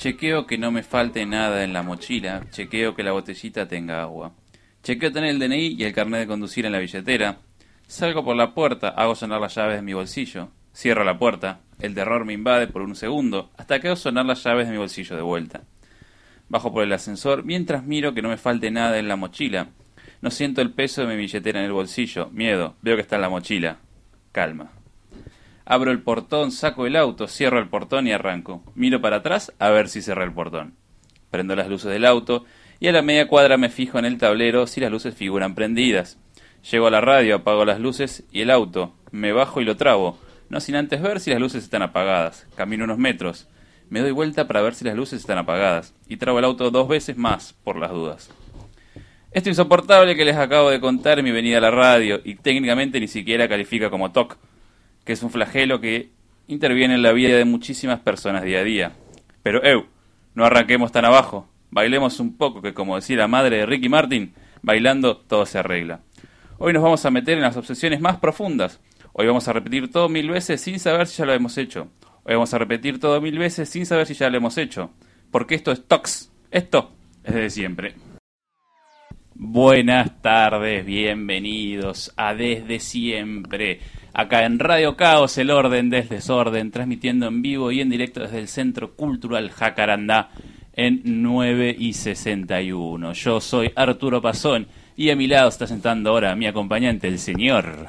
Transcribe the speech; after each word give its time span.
Chequeo 0.00 0.46
que 0.46 0.56
no 0.56 0.72
me 0.72 0.82
falte 0.82 1.26
nada 1.26 1.62
en 1.62 1.74
la 1.74 1.82
mochila. 1.82 2.46
Chequeo 2.48 2.94
que 2.94 3.02
la 3.02 3.12
botellita 3.12 3.68
tenga 3.68 4.00
agua. 4.00 4.32
Chequeo 4.82 5.12
tener 5.12 5.28
el 5.28 5.38
DNI 5.38 5.76
y 5.78 5.84
el 5.84 5.92
carnet 5.92 6.20
de 6.20 6.26
conducir 6.26 6.64
en 6.64 6.72
la 6.72 6.78
billetera. 6.78 7.40
Salgo 7.86 8.24
por 8.24 8.34
la 8.34 8.54
puerta, 8.54 8.88
hago 8.88 9.14
sonar 9.14 9.42
las 9.42 9.54
llaves 9.54 9.76
de 9.76 9.82
mi 9.82 9.92
bolsillo. 9.92 10.48
Cierro 10.74 11.04
la 11.04 11.18
puerta. 11.18 11.60
El 11.80 11.94
terror 11.94 12.24
me 12.24 12.32
invade 12.32 12.66
por 12.68 12.80
un 12.80 12.96
segundo, 12.96 13.50
hasta 13.58 13.78
que 13.78 13.88
hago 13.88 13.96
sonar 13.96 14.24
las 14.24 14.42
llaves 14.42 14.68
de 14.68 14.72
mi 14.72 14.78
bolsillo 14.78 15.16
de 15.16 15.22
vuelta. 15.22 15.64
Bajo 16.48 16.72
por 16.72 16.82
el 16.82 16.94
ascensor 16.94 17.44
mientras 17.44 17.84
miro 17.84 18.14
que 18.14 18.22
no 18.22 18.30
me 18.30 18.38
falte 18.38 18.70
nada 18.70 18.98
en 18.98 19.06
la 19.06 19.16
mochila. 19.16 19.68
No 20.22 20.30
siento 20.30 20.62
el 20.62 20.72
peso 20.72 21.02
de 21.02 21.08
mi 21.08 21.16
billetera 21.16 21.60
en 21.60 21.66
el 21.66 21.72
bolsillo. 21.72 22.30
Miedo. 22.30 22.74
Veo 22.80 22.96
que 22.96 23.02
está 23.02 23.16
en 23.16 23.22
la 23.22 23.28
mochila. 23.28 23.76
Calma. 24.32 24.79
Abro 25.70 25.92
el 25.92 26.02
portón, 26.02 26.50
saco 26.50 26.84
el 26.84 26.96
auto, 26.96 27.28
cierro 27.28 27.60
el 27.60 27.68
portón 27.68 28.08
y 28.08 28.10
arranco. 28.10 28.64
Miro 28.74 29.00
para 29.00 29.18
atrás 29.18 29.52
a 29.60 29.70
ver 29.70 29.88
si 29.88 30.02
cerré 30.02 30.24
el 30.24 30.32
portón. 30.32 30.74
Prendo 31.30 31.54
las 31.54 31.68
luces 31.68 31.92
del 31.92 32.06
auto 32.06 32.44
y 32.80 32.88
a 32.88 32.92
la 32.92 33.02
media 33.02 33.28
cuadra 33.28 33.56
me 33.56 33.68
fijo 33.68 33.96
en 33.96 34.04
el 34.04 34.18
tablero 34.18 34.66
si 34.66 34.80
las 34.80 34.90
luces 34.90 35.14
figuran 35.14 35.54
prendidas. 35.54 36.18
Llego 36.68 36.88
a 36.88 36.90
la 36.90 37.00
radio, 37.00 37.36
apago 37.36 37.64
las 37.64 37.78
luces 37.78 38.24
y 38.32 38.40
el 38.40 38.50
auto. 38.50 38.96
Me 39.12 39.30
bajo 39.30 39.60
y 39.60 39.64
lo 39.64 39.76
trabo, 39.76 40.18
no 40.48 40.58
sin 40.58 40.74
antes 40.74 41.00
ver 41.02 41.20
si 41.20 41.30
las 41.30 41.38
luces 41.38 41.62
están 41.62 41.82
apagadas. 41.82 42.48
Camino 42.56 42.82
unos 42.82 42.98
metros. 42.98 43.46
Me 43.90 44.00
doy 44.00 44.10
vuelta 44.10 44.48
para 44.48 44.62
ver 44.62 44.74
si 44.74 44.84
las 44.84 44.96
luces 44.96 45.20
están 45.20 45.38
apagadas 45.38 45.94
y 46.08 46.16
trabo 46.16 46.40
el 46.40 46.46
auto 46.46 46.72
dos 46.72 46.88
veces 46.88 47.16
más 47.16 47.52
por 47.62 47.78
las 47.78 47.92
dudas. 47.92 48.32
Esto 49.30 49.50
insoportable 49.50 50.16
que 50.16 50.24
les 50.24 50.34
acabo 50.34 50.68
de 50.68 50.80
contar 50.80 51.22
mi 51.22 51.30
venida 51.30 51.58
a 51.58 51.60
la 51.60 51.70
radio 51.70 52.20
y 52.24 52.34
técnicamente 52.34 52.98
ni 52.98 53.06
siquiera 53.06 53.48
califica 53.48 53.88
como 53.88 54.10
TOC, 54.10 54.36
que 55.04 55.12
es 55.12 55.22
un 55.22 55.30
flagelo 55.30 55.80
que 55.80 56.10
interviene 56.46 56.94
en 56.94 57.02
la 57.02 57.12
vida 57.12 57.36
de 57.36 57.44
muchísimas 57.44 58.00
personas 58.00 58.42
día 58.42 58.60
a 58.60 58.64
día. 58.64 58.92
Pero, 59.42 59.62
eu, 59.64 59.86
no 60.34 60.44
arranquemos 60.44 60.92
tan 60.92 61.04
abajo, 61.04 61.48
bailemos 61.70 62.20
un 62.20 62.36
poco, 62.36 62.62
que 62.62 62.74
como 62.74 62.96
decía 62.96 63.16
la 63.16 63.28
madre 63.28 63.58
de 63.58 63.66
Ricky 63.66 63.88
Martin, 63.88 64.34
bailando 64.62 65.16
todo 65.16 65.46
se 65.46 65.58
arregla. 65.58 66.00
Hoy 66.58 66.72
nos 66.72 66.82
vamos 66.82 67.04
a 67.06 67.10
meter 67.10 67.36
en 67.38 67.42
las 67.42 67.56
obsesiones 67.56 68.00
más 68.00 68.18
profundas. 68.18 68.80
Hoy 69.12 69.26
vamos 69.26 69.48
a 69.48 69.52
repetir 69.52 69.90
todo 69.90 70.08
mil 70.08 70.28
veces 70.28 70.60
sin 70.60 70.78
saber 70.78 71.06
si 71.06 71.18
ya 71.18 71.24
lo 71.24 71.32
hemos 71.32 71.56
hecho. 71.56 71.88
Hoy 72.22 72.34
vamos 72.34 72.52
a 72.52 72.58
repetir 72.58 73.00
todo 73.00 73.20
mil 73.20 73.38
veces 73.38 73.68
sin 73.68 73.86
saber 73.86 74.06
si 74.06 74.14
ya 74.14 74.28
lo 74.28 74.36
hemos 74.36 74.58
hecho. 74.58 74.90
Porque 75.30 75.54
esto 75.54 75.72
es 75.72 75.86
TOX. 75.86 76.30
Esto 76.50 76.92
es 77.24 77.34
de 77.34 77.50
siempre. 77.50 77.94
Buenas 79.34 80.20
tardes, 80.20 80.84
bienvenidos 80.84 82.12
a 82.16 82.34
Desde 82.34 82.78
Siempre. 82.78 83.80
Acá 84.12 84.44
en 84.44 84.58
Radio 84.58 84.96
Caos, 84.96 85.38
el 85.38 85.50
orden 85.50 85.88
del 85.88 86.08
desorden, 86.08 86.72
transmitiendo 86.72 87.28
en 87.28 87.42
vivo 87.42 87.70
y 87.70 87.80
en 87.80 87.90
directo 87.90 88.20
desde 88.20 88.38
el 88.38 88.48
Centro 88.48 88.94
Cultural 88.94 89.50
Jacarandá 89.50 90.30
en 90.72 91.02
9 91.04 91.76
y 91.78 91.92
61. 91.92 93.12
Yo 93.12 93.40
soy 93.40 93.70
Arturo 93.76 94.20
Pasón 94.20 94.66
y 94.96 95.10
a 95.10 95.16
mi 95.16 95.28
lado 95.28 95.48
está 95.48 95.66
sentando 95.66 96.10
ahora 96.10 96.34
mi 96.34 96.46
acompañante, 96.46 97.06
el 97.06 97.18
señor. 97.18 97.88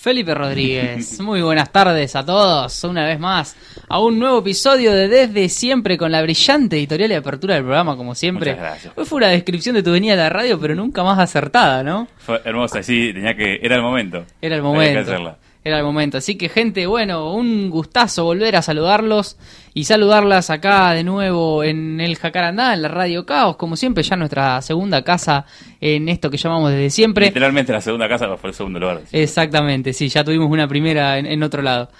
Felipe 0.00 0.32
Rodríguez, 0.32 1.18
muy 1.20 1.42
buenas 1.42 1.72
tardes 1.72 2.14
a 2.14 2.24
todos, 2.24 2.84
una 2.84 3.04
vez 3.04 3.18
más, 3.18 3.56
a 3.88 3.98
un 4.00 4.20
nuevo 4.20 4.38
episodio 4.38 4.92
de 4.92 5.08
Desde 5.08 5.48
Siempre 5.48 5.98
con 5.98 6.12
la 6.12 6.22
brillante 6.22 6.76
editorial 6.76 7.10
y 7.10 7.14
apertura 7.14 7.54
del 7.56 7.64
programa, 7.64 7.96
como 7.96 8.14
siempre. 8.14 8.52
Muchas 8.52 8.64
gracias. 8.64 8.92
Hoy 8.96 9.04
fue 9.04 9.16
una 9.16 9.26
descripción 9.26 9.74
de 9.74 9.82
tu 9.82 9.90
venida 9.90 10.12
a 10.12 10.16
la 10.16 10.28
radio, 10.30 10.60
pero 10.60 10.76
nunca 10.76 11.02
más 11.02 11.18
acertada, 11.18 11.82
¿no? 11.82 12.06
Fue 12.18 12.40
hermosa, 12.44 12.80
sí, 12.80 13.10
tenía 13.12 13.34
que. 13.34 13.58
Era 13.60 13.74
el 13.74 13.82
momento. 13.82 14.24
Era 14.40 14.54
el 14.54 14.60
Había 14.60 14.72
que 14.72 14.76
momento. 14.76 15.00
hacerla. 15.00 15.38
Era 15.64 15.78
el 15.78 15.84
momento. 15.84 16.18
Así 16.18 16.36
que, 16.36 16.48
gente, 16.48 16.86
bueno, 16.86 17.32
un 17.34 17.68
gustazo 17.68 18.24
volver 18.24 18.56
a 18.56 18.62
saludarlos 18.62 19.36
y 19.74 19.84
saludarlas 19.84 20.50
acá 20.50 20.92
de 20.92 21.04
nuevo 21.04 21.62
en 21.62 22.00
el 22.00 22.16
Jacarandá, 22.16 22.74
en 22.74 22.82
la 22.82 22.88
Radio 22.88 23.26
Caos, 23.26 23.56
como 23.56 23.76
siempre, 23.76 24.02
ya 24.02 24.16
nuestra 24.16 24.62
segunda 24.62 25.02
casa 25.02 25.44
en 25.80 26.08
esto 26.08 26.30
que 26.30 26.36
llamamos 26.36 26.70
desde 26.70 26.90
siempre. 26.90 27.26
Literalmente 27.26 27.72
la 27.72 27.80
segunda 27.80 28.08
casa 28.08 28.36
fue 28.36 28.50
el 28.50 28.54
segundo 28.54 28.78
lugar. 28.78 29.02
Exactamente, 29.12 29.92
sí, 29.92 30.08
ya 30.08 30.24
tuvimos 30.24 30.50
una 30.50 30.68
primera 30.68 31.18
en, 31.18 31.26
en 31.26 31.42
otro 31.42 31.60
lado. 31.62 31.90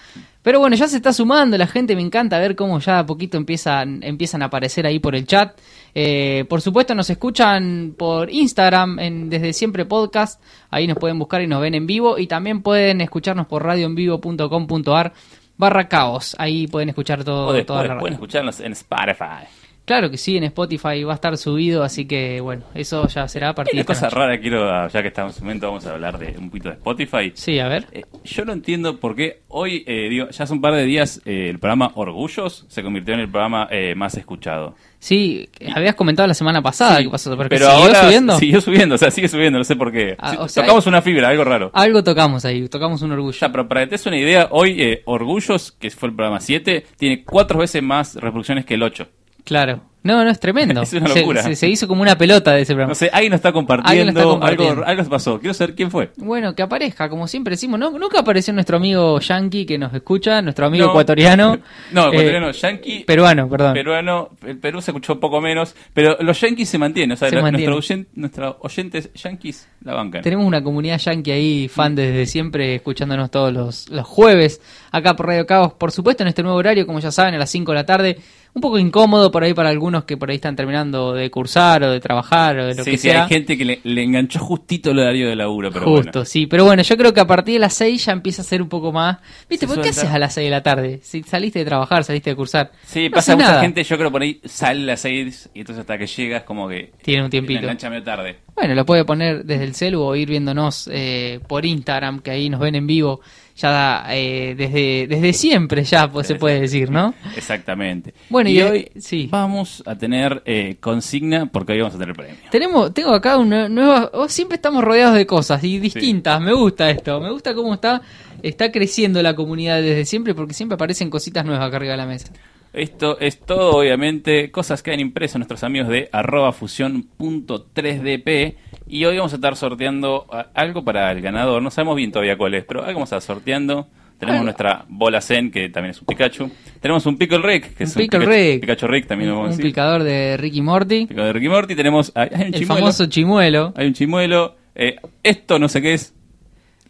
Pero 0.43 0.60
bueno, 0.60 0.76
ya 0.76 0.87
se 0.88 0.97
está 0.97 1.12
sumando 1.12 1.59
la 1.59 1.66
gente, 1.66 1.97
me 1.97 2.03
encanta 2.03 2.38
ver 2.38 2.54
cómo 2.54 2.78
ya 2.78 3.00
a 3.00 3.06
poquito 3.06 3.37
empiezan, 3.37 4.03
empiezan 4.03 4.43
a 4.43 4.47
aparecer 4.47 4.87
ahí 4.87 4.99
por 4.99 5.15
el 5.15 5.26
chat. 5.26 5.59
Eh, 5.94 6.44
por 6.49 6.60
supuesto 6.60 6.94
nos 6.94 7.10
escuchan 7.10 7.94
por 7.99 8.31
Instagram 8.31 8.99
en 9.00 9.31
Desde 9.31 9.53
Siempre 9.53 9.84
Podcast, 9.84 10.41
ahí 10.71 10.87
nos 10.87 10.97
pueden 10.97 11.19
buscar 11.19 11.43
y 11.43 11.47
nos 11.49 11.60
ven 11.60 11.75
en 11.75 11.87
vivo 11.87 12.19
y 12.19 12.26
también 12.28 12.62
pueden 12.62 13.00
escucharnos 13.00 13.47
por 13.47 13.65
radioenvivo.com.ar 13.65 15.12
barra 15.56 15.88
caos, 15.88 16.37
ahí 16.38 16.69
pueden 16.69 16.88
escuchar 16.91 17.25
todo, 17.25 17.49
O 17.49 17.53
después 17.53 17.66
toda 17.66 17.82
la 17.82 17.88
radio. 17.88 18.00
pueden 18.00 18.15
escucharnos 18.15 18.60
en 18.60 18.72
Spotify. 18.72 19.44
Claro 19.88 20.10
que 20.10 20.19
sí, 20.19 20.37
en 20.37 20.44
Spotify 20.44 21.03
va 21.03 21.12
a 21.12 21.15
estar 21.15 21.34
subido, 21.38 21.82
así 21.82 22.04
que 22.06 22.43
bueno, 22.43 22.62
eso 22.75 23.09
ya 23.09 23.26
será 23.26 23.49
a 23.49 23.54
partir 23.54 23.72
Hay 23.72 23.78
de 23.78 23.84
cosa 23.87 24.03
noche. 24.04 24.16
rara, 24.16 24.38
quiero, 24.38 24.87
ya 24.87 25.00
que 25.00 25.09
estamos 25.09 25.34
en 25.38 25.43
un 25.43 25.47
momento, 25.47 25.66
vamos 25.69 25.87
a 25.87 25.94
hablar 25.94 26.19
de 26.19 26.37
un 26.38 26.50
poquito 26.50 26.69
de 26.69 26.75
Spotify. 26.75 27.32
Sí, 27.34 27.59
a 27.59 27.69
ver. 27.69 27.87
Eh, 27.93 28.03
yo 28.22 28.44
no 28.44 28.53
entiendo 28.53 29.00
por 29.00 29.16
qué 29.16 29.41
hoy, 29.49 29.84
eh, 29.87 30.10
digo, 30.10 30.28
ya 30.28 30.44
hace 30.44 30.53
un 30.53 30.60
par 30.60 30.75
de 30.75 30.84
días, 30.84 31.22
eh, 31.25 31.49
el 31.49 31.59
programa 31.59 31.91
Orgullos 31.94 32.66
se 32.69 32.82
convirtió 32.82 33.15
en 33.15 33.21
el 33.21 33.31
programa 33.31 33.66
eh, 33.71 33.94
más 33.94 34.15
escuchado. 34.19 34.75
Sí, 34.99 35.49
habías 35.75 35.94
comentado 35.94 36.26
la 36.26 36.34
semana 36.34 36.60
pasada 36.60 36.99
Sí, 36.99 37.05
que 37.05 37.10
pasó, 37.10 37.34
pero, 37.49 37.49
siguió 37.49 37.70
ahora 37.70 38.03
subiendo. 38.03 38.38
siguió 38.38 38.60
subiendo, 38.60 38.94
o 38.97 38.99
sea, 38.99 39.10
sigue 39.10 39.28
subiendo, 39.28 39.56
no 39.56 39.65
sé 39.65 39.75
por 39.75 39.91
qué. 39.91 40.16
Ah, 40.19 40.32
Sí, 40.32 40.37
o 40.38 40.49
sea, 40.49 40.65
tocamos 40.65 40.87
una 40.87 41.00
fibra, 41.00 41.28
algo 41.31 41.44
raro. 41.44 41.70
Algo 41.72 42.05
tocamos 42.05 42.44
ahí, 42.44 42.69
tocamos 42.69 43.00
un 43.00 43.12
orgullo. 43.12 43.38
Ya, 43.41 43.50
pero 43.50 43.66
para 43.66 43.81
que 43.82 43.87
te 43.87 43.91
des 43.93 44.05
una 44.05 44.19
idea, 44.19 44.49
hoy 44.50 44.99
Orgullos, 45.06 45.72
que 45.72 45.88
fue 45.91 46.10
el 46.10 46.15
programa 46.15 46.41
7, 46.41 46.84
tiene 46.99 47.25
cuatro 47.25 47.59
veces 47.60 47.82
más 47.82 48.16
reproducciones 48.16 48.66
que 48.66 48.75
el 48.75 48.82
8. 48.82 49.09
Claro. 49.48 49.81
No, 50.04 50.25
no, 50.25 50.31
es 50.31 50.38
tremendo. 50.38 50.81
Es 50.82 50.92
una 50.92 51.09
locura. 51.09 51.42
Se, 51.42 51.56
se 51.56 51.69
hizo 51.69 51.88
como 51.88 52.03
una 52.03 52.16
pelota 52.16 52.53
de 52.53 52.62
ese 52.62 52.72
programa. 52.72 52.91
No 52.92 52.94
sé, 52.94 53.10
alguien 53.12 53.31
lo 53.32 53.36
está 53.36 53.53
compartiendo, 53.53 54.10
está 54.10 54.22
compartiendo. 54.22 54.72
Algo, 54.75 54.84
algo 54.86 55.04
se 55.04 55.10
pasó. 55.10 55.41
Quiero 55.41 55.53
saber 55.54 55.75
quién 55.75 55.91
fue. 55.91 56.12
Bueno, 56.16 56.54
que 56.54 56.62
aparezca, 56.62 57.09
como 57.10 57.26
siempre 57.26 57.53
decimos. 57.53 57.81
¿no? 57.81 57.91
Nunca 57.91 58.20
apareció 58.20 58.54
nuestro 58.54 58.76
amigo 58.76 59.19
Yankee 59.19 59.66
que 59.66 59.76
nos 59.76 59.92
escucha, 59.92 60.41
nuestro 60.41 60.66
amigo 60.66 60.84
No. 60.87 60.91
ecuatoriano. 60.92 61.58
No, 61.92 62.04
Eh, 62.06 62.08
ecuatoriano, 62.10 62.50
yankee, 62.53 63.04
Peruano, 63.04 63.48
perdón. 63.48 63.75
peruano, 63.75 64.31
el 64.47 64.58
Perú 64.58 64.81
se 64.81 64.92
escuchó 64.92 65.19
poco 65.19 65.41
menos, 65.41 65.75
pero 65.92 66.16
los 66.20 66.41
yankees 66.41 66.69
se 66.69 66.78
mantienen, 66.78 67.12
o 67.12 67.16
sea, 67.16 67.28
Se 67.28 67.37
la- 67.37 67.42
mantienen. 67.42 67.70
nuestro 67.75 67.97
oyen- 67.97 68.06
nuestros 68.14 68.56
oyentes 68.60 69.10
yankees 69.14 69.69
la 69.82 69.94
bancan. 69.94 70.22
Tenemos 70.22 70.47
una 70.47 70.62
comunidad 70.62 70.98
yankee 70.98 71.32
ahí, 71.32 71.69
fan 71.69 71.94
desde 71.97 72.25
siempre, 72.26 72.76
escuchándonos 72.76 73.31
todos 73.31 73.53
los, 73.53 73.88
los 73.91 74.06
jueves, 74.06 74.60
acá 74.92 75.16
por 75.16 75.26
Radio 75.26 75.44
Cabos. 75.47 75.72
Por 75.72 75.91
supuesto, 75.92 76.22
en 76.22 76.28
este 76.28 76.42
nuevo 76.42 76.56
horario, 76.56 76.87
como 76.87 77.00
ya 77.00 77.10
saben, 77.10 77.34
a 77.34 77.38
las 77.38 77.50
5 77.50 77.72
de 77.72 77.76
la 77.76 77.84
tarde. 77.84 78.19
Un 78.58 78.62
poco 78.62 78.78
incómodo 78.80 79.30
por 79.30 79.44
ahí 79.44 79.54
para 79.54 79.69
algunos 79.69 80.02
que 80.02 80.16
por 80.16 80.30
ahí 80.30 80.36
están 80.36 80.56
terminando 80.56 81.12
de 81.12 81.30
cursar 81.30 81.84
o 81.84 81.92
de 81.92 82.00
trabajar 82.00 82.58
o 82.58 82.66
de 82.66 82.74
lo 82.74 82.82
sí, 82.82 82.91
que 82.91 82.98
sí, 82.98 83.08
sea. 83.08 83.22
hay 83.22 83.28
gente 83.28 83.56
que 83.56 83.64
le, 83.64 83.80
le 83.84 84.02
enganchó 84.02 84.41
justito 84.41 84.91
el 84.91 84.98
horario 84.98 85.28
de 85.28 85.36
laburo, 85.36 85.70
pero 85.70 85.86
Justo, 85.86 86.10
bueno. 86.12 86.24
sí. 86.24 86.46
Pero 86.48 86.64
bueno, 86.64 86.82
yo 86.82 86.96
creo 86.96 87.14
que 87.14 87.20
a 87.20 87.26
partir 87.26 87.54
de 87.54 87.60
las 87.60 87.74
6 87.74 88.06
ya 88.06 88.12
empieza 88.12 88.42
a 88.42 88.44
ser 88.44 88.60
un 88.60 88.69
poco 88.69 88.91
más. 88.91 89.19
¿Viste? 89.48 89.69
¿Por 89.69 89.80
qué 89.80 89.91
haces 89.91 90.10
a 90.10 90.19
las 90.19 90.34
6 90.34 90.46
de 90.46 90.50
la 90.50 90.62
tarde? 90.64 90.98
Si 91.04 91.22
saliste 91.22 91.60
de 91.60 91.64
trabajar, 91.66 92.02
saliste 92.02 92.30
de 92.30 92.36
cursar. 92.36 92.72
Sí, 92.84 93.08
No 93.08 93.14
pasa 93.14 93.36
mucha 93.36 93.46
nada. 93.48 93.60
gente, 93.60 93.84
yo 93.84 93.96
creo 93.96 94.10
por 94.10 94.22
ahí 94.22 94.41
sale 94.44 94.82
a 94.82 94.86
las 94.86 95.00
6 95.02 95.50
y 95.54 95.60
entonces 95.60 95.80
hasta 95.82 95.96
que 95.96 96.08
llegas 96.08 96.42
como 96.42 96.69
que... 96.69 96.90
Tiene 97.02 97.22
un 97.22 97.30
tiempito. 97.30 97.60
engancha 97.60 97.88
medio 97.88 98.02
tarde. 98.02 98.38
Bueno, 98.56 98.75
lo 98.75 98.84
puede 98.84 99.04
poner 99.04 99.44
desde 99.44 99.62
el 99.62 99.75
celu 99.76 100.02
o 100.02 100.16
ir 100.16 100.28
viéndonos 100.30 100.90
eh, 100.92 101.38
por 101.46 101.64
Instagram, 101.64 102.19
que 102.22 102.32
ahí 102.32 102.50
nos 102.50 102.58
ven 102.58 102.75
en 102.75 102.88
vivo 102.88 103.20
ya 103.58 104.06
eh, 104.10 104.54
desde, 104.56 105.06
desde 105.08 105.32
siempre, 105.32 105.82
ya 105.84 106.10
pues, 106.10 106.26
se 106.28 106.36
puede 106.36 106.60
decir, 106.60 106.91
¿no? 106.91 107.14
Exactamente. 107.36 108.14
Bueno, 108.30 108.48
y 108.50 108.60
hoy 108.62 108.91
sí. 108.98 109.28
vamos 109.30 109.82
a 109.84 109.96
tener 109.96 110.42
eh, 110.46 110.76
consigna 110.80 111.46
porque 111.46 111.72
hoy 111.72 111.80
vamos 111.80 111.96
a 111.96 111.98
tener 111.98 112.14
premio. 112.14 112.36
Tenemos, 112.50 112.94
tengo 112.94 113.12
acá 113.12 113.36
una 113.36 113.69
nueva. 113.69 114.10
oh, 114.14 114.28
siempre 114.28 114.56
estamos 114.56 114.84
rodeados 114.84 115.16
de 115.16 115.26
cosas 115.26 115.62
y 115.64 115.78
distintas. 115.78 116.41
Me 116.41 116.52
gusta 116.52 116.88
esto. 116.91 117.20
Me 117.20 117.30
gusta 117.32 117.54
cómo 117.54 117.74
está, 117.74 118.00
está 118.42 118.70
creciendo 118.70 119.20
la 119.22 119.34
comunidad 119.34 119.82
desde 119.82 120.04
siempre 120.04 120.34
porque 120.34 120.54
siempre 120.54 120.76
aparecen 120.76 121.10
cositas 121.10 121.44
nuevas 121.44 121.66
acá 121.66 121.76
arriba 121.76 121.92
de 121.92 121.98
la 121.98 122.06
mesa. 122.06 122.32
Esto 122.73 123.19
es 123.19 123.41
todo, 123.41 123.79
obviamente, 123.79 124.50
cosas 124.50 124.82
que 124.82 124.93
han 124.93 125.00
impreso 125.00 125.38
nuestros 125.38 125.65
amigos 125.65 125.88
de 125.88 126.09
arroba 126.12 126.53
fusión.3dp 126.53 128.55
y 128.87 129.05
hoy 129.05 129.17
vamos 129.17 129.32
a 129.32 129.37
estar 129.37 129.56
sorteando 129.56 130.26
algo 130.55 130.85
para 130.85 131.11
el 131.12 131.20
ganador. 131.20 131.62
No 131.62 131.70
sabemos 131.70 131.97
bien 131.97 132.12
todavía 132.12 132.37
cuál 132.37 132.55
es, 132.55 132.65
pero 132.65 132.81
algo 132.81 132.94
vamos 133.00 133.12
a 133.12 133.17
estar 133.19 133.35
sorteando. 133.37 133.88
Tenemos 134.19 134.43
nuestra 134.43 134.85
bola 134.88 135.20
Zen, 135.20 135.53
que 135.53 135.69
también 135.69 135.93
es 135.93 136.00
un 136.00 136.06
Pikachu. 136.06 136.50
Tenemos 136.81 137.06
un 137.06 137.17
Pickle 137.17 137.38
Rick, 137.38 137.75
que 137.76 137.85
Un 137.85 137.88
es 137.88 137.94
un 137.97 138.03
Pickle 138.03 138.19
Pikachu, 138.19 138.32
Rick. 138.32 138.61
Pikachu 138.62 138.87
Rick, 138.88 139.06
también 139.06 139.31
lo 139.31 139.37
Un, 139.37 139.43
vamos 139.43 139.50
a 139.50 139.53
un 139.53 139.56
decir. 139.59 139.71
picador 139.71 140.03
de 140.03 140.37
Ricky 140.37 140.61
Morty. 140.61 141.06
Picador 141.06 141.26
de 141.29 141.32
Ricky 141.35 141.49
Morty. 141.49 141.75
Tenemos 141.76 142.12
hay 142.17 142.29
un 142.35 142.41
El 142.43 142.53
chimuelo. 142.55 142.75
famoso 142.81 143.06
chimuelo. 143.06 143.73
Hay 143.76 143.87
un 143.87 143.93
chimuelo. 143.93 144.56
Eh, 144.75 144.97
esto 145.23 145.61
no 145.61 145.69
sé 145.69 145.81
qué 145.82 145.94
es. 145.94 146.14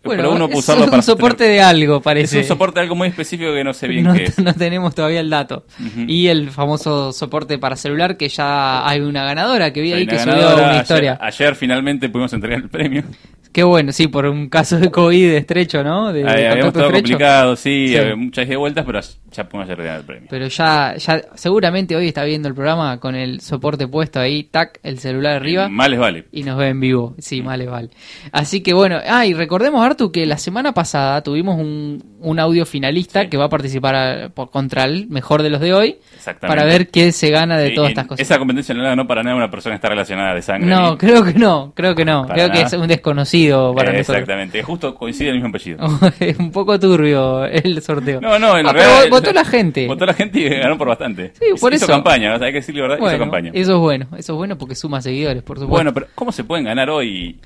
Bueno, 0.04 0.22
pero 0.22 0.34
uno 0.34 0.46
puede 0.46 0.58
es 0.60 0.64
usarlo 0.64 0.84
un 0.84 0.90
para 0.90 1.02
soporte 1.02 1.38
tener- 1.44 1.52
de 1.54 1.60
algo, 1.62 1.96
Es 1.96 2.02
parece. 2.02 2.38
un 2.38 2.44
soporte 2.44 2.78
de 2.78 2.82
algo 2.84 2.94
muy 2.94 3.08
específico 3.08 3.52
que 3.52 3.64
no 3.64 3.74
sé 3.74 3.88
bien 3.88 4.04
no, 4.04 4.14
qué 4.14 4.24
es. 4.24 4.38
no 4.42 4.54
tenemos 4.54 4.94
todavía 4.94 5.20
el 5.20 5.28
dato. 5.30 5.64
Y 6.06 6.28
el 6.28 6.50
famoso 6.50 7.12
soporte 7.12 7.58
para 7.58 7.74
celular, 7.76 8.16
que 8.16 8.28
ya 8.28 8.88
hay 8.88 9.00
una 9.00 9.24
ganadora 9.24 9.72
que 9.72 9.80
vi 9.80 9.92
ahí 9.92 10.00
Hay 10.00 10.06
que 10.06 10.14
una 10.14 10.22
subió 10.24 10.36
ganadora. 10.36 10.62
una 10.62 10.70
Ayer- 10.72 10.82
historia. 10.82 11.18
Ayer, 11.20 11.54
finalmente 11.56 12.08
pudimos 12.08 12.32
entregar 12.32 12.60
el 12.60 12.68
premio. 12.68 13.02
Qué 13.52 13.62
bueno, 13.62 13.92
sí, 13.92 14.06
por 14.08 14.26
un 14.26 14.48
caso 14.48 14.78
de 14.78 14.90
COVID 14.90 15.30
estrecho, 15.32 15.82
¿no? 15.82 16.12
De, 16.12 16.20
Ahí 16.28 16.44
habíamos 16.44 16.66
estado 16.68 16.86
estrecho. 16.86 16.92
complicado, 17.12 17.56
sí, 17.56 17.88
Sí. 17.88 17.96
había 17.96 18.14
muchas 18.16 18.48
y 18.48 18.54
vueltas, 18.56 18.84
pero 18.86 19.00
ya 19.32 19.48
podemos 19.48 19.70
hacer 19.70 19.84
el 19.86 20.04
premio. 20.04 20.26
Pero 20.30 20.46
ya, 20.48 20.94
ya, 20.96 21.22
seguramente 21.34 21.96
hoy 21.96 22.08
está 22.08 22.24
viendo 22.24 22.48
el 22.48 22.54
programa 22.54 22.98
con 23.00 23.14
el 23.14 23.40
soporte 23.40 23.88
puesto 23.88 24.20
ahí, 24.20 24.44
tac, 24.44 24.78
el 24.82 24.98
celular 24.98 25.36
arriba. 25.36 25.68
Más 25.68 25.88
les 25.90 25.98
vale. 25.98 26.24
Y 26.32 26.42
nos 26.42 26.56
ve 26.58 26.68
en 26.68 26.80
vivo, 26.80 27.14
sí, 27.18 27.42
más 27.42 27.58
le 27.58 27.66
vale. 27.66 27.88
Así 28.32 28.62
que 28.62 28.74
bueno, 28.74 28.98
ah, 29.06 29.26
y 29.26 29.34
recordemos, 29.34 29.84
Artu, 29.84 30.12
que 30.12 30.24
la 30.26 30.38
semana 30.38 30.72
pasada 30.72 31.22
tuvimos 31.22 31.58
un, 31.58 32.04
un 32.20 32.38
audio 32.40 32.64
finalista 32.66 33.22
Sí. 33.22 33.28
que 33.28 33.36
va 33.36 33.46
a 33.46 33.48
participar 33.48 33.94
a- 33.94 34.28
por, 34.28 34.50
contra 34.50 34.84
el 34.84 35.08
mejor 35.08 35.42
de 35.42 35.50
los 35.50 35.60
de 35.60 35.72
hoy 35.74 35.96
Exactamente. 36.16 36.56
para 36.56 36.64
ver 36.70 36.88
qué 36.88 37.12
se 37.12 37.30
gana 37.30 37.56
de 37.58 37.70
todas 37.70 37.90
estas 37.90 38.06
cosas. 38.06 38.20
Esa 38.20 38.38
competencia 38.38 38.74
no 38.74 38.82
la 38.82 38.90
ganó 38.90 39.06
para 39.06 39.22
nada 39.22 39.36
una 39.36 39.50
persona 39.50 39.74
que 39.74 39.76
está 39.78 39.88
relacionada 39.88 40.34
de 40.34 40.42
sangre. 40.42 40.68
No, 40.68 40.94
Y- 40.94 40.96
creo 40.98 41.24
que 41.24 41.34
no, 41.34 41.72
creo 41.74 41.94
que 41.94 42.04
no. 42.04 42.22
Para 42.22 42.34
creo 42.34 42.50
que 42.50 42.60
es 42.62 42.72
un 42.72 42.86
desconocido 42.88 43.37
para 43.74 43.92
Eh. 43.96 44.00
Exactamente, 44.00 44.62
justo 44.62 44.94
coincide 44.94 45.28
el 45.30 45.34
mismo 45.36 45.48
apellido. 45.48 45.78
es 46.20 46.38
un 46.38 46.50
poco 46.50 46.78
turbio 46.78 47.44
el 47.44 47.80
sorteo. 47.82 48.20
No, 48.20 48.38
no, 48.38 48.56
en 48.58 48.66
Ah, 48.66 48.72
realidad. 48.72 48.98
pero 49.02 49.10
votó 49.16 49.32
la 49.32 49.44
gente. 49.44 49.86
Votó 49.86 50.06
la 50.06 50.14
gente 50.14 50.40
y 50.40 50.48
ganó 50.48 50.76
por 50.78 50.88
bastante. 50.88 51.32
Sí, 51.38 51.46
por 51.60 51.72
hizo 51.74 51.84
eso. 51.84 51.92
campaña, 51.92 52.34
hay 52.34 52.40
que 52.40 52.52
decirle 52.52 52.82
la 52.82 52.88
verdad, 52.88 53.06
hizo 53.08 53.18
campaña. 53.18 53.50
eso 53.54 53.72
es 53.74 53.78
bueno, 53.78 54.06
eso 54.16 54.32
es 54.32 54.36
bueno 54.36 54.56
porque 54.58 54.74
suma 54.74 55.00
seguidores, 55.02 55.42
por 55.42 55.56
supuesto. 55.58 55.70
Bueno, 55.74 55.92
pero 55.94 56.06
¿cómo 56.14 56.32
se 56.32 56.44
pueden 56.44 56.64
ganar 56.64 56.90
hoy? 56.90 57.38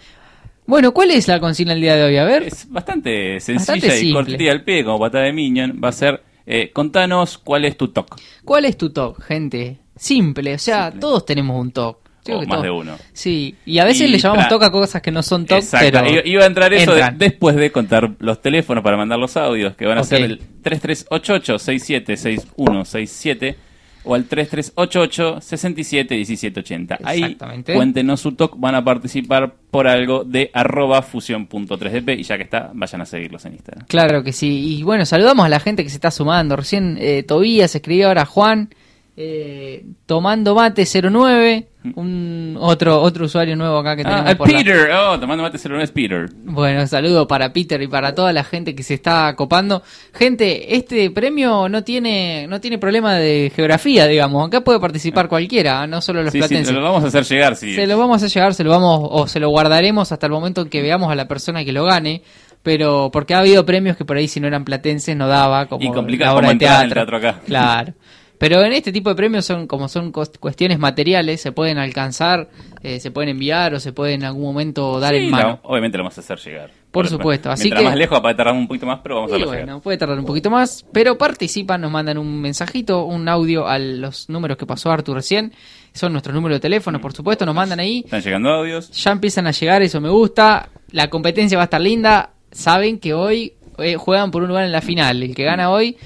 Bueno, 0.67 0.93
¿cuál 0.93 1.11
es 1.11 1.27
la 1.29 1.41
consigna 1.41 1.73
del 1.73 1.83
día 1.83 1.97
de 1.97 2.05
hoy? 2.05 2.17
A 2.17 2.25
ver. 2.25 2.45
Es 2.45 2.71
bastante 2.71 3.41
sencilla 3.41 3.73
Bastante 3.75 3.87
y 3.97 3.99
simple. 4.01 4.15
cortita 4.15 4.53
al 4.53 4.63
pie, 4.63 4.85
como 4.85 4.99
patada 5.01 5.25
de 5.25 5.33
Minion. 5.33 5.81
Va 5.83 5.89
a 5.89 5.93
ser, 5.93 6.23
eh, 6.47 6.71
contanos 6.73 7.37
cuál 7.39 7.65
es 7.65 7.77
tu 7.77 7.89
TOC. 7.89 8.21
¿Cuál 8.45 8.65
es 8.67 8.77
tu 8.77 8.91
TOC, 8.91 9.23
gente? 9.25 9.79
Simple, 9.97 10.55
o 10.55 10.59
sea, 10.59 10.85
Simple. 10.85 11.01
todos 11.01 11.27
tenemos 11.27 11.61
un 11.61 11.73
TOC. 11.73 12.02
O 12.31 12.41
más 12.47 12.63
de 12.63 12.71
uno. 12.71 12.97
Sí, 13.13 13.57
y 13.67 13.79
a 13.79 13.85
veces 13.85 14.09
Y 14.09 14.13
le 14.13 14.19
llamamos 14.19 14.45
para- 14.45 14.51
TOC 14.57 14.63
a 14.65 14.71
cosas 14.71 15.03
que 15.03 15.11
no 15.11 15.25
son 15.25 15.45
TOC, 15.45 15.59
Exacto, 15.59 16.01
pero 16.05 16.23
iba 16.25 16.45
a 16.45 16.47
entrar 16.47 16.73
eso 16.73 16.95
de- 16.95 17.11
después 17.17 17.57
de 17.57 17.73
contar 17.73 18.13
los 18.21 18.41
teléfonos 18.41 18.85
para 18.85 18.97
mandar 18.97 19.19
los 19.19 19.37
audios, 19.37 19.75
que 19.75 19.87
van 19.87 19.99
a 19.99 20.05
ser 20.05 20.23
el 20.23 20.41
3388-676167 20.63 23.57
o 24.05 24.15
al 24.17 24.29
3388-671780. 24.29 26.99
Ahí 27.05 27.37
cuéntenos 27.65 28.21
su 28.21 28.33
TOC, 28.33 28.59
van 28.59 28.75
a 28.75 28.83
participar 28.85 29.55
por 29.71 29.87
algo 29.89 30.25
de 30.25 30.51
arroba 30.53 31.03
fusión.3dp 31.03 32.19
y 32.19 32.23
ya 32.25 32.37
que 32.37 32.43
está, 32.45 32.71
vayan 32.75 33.01
a 33.01 33.07
seguirlos 33.07 33.45
en 33.45 33.53
Instagram. 33.55 33.87
Claro 33.87 34.23
que 34.25 34.33
sí. 34.33 34.77
Y 34.79 34.83
bueno, 34.83 35.07
saludamos 35.07 35.47
a 35.47 35.49
la 35.49 35.61
gente 35.61 35.85
que 35.85 35.91
se 35.91 35.97
está 35.97 36.11
sumando. 36.11 36.57
Recién 36.57 36.99
eh, 37.01 37.23
Tobías 37.23 37.75
escribió 37.75 38.09
ahora 38.09 38.25
Juan, 38.27 38.71
eh, 39.17 39.85
Tomando 40.07 40.55
Mate 40.55 40.85
09, 40.87 41.67
un 41.97 42.57
otro 42.61 43.01
otro 43.03 43.27
usuario 43.27 43.57
nuevo 43.57 43.79
acá 43.79 43.97
que 43.97 44.05
tenemos 44.05 44.25
Ah, 44.31 44.35
por 44.37 44.51
la- 44.51 44.59
Peter, 44.59 44.91
oh, 44.93 45.19
tomando 45.21 45.43
mate 45.43 45.69
no 45.69 45.81
es 45.81 45.91
Peter. 45.91 46.29
Bueno, 46.45 46.87
saludo 46.87 47.27
para 47.27 47.53
Peter 47.53 47.81
y 47.83 47.89
para 47.89 48.15
toda 48.15 48.33
la 48.33 48.45
gente 48.45 48.75
que 48.75 48.83
se 48.83 48.95
está 48.95 49.35
copando. 49.37 49.83
Gente, 50.15 50.77
este 50.77 51.11
premio 51.11 51.69
no 51.69 51.83
tiene 51.85 52.47
no 52.49 52.61
tiene 52.61 52.79
problema 52.79 53.15
de 53.17 53.53
geografía, 53.55 54.07
digamos. 54.07 54.47
Acá 54.47 54.63
puede 54.63 54.81
participar 54.81 55.29
cualquiera, 55.29 55.87
no 55.87 56.01
solo 56.01 56.23
los 56.23 56.33
Sí, 56.33 56.39
sí, 56.41 56.49
platenses. 56.49 56.75
lo 56.75 56.83
vamos 56.83 57.05
a 57.05 57.09
hacer 57.09 57.25
llegar, 57.25 57.57
sí. 57.57 57.75
Se 57.75 57.87
lo 57.87 57.99
vamos 57.99 58.23
a 58.23 58.27
llegar, 58.29 58.55
se 58.55 58.65
lo 58.65 58.71
vamos 58.71 59.01
o 59.11 59.27
se 59.27 59.41
lo 59.41 59.49
guardaremos 59.51 60.11
hasta 60.13 60.27
el 60.27 60.33
momento 60.33 60.63
en 60.63 60.69
que 60.69 60.81
veamos 60.83 61.11
a 61.11 61.15
la 61.15 61.27
persona 61.29 61.65
que 61.65 61.73
lo 61.73 61.85
gane. 61.85 62.23
Pero 62.63 63.11
porque 63.13 63.35
ha 63.35 63.41
habido 63.41 63.67
premios 63.67 63.97
que 63.97 64.05
por 64.05 64.17
ahí 64.17 64.29
si 64.29 64.39
no 64.39 64.47
eran 64.47 64.65
platenses 64.65 65.17
no 65.17 65.27
daba, 65.27 65.67
como 65.67 65.83
Y 65.85 65.91
complicado 65.93 66.35
la 66.35 66.39
obra 66.39 66.47
de 66.47 66.65
en 66.65 66.83
el 66.85 66.93
teatro 66.95 67.17
acá. 67.17 67.41
Claro. 67.45 67.93
Pero 68.43 68.61
en 68.65 68.73
este 68.73 68.91
tipo 68.91 69.09
de 69.09 69.15
premios 69.15 69.45
son 69.45 69.69
como 69.69 69.87
son 69.89 70.11
cuestiones 70.11 70.77
materiales, 70.81 71.41
se 71.41 71.53
pueden 71.53 71.79
alcanzar, 71.79 72.49
eh, 72.83 72.99
se 72.99 73.13
pueden 73.13 73.29
enviar 73.29 73.73
o 73.73 73.79
se 73.79 73.93
pueden 73.93 74.23
en 74.23 74.25
algún 74.25 74.43
momento 74.43 74.99
dar 74.99 75.15
Sí, 75.15 75.21
en 75.21 75.31
la- 75.31 75.37
mano. 75.37 75.61
obviamente 75.63 75.97
lo 75.97 76.03
vamos 76.03 76.19
a 76.19 76.23
hacer 76.23 76.39
llegar. 76.41 76.71
Por 76.91 77.07
supuesto, 77.07 77.53
así 77.53 77.63
Mientras 77.67 77.83
que- 77.83 77.89
más 77.91 77.97
lejos 77.97 78.19
a 78.19 78.23
tardar 78.35 78.53
un 78.53 78.67
poquito 78.67 78.85
más, 78.87 78.99
pero 79.01 79.15
vamos 79.15 79.31
a 79.31 79.35
Y 79.35 79.37
hacerlo 79.37 79.51
bueno, 79.53 79.67
llegar. 79.67 79.83
puede 79.83 79.97
tardar 79.97 80.19
un 80.19 80.25
poquito 80.27 80.51
más, 80.51 80.85
pero 80.93 81.17
participan, 81.17 81.81
nos 81.83 81.93
mandan 81.93 82.19
un 82.19 82.41
mensajito, 82.41 83.05
un 83.05 83.29
audio 83.29 83.69
a 83.69 83.79
los 83.79 84.29
números 84.29 84.57
que 84.59 84.67
pasó 84.67 84.91
Artur 84.91 85.15
recién. 85.15 85.53
Son 85.95 86.11
nuestros 86.11 86.35
números 86.35 86.57
de 86.57 86.61
teléfono, 86.63 87.01
por 87.01 87.13
supuesto, 87.13 87.47
nos 87.47 87.55
mandan 87.55 87.79
ahí. 87.79 88.01
Están 88.05 88.23
llegando 88.23 88.51
audios. 88.51 88.91
Ya 88.91 89.13
empiezan 89.13 89.47
a 89.47 89.53
llegar, 89.53 89.83
eso 89.83 90.01
me 90.01 90.09
gusta. 90.09 90.69
La 90.91 91.09
competencia 91.09 91.57
va 91.57 91.63
a 91.63 91.67
estar 91.67 91.81
linda. 91.81 92.31
Saben 92.51 92.99
que 92.99 93.15
hoy 93.15 93.53
eh, 93.79 93.95
juegan 93.95 94.33
por 94.33 94.43
un 94.43 94.49
lugar 94.49 94.65
en 94.65 94.73
la 94.73 94.83
final. 94.83 95.23
El 95.23 95.33
que 95.35 95.45
gana 95.45 95.71
hoy 95.71 95.97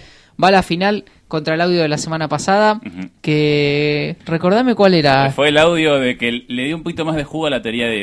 va 0.42 0.48
a 0.48 0.52
la 0.52 0.62
final 0.62 1.04
contra 1.28 1.54
el 1.54 1.60
audio 1.60 1.82
de 1.82 1.88
la 1.88 1.98
semana 1.98 2.28
pasada. 2.28 2.80
Que 3.26 4.16
recordame 4.26 4.74
cuál 4.74 4.94
era. 4.94 5.30
Fue 5.32 5.48
el 5.48 5.58
audio 5.58 5.96
de 5.96 6.16
que 6.16 6.44
le 6.46 6.64
dio 6.66 6.76
un 6.76 6.82
poquito 6.82 7.04
más 7.04 7.16
de 7.16 7.24
jugo 7.24 7.46
a 7.46 7.50
la 7.50 7.60
teoría 7.62 7.86
de, 7.86 7.96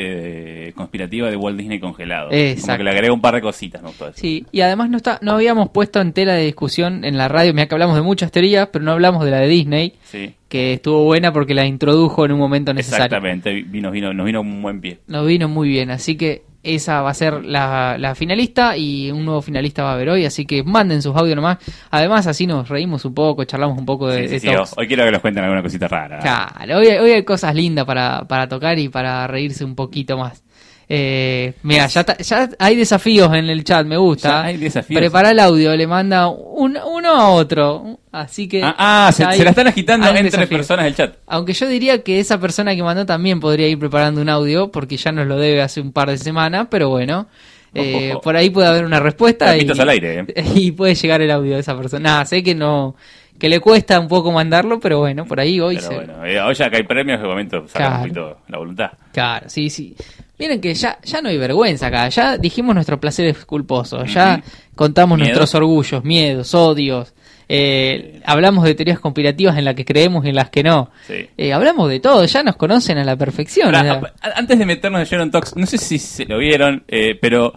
de 0.66 0.72
conspirativa 0.74 1.30
de 1.30 1.36
Walt 1.36 1.56
Disney 1.58 1.80
congelado. 1.80 2.28
Como 2.28 2.40
Exacto. 2.40 2.78
que 2.78 2.84
le 2.84 2.90
agregó 2.90 3.14
un 3.14 3.20
par 3.20 3.34
de 3.34 3.40
cositas, 3.40 3.80
me 3.82 3.88
gustó 3.88 4.08
eso. 4.08 4.18
Sí, 4.18 4.44
y 4.52 4.60
además 4.60 4.90
no 4.90 4.96
está, 4.98 5.18
no 5.22 5.32
habíamos 5.32 5.70
puesto 5.70 6.00
en 6.00 6.12
tela 6.12 6.34
de 6.34 6.44
discusión 6.44 7.04
en 7.04 7.16
la 7.16 7.28
radio, 7.28 7.54
mira 7.54 7.66
que 7.66 7.74
hablamos 7.74 7.96
de 7.96 8.02
muchas 8.02 8.30
teorías, 8.30 8.68
pero 8.72 8.84
no 8.84 8.92
hablamos 8.92 9.24
de 9.24 9.30
la 9.30 9.38
de 9.40 9.48
Disney, 9.48 9.94
Sí, 10.04 10.34
que 10.48 10.74
estuvo 10.74 11.04
buena 11.04 11.32
porque 11.32 11.54
la 11.54 11.66
introdujo 11.66 12.24
en 12.26 12.32
un 12.32 12.38
momento 12.38 12.74
necesario. 12.74 13.06
exactamente. 13.06 13.62
Vino, 13.62 13.90
vino, 13.90 14.12
nos 14.12 14.26
vino 14.26 14.40
un 14.42 14.60
buen 14.62 14.80
pie. 14.80 14.98
Nos 15.06 15.26
vino 15.26 15.48
muy 15.48 15.68
bien, 15.68 15.90
así 15.90 16.16
que 16.16 16.42
esa 16.64 17.02
va 17.02 17.10
a 17.10 17.14
ser 17.14 17.44
la, 17.44 17.96
la 17.98 18.14
finalista 18.14 18.76
y 18.76 19.10
un 19.10 19.24
nuevo 19.24 19.42
finalista 19.42 19.82
va 19.82 19.90
a 19.90 19.94
haber 19.94 20.08
hoy, 20.08 20.24
así 20.24 20.46
que 20.46 20.62
manden 20.62 21.02
sus 21.02 21.14
audios 21.16 21.36
nomás. 21.36 21.58
Además, 21.90 22.26
así 22.26 22.46
nos 22.46 22.68
reímos 22.68 23.04
un 23.04 23.14
poco, 23.14 23.44
charlamos 23.44 23.78
un 23.78 23.86
poco 23.86 24.08
de, 24.08 24.22
Sí, 24.22 24.28
sí, 24.28 24.34
de 24.34 24.40
sí, 24.40 24.46
talks. 24.48 24.74
Hoy 24.76 24.86
quiero 24.86 25.04
que 25.04 25.12
nos 25.12 25.20
cuenten 25.20 25.44
alguna 25.44 25.62
cosita 25.62 25.88
rara. 25.88 26.18
Claro, 26.18 26.78
hoy, 26.78 26.86
hoy 26.86 27.10
hay 27.10 27.24
cosas 27.24 27.54
lindas 27.54 27.84
para, 27.84 28.24
para 28.26 28.48
tocar 28.48 28.78
y 28.78 28.88
para 28.88 29.26
reírse 29.26 29.64
un 29.64 29.74
poquito 29.74 30.16
más. 30.16 30.43
Eh, 30.88 31.54
mira, 31.62 31.86
ya, 31.86 32.04
ta- 32.04 32.18
ya 32.18 32.48
hay 32.58 32.76
desafíos 32.76 33.32
en 33.34 33.48
el 33.48 33.64
chat, 33.64 33.86
me 33.86 33.96
gusta. 33.96 34.44
Hay 34.44 34.56
desafíos. 34.58 34.98
Prepara 35.00 35.30
el 35.30 35.38
audio, 35.40 35.74
le 35.76 35.86
manda 35.86 36.28
un- 36.28 36.76
uno 36.76 37.08
a 37.10 37.30
otro. 37.30 37.98
Así 38.12 38.46
que. 38.48 38.62
Ah, 38.62 38.74
ah, 39.08 39.12
se, 39.12 39.24
hay- 39.24 39.38
se 39.38 39.44
la 39.44 39.50
están 39.50 39.66
agitando 39.66 40.06
entre 40.08 40.22
desafío. 40.24 40.56
personas 40.58 40.84
del 40.84 40.94
chat. 40.94 41.14
Aunque 41.26 41.52
yo 41.54 41.66
diría 41.68 42.02
que 42.02 42.20
esa 42.20 42.38
persona 42.38 42.74
que 42.76 42.82
mandó 42.82 43.06
también 43.06 43.40
podría 43.40 43.66
ir 43.68 43.78
preparando 43.78 44.20
un 44.20 44.28
audio, 44.28 44.70
porque 44.70 44.96
ya 44.96 45.10
nos 45.12 45.26
lo 45.26 45.36
debe 45.38 45.62
hace 45.62 45.80
un 45.80 45.92
par 45.92 46.10
de 46.10 46.18
semanas, 46.18 46.68
pero 46.70 46.88
bueno. 46.90 47.28
eh, 47.76 48.10
Ojo. 48.12 48.20
por 48.20 48.36
ahí 48.36 48.50
puede 48.50 48.68
haber 48.68 48.84
una 48.84 49.00
respuesta 49.00 49.56
y, 49.56 49.68
al 49.68 49.88
aire, 49.88 50.20
eh. 50.36 50.44
y 50.54 50.70
puede 50.70 50.94
llegar 50.94 51.20
el 51.22 51.30
audio 51.32 51.54
de 51.54 51.60
esa 51.60 51.76
persona. 51.76 52.08
Nada, 52.10 52.24
sé 52.24 52.40
que 52.42 52.54
no 52.54 52.94
que 53.36 53.48
le 53.48 53.58
cuesta 53.58 53.98
un 53.98 54.06
poco 54.06 54.30
mandarlo, 54.30 54.78
pero 54.78 55.00
bueno, 55.00 55.24
por 55.24 55.40
ahí 55.40 55.58
hoy 55.58 55.74
Pero 55.76 55.88
se... 55.88 55.94
bueno, 55.96 56.24
eh, 56.24 56.40
hoy 56.40 56.54
ya 56.54 56.70
que 56.70 56.76
hay 56.76 56.82
premios, 56.84 57.20
de 57.20 57.26
momento 57.26 57.66
saca 57.66 57.78
Claro. 57.78 57.94
un 57.96 58.00
poquito 58.02 58.38
la 58.46 58.58
voluntad. 58.58 58.90
Claro, 59.12 59.48
sí, 59.48 59.70
sí. 59.70 59.96
Miren 60.38 60.60
que 60.60 60.74
ya, 60.74 60.98
ya 61.04 61.22
no 61.22 61.28
hay 61.28 61.38
vergüenza 61.38 61.86
acá, 61.86 62.08
ya 62.08 62.36
dijimos 62.38 62.74
nuestros 62.74 62.98
placeres 62.98 63.44
culposos, 63.44 64.12
ya 64.12 64.42
contamos 64.74 65.18
nuestros 65.18 65.54
orgullos, 65.54 66.02
miedos, 66.02 66.52
odios, 66.54 67.14
eh, 67.48 68.20
hablamos 68.24 68.64
de 68.64 68.74
teorías 68.74 68.98
conspirativas 68.98 69.56
en 69.58 69.64
las 69.64 69.74
que 69.76 69.84
creemos 69.84 70.24
y 70.24 70.30
en 70.30 70.34
las 70.34 70.50
que 70.50 70.62
no. 70.64 70.90
Sí. 71.06 71.28
Eh, 71.36 71.52
hablamos 71.52 71.88
de 71.88 72.00
todo, 72.00 72.24
ya 72.24 72.42
nos 72.42 72.56
conocen 72.56 72.98
a 72.98 73.04
la 73.04 73.16
perfección. 73.16 73.66
Ahora, 73.74 73.80
o 73.98 74.00
sea, 74.00 74.12
a- 74.22 74.38
antes 74.38 74.58
de 74.58 74.66
meternos 74.66 75.00
de 75.00 75.04
Sharon 75.06 75.30
Talks, 75.30 75.54
no 75.56 75.66
sé 75.66 75.78
si 75.78 75.98
se 75.98 76.24
lo 76.24 76.38
vieron, 76.38 76.82
eh, 76.88 77.16
pero 77.20 77.52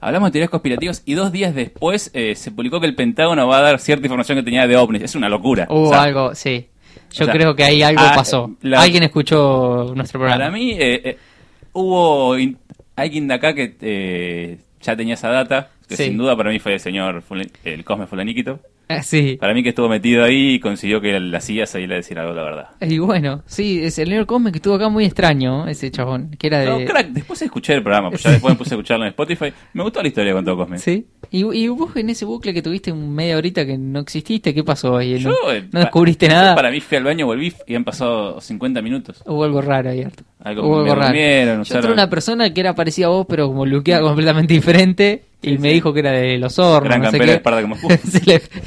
hablamos 0.00 0.28
de 0.28 0.32
teorías 0.32 0.50
conspirativas 0.50 1.02
y 1.06 1.14
dos 1.14 1.32
días 1.32 1.54
después 1.54 2.10
eh, 2.12 2.34
se 2.34 2.50
publicó 2.50 2.80
que 2.80 2.86
el 2.86 2.94
Pentágono 2.94 3.46
va 3.48 3.58
a 3.58 3.62
dar 3.62 3.78
cierta 3.78 4.04
información 4.06 4.36
que 4.36 4.42
tenía 4.44 4.66
de 4.66 4.76
ovnis. 4.76 5.02
Es 5.02 5.14
una 5.14 5.28
locura. 5.30 5.66
hubo 5.70 5.88
O 5.88 5.90
sea, 5.90 6.02
algo, 6.02 6.34
sí. 6.34 6.66
Yo 7.12 7.22
o 7.24 7.26
sea, 7.26 7.34
creo 7.34 7.56
que 7.56 7.64
ahí 7.64 7.82
algo 7.82 8.02
ah, 8.04 8.12
pasó. 8.14 8.56
la- 8.62 8.82
Alguien 8.82 9.04
escuchó 9.04 9.92
nuestro 9.96 10.20
programa. 10.20 10.44
Para 10.44 10.50
mí, 10.56 10.72
eh, 10.72 11.00
eh, 11.04 11.18
hubo 11.72 12.36
in- 12.38 12.58
alguien 12.96 13.28
de 13.28 13.34
acá 13.34 13.54
que 13.54 13.76
eh, 13.80 14.58
ya 14.80 14.96
tenía 14.96 15.14
esa 15.14 15.28
data, 15.28 15.70
que 15.88 15.96
Sí. 15.96 16.04
sin 16.04 16.16
duda 16.18 16.36
para 16.36 16.50
mí 16.50 16.58
fue 16.58 16.74
el 16.74 16.80
señor 16.80 17.22
el 17.64 17.84
Cosme 17.84 18.06
Fulaniquito. 18.06 18.60
Sí. 19.02 19.36
Para 19.40 19.54
mí 19.54 19.62
que 19.62 19.70
estuvo 19.70 19.88
metido 19.88 20.24
ahí 20.24 20.54
y 20.54 20.60
consiguió 20.60 21.00
que 21.00 21.18
la 21.18 21.40
CIA 21.40 21.66
saliera 21.66 21.94
a 21.94 21.96
decir 21.96 22.18
algo 22.18 22.32
la 22.34 22.42
verdad. 22.42 22.68
Y 22.80 22.98
bueno, 22.98 23.42
sí, 23.46 23.78
es 23.82 23.98
el 23.98 24.06
señor 24.08 24.26
Cosme 24.26 24.52
que 24.52 24.58
estuvo 24.58 24.74
acá 24.74 24.88
muy 24.88 25.04
extraño, 25.04 25.66
ese 25.66 25.90
chabón, 25.90 26.30
que 26.38 26.46
era 26.48 26.60
de... 26.60 26.66
No, 26.66 26.84
crack, 26.84 27.08
después 27.08 27.40
escuché 27.42 27.74
el 27.74 27.82
programa, 27.82 28.10
pues 28.10 28.22
ya 28.22 28.30
después 28.30 28.54
me 28.54 28.58
puse 28.58 28.74
a 28.74 28.76
escucharlo 28.76 29.04
en 29.04 29.10
Spotify. 29.10 29.52
Me 29.72 29.82
gustó 29.82 30.02
la 30.02 30.08
historia 30.08 30.32
con 30.32 30.44
todo 30.44 30.56
Cosme. 30.56 30.78
Sí. 30.78 31.06
¿Y, 31.30 31.44
y 31.44 31.68
vos 31.68 31.94
en 31.96 32.10
ese 32.10 32.24
bucle 32.24 32.52
que 32.52 32.62
tuviste 32.62 32.92
media 32.92 33.36
horita 33.36 33.64
que 33.64 33.78
no 33.78 34.00
exististe, 34.00 34.52
¿qué 34.54 34.64
pasó 34.64 34.96
ahí? 34.96 35.18
Yo, 35.18 35.30
¿No, 35.30 35.52
eh, 35.52 35.68
no 35.72 35.80
descubriste 35.80 36.26
yo 36.26 36.32
nada? 36.32 36.54
Para 36.54 36.70
mí 36.70 36.80
fui 36.80 36.96
al 36.96 37.04
baño, 37.04 37.26
volví 37.26 37.52
y 37.66 37.74
han 37.74 37.84
pasado 37.84 38.40
50 38.40 38.82
minutos. 38.82 39.22
Hubo 39.26 39.44
algo 39.44 39.60
raro 39.60 39.90
ahí. 39.90 40.06
Algo 40.42 40.66
Hubo 40.66 40.80
algo 40.80 40.94
raro. 40.94 41.06
durmieron, 41.08 41.64
Yo 41.64 41.92
una 41.92 42.08
persona 42.10 42.52
que 42.52 42.60
era 42.60 42.74
parecida 42.74 43.06
a 43.06 43.10
vos, 43.10 43.26
pero 43.28 43.48
como 43.48 43.66
luqueada 43.66 44.02
completamente 44.02 44.54
diferente, 44.54 45.24
y 45.42 45.50
Sí, 45.52 45.58
me 45.58 45.68
sí. 45.68 45.74
dijo 45.74 45.92
que 45.92 46.00
era 46.00 46.12
de 46.12 46.38
los 46.38 46.58
hornos, 46.58 46.88
Gran 46.88 47.02
no 47.02 47.10
sé 47.10 47.18
qué. 47.18 47.24
de 47.32 47.34
Spartak 47.36 47.66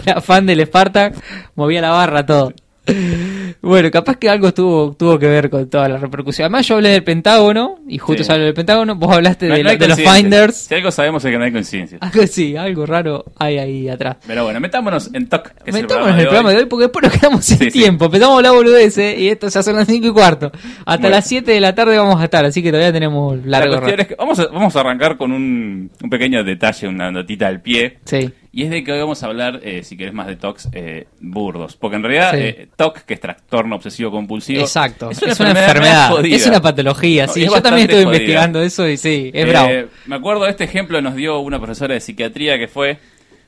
era 0.05 0.21
fan 0.21 0.45
del 0.45 0.65
Spartak, 0.65 1.15
movía 1.55 1.81
la 1.81 1.91
barra, 1.91 2.25
todo. 2.25 2.53
Bueno, 3.61 3.89
capaz 3.91 4.17
que 4.17 4.29
algo 4.29 4.53
tuvo, 4.53 4.93
tuvo 4.93 5.17
que 5.19 5.27
ver 5.27 5.49
con 5.49 5.69
toda 5.69 5.87
la 5.89 5.97
repercusión. 5.97 6.45
Además, 6.45 6.67
yo 6.67 6.75
hablé 6.75 6.89
del 6.89 7.03
Pentágono, 7.03 7.79
y 7.87 7.97
justo 7.97 8.23
Sí. 8.23 8.27
se 8.27 8.33
habló 8.33 8.45
del 8.45 8.53
Pentágono, 8.53 8.95
vos 8.95 9.11
hablaste 9.15 9.47
No- 9.47 9.55
de, 9.55 9.63
no 9.63 9.69
hay 9.69 9.77
de 9.77 9.87
los. 9.87 9.99
Finders. 9.99 10.55
Si 10.55 10.75
algo 10.75 10.91
sabemos 10.91 11.23
es 11.25 11.31
que 11.31 11.37
no 11.37 11.43
hay 11.45 11.51
coincidencia. 11.51 11.97
Algo 12.01 12.27
sí, 12.27 12.55
algo 12.57 12.85
raro 12.85 13.25
hay 13.37 13.57
ahí 13.57 13.89
atrás. 13.89 14.17
Pero 14.27 14.43
bueno, 14.43 14.59
metámonos 14.59 15.09
en 15.13 15.27
TOC. 15.27 15.51
el 15.65 15.73
Metámonos 15.73 16.09
en 16.13 16.19
el 16.19 16.25
programa 16.25 16.49
de 16.51 16.57
hoy 16.57 16.65
porque 16.65 16.83
después 16.83 17.03
nos 17.03 17.13
quedamos 17.13 17.45
sin 17.45 17.57
Sí, 17.57 17.65
sí. 17.65 17.71
tiempo. 17.71 18.05
Empezamos 18.05 18.33
a 18.33 18.37
hablar 18.37 18.53
boludeces 18.53 19.17
y 19.19 19.29
esto 19.29 19.47
ya 19.47 19.63
son 19.63 19.75
las 19.75 19.87
5 19.87 20.07
y 20.07 20.11
cuarto. 20.11 20.51
Hasta 20.85 20.97
Bueno. 21.01 21.09
las 21.15 21.27
7 21.27 21.51
de 21.51 21.59
la 21.61 21.73
tarde 21.75 21.97
vamos 21.97 22.19
a 22.19 22.25
estar, 22.25 22.43
así 22.45 22.61
que 22.63 22.69
todavía 22.71 22.91
tenemos 22.93 23.37
La 23.45 23.59
largo 23.59 23.75
cuestión 23.77 23.91
rato. 23.97 24.01
es 24.01 24.07
que 24.07 24.15
vamos 24.15 24.39
a, 24.39 24.47
vamos 24.47 24.75
a 24.75 24.79
arrancar 24.79 25.17
con 25.17 25.31
un, 25.31 25.89
un 26.01 26.09
pequeño 26.09 26.43
detalle, 26.43 26.87
una 26.87 27.11
notita 27.11 27.47
al 27.47 27.61
pie. 27.61 27.99
Sí, 28.05 28.29
Y 28.55 28.61
es 28.63 28.69
de 28.69 28.83
que 28.83 28.91
hoy 28.91 28.99
vamos 28.99 29.23
a 29.23 29.25
hablar, 29.25 29.61
eh, 29.63 29.81
si 29.83 29.97
querés 29.97 30.13
más 30.13 30.27
de 30.27 30.35
TOCs, 30.35 30.69
eh, 30.73 31.07
burdos. 31.19 31.75
Porque 31.75 31.95
en 31.95 32.03
realidad, 32.03 32.31
Sí. 32.33 32.37
eh, 32.39 32.67
TOC, 32.75 32.99
que 32.99 33.15
es 33.15 33.19
trastorno 33.19 33.75
obsesivo 33.77 34.11
compulsivo. 34.11 34.61
exacto. 34.61 35.09
Es 35.09 35.19
una 35.23 35.31
enfermedad, 35.31 35.65
enfermedad, 35.67 36.09
jodida. 36.11 36.35
es 36.35 36.45
una 36.47 36.61
patología. 36.61 37.25
No, 37.25 37.33
Sí, 37.33 37.43
es 37.43 37.51
yo 37.51 37.61
también 37.63 37.89
estuve 37.89 38.03
jodida. 38.03 38.15
investigando 38.17 38.61
eso 38.61 38.87
y 38.87 38.97
sí, 38.97 39.31
es 39.33 39.43
Eh, 39.45 39.49
bravo. 39.49 39.69
Me 40.05 40.15
acuerdo 40.15 40.43
de 40.43 40.51
este 40.51 40.65
ejemplo 40.65 41.01
nos 41.01 41.15
dio 41.15 41.39
una 41.39 41.57
profesora 41.57 41.95
de 41.95 41.99
psiquiatría 41.99 42.59
que 42.59 42.67
fue 42.67 42.99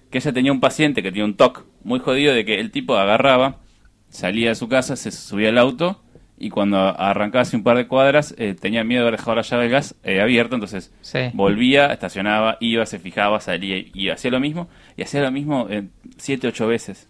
que 0.10 0.18
ella 0.18 0.34
tenía 0.34 0.52
un 0.52 0.60
paciente 0.60 1.04
que 1.04 1.12
tenía 1.12 1.26
un 1.26 1.36
TOC 1.38 1.66
muy 1.84 2.00
jodido 2.00 2.34
de 2.34 2.44
que 2.44 2.60
el 2.60 2.72
tipo 2.72 2.96
agarraba, 2.98 3.58
salía 4.10 4.50
de 4.50 4.56
su 4.56 4.68
casa, 4.68 4.96
se 4.96 5.12
subía 5.12 5.50
al 5.50 5.58
auto 5.60 6.02
y 6.38 6.50
cuando 6.50 6.78
arrancaba 6.78 7.44
hace 7.44 7.56
un 7.56 7.64
par 7.64 7.78
de 7.78 7.88
cuadras 7.88 8.36
eh, 8.38 8.56
tenía 8.60 8.84
miedo 8.84 9.04
de 9.04 9.08
haber 9.08 9.20
dejado 9.20 9.36
la 9.36 9.42
llave 9.44 9.64
del 9.64 9.72
gas 9.72 9.96
eh, 10.04 10.20
abierta, 10.22 10.56
entonces 10.56 10.92
Sí. 11.02 11.20
volvía, 11.34 11.88
estacionaba, 11.88 12.58
iba, 12.60 12.86
se 12.86 13.00
fijaba, 13.00 13.40
salía 13.40 13.78
y, 13.94 14.10
hacía 14.10 14.32
lo 14.32 14.40
mismo 14.40 14.68
y 14.98 15.04
hacía 15.04 15.22
lo 15.22 15.32
mismo 15.32 15.68
eh, 15.70 15.84
siete, 16.18 16.48
ocho 16.48 16.68
veces. 16.68 17.08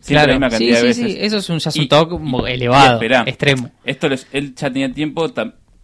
Siempre 0.00 0.28
la 0.28 0.32
misma 0.34 0.50
sí, 0.50 0.52
cantidad 0.68 0.80
sí, 0.80 0.86
de 0.86 0.94
sí, 0.94 1.02
veces. 1.04 1.18
eso 1.22 1.36
es 1.38 1.50
un, 1.50 1.58
ya 1.58 1.70
es 1.70 1.76
Y- 1.76 1.80
un 1.80 1.88
toque 1.88 2.14
y- 2.14 2.50
y 2.50 2.52
elevado, 2.52 2.94
esperá. 2.94 3.24
extremo. 3.26 3.70
Esto 3.84 4.08
les- 4.08 4.28
él 4.32 4.54
ya 4.54 4.70
tenía 4.70 4.92
tiempo, 4.92 5.28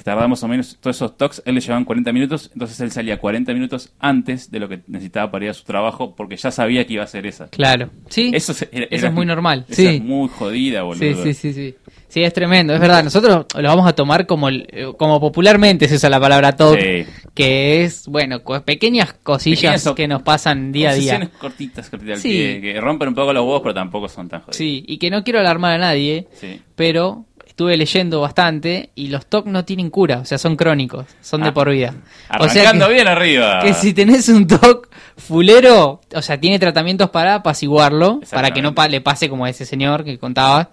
tardaba 0.05 0.29
más 0.29 0.43
o 0.43 0.49
menos 0.49 0.77
todos 0.81 0.97
esos 0.97 1.17
talks, 1.17 1.43
él 1.47 1.55
le 1.55 1.61
llevaban 1.63 1.85
40 1.87 2.13
minutos, 2.13 2.51
entonces 2.53 2.79
él 2.81 2.91
salía 2.91 3.19
40 3.19 3.55
minutos 3.55 3.93
antes 3.99 4.51
de 4.51 4.61
lo 4.61 4.69
que 4.69 4.81
necesitaba 4.87 5.31
para 5.31 5.47
ir 5.47 5.51
a 5.51 5.55
su 5.55 5.65
trabajo 5.65 6.15
porque 6.15 6.37
ya 6.37 6.51
sabía 6.51 6.87
que 6.87 6.93
iba 6.93 7.03
a 7.03 7.07
hacer 7.07 7.27
esa. 7.27 7.49
Claro, 7.49 7.89
sí, 8.11 8.31
Eso, 8.35 8.53
se- 8.53 8.69
era- 8.71 8.85
eso 8.85 8.97
era- 8.97 9.09
es 9.09 9.15
muy 9.15 9.25
normal. 9.25 9.65
esa 9.69 9.77
Sí. 9.83 9.87
es 9.89 10.03
muy 10.03 10.29
jodida, 10.29 10.83
boludo. 10.83 11.23
Sí, 11.25 11.33
sí, 11.33 11.35
sí, 11.35 11.53
sí. 11.55 11.75
Sí, 12.15 12.23
es 12.23 12.33
tremendo, 12.33 12.73
es 12.73 12.79
verdad. 12.79 13.03
Nosotros 13.03 13.45
lo 13.57 13.69
vamos 13.69 13.89
a 13.89 13.93
tomar 13.93 14.25
como, 14.25 14.49
eh, 14.49 14.93
como 14.97 15.21
popularmente 15.21 15.89
se 15.89 15.97
usa 15.97 16.09
la 16.09 16.21
palabra 16.21 16.55
Sí. 16.57 17.05
que 17.35 17.83
es, 17.83 18.07
bueno, 18.07 18.41
pequeñas 18.65 19.15
cosillas 19.21 19.83
Pequeñas 19.83 19.97
que 19.97 20.07
nos 20.07 20.23
pasan 20.23 20.71
día 20.71 20.91
a 20.91 20.95
día. 20.95 21.29
Cortitas, 21.41 21.91
cortitas 21.91 22.21
Sí. 22.21 22.61
que 22.63 22.81
rompen 22.81 23.09
un 23.09 23.17
poco 23.17 23.33
los 23.33 23.43
huevos, 23.45 23.63
pero 23.63 23.75
tampoco 23.75 24.09
son 24.09 24.29
tan 24.29 24.43
jodidas. 24.43 24.57
Sí, 24.57 24.85
y 24.87 24.99
que 24.99 25.11
no 25.11 25.25
quiero 25.25 25.41
alarmar 25.41 25.73
a 25.73 25.79
nadie, 25.79 26.29
Sí. 26.41 26.61
pero 26.77 27.25
estuve 27.45 27.77
leyendo 27.77 28.21
bastante 28.21 28.91
y 28.95 29.09
los 29.09 29.27
TOC 29.27 29.47
no 29.47 29.65
tienen 29.65 29.91
cura, 29.91 30.19
o 30.19 30.25
sea, 30.25 30.39
son 30.39 30.55
crónicos, 30.55 31.07
son 31.21 31.43
de 31.43 31.49
Ah, 31.49 31.55
por 31.55 31.69
vida. 31.71 31.95
O 32.39 32.49
sea 32.49 32.63
Arrancando 32.63 32.87
que- 32.87 32.93
bien 32.95 33.09
arriba. 33.09 33.59
que 33.61 33.75
si 33.75 33.93
tenés 33.93 34.29
un 34.29 34.47
TOC 34.47 34.89
fulero, 35.17 36.01
o 36.15 36.23
sea, 36.23 36.39
tiene 36.39 36.61
tratamientos 36.61 37.11
para 37.11 37.35
apaciguarlo, 37.35 38.21
para 38.31 38.53
que 38.53 38.63
no 38.63 38.73
pa- 38.73 38.87
le 38.87 39.01
pase 39.01 39.29
como 39.29 39.47
a 39.47 39.51
ese 39.51 39.67
señor 39.67 40.05
que 40.05 40.17
contabas, 40.17 40.69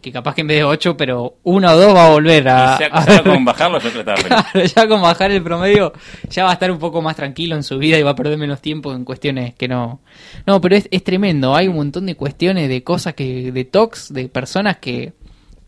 que 0.00 0.12
capaz 0.12 0.34
que 0.34 0.40
en 0.42 0.46
vez 0.46 0.58
de 0.58 0.64
8, 0.64 0.96
pero 0.96 1.36
uno 1.42 1.70
o 1.72 1.76
dos 1.76 1.94
va 1.94 2.06
a 2.06 2.10
volver 2.10 2.48
a... 2.48 2.74
Y 2.74 2.78
sea, 2.78 2.88
a- 2.92 3.22
con 3.22 3.44
bajarlo, 3.44 3.78
yo. 3.80 3.90
Claro, 4.04 4.64
ya 4.64 4.88
con 4.88 5.02
bajar 5.02 5.30
el 5.30 5.42
promedio 5.42 5.92
ya 6.28 6.44
va 6.44 6.50
a 6.50 6.52
estar 6.54 6.70
un 6.70 6.78
poco 6.78 7.02
más 7.02 7.16
tranquilo 7.16 7.56
en 7.56 7.62
su 7.62 7.78
vida 7.78 7.98
y 7.98 8.02
va 8.02 8.10
a 8.10 8.14
perder 8.16 8.38
menos 8.38 8.60
tiempo 8.60 8.92
en 8.92 9.04
cuestiones 9.04 9.54
que 9.54 9.68
no... 9.68 10.00
No, 10.46 10.60
pero 10.60 10.76
es, 10.76 10.88
es 10.90 11.04
tremendo, 11.04 11.54
hay 11.54 11.68
un 11.68 11.76
montón 11.76 12.06
de 12.06 12.14
cuestiones, 12.16 12.68
de 12.68 12.82
cosas 12.82 13.14
que... 13.14 13.52
de 13.52 13.64
talks, 13.64 14.12
de 14.12 14.28
personas 14.28 14.78
que 14.78 15.12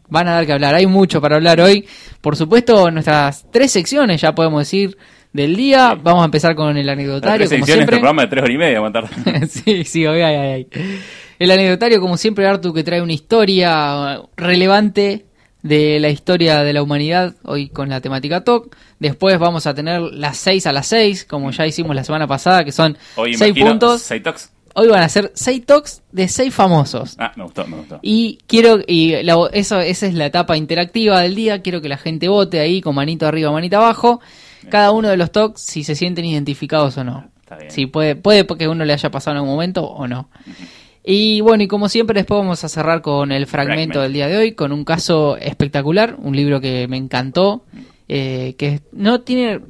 van 0.08 0.26
a 0.26 0.32
dar 0.32 0.46
que 0.46 0.52
hablar. 0.52 0.74
Hay 0.74 0.86
mucho 0.86 1.20
para 1.20 1.36
hablar 1.36 1.60
hoy. 1.60 1.86
Por 2.20 2.34
supuesto, 2.36 2.90
nuestras 2.90 3.46
tres 3.52 3.70
secciones, 3.70 4.20
ya 4.20 4.34
podemos 4.34 4.60
decir, 4.62 4.98
del 5.32 5.54
día. 5.54 5.94
Vamos 5.94 6.22
a 6.22 6.24
empezar 6.24 6.56
con 6.56 6.76
el 6.76 6.84
Las 6.84 6.94
anecdotario, 6.94 7.46
tres 7.46 7.50
como 7.50 7.66
de 7.66 7.72
siempre. 7.72 7.84
este 7.84 8.00
programa 8.00 8.22
de 8.22 8.28
tres 8.28 8.42
horas 8.42 8.54
y 8.54 8.58
media, 8.58 8.76
aguantar. 8.78 9.08
sí, 9.48 9.84
sí, 9.84 10.06
hoy 10.06 10.20
hay, 10.20 10.34
hay, 10.34 10.48
hay. 10.52 10.66
El 11.40 11.50
anecdotario, 11.50 12.00
como 12.00 12.16
siempre, 12.16 12.46
Artu, 12.46 12.72
que 12.72 12.84
trae 12.84 13.00
una 13.02 13.14
historia 13.14 14.20
relevante 14.36 15.24
de 15.62 15.98
la 15.98 16.10
historia 16.10 16.62
de 16.62 16.72
la 16.74 16.82
humanidad, 16.82 17.34
hoy 17.44 17.68
con 17.70 17.88
la 17.88 18.00
temática 18.00 18.44
TOC. 18.44 18.76
Después 18.98 19.38
vamos 19.38 19.66
a 19.66 19.74
tener 19.74 20.00
las 20.02 20.36
6 20.36 20.66
a 20.66 20.72
las 20.72 20.86
6, 20.88 21.24
como 21.24 21.50
ya 21.50 21.66
hicimos 21.66 21.96
la 21.96 22.04
semana 22.04 22.26
pasada, 22.26 22.62
que 22.64 22.72
son 22.72 22.96
Hoy 23.16 23.34
6 23.34 23.48
imagino 23.50 23.70
puntos. 23.70 24.02
seis 24.02 24.22
talks. 24.22 24.50
Hoy 24.74 24.88
van 24.88 25.02
a 25.02 25.08
ser 25.08 25.32
6 25.34 25.66
TOCs 25.66 26.02
de 26.12 26.28
6 26.28 26.54
famosos. 26.54 27.16
Ah, 27.18 27.32
me 27.36 27.42
gustó, 27.44 27.66
me 27.66 27.78
gustó. 27.78 27.98
Y 28.02 28.38
quiero, 28.46 28.78
y 28.86 29.22
la- 29.22 29.48
eso, 29.52 29.80
esa 29.80 30.06
es 30.06 30.14
la 30.14 30.26
etapa 30.26 30.56
interactiva 30.56 31.20
del 31.22 31.34
día, 31.34 31.60
quiero 31.62 31.80
que 31.80 31.88
la 31.88 31.96
gente 31.98 32.28
vote 32.28 32.60
ahí 32.60 32.80
con 32.82 32.94
manito 32.94 33.26
arriba, 33.26 33.50
manito 33.50 33.78
abajo, 33.78 34.20
cada 34.68 34.92
uno 34.92 35.08
de 35.08 35.16
los 35.16 35.32
talks, 35.32 35.60
si 35.62 35.84
se 35.84 35.94
sienten 35.94 36.24
identificados 36.26 36.96
o 36.98 37.04
no. 37.04 37.30
Está 37.40 37.56
bien. 37.56 37.70
Si 37.70 37.86
puede, 37.86 38.14
puede 38.14 38.44
porque 38.44 38.68
uno 38.68 38.84
le 38.84 38.92
haya 38.92 39.10
pasado 39.10 39.32
en 39.32 39.36
algún 39.38 39.50
momento 39.54 39.84
o 39.84 40.06
no. 40.06 40.28
Y 41.10 41.40
bueno, 41.40 41.62
y 41.64 41.66
como 41.68 41.88
siempre 41.88 42.14
después 42.20 42.38
vamos 42.38 42.62
a 42.62 42.68
cerrar 42.68 43.02
con 43.02 43.32
el 43.32 43.46
fragmento 43.46 43.94
Fragment. 43.94 44.02
del 44.04 44.12
día 44.12 44.28
de 44.28 44.36
hoy, 44.36 44.52
con 44.52 44.70
un 44.72 44.84
caso 44.84 45.36
espectacular, 45.36 46.14
un 46.18 46.36
libro 46.36 46.60
que 46.60 46.86
me 46.88 46.96
encantó, 46.96 47.64
eh, 48.08 48.54
que 48.58 48.80
no 48.92 49.20
tiene, 49.22 49.60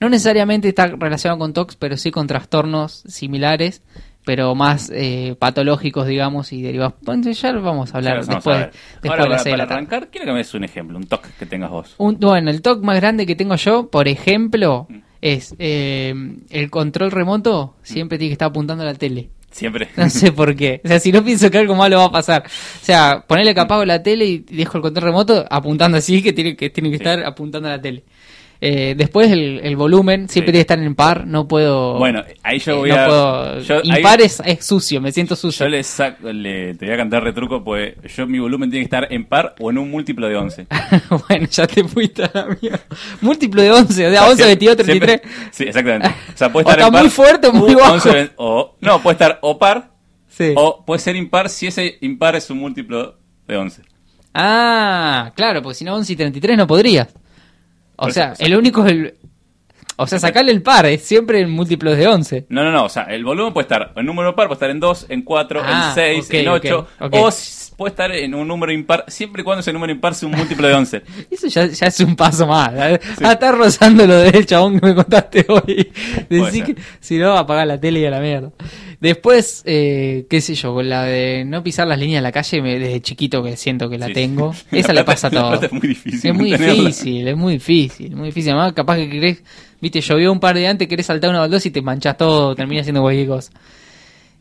no 0.00 0.08
necesariamente 0.08 0.68
está 0.68 0.86
relacionado 0.88 1.38
con 1.38 1.52
TOCs, 1.52 1.76
pero 1.76 1.96
sí 1.96 2.10
con 2.10 2.26
trastornos 2.26 3.04
similares, 3.06 3.82
pero 4.24 4.54
más 4.54 4.90
eh, 4.92 5.36
patológicos, 5.38 6.06
digamos, 6.06 6.52
y 6.52 6.62
derivados. 6.62 6.94
Bueno, 7.02 7.30
ya 7.30 7.52
lo 7.52 7.62
vamos 7.62 7.94
a 7.94 7.98
hablar 7.98 8.14
vamos 8.20 8.28
después, 8.28 8.56
a 8.56 8.60
después 8.66 9.10
Ahora, 9.12 9.22
de 9.22 9.28
las 9.30 9.44
para, 9.44 9.56
para 9.56 9.74
arrancar, 9.76 10.08
quiero 10.10 10.26
que 10.26 10.32
me 10.32 10.38
des 10.38 10.52
un 10.54 10.64
ejemplo, 10.64 10.98
un 10.98 11.06
talk 11.06 11.22
que 11.38 11.46
tengas 11.46 11.70
vos. 11.70 11.94
Un- 11.98 12.18
bueno, 12.18 12.50
el 12.50 12.60
TOC 12.60 12.82
más 12.82 12.96
grande 12.96 13.24
que 13.24 13.36
tengo 13.36 13.54
yo, 13.56 13.88
por 13.88 14.08
ejemplo, 14.08 14.86
Mm. 14.90 14.96
es 15.22 15.54
eh, 15.60 16.12
el 16.50 16.70
control 16.70 17.10
remoto 17.10 17.76
siempre 17.82 18.18
tiene 18.18 18.30
que 18.30 18.34
estar 18.34 18.48
apuntando 18.48 18.82
a 18.82 18.86
la 18.86 18.94
tele. 18.94 19.30
Siempre. 19.50 19.88
No 19.96 20.08
sé 20.10 20.32
por 20.32 20.54
qué. 20.54 20.80
O 20.84 20.88
sea, 20.88 21.00
si 21.00 21.10
no 21.10 21.24
pienso 21.24 21.50
que 21.50 21.58
algo 21.58 21.74
malo 21.74 21.98
va 21.98 22.04
a 22.04 22.12
pasar. 22.12 22.44
O 22.46 22.84
sea, 22.84 23.24
ponerle 23.26 23.54
apago 23.58 23.84
la 23.84 24.02
tele 24.02 24.24
y 24.26 24.38
dejo 24.38 24.78
el 24.78 24.82
control 24.82 25.04
remoto 25.06 25.44
apuntando 25.50 25.96
así, 25.98 26.22
que 26.22 26.32
tiene 26.32 26.56
que, 26.56 26.70
tiene 26.70 26.90
que 26.90 26.98
Sí. 26.98 27.02
estar 27.02 27.24
apuntando 27.24 27.68
a 27.68 27.72
la 27.72 27.80
tele. 27.80 28.04
Eh, 28.60 28.94
después 28.96 29.30
el, 29.30 29.60
el 29.62 29.76
volumen 29.76 30.28
siempre 30.28 30.48
Sí. 30.48 30.52
tiene 30.52 30.52
que 30.58 30.60
estar 30.60 30.78
en 30.80 30.94
par, 30.96 31.28
no 31.28 31.46
puedo... 31.46 31.96
Bueno, 31.98 32.24
ahí 32.42 32.58
yo 32.58 32.72
eh, 32.72 32.74
voy 32.78 32.88
no 32.90 32.96
a. 32.96 33.06
puedo- 33.06 33.60
yo, 33.60 33.76
ahí- 33.76 33.98
impar 33.98 34.20
es, 34.20 34.42
es 34.44 34.64
sucio, 34.66 35.00
me 35.00 35.12
siento 35.12 35.36
sucio. 35.36 35.64
Yo 35.66 35.70
le, 35.70 35.82
saco, 35.84 36.32
le 36.32 36.74
te 36.74 36.84
voy 36.86 36.94
a 36.94 36.96
cantar 36.96 37.22
retruco, 37.22 37.62
pues 37.62 37.94
yo 38.16 38.26
mi 38.26 38.40
volumen 38.40 38.68
tiene 38.68 38.82
que 38.82 38.86
estar 38.96 39.06
en 39.12 39.26
par 39.26 39.54
o 39.60 39.70
en 39.70 39.78
un 39.78 39.88
múltiplo 39.90 40.26
de 40.28 40.34
11. 40.36 40.66
bueno, 41.28 41.46
ya 41.48 41.66
te 41.68 41.84
fuiste 41.84 42.24
a 42.24 42.30
la 42.34 42.56
mierda. 42.60 42.80
Múltiplo 43.20 43.62
de 43.62 43.70
11, 43.70 44.06
o 44.08 44.10
sea, 44.10 44.26
11, 44.28 44.44
22, 44.46 44.76
33. 44.76 45.20
Siempre- 45.20 45.50
sí, 45.52 45.64
exactamente. 45.64 46.08
O 46.08 46.36
sea, 46.36 46.50
puede 46.52 46.66
O 46.66 46.70
estar 46.70 46.78
está 46.80 46.86
en 46.88 46.92
par. 46.94 47.02
muy 47.02 47.10
fuerte 47.10 47.46
o 47.46 47.52
muy 47.52 47.74
bajo. 47.76 47.92
11, 47.94 48.10
ve- 48.12 48.30
o, 48.38 48.74
no, 48.80 49.00
puede 49.00 49.12
estar 49.14 49.38
o 49.42 49.56
par 49.56 49.90
Sí. 50.26 50.52
o 50.56 50.84
puede 50.84 50.98
ser 51.00 51.14
impar 51.14 51.48
si 51.48 51.68
ese 51.68 51.96
impar 52.00 52.34
es 52.34 52.50
un 52.50 52.58
múltiplo 52.58 53.16
de 53.46 53.56
11. 53.56 53.82
Ah, 54.34 55.32
claro, 55.34 55.62
porque 55.62 55.76
si 55.76 55.84
no 55.84 55.94
11 55.94 56.12
y 56.12 56.16
33 56.16 56.56
no 56.56 56.66
podrías. 56.66 57.08
O 57.98 58.10
sea, 58.10 58.34
el 58.38 58.56
único 58.56 58.84
es 58.86 58.92
el... 58.92 59.14
O 60.00 60.06
sea, 60.06 60.20
sacarle 60.20 60.52
el 60.52 60.62
par, 60.62 60.86
es 60.86 61.02
siempre 61.02 61.40
en 61.40 61.50
múltiplos 61.50 61.96
de 61.96 62.06
11. 62.06 62.46
No, 62.50 62.62
no, 62.62 62.70
no. 62.70 62.84
O 62.84 62.88
sea, 62.88 63.02
el 63.04 63.24
volumen 63.24 63.52
puede 63.52 63.64
estar 63.64 63.92
en 63.96 64.06
número 64.06 64.36
par, 64.36 64.46
puede 64.46 64.54
estar 64.54 64.70
en 64.70 64.78
2, 64.78 65.06
en 65.08 65.22
4, 65.22 65.60
Ah, 65.64 65.88
en 65.88 65.94
6, 66.22 66.26
ok, 66.28 66.34
en 66.34 66.48
8. 66.48 66.78
ok, 66.78 66.88
ok. 67.00 67.14
O 67.14 67.30
puede 67.78 67.90
estar 67.92 68.10
en 68.12 68.34
un 68.34 68.48
número 68.48 68.72
impar, 68.72 69.04
siempre 69.06 69.40
y 69.42 69.44
cuando 69.44 69.60
ese 69.60 69.72
número 69.72 69.92
impar 69.92 70.12
sea 70.14 70.28
un 70.28 70.34
múltiplo 70.36 70.66
de 70.66 70.74
11. 70.74 71.02
Eso 71.30 71.46
ya, 71.46 71.64
ya 71.66 71.86
es 71.86 72.00
un 72.00 72.16
paso 72.16 72.44
más. 72.46 72.70
¿eh? 72.74 73.00
Ah, 73.22 73.32
está 73.32 73.52
rozando 73.52 74.04
lo 74.04 74.16
del 74.18 74.44
chabón 74.44 74.80
que 74.80 74.86
me 74.88 74.94
contaste 74.96 75.46
hoy. 75.48 75.88
Ser. 76.28 76.64
que 76.64 76.76
si 77.00 77.16
no, 77.18 77.36
apagar 77.38 77.68
la 77.68 77.78
tele 77.80 78.00
y 78.00 78.04
a 78.04 78.10
la 78.10 78.18
mierda. 78.20 78.50
Después, 79.00 79.62
eh, 79.64 80.26
qué 80.28 80.40
sé 80.40 80.56
yo, 80.56 80.74
con 80.74 80.88
la 80.88 81.04
de 81.04 81.44
no 81.46 81.62
pisar 81.62 81.86
las 81.86 82.00
líneas 82.00 82.18
de 82.18 82.22
la 82.24 82.32
calle, 82.32 82.60
me- 82.60 82.80
desde 82.80 83.00
chiquito 83.00 83.44
que 83.44 83.56
siento 83.56 83.88
que 83.88 83.96
la 83.96 84.08
Sí. 84.08 84.12
tengo. 84.12 84.52
La 84.72 84.78
Esa 84.80 84.88
le 84.92 85.04
plata- 85.04 85.12
pasa 85.12 85.26
a 85.28 85.30
la 85.30 85.48
plata 85.50 85.66
es 85.66 85.72
muy 85.72 85.88
difícil 85.88 86.30
Es 86.30 86.36
muy 86.36 86.50
difícil, 86.52 87.28
es 87.28 87.36
muy 87.36 87.52
difícil, 87.54 88.16
muy 88.16 88.26
difícil. 88.26 88.50
Además, 88.54 88.72
capaz 88.72 88.96
que 88.96 89.08
querés, 89.08 89.42
viste, 89.80 90.00
llovió 90.00 90.32
un 90.32 90.40
par 90.40 90.56
de 90.56 90.66
antes, 90.66 90.88
querés 90.88 91.06
saltar 91.06 91.30
una 91.30 91.38
baldosa 91.38 91.68
y 91.68 91.70
te 91.70 91.80
manchás 91.80 92.16
todo, 92.16 92.56
termina 92.56 92.82
siendo 92.82 93.02
cualquier 93.02 93.28
cosa. 93.28 93.52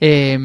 Eh, 0.01 0.39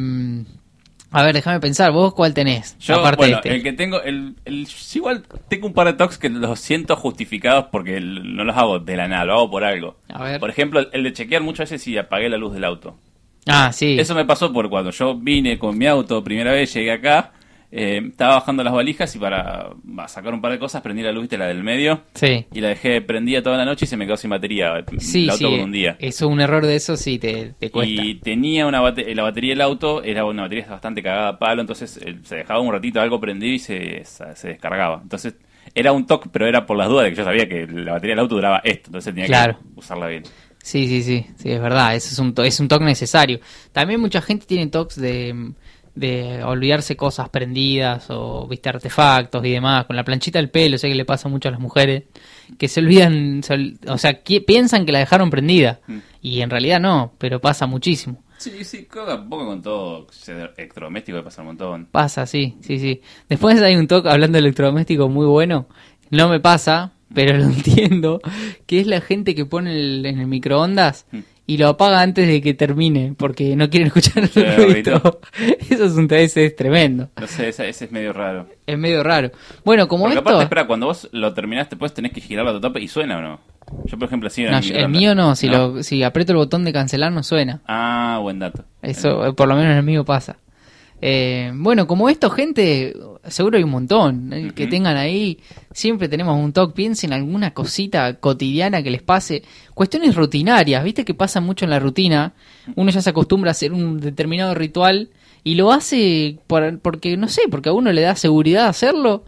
a 1.12 1.22
ver, 1.22 1.34
déjame 1.34 1.60
pensar, 1.60 1.92
vos 1.92 2.14
cuál 2.14 2.34
tenés, 2.34 2.76
Yo, 2.78 2.96
aparte 2.96 3.16
bueno, 3.18 3.32
de 3.34 3.36
este. 3.40 3.54
el 3.54 3.62
que 3.62 3.72
tengo, 3.72 4.02
el, 4.02 4.34
el- 4.44 4.66
igual 4.94 5.22
tengo 5.48 5.66
un 5.66 5.72
par 5.74 5.86
de 5.86 5.92
talks 5.92 6.18
que 6.18 6.28
los 6.30 6.58
siento 6.58 6.96
justificados 6.96 7.66
porque 7.70 7.96
el- 7.98 8.34
no 8.34 8.44
los 8.44 8.56
hago 8.56 8.78
de 8.78 8.96
la 8.96 9.08
nada, 9.08 9.24
lo 9.26 9.34
hago 9.34 9.50
por 9.50 9.64
algo. 9.64 9.96
A 10.08 10.24
ver. 10.24 10.40
Por 10.40 10.50
ejemplo, 10.50 10.80
el 10.92 11.02
de 11.04 11.12
chequear 11.12 11.42
muchas 11.42 11.70
veces 11.70 11.82
si 11.82 11.96
apagué 11.98 12.28
la 12.28 12.36
luz 12.38 12.52
del 12.54 12.64
auto. 12.64 12.96
Ah, 13.46 13.72
sí. 13.72 13.96
Eso 13.98 14.14
me 14.14 14.24
pasó 14.24 14.52
por 14.52 14.68
cuando 14.70 14.90
yo 14.90 15.16
vine 15.16 15.58
con 15.58 15.76
mi 15.76 15.86
auto 15.86 16.22
primera 16.24 16.52
vez, 16.52 16.72
llegué 16.74 16.92
acá 16.92 17.32
Eh, 17.74 18.02
estaba 18.10 18.34
bajando 18.34 18.62
las 18.62 18.74
valijas 18.74 19.16
y 19.16 19.18
para 19.18 19.70
sacar 20.06 20.34
un 20.34 20.42
par 20.42 20.52
de 20.52 20.58
cosas 20.58 20.82
prendí 20.82 21.02
la 21.02 21.10
luz, 21.10 21.22
viste, 21.22 21.38
la 21.38 21.46
del 21.46 21.62
medio. 21.64 22.02
Sí. 22.14 22.44
Y 22.52 22.60
la 22.60 22.68
dejé 22.68 23.00
prendida 23.00 23.42
toda 23.42 23.56
la 23.56 23.64
noche 23.64 23.86
y 23.86 23.88
se 23.88 23.96
me 23.96 24.04
quedó 24.04 24.18
sin 24.18 24.28
batería. 24.28 24.84
Sí, 24.98 25.24
el 25.24 25.30
auto 25.30 25.48
sí. 25.48 25.56
por 25.56 25.64
un 25.64 25.72
día. 25.72 25.96
Eso, 25.98 26.28
un 26.28 26.40
error 26.42 26.66
de 26.66 26.76
eso 26.76 26.98
sí 26.98 27.18
te, 27.18 27.54
te 27.58 27.70
cuesta. 27.70 28.04
Y 28.04 28.16
tenía 28.16 28.66
una 28.66 28.82
bate- 28.82 29.14
la 29.14 29.22
batería 29.22 29.52
del 29.52 29.62
auto, 29.62 30.02
era 30.02 30.26
una 30.26 30.42
batería 30.42 30.66
bastante 30.66 31.02
cagada 31.02 31.28
a 31.28 31.38
palo, 31.38 31.62
entonces 31.62 31.96
eh, 32.04 32.18
se 32.24 32.36
dejaba 32.36 32.60
un 32.60 32.70
ratito 32.72 33.00
algo 33.00 33.18
prendido 33.18 33.54
y 33.54 33.58
se, 33.58 34.04
se 34.04 34.48
descargaba. 34.48 35.00
Entonces 35.02 35.34
era 35.74 35.92
un 35.92 36.06
toque, 36.06 36.28
pero 36.30 36.46
era 36.46 36.66
por 36.66 36.76
las 36.76 36.88
dudas 36.90 37.04
de 37.04 37.10
que 37.12 37.16
yo 37.16 37.24
sabía 37.24 37.48
que 37.48 37.66
la 37.66 37.92
batería 37.92 38.12
del 38.12 38.18
auto 38.20 38.34
duraba 38.34 38.58
esto, 38.64 38.88
entonces 38.88 39.14
tenía 39.14 39.26
Claro. 39.26 39.58
que 39.58 39.80
usarla 39.80 40.08
bien. 40.08 40.24
Sí, 40.62 40.86
sí, 40.86 41.02
sí, 41.02 41.26
sí, 41.38 41.50
es 41.50 41.60
verdad, 41.60 41.96
eso 41.96 42.08
es 42.12 42.18
un, 42.20 42.34
es 42.44 42.60
un 42.60 42.68
toque 42.68 42.84
necesario. 42.84 43.40
También 43.72 43.98
mucha 44.00 44.20
gente 44.22 44.46
tiene 44.46 44.68
toques 44.68 45.00
de, 45.00 45.52
de 45.94 46.42
olvidarse 46.42 46.96
cosas 46.96 47.28
prendidas 47.28 48.06
o, 48.08 48.46
viste, 48.48 48.68
artefactos 48.68 49.44
y 49.44 49.50
demás, 49.50 49.84
con 49.84 49.94
la 49.96 50.04
planchita 50.04 50.38
del 50.38 50.48
pelo, 50.50 50.78
sé 50.78 50.88
que 50.88 50.94
le 50.94 51.04
pasa 51.04 51.28
mucho 51.28 51.48
a 51.48 51.52
las 51.52 51.60
mujeres, 51.60 52.04
que 52.58 52.68
se 52.68 52.80
olvidan, 52.80 53.42
se 53.42 53.54
ol- 53.54 53.78
o 53.88 53.98
sea, 53.98 54.22
que 54.22 54.40
piensan 54.40 54.86
que 54.86 54.92
la 54.92 55.00
dejaron 55.00 55.28
prendida, 55.30 55.80
Mm. 55.86 55.98
y 56.22 56.40
en 56.40 56.50
realidad 56.50 56.80
no, 56.80 57.12
pero 57.18 57.40
pasa 57.40 57.66
muchísimo. 57.66 58.22
Sí, 58.38 58.64
sí, 58.64 58.86
creo 58.90 59.06
que 59.06 59.12
un 59.14 59.28
poco 59.28 59.46
con 59.46 59.62
todo 59.62 60.06
electrodoméstico 60.56 61.18
que 61.18 61.24
pasa 61.24 61.42
un 61.42 61.48
montón. 61.48 61.86
Pasa, 61.90 62.26
sí, 62.26 62.56
sí, 62.60 62.78
sí. 62.78 63.00
Después 63.28 63.60
hay 63.62 63.76
un 63.76 63.86
toque, 63.86 64.08
hablando 64.08 64.36
de 64.36 64.40
electrodoméstico 64.40 65.08
muy 65.08 65.26
bueno, 65.26 65.68
no 66.10 66.28
me 66.28 66.40
pasa, 66.40 66.92
pero 67.14 67.36
lo 67.36 67.44
entiendo, 67.44 68.20
que 68.66 68.80
es 68.80 68.86
la 68.86 69.00
gente 69.00 69.34
que 69.34 69.44
pone 69.46 69.72
el- 69.78 70.06
en 70.06 70.18
el 70.20 70.26
microondas 70.26 71.06
Mm. 71.12 71.18
Y 71.46 71.56
lo 71.58 71.68
apaga 71.68 72.00
antes 72.00 72.26
de 72.28 72.40
que 72.40 72.54
termine, 72.54 73.14
porque 73.16 73.56
no 73.56 73.68
quieren 73.68 73.86
escuchar 73.94 74.28
Sí, 74.28 74.40
el 74.40 74.56
ruido. 74.56 75.20
Eso 75.70 75.84
es 75.84 75.92
un 75.92 76.08
ese 76.12 76.46
es 76.46 76.56
tremendo, 76.56 77.08
No 77.20 77.26
sé, 77.26 77.48
ese, 77.48 77.68
ese 77.68 77.86
es 77.86 77.92
medio 77.92 78.12
raro. 78.12 78.46
es 78.66 78.78
medio 78.78 79.02
raro. 79.02 79.30
Bueno, 79.64 79.88
como 79.88 80.04
Porque 80.04 80.18
esto... 80.18 80.28
aparte, 80.28 80.44
espera, 80.44 80.66
cuando 80.66 80.86
vos 80.86 81.08
lo 81.12 81.32
terminaste, 81.34 81.74
después 81.76 81.92
tenés 81.94 82.12
que 82.12 82.20
girarlo 82.20 82.50
a 82.50 82.54
tu 82.54 82.60
tope 82.60 82.80
y 82.80 82.88
suena 82.88 83.18
o 83.18 83.20
no. 83.20 83.40
Yo, 83.86 83.98
por 83.98 84.06
ejemplo, 84.06 84.26
así 84.26 84.44
en 84.44 84.50
no, 84.50 84.58
el 84.58 84.88
mío 84.88 85.14
no, 85.14 85.34
si, 85.34 85.48
¿No? 85.48 85.68
Lo, 85.68 85.82
si 85.82 86.02
aprieto 86.02 86.32
el 86.32 86.36
botón 86.38 86.64
de 86.64 86.72
cancelar 86.72 87.10
no 87.12 87.22
suena. 87.22 87.62
Ah, 87.66 88.18
buen 88.20 88.38
dato. 88.38 88.64
Eso, 88.82 89.24
eh, 89.26 89.32
por 89.32 89.48
lo 89.48 89.54
menos 89.54 89.70
en 89.72 89.78
el 89.78 89.82
mío 89.84 90.04
pasa. 90.04 90.36
Eh, 91.04 91.50
bueno, 91.52 91.88
como 91.88 92.08
esto, 92.08 92.30
gente, 92.30 92.94
seguro 93.26 93.58
hay 93.58 93.64
un 93.64 93.70
montón 93.70 94.32
eh, 94.32 94.52
que 94.54 94.68
tengan 94.68 94.96
ahí. 94.96 95.40
Siempre 95.72 96.08
tenemos 96.08 96.38
un 96.38 96.52
talk. 96.52 96.74
Piensen 96.74 97.12
en 97.12 97.18
alguna 97.18 97.52
cosita 97.52 98.14
cotidiana 98.20 98.84
que 98.84 98.90
les 98.92 99.02
pase. 99.02 99.42
Cuestiones 99.74 100.14
rutinarias, 100.14 100.84
viste 100.84 101.04
que 101.04 101.12
pasa 101.14 101.40
mucho 101.40 101.64
en 101.64 101.70
la 101.72 101.80
rutina. 101.80 102.34
Uno 102.76 102.90
ya 102.92 103.02
se 103.02 103.10
acostumbra 103.10 103.50
a 103.50 103.52
hacer 103.52 103.72
un 103.72 103.98
determinado 104.00 104.54
ritual 104.54 105.10
y 105.42 105.56
lo 105.56 105.72
hace 105.72 106.38
por- 106.46 106.78
porque, 106.78 107.16
no 107.16 107.26
sé, 107.26 107.42
porque 107.50 107.70
a 107.70 107.72
uno 107.72 107.90
le 107.92 108.02
da 108.02 108.14
seguridad 108.14 108.68
hacerlo 108.68 109.24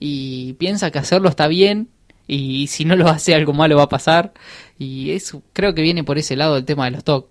y 0.00 0.54
piensa 0.54 0.90
que 0.90 0.98
hacerlo 0.98 1.28
está 1.28 1.46
bien. 1.46 1.88
Y 2.26 2.68
si 2.68 2.84
no 2.86 2.96
lo 2.96 3.06
hace, 3.08 3.34
algo 3.34 3.52
malo 3.52 3.76
va 3.76 3.82
a 3.84 3.88
pasar. 3.90 4.32
Y 4.78 5.10
eso 5.10 5.42
creo 5.52 5.74
que 5.74 5.82
viene 5.82 6.04
por 6.04 6.16
ese 6.16 6.36
lado 6.36 6.56
el 6.56 6.64
tema 6.64 6.86
de 6.86 6.92
los 6.92 7.04
TOC. 7.04 7.28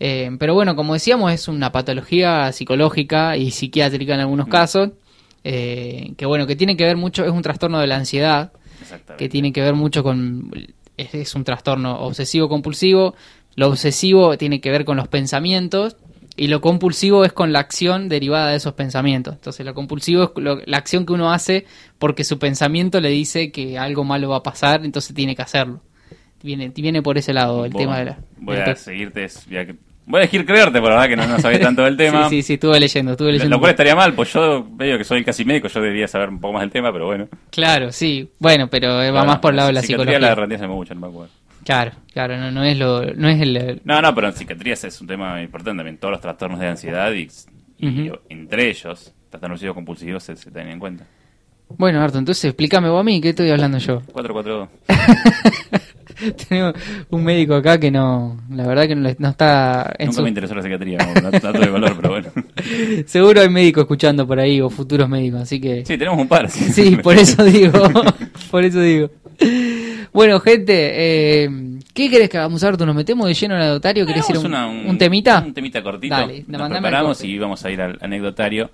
Eh, 0.00 0.30
pero 0.38 0.54
bueno, 0.54 0.74
como 0.76 0.94
decíamos, 0.94 1.30
es 1.32 1.46
una 1.46 1.70
patología 1.72 2.50
psicológica 2.52 3.36
y 3.36 3.50
psiquiátrica 3.50 4.14
en 4.14 4.20
algunos 4.20 4.46
casos. 4.48 4.90
eh, 5.44 6.12
que 6.18 6.26
bueno, 6.26 6.46
que 6.46 6.56
tiene 6.56 6.76
que 6.76 6.84
ver 6.84 6.96
mucho, 6.96 7.24
es 7.24 7.30
un 7.30 7.42
trastorno 7.42 7.78
de 7.80 7.86
la 7.86 7.96
ansiedad, 7.96 8.52
que 9.16 9.28
tiene 9.28 9.52
que 9.52 9.60
ver 9.62 9.74
mucho 9.74 10.02
con. 10.02 10.50
Es, 10.96 11.14
es 11.14 11.34
un 11.34 11.44
trastorno 11.44 11.98
obsesivo-compulsivo. 12.00 13.14
Lo 13.56 13.68
obsesivo 13.68 14.36
tiene 14.38 14.60
que 14.60 14.70
ver 14.70 14.84
con 14.84 14.96
los 14.96 15.08
pensamientos. 15.08 15.96
Y 16.36 16.46
lo 16.46 16.60
compulsivo 16.62 17.24
es 17.24 17.32
con 17.34 17.52
la 17.52 17.58
acción 17.58 18.08
derivada 18.08 18.50
de 18.50 18.56
esos 18.56 18.72
pensamientos. 18.72 19.34
Entonces, 19.34 19.66
lo 19.66 19.74
compulsivo 19.74 20.22
es 20.24 20.30
lo- 20.36 20.60
la 20.64 20.78
acción 20.78 21.04
que 21.04 21.12
uno 21.12 21.32
hace 21.32 21.66
porque 21.98 22.24
su 22.24 22.38
pensamiento 22.38 23.00
le 23.00 23.10
dice 23.10 23.50
que 23.50 23.78
algo 23.78 24.04
malo 24.04 24.30
va 24.30 24.36
a 24.36 24.42
pasar, 24.42 24.84
entonces 24.84 25.14
tiene 25.14 25.36
que 25.36 25.42
hacerlo. 25.42 25.80
Viene, 26.42 26.70
viene 26.70 27.02
por 27.02 27.18
ese 27.18 27.34
lado 27.34 27.66
el 27.66 27.72
tema 27.74 27.98
de 27.98 28.04
la. 28.06 28.18
Voy 28.38 28.56
a 28.72 28.76
seguirte. 28.76 29.24
es- 29.24 29.44
ya 29.46 29.66
que- 29.66 29.74
Voy 30.10 30.18
a 30.18 30.22
elegir 30.22 30.44
creerte, 30.44 30.80
por 30.80 30.90
la 30.90 30.96
verdad 30.96 31.08
que 31.08 31.16
no, 31.16 31.26
no 31.26 31.38
sabía 31.38 31.60
tanto 31.62 31.82
del 31.82 31.96
tema. 31.96 32.28
Sí, 32.28 32.36
sí, 32.36 32.42
sí, 32.42 32.54
estuve 32.54 32.78
leyendo, 32.80 33.12
estuve 33.12 33.32
leyendo. 33.32 33.56
Lo 33.56 33.60
cual 33.60 33.70
estaría 33.70 33.94
mal, 33.94 34.12
pues 34.14 34.32
yo 34.32 34.66
veo 34.72 34.98
que 34.98 35.04
soy 35.04 35.24
casi 35.24 35.44
médico, 35.44 35.68
yo 35.68 35.80
debería 35.80 36.08
saber 36.08 36.28
un 36.28 36.40
poco 36.40 36.54
más 36.54 36.62
del 36.62 36.70
tema, 36.70 36.92
pero 36.92 37.06
bueno. 37.06 37.28
Claro, 37.50 37.92
sí. 37.92 38.28
Bueno, 38.38 38.68
pero 38.68 39.02
eh, 39.02 39.10
va 39.10 39.24
más 39.24 39.38
por 39.38 39.52
el 39.52 39.56
lado 39.56 39.68
de 39.68 39.74
la 39.74 39.82
psicología. 39.82 40.18
la 40.18 40.34
rendía 40.34 40.56
hace 40.58 40.66
mucho, 40.66 40.94
no 40.94 41.00
me 41.00 41.06
acuerdo. 41.06 41.32
Claro, 41.64 41.92
claro, 42.12 42.36
no, 42.38 42.50
no 42.50 42.64
es 42.64 42.76
lo, 42.76 43.04
no 43.14 43.28
es 43.28 43.40
el, 43.40 43.80
No, 43.84 44.00
no, 44.00 44.14
pero 44.14 44.28
en 44.28 44.32
psiquiatría 44.34 44.74
es 44.74 45.00
un 45.00 45.06
tema 45.06 45.42
importante 45.42 45.78
también. 45.78 45.98
Todos 45.98 46.12
los 46.12 46.20
trastornos 46.20 46.58
de 46.58 46.68
ansiedad 46.68 47.12
y, 47.12 47.28
entre 48.28 48.70
ellos, 48.70 49.14
trastornos 49.28 49.62
compulsivos 49.74 50.22
se, 50.22 50.36
se 50.36 50.50
tienen 50.50 50.72
en 50.72 50.78
cuenta. 50.78 51.06
Bueno, 51.78 52.00
Arto, 52.02 52.18
entonces 52.18 52.44
explícame 52.44 52.88
vos 52.88 53.00
a 53.00 53.04
mí, 53.04 53.20
¿qué 53.20 53.30
estoy 53.30 53.50
hablando 53.50 53.78
yo? 53.78 54.02
442. 54.12 54.68
Tenemos 56.48 56.74
un 57.08 57.24
médico 57.24 57.54
acá 57.54 57.80
que 57.80 57.90
no, 57.90 58.38
la 58.50 58.66
verdad 58.66 58.86
que 58.86 58.94
no, 58.94 59.08
no 59.18 59.28
está 59.30 59.94
en 59.98 60.06
Nunca 60.08 60.16
su- 60.18 60.22
me 60.22 60.28
interesó 60.28 60.54
la 60.54 60.60
psiquiatría, 60.62 60.98
no 61.22 61.30
tuve 61.52 61.70
valor, 61.70 61.96
pero 61.96 62.10
bueno. 62.10 62.28
Seguro 63.06 63.40
hay 63.40 63.48
médicos 63.48 63.82
escuchando 63.84 64.26
por 64.26 64.38
ahí 64.38 64.60
o 64.60 64.68
futuros 64.68 65.08
médicos, 65.08 65.40
así 65.42 65.58
que 65.58 65.86
Sí, 65.86 65.96
tenemos 65.96 66.18
un 66.20 66.28
par. 66.28 66.50
sí, 66.50 66.96
por 67.02 67.16
eso 67.16 67.42
digo, 67.44 67.72
por 68.50 68.64
eso 68.64 68.80
digo. 68.82 69.10
Bueno, 70.12 70.40
gente, 70.40 71.44
eh, 71.44 71.50
¿qué 71.94 72.10
querés 72.10 72.28
que 72.28 72.36
hagamos, 72.36 72.62
Arto? 72.64 72.84
¿Nos 72.84 72.94
metemos 72.96 73.26
de 73.26 73.32
lleno 73.32 73.54
en 73.54 73.60
el 73.60 73.66
anecdotario? 73.68 74.04
¿Querés 74.04 74.28
ir 74.28 74.36
a 74.36 74.40
un, 74.40 74.46
una- 74.46 74.66
un 74.66 74.98
temita? 74.98 75.42
Un 75.46 75.54
temita 75.54 75.82
cortito. 75.82 76.14
Dale, 76.14 76.44
Nos 76.46 76.68
preparamos 76.68 77.24
y 77.24 77.38
vamos 77.38 77.64
a 77.64 77.70
ir 77.70 77.80
al 77.80 77.96
anecdotario. 78.02 78.70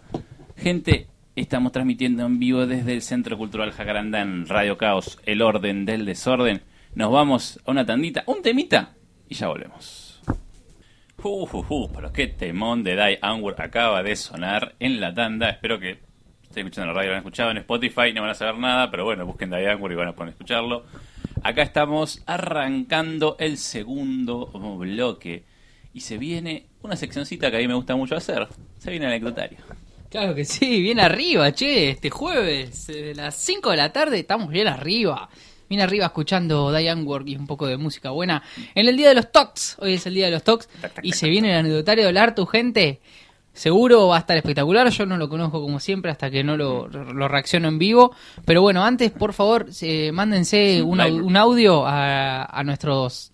Gente, 0.57 1.07
estamos 1.42 1.72
transmitiendo 1.72 2.25
en 2.25 2.38
vivo 2.38 2.66
desde 2.66 2.94
el 2.94 3.03
Centro 3.03 3.37
Cultural 3.37 3.70
Jacaranda 3.70 4.22
en 4.22 4.46
Radio 4.46 4.79
Caos, 4.79 5.18
el 5.27 5.42
orden 5.42 5.85
del 5.85 6.07
desorden. 6.07 6.62
Nos 6.94 7.12
vamos 7.12 7.61
a 7.66 7.70
una 7.70 7.85
tandita, 7.85 8.25
un 8.27 8.40
temita 8.40 8.94
y 9.29 9.35
ya 9.35 9.49
volvemos. 9.49 10.22
Uh, 11.22 11.46
uh, 11.53 11.66
uh, 11.68 11.92
pero 11.92 12.12
qué 12.12 12.29
temón 12.29 12.83
de 12.83 12.96
Die 12.96 13.18
Anwar 13.20 13.61
acaba 13.61 14.03
de 14.03 14.16
sonar 14.16 14.77
en 14.81 14.99
la 14.99 15.12
tanda. 15.12 15.51
Espero 15.51 15.79
que 15.79 15.99
estén 16.42 16.66
escuchando 16.66 16.92
la 16.92 17.01
radio, 17.01 17.11
lo 17.11 17.16
han 17.16 17.20
escuchado 17.20 17.51
en 17.51 17.59
Spotify, 17.59 18.12
no 18.14 18.22
van 18.22 18.31
a 18.31 18.35
saber 18.35 18.57
nada, 18.57 18.90
pero 18.90 19.05
bueno, 19.05 19.27
busquen 19.27 19.51
Die 19.51 19.68
Anwar 19.68 19.92
y 19.92 19.94
van 19.94 20.09
a 20.09 20.14
poder 20.14 20.31
escucharlo. 20.31 20.87
Acá 21.42 21.62
estamos 21.62 22.22
arrancando 22.27 23.37
el 23.38 23.59
segundo 23.59 24.46
bloque 24.79 25.44
y 25.92 26.01
se 26.01 26.16
viene 26.16 26.66
una 26.81 26.96
seccioncita 26.96 27.51
que 27.51 27.59
a 27.59 27.61
mí 27.61 27.68
me 27.68 27.75
gusta 27.75 27.94
mucho 27.94 28.16
hacer. 28.16 28.49
Se 28.79 28.90
viene 28.90 29.07
anecdotario. 29.07 29.59
Claro 30.11 30.35
que 30.35 30.45
sí, 30.45 30.81
bien 30.81 31.01
arriba, 31.01 31.53
che, 31.53 31.90
este 31.90 32.11
jueves, 32.11 32.88
eh, 32.88 33.12
a 33.12 33.23
las 33.23 33.35
5 33.37 33.71
de 33.71 33.77
la 33.77 33.92
tarde, 33.92 34.19
estamos 34.21 34.49
bien 34.49 34.69
arriba. 34.69 35.29
Bien 35.69 35.81
arriba 35.81 36.07
escuchando 36.07 36.73
Diane 36.73 37.03
Ward 37.03 37.27
y 37.27 37.35
un 37.35 37.47
poco 37.47 37.66
de 37.66 37.77
música 37.77 38.11
buena. 38.11 38.42
En 38.75 38.87
el 38.87 38.97
día 38.97 39.09
de 39.09 39.16
los 39.16 39.33
talks, 39.33 39.77
hoy 39.81 39.95
es 39.95 40.07
el 40.07 40.14
día 40.14 40.27
de 40.27 40.33
los 40.33 40.45
talks, 40.45 40.69
y 41.03 41.12
se 41.12 41.29
viene 41.29 41.51
el 41.51 41.59
anecdotario 41.59 42.07
del 42.07 42.16
Artu, 42.16 42.47
gente. 42.47 43.01
Seguro 43.53 44.07
va 44.09 44.16
a 44.16 44.21
estar 44.21 44.37
espectacular, 44.37 44.88
yo 44.90 45.07
no 45.07 45.16
lo 45.16 45.29
conozco 45.29 45.61
como 45.61 45.81
siempre 45.81 46.11
hasta 46.11 46.31
que 46.31 46.45
no 46.45 46.57
lo, 46.57 46.87
lo 46.88 47.27
reacciono 47.27 47.69
en 47.69 47.79
vivo. 47.79 48.14
Pero 48.45 48.62
bueno, 48.62 48.85
antes, 48.85 49.11
por 49.11 49.33
favor, 49.33 49.66
eh, 49.81 50.12
mándense 50.12 50.83
un, 50.83 51.01
un 51.01 51.37
audio 51.37 51.87
a, 51.87 52.45
a 52.45 52.62
nuestros 52.64 53.33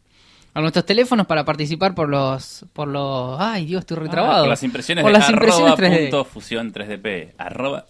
a 0.54 0.60
nuestros 0.60 0.84
teléfonos 0.84 1.26
para 1.26 1.44
participar 1.44 1.94
por 1.94 2.08
los 2.08 2.64
por 2.72 2.88
los 2.88 3.40
ay 3.40 3.64
Dios 3.66 3.80
estoy 3.80 3.98
retrabado 3.98 4.34
Ah, 4.34 4.40
por 4.42 4.48
las 4.50 4.62
impresiones 4.62 5.02
Por 5.02 5.12
de 5.12 5.18
las 5.18 5.28
impresiones 5.30 5.72
arroba 5.72 5.88
3D. 5.90 6.00
punto 6.02 6.24
fusión 6.24 6.72
3dp. 6.72 7.32
Arroba, 7.38 7.86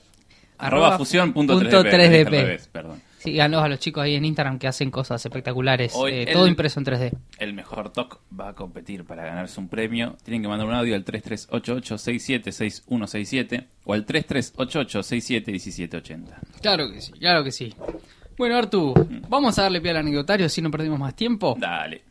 Arroba 0.59 0.87
arroba 0.87 0.98
fusión 0.98 1.33
punto 1.33 1.55
punto 1.55 1.83
3dp. 1.83 1.90
3DP. 1.90 2.27
al 2.27 2.33
revés, 2.33 2.68
perdón. 2.70 3.03
Síganos 3.18 3.62
a 3.62 3.68
los 3.68 3.79
chicos 3.79 4.03
ahí 4.03 4.16
en 4.16 4.25
Instagram 4.25 4.59
que 4.59 4.66
hacen 4.66 4.90
cosas 4.90 5.25
espectaculares. 5.25 5.92
Hoy 5.94 6.11
eh, 6.12 6.22
el- 6.25 6.33
Todo 6.33 6.48
impreso 6.48 6.81
en 6.81 6.87
3D. 6.87 7.12
El 7.38 7.53
mejor 7.55 7.90
talk 7.92 8.18
va 8.38 8.48
a 8.48 8.55
competir 8.55 9.05
para 9.05 9.25
ganarse 9.25 9.61
un 9.61 9.68
premio. 9.68 10.16
Tienen 10.25 10.42
que 10.42 10.48
mandar 10.48 10.66
un 10.66 10.75
audio 10.75 10.96
al 10.96 11.05
3388-676167 11.05 13.66
o 13.85 13.92
al 13.94 14.05
3388-671780. 14.07 16.25
Claro 16.61 16.90
que 16.90 17.01
sí, 17.01 17.12
claro 17.12 17.44
que 17.44 17.53
sí. 17.53 17.72
Bueno, 18.37 18.57
Artu, 18.57 18.92
vamos 19.29 19.59
a 19.59 19.62
darle 19.62 19.81
pie 19.81 19.90
al 19.92 19.98
anecdotario 19.98 20.48
si 20.48 20.61
no 20.62 20.70
perdimos 20.70 20.98
más 20.98 21.14
tiempo. 21.14 21.55
Dale. 21.59 22.03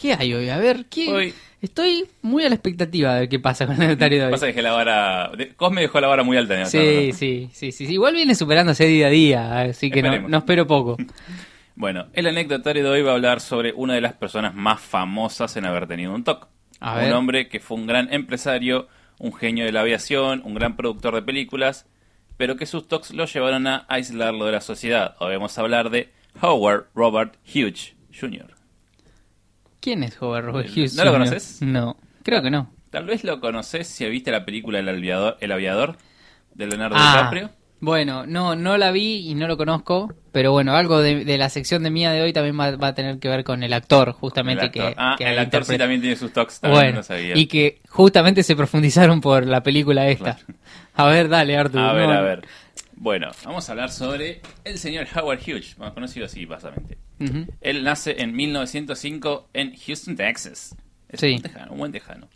¿Qué 0.00 0.14
hay 0.14 0.32
hoy? 0.32 0.48
A 0.48 0.58
ver, 0.58 0.86
¿qué? 0.88 1.08
Hoy- 1.12 1.34
Estoy 1.60 2.04
muy 2.22 2.44
a 2.44 2.48
la 2.48 2.54
expectativa 2.54 3.16
de 3.16 3.28
qué 3.28 3.40
pasa 3.40 3.66
con 3.66 3.74
el 3.74 3.80
anecdotario 3.82 4.18
de 4.20 4.24
hoy. 4.26 4.30
Pasa 4.30 4.52
que 4.52 4.62
la 4.62 4.70
vara. 4.70 5.32
Cosme 5.56 5.80
dejó 5.80 6.00
la 6.00 6.06
vara 6.06 6.22
muy 6.22 6.36
alta 6.36 6.54
en 6.54 6.60
el 6.60 6.66
Sí, 6.68 7.10
sí, 7.12 7.48
sí, 7.52 7.72
sí, 7.72 7.86
sí. 7.86 7.92
Igual 7.92 8.14
viene 8.14 8.36
superándose 8.36 8.86
día 8.86 9.08
a 9.08 9.10
día, 9.10 9.60
así 9.62 9.90
que 9.90 10.00
no, 10.02 10.38
espero 10.38 10.66
poco. 10.66 10.96
Bueno, 11.74 12.06
el 12.12 12.26
anecdotario 12.26 12.82
de 12.82 12.90
hoy 12.90 13.02
va 13.02 13.12
a 13.12 13.14
hablar 13.14 13.40
sobre 13.40 13.72
una 13.72 13.94
de 13.94 14.00
las 14.00 14.12
personas 14.12 14.52
más 14.52 14.80
famosas 14.80 15.56
en 15.56 15.64
haber 15.64 15.86
tenido 15.86 16.12
un 16.12 16.24
TOC. 16.24 16.48
A 16.80 16.94
un 16.94 16.98
ver. 17.00 17.12
hombre 17.12 17.48
que 17.48 17.60
fue 17.60 17.76
un 17.76 17.86
gran 17.86 18.12
empresario, 18.12 18.88
un 19.20 19.32
genio 19.32 19.64
de 19.64 19.70
la 19.70 19.82
aviación, 19.82 20.42
un 20.44 20.54
gran 20.54 20.74
productor 20.76 21.14
de 21.14 21.22
películas, 21.22 21.86
pero 22.36 22.56
que 22.56 22.66
sus 22.66 22.88
TOCs 22.88 23.12
lo 23.12 23.26
llevaron 23.26 23.68
a 23.68 23.84
aislarlo 23.88 24.44
de 24.46 24.52
la 24.52 24.60
sociedad. 24.60 25.14
Hoy 25.20 25.34
vamos 25.34 25.56
a 25.56 25.60
hablar 25.60 25.90
de 25.90 26.08
Howard 26.42 26.86
Robert 26.96 27.36
Hughes 27.46 27.94
Jr. 28.12 28.57
¿Quién 29.80 30.02
es 30.02 30.20
Howard 30.20 30.44
Robert 30.46 30.68
¿No 30.68 30.74
Hughes? 30.74 30.94
lo 30.96 31.02
Jr.? 31.02 31.12
conoces? 31.12 31.62
No, 31.62 31.96
creo 32.22 32.42
que 32.42 32.50
no. 32.50 32.70
Tal 32.90 33.04
vez 33.04 33.22
lo 33.24 33.40
conoces 33.40 33.86
si 33.86 34.08
viste 34.08 34.30
la 34.30 34.44
película 34.44 34.78
El 34.78 34.88
Aviador, 34.88 35.36
El 35.40 35.52
Aviador 35.52 35.96
de 36.54 36.66
Leonardo 36.66 36.96
Ah, 36.98 37.16
DiCaprio. 37.16 37.50
Bueno, 37.80 38.26
no, 38.26 38.56
no 38.56 38.76
la 38.76 38.90
vi 38.90 39.28
y 39.28 39.34
no 39.36 39.46
lo 39.46 39.56
conozco, 39.56 40.12
pero 40.32 40.50
bueno, 40.50 40.74
algo 40.74 41.00
de, 41.00 41.24
de 41.24 41.38
la 41.38 41.48
sección 41.48 41.84
de 41.84 41.90
mía 41.92 42.10
de 42.10 42.22
hoy 42.22 42.32
también 42.32 42.58
va, 42.58 42.72
va 42.74 42.88
a 42.88 42.94
tener 42.94 43.20
que 43.20 43.28
ver 43.28 43.44
con 43.44 43.62
el 43.62 43.72
actor, 43.72 44.10
justamente 44.12 44.64
El 44.64 44.68
actor. 44.70 44.94
que, 44.94 44.94
ah, 44.98 45.14
que 45.16 45.24
el 45.24 45.38
actor 45.38 45.44
sí 45.44 45.44
interpreta. 45.74 45.84
también 45.84 46.00
tiene 46.00 46.16
sus 46.16 46.32
talks, 46.32 46.58
también 46.58 46.82
Bueno, 46.82 46.96
no 46.98 47.02
sabía. 47.04 47.36
y 47.36 47.46
que 47.46 47.80
justamente 47.88 48.42
se 48.42 48.56
profundizaron 48.56 49.20
por 49.20 49.46
la 49.46 49.62
película 49.62 50.08
esta. 50.08 50.38
A 50.96 51.06
ver, 51.06 51.28
dale, 51.28 51.56
Arthur. 51.56 51.78
A 51.80 51.92
ver, 51.92 52.08
no- 52.08 52.14
a 52.14 52.20
ver. 52.22 52.44
Bueno, 53.00 53.30
vamos 53.44 53.68
a 53.68 53.72
hablar 53.72 53.90
sobre 53.90 54.40
el 54.64 54.78
señor 54.78 55.06
Howard 55.14 55.40
Hughes, 55.46 55.78
más 55.78 55.92
conocido 55.92 56.26
así, 56.26 56.44
básicamente. 56.46 56.98
Él 57.60 57.84
nace 57.84 58.20
en 58.22 58.34
1905 58.34 59.48
en 59.54 59.74
Houston, 59.76 60.16
Texas. 60.16 60.76
Es 61.08 61.20
Sí. 61.20 61.34
un 61.34 61.42
tejano, 61.42 61.72
un 61.72 61.78
buen 61.78 61.92
tejano. 61.92 62.28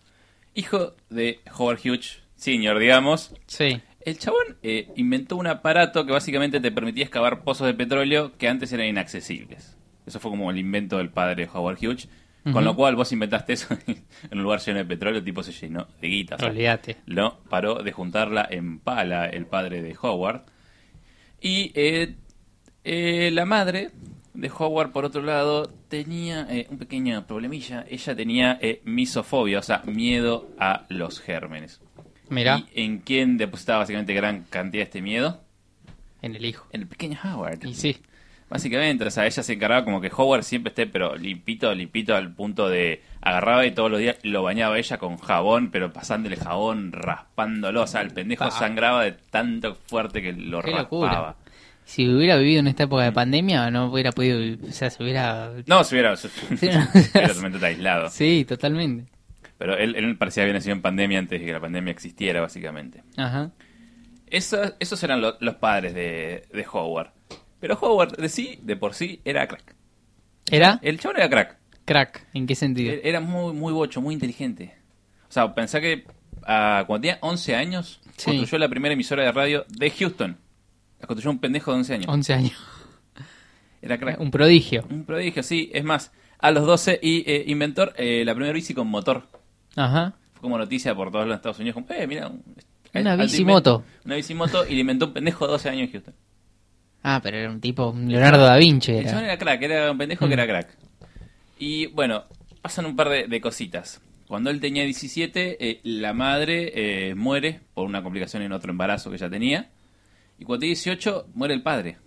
Hijo 0.55 0.95
de 1.11 1.41
Howard 1.59 1.79
Hughes 1.85 2.21
Sr., 2.37 2.79
digamos. 2.79 3.35
Sí, 3.47 3.81
El 4.05 4.19
chabón 4.19 4.57
eh, 4.63 4.89
inventó 4.97 5.37
un 5.37 5.47
aparato 5.47 6.05
que 6.05 6.13
básicamente 6.13 6.59
te 6.61 6.73
permitía 6.73 7.05
excavar 7.05 7.45
pozos 7.45 7.67
de 7.69 7.75
petróleo 7.75 8.37
que 8.37 8.49
antes 8.49 8.73
eran 8.73 8.87
inaccesibles. 8.87 9.77
Eso 10.07 10.19
fue 10.19 10.31
como 10.33 10.51
el 10.51 10.59
invento 10.59 10.99
del 10.99 11.11
padre 11.11 11.45
de 11.47 11.51
Howard 11.53 11.79
Hughes. 11.81 12.09
Con 12.53 12.65
lo 12.65 12.75
cual 12.75 12.97
vos 12.97 13.13
inventaste 13.13 13.53
eso 13.53 13.69
en 13.87 14.03
un 14.39 14.43
lugar 14.43 14.59
lleno 14.59 14.79
de 14.79 14.85
petróleo, 14.85 15.21
el 15.21 15.25
tipo 15.25 15.45
se 15.45 15.53
llenó 15.53 15.87
de 16.01 16.09
guita. 16.09 16.35
olvídate. 16.45 16.97
no 17.07 17.39
paró 17.49 17.85
de 17.85 17.93
juntarla 17.93 18.45
en 18.51 18.81
pala 18.81 19.27
el 19.27 19.47
padre 19.47 19.81
de 19.81 19.97
Howard. 20.03 20.43
Y 21.43 21.73
eh, 21.75 22.15
eh, 22.85 23.31
la 23.33 23.45
madre 23.45 23.91
de 24.35 24.51
Howard, 24.51 24.93
por 24.93 25.05
otro 25.05 25.23
lado, 25.23 25.69
tenía 25.89 26.47
eh, 26.49 26.67
un 26.71 26.79
pequeño 26.79 27.27
problemilla. 27.27 27.85
Ella 27.89 28.17
tenía 28.17 28.59
eh, 28.61 28.81
misofobia, 28.85 29.59
o 29.59 29.63
sea, 29.63 29.83
miedo 29.85 30.49
a 30.59 30.87
los 30.89 31.21
gérmenes. 31.21 31.81
Mira, 32.29 32.65
¿Y 32.75 32.85
en 32.85 32.99
quién 32.99 33.37
depositaba 33.37 33.81
básicamente 33.81 34.15
gran 34.15 34.45
cantidad 34.45 34.83
de 34.83 34.85
este 34.85 35.03
miedo? 35.03 35.41
en 36.23 36.37
el 36.37 36.45
hijo. 36.45 36.67
En 36.71 36.83
el 36.83 36.87
pequeño 36.87 37.19
Howard. 37.25 37.65
Y 37.67 37.75
sí, 37.75 37.97
Básicamente, 38.53 39.05
o 39.07 39.11
sea, 39.11 39.25
ella 39.27 39.43
se 39.43 39.53
encargaba 39.55 39.83
como 39.83 40.03
que 40.03 40.11
Howard 40.15 40.43
siempre 40.43 40.69
esté, 40.69 40.87
pero 40.87 41.17
limpito, 41.17 41.75
limpito 41.75 42.15
al 42.15 42.35
punto 42.35 42.69
de 42.69 43.01
agarraba 43.23 43.65
y 43.65 43.71
todos 43.71 43.91
los 43.91 43.99
días 43.99 44.17
lo 44.25 44.43
bañaba 44.43 44.79
ella 44.79 44.99
con 44.99 45.17
jabón, 45.17 45.71
pero 45.71 45.91
pasándole 45.91 46.37
jabón, 46.37 46.93
raspándolo. 46.93 47.83
O 47.83 47.87
sea, 47.87 48.03
el 48.03 48.11
pendejo 48.11 48.45
Pa. 48.45 48.51
sangraba 48.51 49.05
de 49.05 49.13
tanto 49.13 49.75
fuerte 49.87 50.21
que 50.21 50.35
lo 50.35 50.61
Qué 50.61 50.71
raspaba. 50.73 50.83
locura. 50.83 51.37
si 51.87 52.07
hubiera 52.09 52.37
vivido 52.37 52.61
en 52.61 52.67
esta 52.69 52.83
época 52.83 53.05
de 53.05 53.13
pandemia, 53.13 53.71
no 53.71 53.87
hubiera 53.87 54.13
podido, 54.13 54.39
o 54.69 54.71
sea, 54.71 54.91
se 54.91 55.03
hubiera... 55.03 55.51
No, 55.67 55.83
se 55.83 55.95
hubiera, 55.95 56.15
se, 56.17 56.29
hubiera 56.55 56.91
totalmente 56.93 57.65
aislado. 57.65 58.11
Sí, 58.11 58.45
totalmente. 58.47 59.11
Pero 59.57 59.79
él, 59.79 59.95
él 59.97 60.17
parecía 60.19 60.43
haber 60.43 60.57
nacido 60.57 60.75
en 60.75 60.83
pandemia 60.83 61.19
antes 61.21 61.41
de 61.41 61.47
que 61.47 61.53
la 61.53 61.61
pandemia 61.61 61.91
existiera, 61.91 62.43
básicamente. 62.43 63.03
Ajá. 63.17 63.51
Esos, 64.27 64.75
esos 64.81 65.03
eran 65.03 65.21
lo- 65.21 65.37
los 65.41 65.55
padres 65.57 65.95
de, 65.95 66.45
de 66.53 66.67
Howard. 66.71 67.11
Pero 67.63 67.79
Howard 67.81 68.17
de 68.17 68.29
sí, 68.29 68.59
de 68.63 68.75
por 68.77 68.93
sí, 68.93 69.21
era 69.25 69.47
crack. 69.49 69.75
¿Era? 70.51 70.79
El 70.83 70.99
chabón 70.99 71.17
era 71.19 71.31
crack. 71.31 71.57
Crack, 71.87 72.27
¿en 72.35 72.47
qué 72.47 72.55
sentido? 72.57 72.93
Era 73.03 73.21
muy, 73.21 73.53
muy 73.55 73.73
bocho, 73.73 74.01
muy 74.03 74.13
inteligente. 74.15 74.75
O 75.29 75.33
sea, 75.33 75.55
pensá 75.55 75.81
que 75.81 76.05
ah, 76.45 76.83
cuando 76.87 77.03
tenía 77.03 77.19
11 77.23 77.55
años, 77.55 78.01
Sí. 78.17 78.27
construyó 78.27 78.59
la 78.59 78.69
primera 78.69 78.93
emisora 78.93 79.23
de 79.23 79.31
radio 79.33 79.65
de 79.69 79.91
Houston. 79.91 80.37
La 81.01 81.07
construyó 81.07 81.31
un 81.31 81.39
pendejo 81.39 81.71
de 81.71 81.79
11 81.79 81.95
años. 81.95 82.07
11 82.09 82.35
años. 82.35 82.53
Era 83.81 83.99
crack. 83.99 84.21
Un 84.21 84.31
prodigio. 84.31 84.85
Un 84.91 85.05
prodigio, 85.05 85.43
sí. 85.43 85.71
Es 85.73 85.83
más, 85.85 86.13
a 86.39 86.51
los 86.51 86.67
12 86.67 86.99
y 87.03 87.25
eh, 87.31 87.45
inventor 87.47 87.95
eh, 87.97 88.25
la 88.25 88.35
primera 88.35 88.53
bici 88.53 88.75
con 88.75 88.89
motor. 88.89 89.29
Ajá. 89.77 90.15
Fue 90.35 90.43
como 90.43 90.59
noticia 90.59 90.95
por 90.95 91.11
todos 91.11 91.27
los 91.27 91.37
Estados 91.37 91.59
Unidos. 91.59 91.75
Como, 91.75 91.87
eh, 91.91 92.07
mira. 92.07 92.29
un- 92.29 92.43
Una 92.95 93.17
bicimoto. 93.17 93.85
Una 94.05 94.17
bicimoto 94.17 94.67
y 94.67 94.75
le 94.75 94.81
inventó 94.83 95.07
un 95.07 95.13
pendejo 95.15 95.47
de 95.47 95.53
12 95.53 95.69
años 95.71 95.83
en 95.87 95.93
Houston. 95.93 96.15
Ah, 97.03 97.21
pero 97.23 97.37
era 97.37 97.51
un 97.51 97.61
tipo, 97.61 97.89
un 97.91 98.09
Leonardo 98.09 98.45
da 98.45 98.57
Vinci 98.57 98.93
El 98.93 99.05
chabón 99.07 99.25
era. 99.25 99.33
era 99.35 99.39
crack, 99.39 99.63
era 99.63 99.91
un 99.91 99.99
pendejo 99.99 100.25
Mm. 100.25 100.29
que 100.29 100.35
era 100.35 100.47
crack. 100.47 100.77
Y 101.59 101.87
bueno, 101.87 102.25
pasan 102.61 102.87
un 102.87 102.97
par 102.97 103.09
de, 103.09 103.27
de 103.27 103.41
cositas. 103.41 104.01
Cuando 104.29 104.51
él 104.51 104.61
tenía 104.61 104.85
17, 104.85 105.57
eh, 105.69 105.81
la 105.85 106.13
madre 106.13 106.73
eh, 107.11 107.15
muere 107.15 107.61
por 107.75 107.87
una 107.87 108.03
complicación 108.03 108.43
en 108.43 108.53
otro 108.53 108.71
embarazo 108.71 109.11
que 109.11 109.17
ella 109.17 109.29
tenía. 109.29 109.69
Y 110.39 110.45
cuando 110.45 110.61
tiene 110.61 110.75
18, 110.75 111.27
muere 111.35 111.55
el 111.55 111.63
padre. 111.63 111.99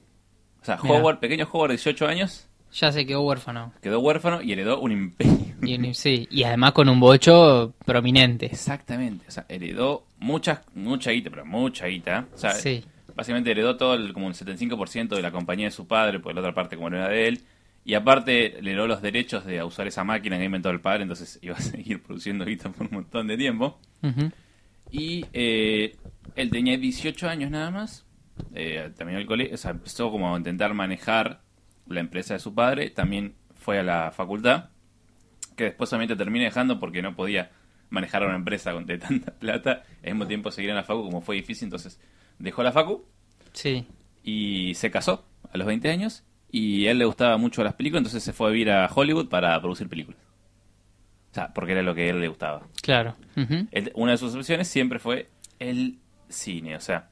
O 0.61 0.65
sea, 0.65 0.77
Mirá. 0.81 0.95
Howard, 0.95 1.19
pequeño 1.19 1.47
Howard 1.51 1.69
de 1.69 1.75
18 1.77 2.07
años, 2.07 2.47
Ya 2.73 2.91
se 2.91 3.05
quedó 3.05 3.21
huérfano. 3.21 3.71
quedó 3.81 3.99
huérfano 3.99 4.41
y 4.41 4.51
heredó 4.53 4.79
un 4.79 4.91
imperio. 4.91 5.35
Y, 5.61 5.93
sí, 5.93 6.27
y 6.31 6.43
además 6.43 6.71
con 6.73 6.89
un 6.89 6.99
bocho 6.99 7.73
prominente. 7.85 8.47
Exactamente, 8.47 9.25
o 9.27 9.31
sea, 9.31 9.45
heredó 9.47 10.05
mucha, 10.17 10.63
mucha 10.73 11.11
guita, 11.11 11.29
pero 11.29 11.45
mucha 11.45 11.85
guita. 11.85 12.27
O 12.33 12.37
sea, 12.37 12.51
Sí. 12.51 12.83
Básicamente 13.15 13.51
heredó 13.51 13.77
todo 13.77 13.95
el, 13.95 14.13
como 14.13 14.27
el 14.27 14.33
75% 14.33 15.15
de 15.15 15.21
la 15.21 15.31
compañía 15.31 15.67
de 15.67 15.71
su 15.71 15.87
padre, 15.87 16.19
porque 16.19 16.35
la 16.35 16.41
otra 16.41 16.53
parte 16.53 16.75
como 16.75 16.89
no 16.89 16.97
era 16.97 17.09
de 17.09 17.27
él. 17.27 17.41
Y 17.83 17.93
aparte 17.93 18.61
le 18.61 18.71
heredó 18.71 18.87
los 18.87 19.01
derechos 19.01 19.45
de 19.45 19.63
usar 19.63 19.87
esa 19.87 20.03
máquina 20.03 20.37
que 20.37 20.45
inventó 20.45 20.69
el 20.69 20.81
padre, 20.81 21.03
entonces 21.03 21.39
iba 21.43 21.55
a 21.55 21.61
seguir 21.61 22.01
produciendo 22.01 22.45
guita 22.45 22.69
por 22.69 22.87
un 22.87 22.93
montón 22.93 23.27
de 23.27 23.37
tiempo. 23.37 23.79
Y 24.91 25.25
eh, 25.33 25.95
él 26.35 26.49
tenía 26.51 26.77
18 26.77 27.27
años 27.27 27.49
nada 27.49 27.71
más. 27.71 28.05
Eh, 28.53 28.91
terminó 28.95 29.17
el 29.17 29.25
colegio, 29.25 29.55
o 29.55 29.57
sea, 29.57 29.71
empezó 29.71 30.11
como 30.11 30.33
a 30.33 30.37
intentar 30.37 30.73
manejar 30.73 31.41
la 31.87 31.99
empresa 32.01 32.33
de 32.33 32.39
su 32.39 32.53
padre. 32.53 32.89
También 32.89 33.35
fue 33.55 33.79
a 33.79 33.83
la 33.83 34.11
facultad, 34.11 34.69
que 35.55 35.65
después 35.65 35.89
solamente 35.89 36.15
terminé 36.15 36.45
dejando 36.45 36.79
porque 36.79 37.01
no 37.01 37.15
podía 37.15 37.51
manejar 37.89 38.23
una 38.23 38.35
empresa 38.35 38.73
con 38.73 38.85
de 38.85 38.97
tanta 38.97 39.31
plata. 39.39 39.83
Al 40.03 40.11
mismo 40.11 40.27
tiempo 40.27 40.51
seguir 40.51 40.69
en 40.69 40.75
la 40.75 40.83
facu, 40.83 41.03
como 41.03 41.21
fue 41.21 41.35
difícil, 41.35 41.65
entonces 41.65 41.99
dejó 42.39 42.63
la 42.63 42.71
facu 42.71 43.03
Sí. 43.53 43.85
y 44.23 44.73
se 44.75 44.91
casó 44.91 45.25
a 45.51 45.57
los 45.57 45.67
20 45.67 45.89
años. 45.89 46.23
Y 46.51 46.87
a 46.87 46.91
él 46.91 46.99
le 46.99 47.05
gustaba 47.05 47.37
mucho 47.37 47.63
las 47.63 47.73
películas, 47.73 47.99
entonces 48.01 48.23
se 48.23 48.31
fue 48.31 48.47
a 48.47 48.51
vivir 48.51 48.71
a 48.71 48.89
Hollywood 48.93 49.27
para 49.27 49.59
producir 49.59 49.89
películas. 49.89 50.19
O 51.31 51.35
sea, 51.35 51.51
porque 51.53 51.73
era 51.73 51.81
lo 51.81 51.93
que 51.93 52.03
a 52.03 52.09
él 52.11 52.21
le 52.21 52.27
gustaba. 52.29 52.61
Claro. 52.81 53.15
Él- 53.71 53.91
una 53.95 54.11
de 54.13 54.17
sus 54.17 54.33
opciones 54.35 54.67
siempre 54.69 54.99
fue 54.99 55.27
el 55.59 55.97
cine, 56.29 56.75
o 56.77 56.79
sea. 56.79 57.09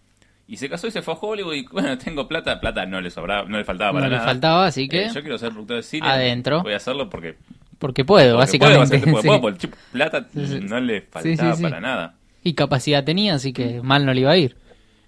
Y 0.47 0.57
se 0.57 0.69
casó 0.69 0.87
y 0.87 0.91
se 0.91 1.01
fue 1.01 1.13
a 1.13 1.17
Hollywood 1.17 1.53
y 1.55 1.63
bueno, 1.71 1.97
tengo 1.97 2.27
plata, 2.27 2.59
plata 2.61 2.85
no 2.85 3.01
le 3.01 3.09
sobraba, 3.09 3.47
no 3.49 3.57
le 3.57 3.65
faltaba 3.65 3.91
para 3.91 4.05
No 4.05 4.11
le 4.11 4.15
nada. 4.17 4.27
faltaba, 4.27 4.65
así 4.65 4.87
que 4.87 5.05
Eh, 5.05 5.09
yo 5.13 5.21
quiero 5.21 5.37
ser 5.37 5.49
productor 5.51 5.77
de 5.77 5.83
cine. 5.83 6.07
adentro. 6.07 6.61
Voy 6.63 6.73
a 6.73 6.77
hacerlo 6.77 7.09
porque, 7.09 7.35
porque 7.79 8.05
puedo, 8.05 8.37
porque 8.37 8.57
puedo, 8.59 8.79
básicamente. 8.79 8.99
sí. 9.21 9.27
puedo, 9.27 9.41
porque 9.41 9.57
chip 9.59 9.73
plata 9.91 10.25
no 10.61 10.79
le 10.79 11.01
faltaba 11.01 11.51
sí, 11.53 11.57
sí. 11.57 11.63
para 11.63 11.81
nada. 11.81 12.15
Y 12.45 12.53
capacidad 12.53 13.03
tenía, 13.03 13.35
así 13.35 13.51
que 13.51 13.81
mal 13.81 14.05
no 14.05 14.13
le 14.13 14.21
iba 14.21 14.31
a 14.31 14.37
ir. 14.37 14.55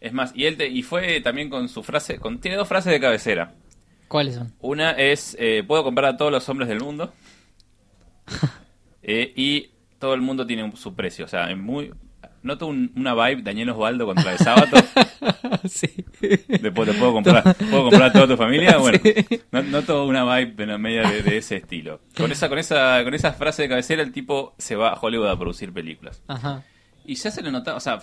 Es 0.06 0.14
más, 0.14 0.32
y 0.36 0.46
él 0.46 0.56
te- 0.58 0.68
y 0.68 0.84
fue 0.84 1.20
también 1.22 1.50
con 1.50 1.68
su 1.68 1.82
frase, 1.82 2.20
con, 2.20 2.40
tiene 2.40 2.58
dos 2.58 2.68
frases 2.68 2.92
de 2.94 3.00
cabecera. 3.00 3.54
¿Cuáles 4.08 4.36
son? 4.36 4.54
Una 4.62 4.92
es, 4.92 5.36
eh, 5.40 5.64
puedo 5.68 5.84
comprar 5.84 6.14
a 6.14 6.18
todos 6.18 6.32
los 6.32 6.48
hombres 6.48 6.70
del 6.70 6.80
mundo. 6.80 7.12
Eh, 9.08 9.34
y 9.36 9.70
todo 10.00 10.16
el 10.16 10.22
mundo 10.22 10.48
tiene 10.48 10.64
un- 10.64 10.76
su 10.76 10.96
precio. 10.96 11.26
O 11.26 11.28
sea, 11.28 11.52
es 11.52 11.58
muy... 11.58 11.92
Noto 12.42 12.66
un- 12.66 12.92
una 12.96 13.14
vibe 13.14 13.44
Daniel 13.44 13.70
Osvaldo 13.70 14.06
contra 14.08 14.32
el 14.32 14.38
sábado. 14.40 14.78
sí. 15.70 15.88
Después 16.60 16.90
te 16.90 16.96
puedo 16.96 17.14
comprar, 17.14 17.56
puedo 17.70 17.84
comprar 17.84 18.04
a 18.10 18.12
toda 18.14 18.28
tu 18.30 18.36
familia. 18.38 18.78
Bueno, 18.80 19.00
Sí. 19.04 19.42
noto 19.72 20.06
una 20.08 20.24
vibe 20.40 20.78
media 20.80 21.08
de, 21.10 21.22
de 21.22 21.38
ese 21.38 21.58
estilo. 21.58 22.02
Con 22.18 22.32
esa, 22.32 22.50
con 22.50 22.58
esa, 22.58 23.04
con 23.04 23.14
esa 23.14 23.34
frase 23.34 23.62
de 23.64 23.70
cabecera, 23.70 24.02
el 24.02 24.12
tipo 24.12 24.56
se 24.58 24.76
va 24.76 24.90
a 24.94 25.00
Hollywood 25.00 25.28
a 25.30 25.38
producir 25.38 25.72
películas. 25.72 26.24
Ajá. 26.28 26.64
Y 27.06 27.14
ya 27.16 27.30
se 27.30 27.44
le 27.44 27.52
notaba, 27.52 27.78
o 27.78 27.82
sea, 27.82 28.00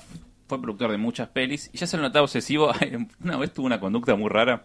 fue 0.53 0.61
productor 0.61 0.91
de 0.91 0.99
muchas 0.99 1.29
pelis, 1.31 1.71
y 1.73 1.79
ya 1.79 1.87
se 1.87 1.97
le 1.97 2.03
notaba 2.03 2.25
obsesivo. 2.25 2.71
Una 3.25 3.39
vez 3.39 3.55
tuvo 3.55 3.65
una 3.65 3.81
conducta 3.81 4.15
muy 4.17 4.29
rara. 4.29 4.65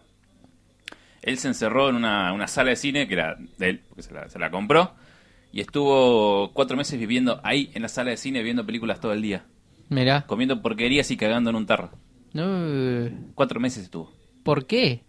Él 1.22 1.38
se 1.38 1.48
encerró 1.48 1.88
en 1.88 1.96
una, 1.96 2.30
una 2.34 2.46
sala 2.46 2.68
de 2.70 2.76
cine 2.76 3.08
que 3.08 3.14
era 3.14 3.38
de 3.56 3.70
él, 3.70 3.80
porque 3.88 4.02
se 4.02 4.12
la, 4.12 4.28
se 4.28 4.38
la 4.38 4.50
compró, 4.50 4.92
y 5.50 5.60
estuvo 5.60 6.52
cuatro 6.52 6.76
meses 6.76 6.98
viviendo 6.98 7.40
ahí 7.42 7.70
en 7.72 7.80
la 7.80 7.88
sala 7.88 8.10
de 8.10 8.18
cine 8.18 8.42
viendo 8.42 8.66
películas 8.66 9.00
todo 9.00 9.14
el 9.14 9.22
día, 9.22 9.46
Mirá. 9.88 10.26
comiendo 10.26 10.60
porquerías 10.60 11.10
y 11.10 11.16
cagando 11.16 11.48
en 11.48 11.56
un 11.56 11.64
tarro. 11.64 11.90
No, 12.34 13.08
Cuatro 13.34 13.58
meses 13.58 13.84
estuvo. 13.84 14.12
¿Por 14.42 14.66
qué? 14.66 15.04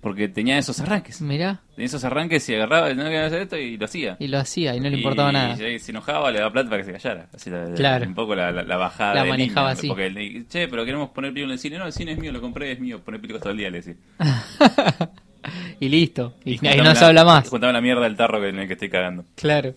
Porque 0.00 0.28
tenía 0.28 0.58
esos 0.58 0.80
arranques. 0.80 1.20
Mirá. 1.20 1.60
Tenía 1.74 1.86
esos 1.86 2.04
arranques 2.04 2.48
y 2.48 2.54
agarraba, 2.54 2.92
no 2.94 3.04
quería 3.04 3.26
hacer 3.26 3.42
esto 3.42 3.56
y 3.56 3.76
lo 3.76 3.84
hacía. 3.86 4.16
Y 4.20 4.28
lo 4.28 4.38
hacía 4.38 4.74
y 4.76 4.80
no 4.80 4.88
le 4.90 4.96
importaba 4.96 5.30
Y 5.30 5.32
nada. 5.32 5.56
se 5.56 5.90
enojaba, 5.90 6.30
le 6.30 6.38
daba 6.38 6.52
plata 6.52 6.70
para 6.70 6.82
que 6.84 6.92
se 6.92 6.98
callara. 6.98 7.28
Así 7.34 7.50
la- 7.50 7.64
la- 7.66 7.74
Claro. 7.74 8.06
Un 8.06 8.14
poco 8.14 8.34
la, 8.34 8.50
la- 8.52 8.62
la 8.62 8.76
bajada. 8.76 9.14
La 9.14 9.22
de 9.24 9.28
manejaba 9.30 9.68
línea, 9.70 9.78
así. 9.78 9.88
Porque 9.88 10.44
che, 10.48 10.68
pero 10.68 10.84
queremos 10.84 11.10
poner 11.10 11.32
películas 11.32 11.50
en 11.50 11.54
el 11.54 11.58
cine. 11.58 11.78
No, 11.78 11.86
el 11.86 11.92
cine 11.92 12.12
es 12.12 12.18
mío, 12.18 12.32
lo 12.32 12.40
compré, 12.40 12.72
es 12.72 12.80
mío. 12.80 13.00
Poner 13.02 13.20
películas 13.20 13.42
todo 13.42 13.52
el 13.52 13.58
día, 13.58 13.70
le 13.70 13.78
decía. 13.82 13.94
y 15.80 15.88
listo. 15.88 16.34
Y, 16.44 16.56
juntame 16.58 16.82
no 16.82 16.94
se 16.94 17.04
habla 17.04 17.24
más. 17.24 17.48
Juntame 17.48 17.72
la 17.72 17.80
mierda 17.80 18.02
del 18.02 18.16
tarro 18.16 18.44
en 18.46 18.58
el 18.58 18.66
que 18.66 18.74
estoy 18.74 18.88
cagando. 18.90 19.24
Claro. 19.36 19.74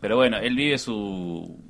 Pero 0.00 0.16
bueno, 0.16 0.38
él 0.38 0.56
vive 0.56 0.78
su. 0.78 1.60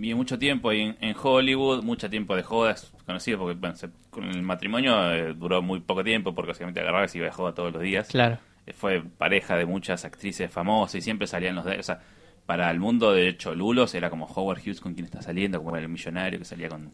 Vive 0.00 0.14
mucho 0.14 0.38
tiempo 0.38 0.70
en, 0.72 0.96
en 1.00 1.14
Hollywood, 1.20 1.82
mucho 1.82 2.08
tiempo 2.08 2.36
de 2.36 2.42
jodas, 2.42 2.92
conocido 3.04 3.38
porque 3.38 3.58
bueno, 3.58 3.74
se- 3.76 3.88
con 4.10 4.24
el 4.24 4.42
matrimonio 4.42 5.12
eh, 5.12 5.34
duró 5.34 5.60
muy 5.62 5.80
poco 5.80 6.04
tiempo 6.04 6.34
porque 6.34 6.48
básicamente 6.50 6.80
agarraba 6.80 7.04
y 7.04 7.08
se 7.08 7.18
iba 7.18 7.26
de 7.26 7.32
joda 7.32 7.52
todos 7.54 7.72
los 7.72 7.82
días. 7.82 8.08
Claro. 8.08 8.38
Eh, 8.66 8.72
Fue 8.72 9.02
pareja 9.02 9.56
de 9.56 9.66
muchas 9.66 10.04
actrices 10.04 10.50
famosas 10.50 10.94
y 10.96 11.00
siempre 11.00 11.26
salían 11.26 11.54
los 11.56 11.64
de. 11.64 11.78
O 11.78 11.82
sea, 11.82 12.00
para 12.46 12.70
el 12.70 12.78
mundo 12.80 13.12
de 13.12 13.36
Cholulos 13.36 13.94
era 13.94 14.08
como 14.08 14.26
Howard 14.26 14.60
Hughes 14.60 14.80
con 14.80 14.94
quien 14.94 15.04
está 15.06 15.20
saliendo, 15.20 15.62
como 15.62 15.76
el 15.76 15.88
millonario 15.88 16.38
que 16.38 16.44
salía 16.44 16.68
con. 16.68 16.90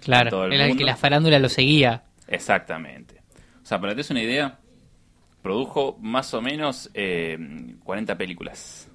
Claro, 0.00 0.30
todo 0.30 0.44
el 0.44 0.52
era 0.52 0.66
el 0.66 0.76
que 0.76 0.84
la 0.84 0.96
farándula 0.96 1.38
lo 1.38 1.48
seguía. 1.48 2.04
Exactamente. 2.28 3.16
O 3.62 3.66
sea, 3.66 3.80
para 3.80 3.90
que 3.92 3.96
te 3.96 3.98
des 3.98 4.10
una 4.10 4.22
idea, 4.22 4.58
produjo 5.42 5.98
más 6.00 6.32
o 6.34 6.40
menos 6.40 6.88
eh, 6.94 7.36
40 7.84 8.16
películas. 8.16 8.88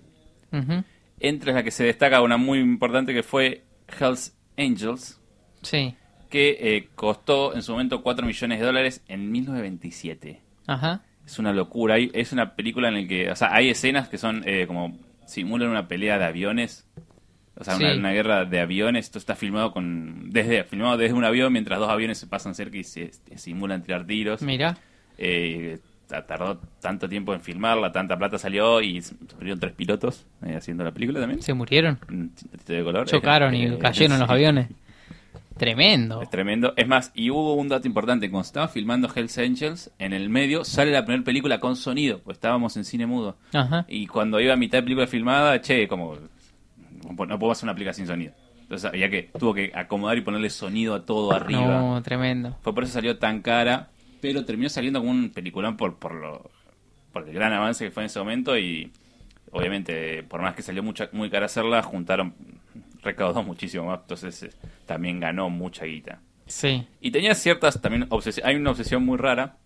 Entre 1.24 1.52
las 1.54 1.64
que 1.64 1.72
se 1.72 1.84
destaca 1.86 2.22
una 2.22 2.38
muy 2.38 2.60
importante 2.60 3.14
que 3.14 3.24
fue 3.24 3.64
Hell's 4.00 4.38
Angels, 4.58 5.20
Sí. 5.64 5.96
que 6.30 6.58
eh, 6.60 6.90
costó 6.94 7.56
en 7.56 7.64
su 7.64 7.72
momento 7.72 8.04
4 8.04 8.26
millones 8.28 8.60
de 8.60 8.66
dólares 8.66 9.04
en 9.08 9.32
1927. 9.32 10.42
Ajá. 10.68 11.02
Es 11.26 11.40
una 11.40 11.54
locura. 11.54 11.96
Hay- 11.96 12.12
es 12.14 12.34
una 12.34 12.56
película 12.56 12.90
en 12.90 12.94
la 13.02 13.08
que, 13.08 13.32
o 13.32 13.36
sea, 13.36 13.54
hay 13.56 13.70
escenas 13.70 14.10
que 14.10 14.18
son 14.18 14.44
eh, 14.46 14.68
como 14.68 14.98
simulan 15.26 15.70
una 15.70 15.88
pelea 15.88 16.20
de 16.20 16.26
aviones. 16.26 16.86
O 17.56 17.64
sea, 17.64 17.78
una, 17.78 17.94
Sí. 17.94 18.00
una 18.00 18.12
guerra 18.12 18.46
de 18.46 18.60
aviones. 18.60 19.06
Esto 19.06 19.20
está 19.20 19.36
filmado 19.36 19.72
con 19.72 20.30
desde 20.32 20.64
filmado 20.66 20.98
desde 20.98 21.14
un 21.14 21.24
avión 21.24 21.54
mientras 21.54 21.80
dos 21.80 21.90
aviones 21.90 22.18
se 22.18 22.28
pasan 22.28 22.56
cerca 22.56 22.78
y 22.78 22.84
se, 22.84 23.14
se 23.14 23.38
simulan 23.38 23.82
tirar 23.84 24.06
tiros. 24.06 24.42
Mira. 24.42 24.76
Eh, 25.18 25.80
tardó 26.22 26.60
tanto 26.80 27.10
tiempo 27.10 27.34
en 27.34 27.42
filmarla, 27.42 27.92
tanta 27.92 28.18
plata 28.18 28.38
salió 28.38 28.80
y 28.82 29.02
se 29.02 29.16
murieron 29.36 29.60
tres 29.60 29.74
pilotos 29.74 30.26
eh, 30.46 30.56
haciendo 30.56 30.84
la 30.84 30.92
película 30.92 31.20
también. 31.20 31.42
Se 31.42 31.54
murieron. 31.54 32.00
De 32.68 32.84
color. 32.84 33.08
Chocaron 33.08 33.56
y 33.56 33.66
Eh, 33.66 33.78
cayeron 33.80 34.20
los 34.20 34.30
aviones. 34.30 34.68
Tremendo. 35.58 36.22
Es 36.22 36.30
tremendo. 36.30 36.74
Es 36.76 36.88
más, 36.88 37.12
y 37.14 37.30
hubo 37.30 37.54
un 37.54 37.70
dato 37.70 37.88
importante. 37.88 38.30
Cuando 38.30 38.46
estaba 38.46 38.68
filmando 38.68 39.08
Hells 39.14 39.38
Angels, 39.38 39.92
en 40.00 40.14
el 40.14 40.30
medio 40.30 40.64
sale 40.64 40.92
la 40.92 41.06
primera 41.06 41.24
película 41.24 41.60
con 41.60 41.76
sonido, 41.76 42.20
pues 42.24 42.38
estábamos 42.38 42.76
en 42.78 42.86
cine 42.86 43.06
mudo. 43.06 43.38
Ajá. 43.54 43.86
Y 43.88 44.08
cuando 44.08 44.40
iba 44.40 44.54
a 44.54 44.58
mitad 44.58 44.80
de 44.80 44.84
película 44.84 45.06
filmada, 45.08 45.62
che, 45.62 45.88
como 45.88 46.18
no 47.04 47.40
puedo 47.40 47.52
hacer 47.52 47.66
una 47.66 47.74
película 47.74 47.94
sin 47.94 48.08
sonido. 48.08 48.34
Entonces 48.62 48.90
había 48.90 49.10
que, 49.10 49.30
tuvo 49.38 49.54
que 49.54 49.72
acomodar 49.76 50.18
y 50.18 50.22
ponerle 50.22 50.50
sonido 50.50 50.96
a 50.96 51.06
todo 51.06 51.32
arriba. 51.34 51.62
No, 51.80 52.02
tremendo. 52.02 52.58
Fue 52.62 52.74
por 52.74 52.84
eso 52.86 52.94
salió 52.94 53.20
tan 53.20 53.42
cara, 53.42 53.90
pero 54.24 54.46
terminó 54.46 54.70
saliendo 54.70 55.00
como 55.02 55.12
un 55.12 55.32
peliculón 55.32 55.76
por, 55.76 55.98
por, 55.98 56.14
lo, 56.16 56.50
por 57.12 57.28
el 57.28 57.34
gran 57.34 57.52
avance 57.52 57.84
que 57.84 57.92
fue 57.92 58.04
en 58.04 58.06
ese 58.06 58.20
momento 58.20 58.58
y 58.58 58.90
obviamente 59.52 60.24
por 60.24 60.42
más 60.42 60.56
que 60.56 60.62
salió 60.62 60.82
mucha, 60.82 61.10
muy 61.12 61.30
cara 61.30 61.48
hacerla, 61.48 61.84
juntaron, 61.84 62.34
recaudó 63.02 63.44
muchísimo 63.44 63.86
más, 63.88 64.00
entonces 64.02 64.44
eh, 64.44 64.50
también 64.86 65.20
ganó 65.20 65.50
mucha 65.50 65.84
guita. 65.86 66.22
Sí. 66.46 66.88
Y 67.02 67.12
tenía 67.12 67.36
ciertas 67.36 67.82
también 67.82 68.06
obsesiones. 68.10 68.50
Hay 68.50 68.56
una 68.56 68.72
obsesión 68.72 69.04
muy 69.06 69.18
rara. 69.18 69.58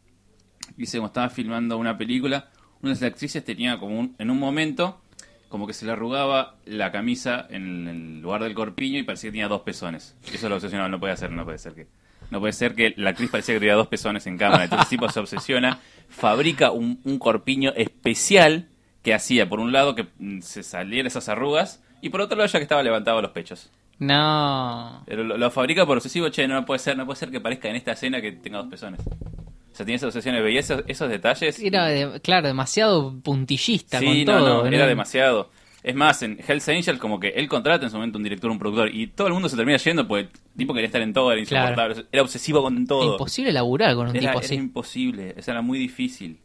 Dice, 0.76 0.98
como 0.98 1.08
estaba 1.08 1.30
filmando 1.30 1.78
una 1.78 1.98
película, 1.98 2.50
una 2.82 2.94
de 2.94 3.00
las 3.00 3.04
actrices 3.04 3.44
tenía 3.44 3.78
como 3.80 4.00
un- 4.00 4.16
en 4.18 4.30
un 4.32 4.40
momento, 4.40 5.02
como 5.50 5.66
que 5.68 5.74
se 5.74 5.86
le 5.86 5.92
arrugaba 5.92 6.56
la 6.66 6.92
camisa 6.92 7.46
en 7.50 7.88
el 7.88 8.22
lugar 8.22 8.44
del 8.44 8.54
corpiño 8.54 9.00
y 9.00 9.04
parecía 9.04 9.30
que 9.30 9.34
tenía 9.34 9.48
dos 9.48 9.62
pezones. 9.62 10.16
Eso 10.34 10.50
lo 10.50 10.56
obsesionaba, 10.56 10.90
no 10.90 11.00
puede 11.00 11.16
ser, 11.16 11.32
no 11.32 11.46
puede 11.46 11.58
ser 11.60 11.74
que. 11.76 11.88
No 12.32 12.40
puede 12.40 12.54
ser 12.54 12.76
que 12.76 12.94
la 12.98 13.12
actriz 13.12 13.30
parecía 13.30 13.56
que 13.56 13.60
tenía 13.60 13.76
dos 13.76 13.88
pezones 13.88 14.28
en 14.28 14.38
cámara. 14.38 14.66
Entonces 14.66 14.86
el 14.88 14.90
tipo 14.90 15.10
se 15.10 15.20
obsesiona, 15.20 15.80
fabrica 16.10 16.72
un, 16.72 17.00
un 17.04 17.20
corpiño 17.20 17.72
especial 17.76 18.68
que 19.04 19.14
hacía, 19.14 19.48
por 19.48 19.60
un 19.60 19.72
lado, 19.72 19.96
que 19.96 20.08
mm, 20.20 20.42
se 20.42 20.64
salieran 20.64 21.08
esas 21.08 21.30
arrugas, 21.30 21.82
y 22.02 22.10
por 22.10 22.22
otro 22.22 22.38
lado, 22.38 22.50
ya 22.50 22.60
que 22.60 22.64
estaba 22.64 22.84
levantado 22.84 23.22
los 23.22 23.32
pechos. 23.32 23.70
No. 24.00 25.04
Pero 25.06 25.24
lo, 25.24 25.38
lo 25.38 25.50
fabrica 25.52 25.86
por 25.86 25.98
obsesivo, 25.98 26.30
che, 26.30 26.48
no 26.48 26.66
puede 26.66 26.80
ser, 26.80 26.98
no 26.98 27.06
puede 27.06 27.18
ser 27.18 27.32
que 27.32 27.40
parezca 27.40 27.70
en 27.70 27.76
esta 27.78 27.94
escena 27.94 28.22
que 28.22 28.32
tenga 28.34 28.58
dos 28.60 28.68
pezones. 28.68 29.00
O 29.02 29.76
sea, 29.78 29.86
tiene 29.86 29.96
esas 29.96 30.08
obsesiones, 30.08 30.44
veía 30.44 30.60
esos, 30.60 30.84
esos 30.88 31.10
detalles. 31.10 31.60
Era, 31.60 31.86
de- 31.86 32.20
claro, 32.22 32.48
demasiado 32.48 33.14
puntillista 33.24 34.00
sí, 34.00 34.06
con 34.06 34.26
no, 34.26 34.40
todo. 34.40 34.64
no, 34.64 34.68
era 34.68 34.88
demasiado. 34.88 35.50
Es 35.88 35.96
más, 35.96 36.22
en 36.22 36.38
Hells 36.46 36.68
Angels 36.68 37.00
como 37.00 37.20
que 37.20 37.30
él 37.30 37.48
contrata 37.48 37.86
en 37.86 37.90
su 37.90 37.96
momento 37.96 38.18
un 38.18 38.24
director, 38.24 38.52
un 38.52 38.60
productor, 38.60 38.94
y 38.94 39.08
todo 39.08 39.28
el 39.28 39.34
mundo 39.34 39.48
se 39.48 39.56
termina 39.56 39.78
yendo 39.78 40.06
porque 40.08 40.24
el 40.24 40.30
tipo 40.58 40.74
quería 40.74 40.88
estar 40.88 41.02
en 41.02 41.14
todo, 41.14 41.32
era 41.32 41.42
Claro. 41.46 41.70
insoportable, 41.70 42.06
era 42.12 42.22
obsesivo 42.24 42.62
con 42.62 42.86
todo. 42.86 43.14
Imposible 43.14 43.52
laburar 43.54 43.96
con 43.96 44.10
un 44.10 44.16
Era, 44.16 44.20
tipo 44.20 44.32
era 44.40 44.46
así. 44.46 44.56
imposible, 44.56 45.34
eso 45.38 45.52
era 45.52 45.62
muy 45.62 45.80
difícil. 45.80 46.40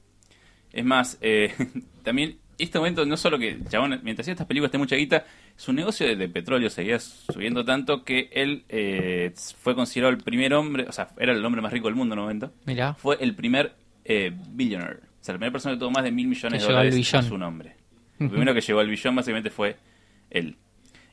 Es 0.72 0.84
más, 0.84 1.18
eh, 1.20 1.52
también 2.04 2.38
este 2.58 2.78
momento 2.78 3.04
no 3.04 3.16
solo 3.16 3.36
que 3.38 3.58
chabón, 3.68 3.98
mientras 4.04 4.24
hacía 4.24 4.34
estas 4.34 4.46
películas 4.46 4.70
de 4.70 4.78
mucha 4.78 4.94
guita, 4.94 5.24
su 5.56 5.72
negocio 5.72 6.06
de, 6.06 6.14
de 6.14 6.28
petróleo 6.28 6.70
seguía 6.70 7.00
subiendo 7.00 7.64
tanto 7.64 8.04
que 8.04 8.30
él 8.32 8.64
eh, 8.68 9.32
fue 9.58 9.74
considerado 9.74 10.12
el 10.14 10.22
primer 10.22 10.54
hombre, 10.54 10.86
o 10.88 10.92
sea, 10.92 11.08
era 11.18 11.32
el 11.32 11.44
hombre 11.44 11.60
más 11.60 11.72
rico 11.72 11.88
del 11.88 11.96
mundo 11.96 12.14
en 12.14 12.20
un 12.20 12.24
momento. 12.26 12.52
Mirá. 12.64 12.94
Fue 12.94 13.16
el 13.20 13.34
primer 13.34 13.74
eh, 14.04 14.30
billionaire, 14.50 15.00
o 15.20 15.24
sea, 15.24 15.34
la 15.34 15.38
primera 15.38 15.52
persona 15.52 15.74
que 15.74 15.80
tuvo 15.80 15.90
más 15.90 16.04
de 16.04 16.12
mil 16.12 16.28
millones 16.28 16.62
de 16.62 16.68
dólares 16.68 17.14
a 17.14 17.22
su 17.22 17.36
nombre. 17.36 17.74
El 18.24 18.30
primero 18.30 18.54
que 18.54 18.60
llegó 18.60 18.80
al 18.80 18.88
billón 18.88 19.14
básicamente 19.16 19.50
fue 19.50 19.76
él. 20.30 20.56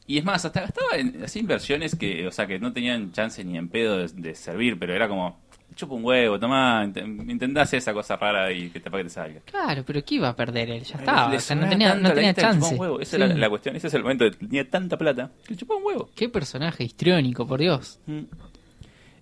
Y 0.07 0.17
es 0.17 0.25
más, 0.25 0.43
hasta 0.43 0.61
gastaba 0.61 0.95
en 0.97 1.23
así 1.23 1.39
inversiones 1.39 1.95
que, 1.95 2.25
o 2.27 2.31
sea, 2.31 2.47
que 2.47 2.57
no 2.59 2.73
tenían 2.73 3.11
chance 3.11 3.43
ni 3.43 3.57
en 3.57 3.69
pedo 3.69 3.97
de, 3.97 4.07
de 4.07 4.33
servir, 4.33 4.79
pero 4.79 4.93
era 4.95 5.07
como, 5.07 5.39
chupa 5.75 5.93
un 5.93 6.03
huevo, 6.03 6.39
tomá, 6.39 6.83
int- 6.83 7.29
intentá 7.29 7.61
hacer 7.61 7.77
esa 7.77 7.93
cosa 7.93 8.15
rara 8.17 8.51
y 8.51 8.69
que 8.71 8.79
te 8.79 8.89
para 8.89 9.03
que 9.03 9.09
te 9.09 9.13
salga. 9.13 9.39
Claro, 9.45 9.83
pero 9.85 10.03
¿qué 10.03 10.15
iba 10.15 10.29
a 10.29 10.35
perder 10.35 10.71
él? 10.71 10.83
Ya 10.83 10.95
estaba. 10.97 11.29
Le 11.29 11.37
o 11.37 11.39
sea, 11.39 11.55
no 11.55 11.69
tenía, 11.69 11.93
no 11.93 12.09
la 12.09 12.15
tenía 12.15 12.33
chance. 12.33 12.73
un 12.73 12.79
huevo. 12.79 12.99
Esa 12.99 13.17
Sí. 13.17 13.21
es 13.23 13.29
la, 13.29 13.35
la 13.35 13.49
cuestión, 13.49 13.75
ese 13.75 13.85
es 13.85 13.93
el 13.93 14.01
momento 14.01 14.23
de 14.23 14.31
tenía 14.31 14.67
tanta 14.67 14.97
plata 14.97 15.29
que 15.45 15.53
le 15.53 15.59
chupaba 15.59 15.79
un 15.79 15.85
huevo. 15.85 16.09
Qué 16.15 16.27
personaje 16.27 16.83
histriónico, 16.83 17.45
por 17.45 17.59
Dios. 17.59 17.99
Mm. 18.07 18.21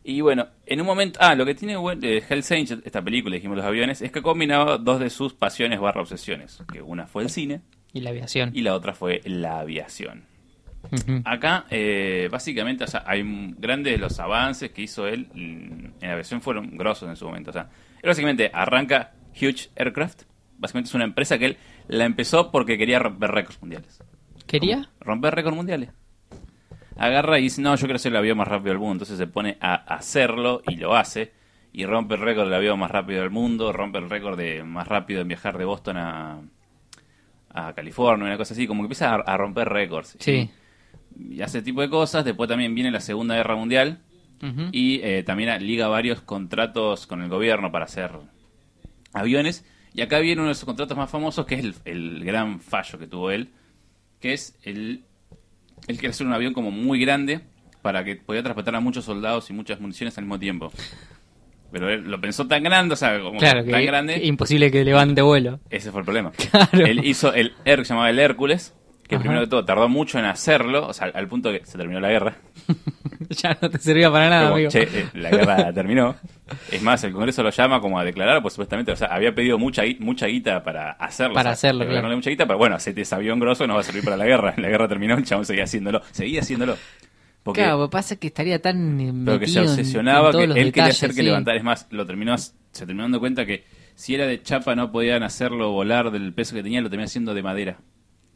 Y 0.05 0.21
bueno, 0.21 0.47
en 0.65 0.79
un 0.79 0.87
momento, 0.87 1.19
ah, 1.21 1.35
lo 1.35 1.45
que 1.45 1.53
tiene 1.53 1.75
buen- 1.75 1.99
eh, 2.01 2.23
Hell's 2.29 2.49
Angels, 2.53 2.81
esta 2.85 3.01
película, 3.01 3.35
dijimos 3.35 3.57
los 3.57 3.65
aviones, 3.65 4.01
es 4.01 4.09
que 4.09 4.21
combinaba 4.21 4.77
dos 4.77 5.01
de 5.01 5.09
sus 5.09 5.33
pasiones 5.33 5.81
barra 5.81 5.99
obsesiones, 6.01 6.63
que 6.71 6.81
una 6.81 7.07
fue 7.07 7.23
el 7.23 7.29
cine 7.29 7.59
Y 7.93 8.01
la 8.01 8.09
aviación. 8.11 8.51
y 8.53 8.61
la 8.61 8.75
otra 8.75 8.93
fue 8.93 9.21
la 9.25 9.59
aviación. 9.59 10.25
Acá, 11.25 11.65
eh, 11.69 12.29
básicamente, 12.31 12.83
o 12.83 12.87
sea, 12.87 13.03
hay 13.05 13.23
grandes 13.57 13.93
de 13.93 13.97
los 13.97 14.19
avances 14.19 14.71
que 14.71 14.83
hizo 14.83 15.07
él 15.07 15.27
en 15.33 15.93
la 16.01 16.13
aviación 16.13 16.41
fueron 16.41 16.77
grosos 16.77 17.09
en 17.09 17.15
su 17.15 17.25
momento. 17.25 17.49
O 17.49 17.53
sea, 17.53 17.69
él 18.01 18.07
básicamente 18.07 18.49
arranca 18.53 19.13
Huge 19.35 19.69
Aircraft. 19.75 20.23
Básicamente 20.57 20.89
es 20.89 20.95
una 20.95 21.03
empresa 21.03 21.37
que 21.37 21.45
él 21.45 21.57
la 21.87 22.05
empezó 22.05 22.51
porque 22.51 22.77
quería 22.77 22.99
romper 22.99 23.31
récords 23.31 23.61
mundiales. 23.61 24.03
¿Quería? 24.45 24.89
Romper 24.99 25.35
récords 25.35 25.55
mundiales. 25.55 25.89
Agarra 26.95 27.37
y 27.37 27.43
dice, 27.43 27.61
no, 27.61 27.75
yo 27.75 27.85
quiero 27.85 27.99
ser 27.99 28.13
el 28.13 28.17
avión 28.17 28.37
más 28.37 28.47
rápido 28.47 28.69
del 28.69 28.79
mundo. 28.79 28.93
Entonces 28.93 29.17
se 29.17 29.27
pone 29.27 29.57
a 29.59 29.75
hacerlo 29.75 30.61
y 30.67 30.77
lo 30.77 30.95
hace. 30.95 31.33
Y 31.73 31.85
rompe 31.85 32.15
el 32.15 32.21
récord 32.21 32.45
del 32.45 32.55
avión 32.55 32.79
más 32.79 32.89
rápido 32.89 33.21
del 33.21 33.29
mundo. 33.29 33.71
Rompe 33.71 33.99
el 33.99 34.09
récord 34.09 34.37
de 34.37 34.63
más 34.63 34.87
rápido 34.87 35.21
en 35.21 35.27
viajar 35.27 35.57
de 35.57 35.65
Boston 35.65 35.97
a, 35.97 36.41
a 37.65 37.73
California, 37.73 38.25
una 38.25 38.37
cosa 38.37 38.53
así. 38.53 38.67
Como 38.67 38.81
que 38.81 38.85
empieza 38.85 39.15
a, 39.15 39.15
a 39.15 39.37
romper 39.37 39.69
récords. 39.69 40.17
Sí. 40.19 40.49
Y 41.17 41.41
hace 41.41 41.59
ese 41.59 41.65
tipo 41.65 41.81
de 41.81 41.89
cosas. 41.89 42.23
Después 42.23 42.47
también 42.47 42.75
viene 42.75 42.91
la 42.91 43.01
Segunda 43.01 43.35
Guerra 43.35 43.55
Mundial. 43.55 43.99
Y 44.71 44.99
eh, 45.01 45.23
también 45.23 45.65
liga 45.65 45.87
varios 45.87 46.21
contratos 46.21 47.07
con 47.07 47.23
el 47.23 47.29
gobierno 47.29 47.71
para 47.71 47.85
hacer 47.85 48.11
aviones. 49.11 49.65
Y 49.95 50.01
acá 50.01 50.19
viene 50.19 50.41
uno 50.41 50.49
de 50.49 50.55
sus 50.55 50.65
contratos 50.65 50.95
más 50.95 51.09
famosos, 51.09 51.43
que 51.47 51.55
es 51.55 51.63
el, 51.63 51.75
el 51.85 52.23
gran 52.23 52.59
fallo 52.59 52.99
que 52.99 53.07
tuvo 53.07 53.31
él, 53.31 53.49
que 54.19 54.33
es 54.33 54.55
el... 54.61 55.05
Él 55.87 55.97
quiere 55.97 56.09
hacer 56.09 56.27
un 56.27 56.33
avión 56.33 56.53
como 56.53 56.69
muy 56.69 56.99
grande 56.99 57.41
para 57.81 58.03
que 58.03 58.15
pudiera 58.15 58.43
transportar 58.43 58.75
a 58.75 58.79
muchos 58.79 59.05
soldados 59.05 59.49
y 59.49 59.53
muchas 59.53 59.79
municiones 59.79 60.15
al 60.19 60.25
mismo 60.25 60.37
tiempo. 60.37 60.71
Pero 61.71 61.89
él 61.89 62.09
lo 62.09 62.19
pensó 62.21 62.47
tan 62.47 62.63
grande, 62.63 62.93
o 62.93 62.97
sea, 62.97 63.19
como 63.19 63.37
Claro, 63.39 63.63
tan 63.65 63.73
que 63.79 63.85
grande, 63.85 64.25
imposible 64.25 64.71
que 64.71 64.83
levante 64.85 65.21
vuelo. 65.21 65.59
ese 65.69 65.91
fue 65.91 65.99
el 66.01 66.05
problema. 66.05 66.31
Claro. 66.51 66.85
Él 66.85 67.05
hizo 67.05 67.33
el 67.33 67.53
Her- 67.65 67.77
que 67.79 67.85
se 67.85 67.89
llamaba 67.89 68.09
el 68.09 68.19
Hércules, 68.19 68.73
que 69.07 69.15
Ajá. 69.15 69.21
primero 69.23 69.41
que 69.41 69.47
todo 69.49 69.63
tardó 69.65 69.87
mucho 69.89 70.17
en 70.19 70.25
hacerlo, 70.25 70.87
o 70.87 70.93
sea, 70.93 71.11
al 71.13 71.27
punto 71.27 71.51
que 71.51 71.65
se 71.65 71.77
terminó 71.77 71.99
la 71.99 72.09
guerra. 72.09 72.35
ya 73.29 73.57
no 73.61 73.69
te 73.69 73.77
servía 73.79 74.11
para 74.11 74.29
nada, 74.29 74.43
Como, 74.43 74.55
amigo. 74.55 74.69
che, 74.71 74.83
eh, 74.83 75.05
la 75.13 75.29
guerra 75.29 75.73
terminó. 75.73 76.15
Es 76.71 76.81
más, 76.81 77.03
el 77.03 77.11
Congreso 77.11 77.43
lo 77.43 77.49
llama 77.49 77.81
como 77.81 77.99
a 77.99 78.05
declarar, 78.05 78.41
pues 78.41 78.53
supuestamente, 78.53 78.91
o 78.93 78.95
sea, 78.95 79.07
había 79.09 79.33
pedido 79.35 79.57
mucha, 79.57 79.83
mucha 79.99 80.27
guita 80.27 80.63
para 80.63 80.91
hacerlo. 80.91 81.33
Para 81.33 81.51
o 81.51 81.55
sea, 81.55 81.69
hacerlo, 81.69 81.85
claro. 81.85 82.09
mucha 82.15 82.29
guita, 82.29 82.45
pero 82.45 82.57
bueno, 82.57 82.75
hacete 82.77 83.01
ese 83.01 83.13
avión 83.15 83.39
grosso 83.39 83.67
no 83.67 83.73
va 83.75 83.81
a 83.81 83.83
servir 83.83 84.03
para 84.03 84.15
la 84.17 84.25
guerra. 84.25 84.53
La 84.57 84.69
guerra 84.69 84.87
terminó, 84.87 85.15
el 85.17 85.25
chabón 85.25 85.45
seguía 85.45 85.65
haciéndolo. 85.65 86.01
Seguía 86.11 86.39
haciéndolo. 86.41 86.77
Porque, 87.47 87.61
Claro, 87.61 87.89
pasa 87.89 88.15
que 88.17 88.27
estaría 88.27 88.61
tan 88.61 88.99
eh, 88.99 89.13
pero 89.25 89.39
que 89.39 89.47
se 89.47 89.59
en- 89.59 89.67
obsesionaba 89.69 90.27
en 90.27 90.31
todos 90.33 90.53
que 90.53 90.61
él 90.61 90.71
quería 90.73 90.89
hacer 90.89 91.09
que 91.11 91.15
sí. 91.15 91.23
levantar. 91.23 91.55
Es 91.55 91.63
más, 91.63 91.87
lo 91.91 92.05
terminó, 92.05 92.37
se 92.37 92.51
terminó 92.73 93.03
dando 93.03 93.19
cuenta 93.19 93.45
que 93.45 93.63
si 93.95 94.13
era 94.15 94.27
de 94.27 94.41
chapa 94.43 94.75
no 94.75 94.91
podían 94.91 95.23
hacerlo 95.23 95.71
volar 95.71 96.11
del 96.11 96.33
peso 96.33 96.55
que 96.55 96.61
tenía, 96.63 96.81
lo 96.81 96.89
terminó 96.89 97.05
haciendo 97.05 97.33
de 97.33 97.41
madera. 97.43 97.77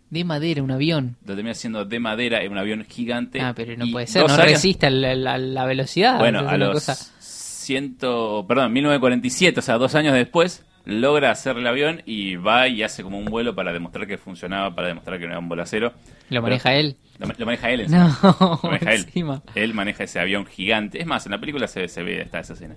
De 0.10 0.24
madera, 0.24 0.62
un 0.64 0.72
avión. 0.72 1.16
Lo 1.26 1.36
terminó 1.36 1.52
haciendo 1.52 1.86
de 1.86 2.00
madera 2.00 2.42
en 2.44 2.52
un 2.52 2.58
avión 2.58 2.86
gigante. 2.90 3.40
Ah, 3.42 3.54
pero 3.56 3.78
no 3.78 3.86
y 3.86 3.92
puede 3.92 4.08
ser, 4.08 4.24
no 4.28 4.34
años- 4.34 4.46
resiste 4.46 4.90
la, 4.90 5.16
la- 5.16 5.38
la 5.38 5.66
velocidad. 5.66 6.18
Bueno, 6.20 6.40
a 6.48 6.58
los 6.58 6.74
cosa- 6.74 6.96
ciento, 7.20 8.46
perdón, 8.48 8.74
1947, 8.74 9.60
o 9.60 9.64
sea, 9.64 9.78
dos 9.78 9.96
años 9.96 10.14
después, 10.14 10.66
logra 10.86 11.32
hacer 11.32 11.58
el 11.58 11.68
avión 11.68 12.02
y 12.06 12.36
va 12.36 12.68
y 12.68 12.84
hace 12.84 13.04
como 13.04 13.18
un 13.20 13.26
vuelo 13.26 13.56
para 13.56 13.72
demostrar 13.74 14.08
que 14.08 14.18
funcionaba, 14.18 14.74
para 14.74 14.88
demostrar 14.88 15.20
que 15.20 15.26
no 15.26 15.32
era 15.32 15.40
un 15.40 15.50
bolacero. 15.50 15.94
Lo 16.30 16.42
maneja 16.42 16.74
él. 16.76 16.98
Lo, 17.20 17.28
lo 17.28 17.46
maneja 17.46 17.70
él, 17.70 17.82
encima. 17.82 18.18
No, 18.24 18.60
Lo 18.64 18.70
maneja 18.70 18.94
él. 18.94 19.02
encima. 19.02 19.44
Él 19.56 19.74
maneja 19.74 20.04
ese 20.04 20.20
avión 20.20 20.46
gigante. 20.46 21.00
Es 21.00 21.06
más, 21.06 21.26
en 21.26 21.32
la 21.32 21.40
película 21.40 21.68
se, 21.68 21.88
se 21.88 22.04
ve 22.04 22.22
hasta 22.22 22.40
esa 22.40 22.54
escena. 22.54 22.76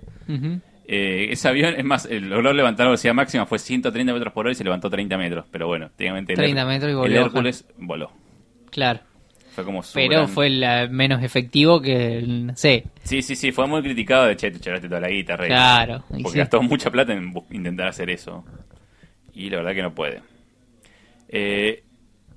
Eh, 0.87 1.27
ese 1.31 1.47
avión, 1.47 1.73
es 1.77 1.83
más, 1.83 2.05
el 2.05 2.29
logró 2.29 2.53
levantar 2.53 2.85
la 2.85 2.91
velocidad 2.91 3.13
máxima 3.15 3.45
fue 3.47 3.57
130 3.57 4.13
metros 4.13 4.33
por 4.33 4.45
hora 4.45 4.51
y 4.51 4.55
se 4.55 4.63
levantó 4.63 4.89
30 4.89 5.17
metros. 5.17 5.45
Pero 5.51 5.67
bueno, 5.67 5.89
técnicamente 5.95 6.33
el, 6.33 6.37
30 6.37 6.65
metros 6.65 6.91
y 6.91 6.95
volvió 6.95 7.19
el 7.19 7.25
Hércules 7.25 7.65
voló. 7.77 8.11
Claro. 8.69 8.99
Fue 9.55 9.63
como 9.63 9.81
su 9.81 9.93
Pero 9.93 10.09
gran- 10.11 10.27
fue 10.27 10.49
la 10.49 10.87
menos 10.89 11.23
efectivo 11.23 11.81
que, 11.81 12.17
el- 12.17 12.47
no 12.47 12.55
sé, 12.57 12.83
Sí, 13.03 13.21
sí, 13.21 13.35
sí, 13.37 13.51
fue 13.53 13.65
muy 13.67 13.81
criticado 13.81 14.25
de 14.25 14.35
che, 14.35 14.51
te 14.51 14.59
toda 14.59 14.99
la 14.99 15.07
guitarra. 15.09 15.47
Claro, 15.47 16.03
Porque 16.09 16.29
sí. 16.29 16.37
gastó 16.37 16.61
mucha 16.61 16.91
plata 16.91 17.13
en 17.13 17.33
intentar 17.51 17.87
hacer 17.87 18.09
eso. 18.09 18.43
Y 19.33 19.49
la 19.49 19.57
verdad 19.57 19.73
que 19.73 19.81
no 19.81 19.93
puede. 19.95 20.21
Eh, 21.29 21.83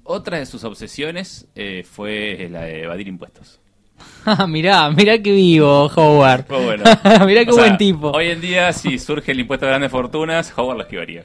otra 0.04 0.38
de 0.38 0.46
sus 0.46 0.64
obsesiones 0.64 1.48
eh, 1.54 1.84
fue 1.88 2.48
la 2.50 2.62
de 2.62 2.84
evadir 2.84 3.08
impuestos. 3.08 3.60
Mirá, 4.48 4.88
mirá 4.90 5.20
que 5.20 5.32
vivo, 5.32 5.86
Howard. 5.94 6.46
Bueno. 6.48 6.84
mirá 7.26 7.44
qué 7.44 7.52
sea, 7.52 7.64
buen 7.64 7.76
tipo. 7.78 8.10
Hoy 8.12 8.28
en 8.28 8.40
día, 8.40 8.72
si 8.72 8.98
surge 8.98 9.32
el 9.32 9.40
impuesto 9.40 9.66
de 9.66 9.70
grandes 9.72 9.90
fortunas, 9.90 10.52
Howard 10.56 10.76
lo 10.76 10.82
esquivaría. 10.84 11.24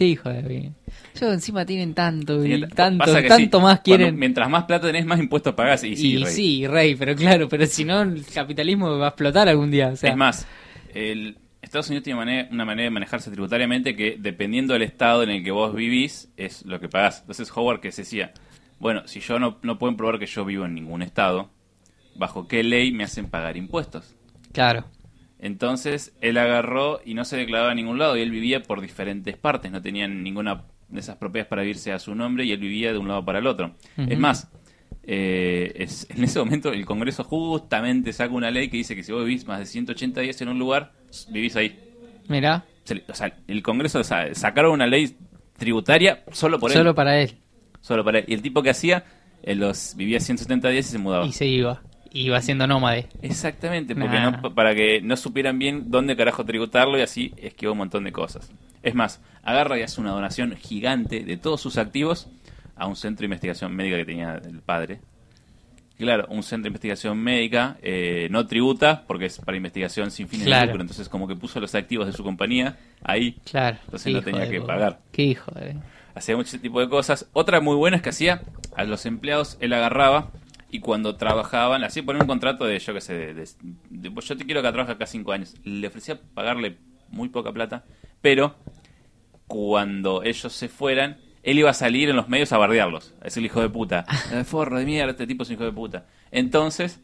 Qué 0.00 0.06
hijo 0.06 0.30
de 0.30 0.42
mí. 0.42 0.72
Yo 1.20 1.30
encima 1.30 1.66
tienen 1.66 1.92
tanto, 1.92 2.42
y 2.42 2.58
tanto, 2.68 3.04
tanto 3.04 3.36
sí, 3.36 3.44
más 3.44 3.50
cuando- 3.50 3.82
quieren. 3.82 4.18
mientras 4.18 4.48
más 4.48 4.64
plata 4.64 4.86
tenés, 4.86 5.04
más 5.04 5.20
impuestos 5.20 5.52
pagás. 5.52 5.84
Y, 5.84 5.94
sí, 5.94 6.12
y 6.12 6.24
rey. 6.24 6.32
sí, 6.32 6.66
rey, 6.66 6.94
pero 6.94 7.14
claro, 7.14 7.50
pero 7.50 7.66
si 7.66 7.84
no, 7.84 8.00
el 8.00 8.24
capitalismo 8.24 8.96
va 8.96 9.04
a 9.04 9.08
explotar 9.10 9.46
algún 9.50 9.70
día. 9.70 9.88
O 9.88 9.96
sea, 9.96 10.08
Es 10.08 10.16
más, 10.16 10.46
el 10.94 11.36
Estados 11.60 11.88
Unidos 11.90 12.04
tiene 12.04 12.16
manera- 12.18 12.48
una 12.50 12.64
manera 12.64 12.84
de 12.84 12.90
manejarse 12.92 13.30
tributariamente 13.30 13.94
que 13.94 14.16
dependiendo 14.18 14.72
del 14.72 14.84
estado 14.84 15.22
en 15.22 15.28
el 15.28 15.44
que 15.44 15.50
vos 15.50 15.74
vivís 15.74 16.30
es 16.38 16.64
lo 16.64 16.80
que 16.80 16.88
pagás. 16.88 17.20
Entonces 17.20 17.52
Howard 17.54 17.80
que 17.80 17.92
se 17.92 18.00
decía, 18.00 18.32
bueno, 18.78 19.02
si 19.06 19.20
yo 19.20 19.38
no, 19.38 19.58
no 19.60 19.78
pueden 19.78 19.98
probar 19.98 20.18
que 20.18 20.24
yo 20.24 20.46
vivo 20.46 20.64
en 20.64 20.74
ningún 20.74 21.02
estado, 21.02 21.50
¿bajo 22.16 22.48
qué 22.48 22.62
ley 22.62 22.90
me 22.90 23.04
hacen 23.04 23.28
pagar 23.28 23.58
impuestos? 23.58 24.14
claro. 24.54 24.86
Entonces 25.42 26.14
él 26.20 26.36
agarró 26.38 27.00
y 27.04 27.14
no 27.14 27.24
se 27.24 27.36
declaraba 27.36 27.70
a 27.70 27.74
ningún 27.74 27.98
lado 27.98 28.16
y 28.16 28.20
él 28.20 28.30
vivía 28.30 28.62
por 28.62 28.80
diferentes 28.80 29.36
partes, 29.36 29.70
no 29.72 29.80
tenía 29.80 30.06
ninguna 30.06 30.64
de 30.88 31.00
esas 31.00 31.16
propiedades 31.16 31.48
para 31.48 31.64
irse 31.64 31.92
a 31.92 31.98
su 31.98 32.14
nombre 32.14 32.44
y 32.44 32.52
él 32.52 32.58
vivía 32.58 32.92
de 32.92 32.98
un 32.98 33.08
lado 33.08 33.24
para 33.24 33.38
el 33.38 33.46
otro. 33.46 33.74
Es 33.96 34.18
más, 34.18 34.50
eh, 35.04 35.72
es- 35.76 36.06
en 36.10 36.22
ese 36.24 36.38
momento 36.38 36.72
el 36.72 36.84
Congreso 36.84 37.24
justamente 37.24 38.12
saca 38.12 38.34
una 38.34 38.50
ley 38.50 38.68
que 38.68 38.76
dice 38.76 38.94
que 38.94 39.02
si 39.02 39.12
vos 39.12 39.24
vivís 39.24 39.46
más 39.46 39.58
de 39.60 39.66
180 39.66 40.20
días 40.20 40.40
en 40.42 40.48
un 40.48 40.58
lugar, 40.58 40.92
vivís 41.30 41.56
ahí. 41.56 41.78
Mirá, 42.28 42.64
o 43.08 43.14
sea, 43.14 43.34
el 43.48 43.62
Congreso 43.62 44.00
o 44.00 44.04
sea, 44.04 44.34
sacaron 44.34 44.72
una 44.72 44.86
ley 44.86 45.16
tributaria 45.56 46.22
solo 46.32 46.58
por 46.58 46.70
solo 46.72 46.90
él. 46.90 46.94
para 46.96 47.20
él. 47.20 47.36
Solo 47.80 48.04
para 48.04 48.18
él. 48.18 48.24
Y 48.28 48.34
el 48.34 48.42
tipo 48.42 48.62
que 48.62 48.70
hacía, 48.70 49.04
eh, 49.42 49.54
los 49.54 49.94
vivía 49.96 50.20
170 50.20 50.68
días 50.68 50.88
y 50.88 50.92
se 50.92 50.98
mudaba. 50.98 51.26
Y 51.26 51.32
se 51.32 51.46
iba. 51.46 51.82
Iba 52.12 52.40
siendo 52.42 52.66
nómade. 52.66 53.06
Exactamente, 53.22 53.94
porque 53.94 54.18
Nah. 54.18 54.30
no, 54.42 54.54
para 54.54 54.74
que 54.74 55.00
no 55.00 55.16
supieran 55.16 55.58
bien 55.58 55.90
dónde 55.90 56.16
carajo 56.16 56.44
tributarlo 56.44 56.98
y 56.98 57.02
así 57.02 57.32
esquivó 57.36 57.72
un 57.72 57.78
montón 57.78 58.04
de 58.04 58.12
cosas. 58.12 58.50
Es 58.82 58.94
más, 58.94 59.20
agarra 59.42 59.78
y 59.78 59.82
hace 59.82 60.00
una 60.00 60.10
donación 60.10 60.56
gigante 60.56 61.20
de 61.24 61.36
todos 61.36 61.60
sus 61.60 61.78
activos 61.78 62.28
a 62.76 62.86
un 62.86 62.96
centro 62.96 63.20
de 63.20 63.26
investigación 63.26 63.74
médica 63.76 63.96
que 63.98 64.04
tenía 64.06 64.34
el 64.44 64.60
padre. 64.60 65.00
Claro, 65.98 66.26
un 66.30 66.42
centro 66.42 66.62
de 66.64 66.68
investigación 66.68 67.18
médica 67.18 67.76
eh, 67.82 68.26
no 68.30 68.46
tributa 68.46 69.04
porque 69.06 69.26
es 69.26 69.38
para 69.38 69.56
investigación 69.58 70.10
sin 70.10 70.28
fines 70.28 70.46
de 70.46 70.50
Claro. 70.50 70.66
lucro. 70.68 70.80
Entonces, 70.80 71.08
como 71.10 71.28
que 71.28 71.36
puso 71.36 71.60
los 71.60 71.74
activos 71.74 72.06
de 72.06 72.14
su 72.14 72.24
compañía 72.24 72.78
ahí, 73.04 73.36
Claro. 73.44 73.76
Entonces 73.84 74.12
no 74.14 74.22
tenía 74.22 74.40
de 74.46 74.50
que 74.50 74.60
pagar. 74.62 74.98
Qué 75.12 75.24
hijo 75.24 75.52
de. 75.52 75.76
hacía 76.14 76.36
mucho 76.36 76.58
tipo 76.58 76.80
de 76.80 76.88
cosas. 76.88 77.28
Otra 77.34 77.60
muy 77.60 77.76
buena 77.76 77.98
es 77.98 78.02
que 78.02 78.08
hacía 78.08 78.40
a 78.74 78.84
los 78.84 79.04
empleados, 79.04 79.58
él 79.60 79.74
agarraba 79.74 80.30
y 80.70 80.80
cuando 80.80 81.16
trabajaban, 81.16 81.82
hacía 81.84 82.02
poner 82.04 82.22
un 82.22 82.28
contrato 82.28 82.64
de, 82.64 82.78
yo 82.78 82.94
qué 82.94 83.00
sé, 83.00 83.14
de, 83.14 83.34
de- 83.34 83.48
de- 83.90 84.10
pues 84.10 84.26
yo 84.28 84.36
te 84.36 84.44
quiero 84.44 84.62
que 84.62 84.68
trabajes 84.70 84.94
acá 84.96 85.06
cinco 85.06 85.32
años. 85.32 85.54
Le 85.64 85.86
ofrecía 85.88 86.20
pagarle 86.34 86.78
muy 87.08 87.28
poca 87.28 87.52
plata, 87.52 87.84
pero 88.20 88.54
cuando 89.46 90.22
ellos 90.22 90.52
se 90.52 90.68
fueran, 90.68 91.18
él 91.42 91.58
iba 91.58 91.70
a 91.70 91.74
salir 91.74 92.08
en 92.10 92.16
los 92.16 92.28
medios 92.28 92.52
a 92.52 92.58
bardearlos. 92.58 93.14
Es 93.24 93.36
el 93.36 93.44
hijo 93.46 93.60
de 93.60 93.68
puta. 93.68 94.06
"Eh, 94.32 94.44
Forro 94.44 94.78
de 94.78 94.84
mierda, 94.84 95.12
este 95.12 95.26
tipo 95.26 95.42
es 95.42 95.48
un 95.48 95.54
hijo 95.56 95.64
de 95.64 95.72
puta. 95.72 96.06
Entonces, 96.30 97.00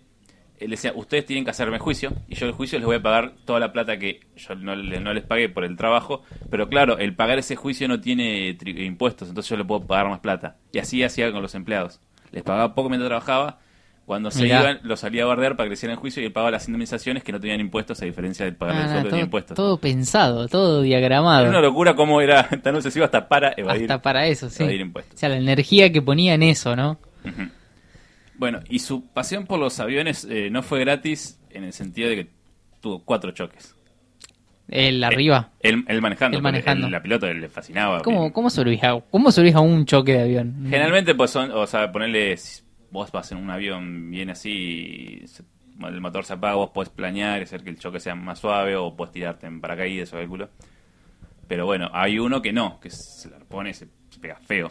él 0.58 0.70
decía, 0.70 0.92
ustedes 0.94 1.26
tienen 1.26 1.44
que 1.44 1.50
hacerme 1.50 1.78
juicio 1.78 2.12
y 2.28 2.34
yo 2.36 2.46
el 2.46 2.52
juicio 2.52 2.78
les 2.78 2.86
voy 2.86 2.96
a 2.96 3.02
pagar 3.02 3.34
toda 3.44 3.60
la 3.60 3.72
plata 3.72 3.98
que 3.98 4.20
yo 4.36 4.54
no, 4.54 4.74
le- 4.76 5.00
no 5.00 5.12
les 5.12 5.24
pagué 5.24 5.48
por 5.48 5.64
el 5.64 5.76
trabajo, 5.76 6.22
pero 6.50 6.68
claro, 6.68 6.98
el 6.98 7.14
pagar 7.14 7.38
ese 7.38 7.56
juicio 7.56 7.88
no 7.88 8.00
tiene 8.00 8.56
impuestos, 8.64 9.28
entonces 9.28 9.50
yo 9.50 9.56
le 9.56 9.64
puedo 9.64 9.86
pagar 9.86 10.08
más 10.08 10.20
plata. 10.20 10.56
Y 10.72 10.78
así 10.78 11.02
hacía 11.02 11.30
con 11.32 11.42
los 11.42 11.54
empleados. 11.54 12.00
Les 12.36 12.44
pagaba 12.44 12.74
poco 12.74 12.88
mientras 12.88 13.08
trabajaba, 13.08 13.58
cuando 14.04 14.30
se 14.30 14.44
Mirá. 14.44 14.60
iban 14.60 14.80
los 14.84 15.00
salía 15.00 15.24
a 15.24 15.26
bardear 15.26 15.56
para 15.56 15.64
que 15.66 15.70
le 15.70 15.74
hicieran 15.74 15.94
el 15.94 16.00
juicio 16.00 16.22
y 16.22 16.26
él 16.26 16.32
pagaba 16.32 16.52
las 16.52 16.68
indemnizaciones 16.68 17.24
que 17.24 17.32
no 17.32 17.40
tenían 17.40 17.58
impuestos 17.60 18.00
a 18.02 18.04
diferencia 18.04 18.44
de 18.44 18.52
pagar 18.52 18.76
Ah, 18.76 18.82
el 18.82 18.88
sueldo 18.90 19.04
de 19.06 19.10
todo, 19.10 19.20
impuestos. 19.20 19.56
todo 19.56 19.78
pensado, 19.80 20.46
todo 20.48 20.76
Era 20.78 20.84
diagramado. 20.84 21.48
una 21.48 21.60
locura 21.60 21.96
cómo 21.96 22.20
era 22.20 22.48
tan 22.62 22.76
obsesivo 22.76 23.04
hasta 23.04 23.26
para 23.26 23.52
evadir, 23.56 23.82
Hasta 23.90 24.02
para 24.02 24.26
eso, 24.26 24.48
sí. 24.50 24.62
evadir 24.62 24.80
O 24.82 24.84
impuestos. 24.84 25.18
sea, 25.18 25.28
la 25.30 25.36
energía 25.38 25.90
que 25.90 26.02
ponía 26.02 26.34
en 26.34 26.42
eso, 26.44 26.76
¿no? 26.76 26.98
Bueno, 28.38 28.60
y 28.68 28.80
su 28.80 29.06
pasión 29.06 29.46
por 29.46 29.58
los 29.58 29.80
aviones 29.80 30.26
eh, 30.30 30.50
no 30.50 30.62
fue 30.62 30.78
gratis 30.80 31.40
en 31.50 31.64
el 31.64 31.72
sentido 31.72 32.08
de 32.10 32.16
que 32.16 32.30
tuvo 32.80 33.02
cuatro 33.02 33.30
choques. 33.32 33.74
Él 34.68 35.02
arriba. 35.04 35.50
Él, 35.60 35.84
él 35.86 36.02
manejando, 36.02 36.36
porque 36.38 36.42
manejando. 36.42 36.86
él- 36.86 36.92
la 36.92 37.02
pilota 37.02 37.32
le 37.32 37.48
fascinaba. 37.48 38.02
¿Cómo, 38.02 38.32
cómo 38.32 38.50
sobrevivís 38.50 38.82
a, 38.84 39.00
cómo 39.10 39.30
sobrevivís 39.30 39.56
a 39.56 39.60
un 39.60 39.86
choque 39.86 40.12
de 40.14 40.22
avión? 40.22 40.66
Generalmente, 40.68 41.14
pues 41.14 41.30
son, 41.30 41.50
o 41.52 41.66
sea, 41.66 41.92
ponerle, 41.92 42.34
vos 42.90 43.12
vas 43.12 43.30
en 43.32 43.38
un 43.38 43.50
avión 43.50 44.10
bien 44.10 44.30
así, 44.30 45.22
se- 45.26 45.44
el 45.86 46.00
motor 46.00 46.24
se 46.24 46.32
apaga, 46.32 46.54
vos 46.54 46.70
podés 46.70 46.88
planear 46.88 47.38
y 47.40 47.42
hacer 47.44 47.62
que 47.62 47.70
el 47.70 47.78
choque 47.78 48.00
sea 48.00 48.14
más 48.14 48.38
suave 48.38 48.74
o 48.76 48.96
podés 48.96 49.12
tirarte 49.12 49.46
en 49.46 49.60
paracaídas 49.60 50.12
o 50.12 50.16
cálculo. 50.16 50.48
Pero 51.48 51.66
bueno, 51.66 51.90
hay 51.92 52.18
uno 52.18 52.42
que 52.42 52.52
no, 52.52 52.80
que 52.80 52.90
se 52.90 53.30
la 53.30 53.38
pone 53.38 53.70
y 53.70 53.74
se, 53.74 53.86
se 54.10 54.18
pega 54.18 54.36
feo. 54.36 54.66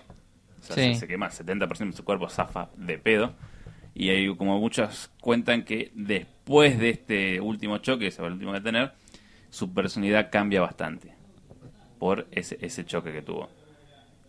O 0.60 0.64
sea, 0.64 0.76
Sí. 0.76 0.94
se, 0.96 1.02
se 1.02 1.08
quema, 1.08 1.30
70% 1.30 1.92
de 1.92 1.98
su 1.98 2.04
cuerpo 2.04 2.28
zafa 2.28 2.70
de 2.76 2.98
pedo. 2.98 3.34
Y 3.94 4.10
hay 4.10 4.36
como 4.36 4.60
muchos 4.60 5.10
cuentan 5.22 5.64
que 5.64 5.92
después 5.94 6.78
de 6.80 6.90
este 6.90 7.40
último 7.40 7.78
choque, 7.78 8.08
ese 8.08 8.18
fue 8.18 8.28
el 8.28 8.34
último 8.34 8.52
que 8.52 8.60
tener, 8.62 8.92
su 9.56 9.74
personalidad 9.74 10.30
cambia 10.32 10.60
bastante 10.60 11.14
por 11.98 12.28
ese, 12.32 12.58
ese 12.60 12.84
choque 12.86 13.14
que 13.14 13.22
tuvo. 13.22 13.50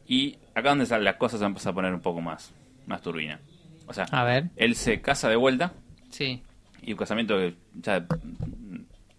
Y 0.06 0.38
acá 0.54 0.68
donde 0.68 0.86
salen 0.86 1.04
las 1.04 1.16
cosas 1.16 1.40
se 1.40 1.46
empiezan 1.46 1.72
a 1.72 1.74
poner 1.74 1.92
un 1.94 2.00
poco 2.00 2.20
más, 2.20 2.52
más 2.86 3.02
turbina. 3.02 3.40
O 3.88 3.92
sea, 3.92 4.04
A 4.12 4.22
ver. 4.22 4.50
él 4.54 4.76
se 4.76 5.00
casa 5.00 5.28
de 5.28 5.34
vuelta 5.36 5.72
Sí. 6.10 6.42
y 6.80 6.92
un 6.92 6.98
casamiento 6.98 7.36
que 7.36 7.54
ya 7.74 8.06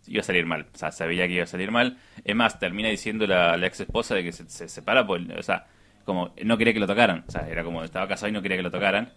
iba 0.08 0.22
a 0.22 0.24
salir 0.24 0.46
mal. 0.46 0.68
O 0.74 0.78
sea, 0.78 0.92
sabía 0.94 1.28
que 1.28 1.34
iba 1.34 1.44
a 1.44 1.48
salir 1.48 1.72
mal. 1.72 1.98
Es 2.24 2.36
más, 2.36 2.58
termina 2.58 2.88
diciendo 2.88 3.28
la, 3.28 3.58
la 3.58 3.68
ex 3.68 3.82
esposa 3.82 4.16
de 4.16 4.24
que 4.24 4.32
se, 4.32 4.50
se 4.50 4.70
separa, 4.70 5.06
por, 5.06 5.20
o 5.38 5.44
sea, 5.44 5.68
como 6.06 6.34
no 6.46 6.58
quería 6.58 6.74
que 6.74 6.80
lo 6.80 6.88
tocaran. 6.88 7.26
O 7.28 7.32
sea, 7.32 7.50
era 7.50 7.66
como 7.66 7.84
estaba 7.84 8.08
casado 8.08 8.30
y 8.30 8.32
no 8.32 8.42
quería 8.42 8.56
que 8.56 8.64
lo 8.64 8.72
tocaran. 8.72 9.12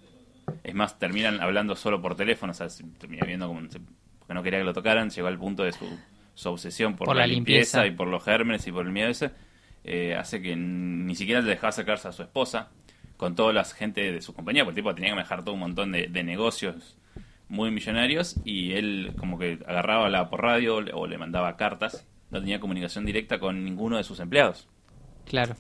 Es 0.65 0.75
más, 0.75 0.99
terminan 0.99 1.41
hablando 1.41 1.77
solo 1.77 2.03
por 2.03 2.17
teléfono. 2.17 2.51
O 2.51 2.55
sea, 2.55 2.69
se 2.69 2.83
termina 2.99 3.25
viendo 3.25 3.47
como 3.47 3.61
se- 3.71 3.79
porque 4.19 4.35
no 4.35 4.43
quería 4.43 4.59
que 4.59 4.65
lo 4.65 4.75
tocaran. 4.75 5.09
Llegó 5.11 5.29
al 5.29 5.39
punto 5.39 5.63
de 5.63 5.71
su, 5.73 5.87
su 6.35 6.49
obsesión 6.51 6.97
por, 6.97 7.07
Por 7.07 7.17
la, 7.17 7.23
la 7.23 7.27
limpieza, 7.27 7.79
limpieza. 7.83 7.87
y 7.87 7.91
por 7.97 8.09
los 8.09 8.25
gérmenes 8.25 8.67
y 8.67 8.73
por 8.73 8.87
el 8.87 8.93
miedo 8.93 9.09
ese. 9.11 9.31
eh, 9.85 10.15
hace 10.17 10.43
que 10.43 10.57
ni 10.57 11.15
siquiera 11.15 11.41
le 11.41 11.49
dejaba 11.51 11.71
acercarse 11.71 12.09
a 12.09 12.13
su 12.13 12.23
esposa 12.23 12.69
con 13.17 13.35
toda 13.35 13.53
la 13.53 13.65
gente 13.65 14.13
de 14.13 14.21
su 14.23 14.35
compañía, 14.35 14.65
porque 14.65 14.81
el 14.81 14.85
tipo 14.85 14.95
tenía 14.95 15.11
que 15.11 15.17
manejar 15.17 15.45
todo 15.45 15.55
un 15.55 15.61
montón 15.61 15.93
de, 15.93 16.07
de 16.09 16.23
negocios 16.25 16.97
muy 17.49 17.71
millonarios 17.71 18.37
y 18.45 18.73
él 18.73 19.15
como 19.19 19.39
que 19.39 19.59
agarraba 19.67 20.09
la 20.09 20.31
por 20.31 20.43
radio 20.43 20.77
o 20.95 21.07
le 21.07 21.19
mandaba 21.19 21.57
cartas, 21.57 22.07
no 22.31 22.41
tenía 22.41 22.61
comunicación 22.61 23.05
directa 23.07 23.39
con 23.41 23.65
ninguno 23.65 23.97
de 23.97 24.05
sus 24.05 24.21
empleados. 24.21 24.69
Claro. 25.25 25.57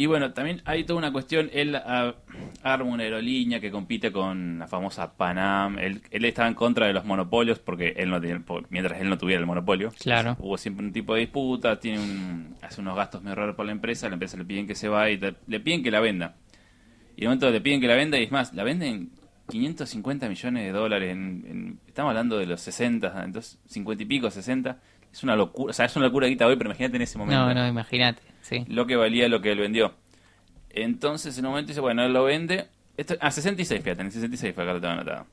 Y 0.00 0.06
bueno, 0.06 0.32
también 0.32 0.62
hay 0.64 0.84
toda 0.84 0.98
una 0.98 1.12
cuestión, 1.12 1.50
él 1.52 1.76
ah, 1.76 2.14
arma 2.62 2.88
una 2.90 3.02
aerolínea 3.02 3.60
que 3.60 3.70
compite 3.70 4.10
con 4.10 4.58
la 4.60 4.66
famosa 4.66 5.14
Panam, 5.14 5.78
él, 5.78 6.00
él 6.10 6.24
estaba 6.24 6.48
en 6.48 6.54
contra 6.54 6.86
de 6.86 6.94
los 6.94 7.04
monopolios 7.04 7.58
porque 7.58 7.92
él 7.98 8.08
no 8.08 8.18
tenía, 8.18 8.38
por- 8.38 8.66
mientras 8.70 8.98
él 8.98 9.10
no 9.10 9.18
tuviera 9.18 9.40
el 9.40 9.46
monopolio, 9.46 9.92
Claro. 10.00 10.38
hubo 10.40 10.56
siempre 10.56 10.86
un 10.86 10.92
tipo 10.94 11.12
de 11.12 11.20
disputa, 11.20 11.78
tiene 11.78 11.98
un, 11.98 12.56
hace 12.62 12.80
unos 12.80 12.96
gastos 12.96 13.22
medio 13.22 13.34
raros 13.34 13.56
por 13.56 13.66
la 13.66 13.72
empresa, 13.72 14.08
la 14.08 14.14
empresa 14.14 14.38
le 14.38 14.46
piden 14.46 14.66
que 14.66 14.74
se 14.74 14.88
vaya 14.88 15.10
y 15.12 15.18
te- 15.18 15.34
le 15.46 15.60
piden 15.60 15.82
que 15.82 15.90
la 15.90 16.00
venda. 16.00 16.36
Y 17.14 17.20
de 17.20 17.26
momento 17.26 17.50
le 17.50 17.60
piden 17.60 17.82
que 17.82 17.86
la 17.86 17.94
venda 17.96 18.18
y 18.18 18.22
es 18.22 18.32
más, 18.32 18.54
la 18.54 18.64
venden 18.64 19.10
550 19.50 20.30
millones 20.30 20.64
de 20.64 20.72
dólares, 20.72 21.10
en, 21.12 21.44
en- 21.46 21.78
estamos 21.86 22.08
hablando 22.08 22.38
de 22.38 22.46
los 22.46 22.62
60, 22.62 23.22
entonces 23.22 23.58
50 23.66 24.02
y 24.02 24.06
pico, 24.06 24.30
60, 24.30 24.78
es 25.12 25.22
una 25.22 25.36
locura, 25.36 25.70
o 25.70 25.72
sea, 25.72 25.86
es 25.86 25.96
una 25.96 26.06
locura 26.06 26.26
guita 26.28 26.46
hoy, 26.46 26.56
pero 26.56 26.70
imagínate 26.70 26.96
en 26.96 27.02
ese 27.02 27.18
momento 27.18 27.38
No, 27.46 27.54
no, 27.54 27.66
imagínate. 27.68 28.22
Sí. 28.42 28.64
lo 28.68 28.86
que 28.86 28.96
valía 28.96 29.28
lo 29.28 29.40
que 29.40 29.52
él 29.52 29.58
vendió. 29.58 29.94
Entonces, 30.70 31.36
en 31.38 31.44
un 31.46 31.50
momento 31.52 31.68
dice, 31.68 31.80
bueno, 31.80 32.04
él 32.04 32.12
lo 32.12 32.24
vende. 32.24 32.66
Esto, 32.96 33.16
ah, 33.20 33.30
66, 33.30 33.82
fíjate, 33.82 34.02
en 34.02 34.12
66 34.12 34.54
fue 34.54 34.64
acá 34.64 34.72
lo 34.74 34.80
tengo 34.80 34.92
anotado. 34.94 35.26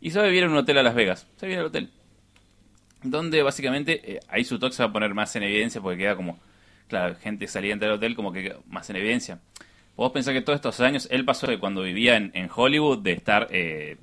Y 0.00 0.10
se 0.10 0.18
va 0.18 0.24
a 0.24 0.28
vivir 0.28 0.44
en 0.44 0.50
un 0.50 0.56
hotel 0.58 0.78
a 0.78 0.82
Las 0.82 0.94
Vegas. 0.94 1.26
Se 1.36 1.46
va 1.46 1.46
a 1.46 1.46
vivir 1.46 1.58
al 1.58 1.66
hotel. 1.66 1.90
Donde 3.02 3.42
básicamente 3.42 4.14
eh, 4.16 4.20
ahí 4.28 4.44
su 4.44 4.58
talk 4.58 4.72
se 4.72 4.82
va 4.82 4.88
a 4.88 4.92
poner 4.92 5.12
más 5.14 5.34
en 5.36 5.42
evidencia 5.42 5.80
porque 5.80 5.98
queda 5.98 6.16
como, 6.16 6.38
claro, 6.88 7.16
gente 7.16 7.46
saliente 7.48 7.84
del 7.84 7.94
hotel 7.94 8.14
como 8.16 8.32
que 8.32 8.42
queda 8.44 8.56
más 8.68 8.88
en 8.90 8.96
evidencia. 8.96 9.40
Vos 9.96 10.10
pensás 10.12 10.32
que 10.32 10.40
todos 10.40 10.56
estos 10.56 10.80
años 10.80 11.06
él 11.10 11.24
pasó 11.24 11.46
de 11.46 11.58
cuando 11.58 11.82
vivía 11.82 12.16
en, 12.16 12.30
en 12.34 12.48
Hollywood 12.54 12.98
de 13.02 13.12
estar 13.12 13.48
eh, 13.50 13.96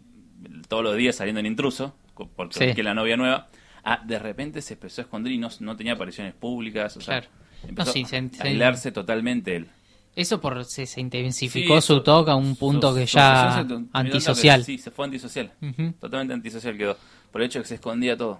todos 0.67 0.83
los 0.83 0.95
días 0.95 1.15
saliendo 1.15 1.39
en 1.39 1.47
intruso, 1.47 1.95
porque 2.35 2.69
Sí. 2.69 2.75
que 2.75 2.83
la 2.83 2.93
novia 2.93 3.17
nueva, 3.17 3.47
a 3.83 3.97
de 4.05 4.19
repente 4.19 4.61
se 4.61 4.73
empezó 4.75 5.01
a 5.01 5.03
esconder 5.03 5.31
y 5.33 5.37
no, 5.37 5.49
no 5.59 5.75
tenía 5.75 5.93
apariciones 5.93 6.33
públicas. 6.33 6.95
O 6.97 7.01
sea, 7.01 7.21
Claro. 7.21 7.33
empezó 7.67 7.89
No, 7.89 7.93
sí, 7.93 8.05
se- 8.05 8.17
a 8.17 8.29
se- 8.29 8.47
aislarse 8.47 8.91
totalmente 8.91 9.55
él. 9.55 9.67
Eso 10.15 10.41
por 10.41 10.65
se, 10.65 10.85
se 10.85 10.99
intensificó 10.99 11.79
Sí, 11.79 11.87
su 11.87 12.01
toque 12.03 12.31
a 12.31 12.35
un 12.35 12.55
punto 12.57 12.89
Su- 12.91 12.97
que 12.97 13.05
ya 13.05 13.65
se 13.67 13.85
antisocial. 13.93 14.59
que- 14.61 14.65
Sí, 14.65 14.77
se 14.77 14.91
fue 14.91 15.05
antisocial. 15.05 15.51
Totalmente 15.99 16.33
antisocial 16.33 16.77
quedó. 16.77 16.97
Por 17.31 17.41
el 17.41 17.47
hecho 17.47 17.59
de 17.59 17.63
que 17.63 17.69
se 17.69 17.75
escondía 17.75 18.17
todo. 18.17 18.39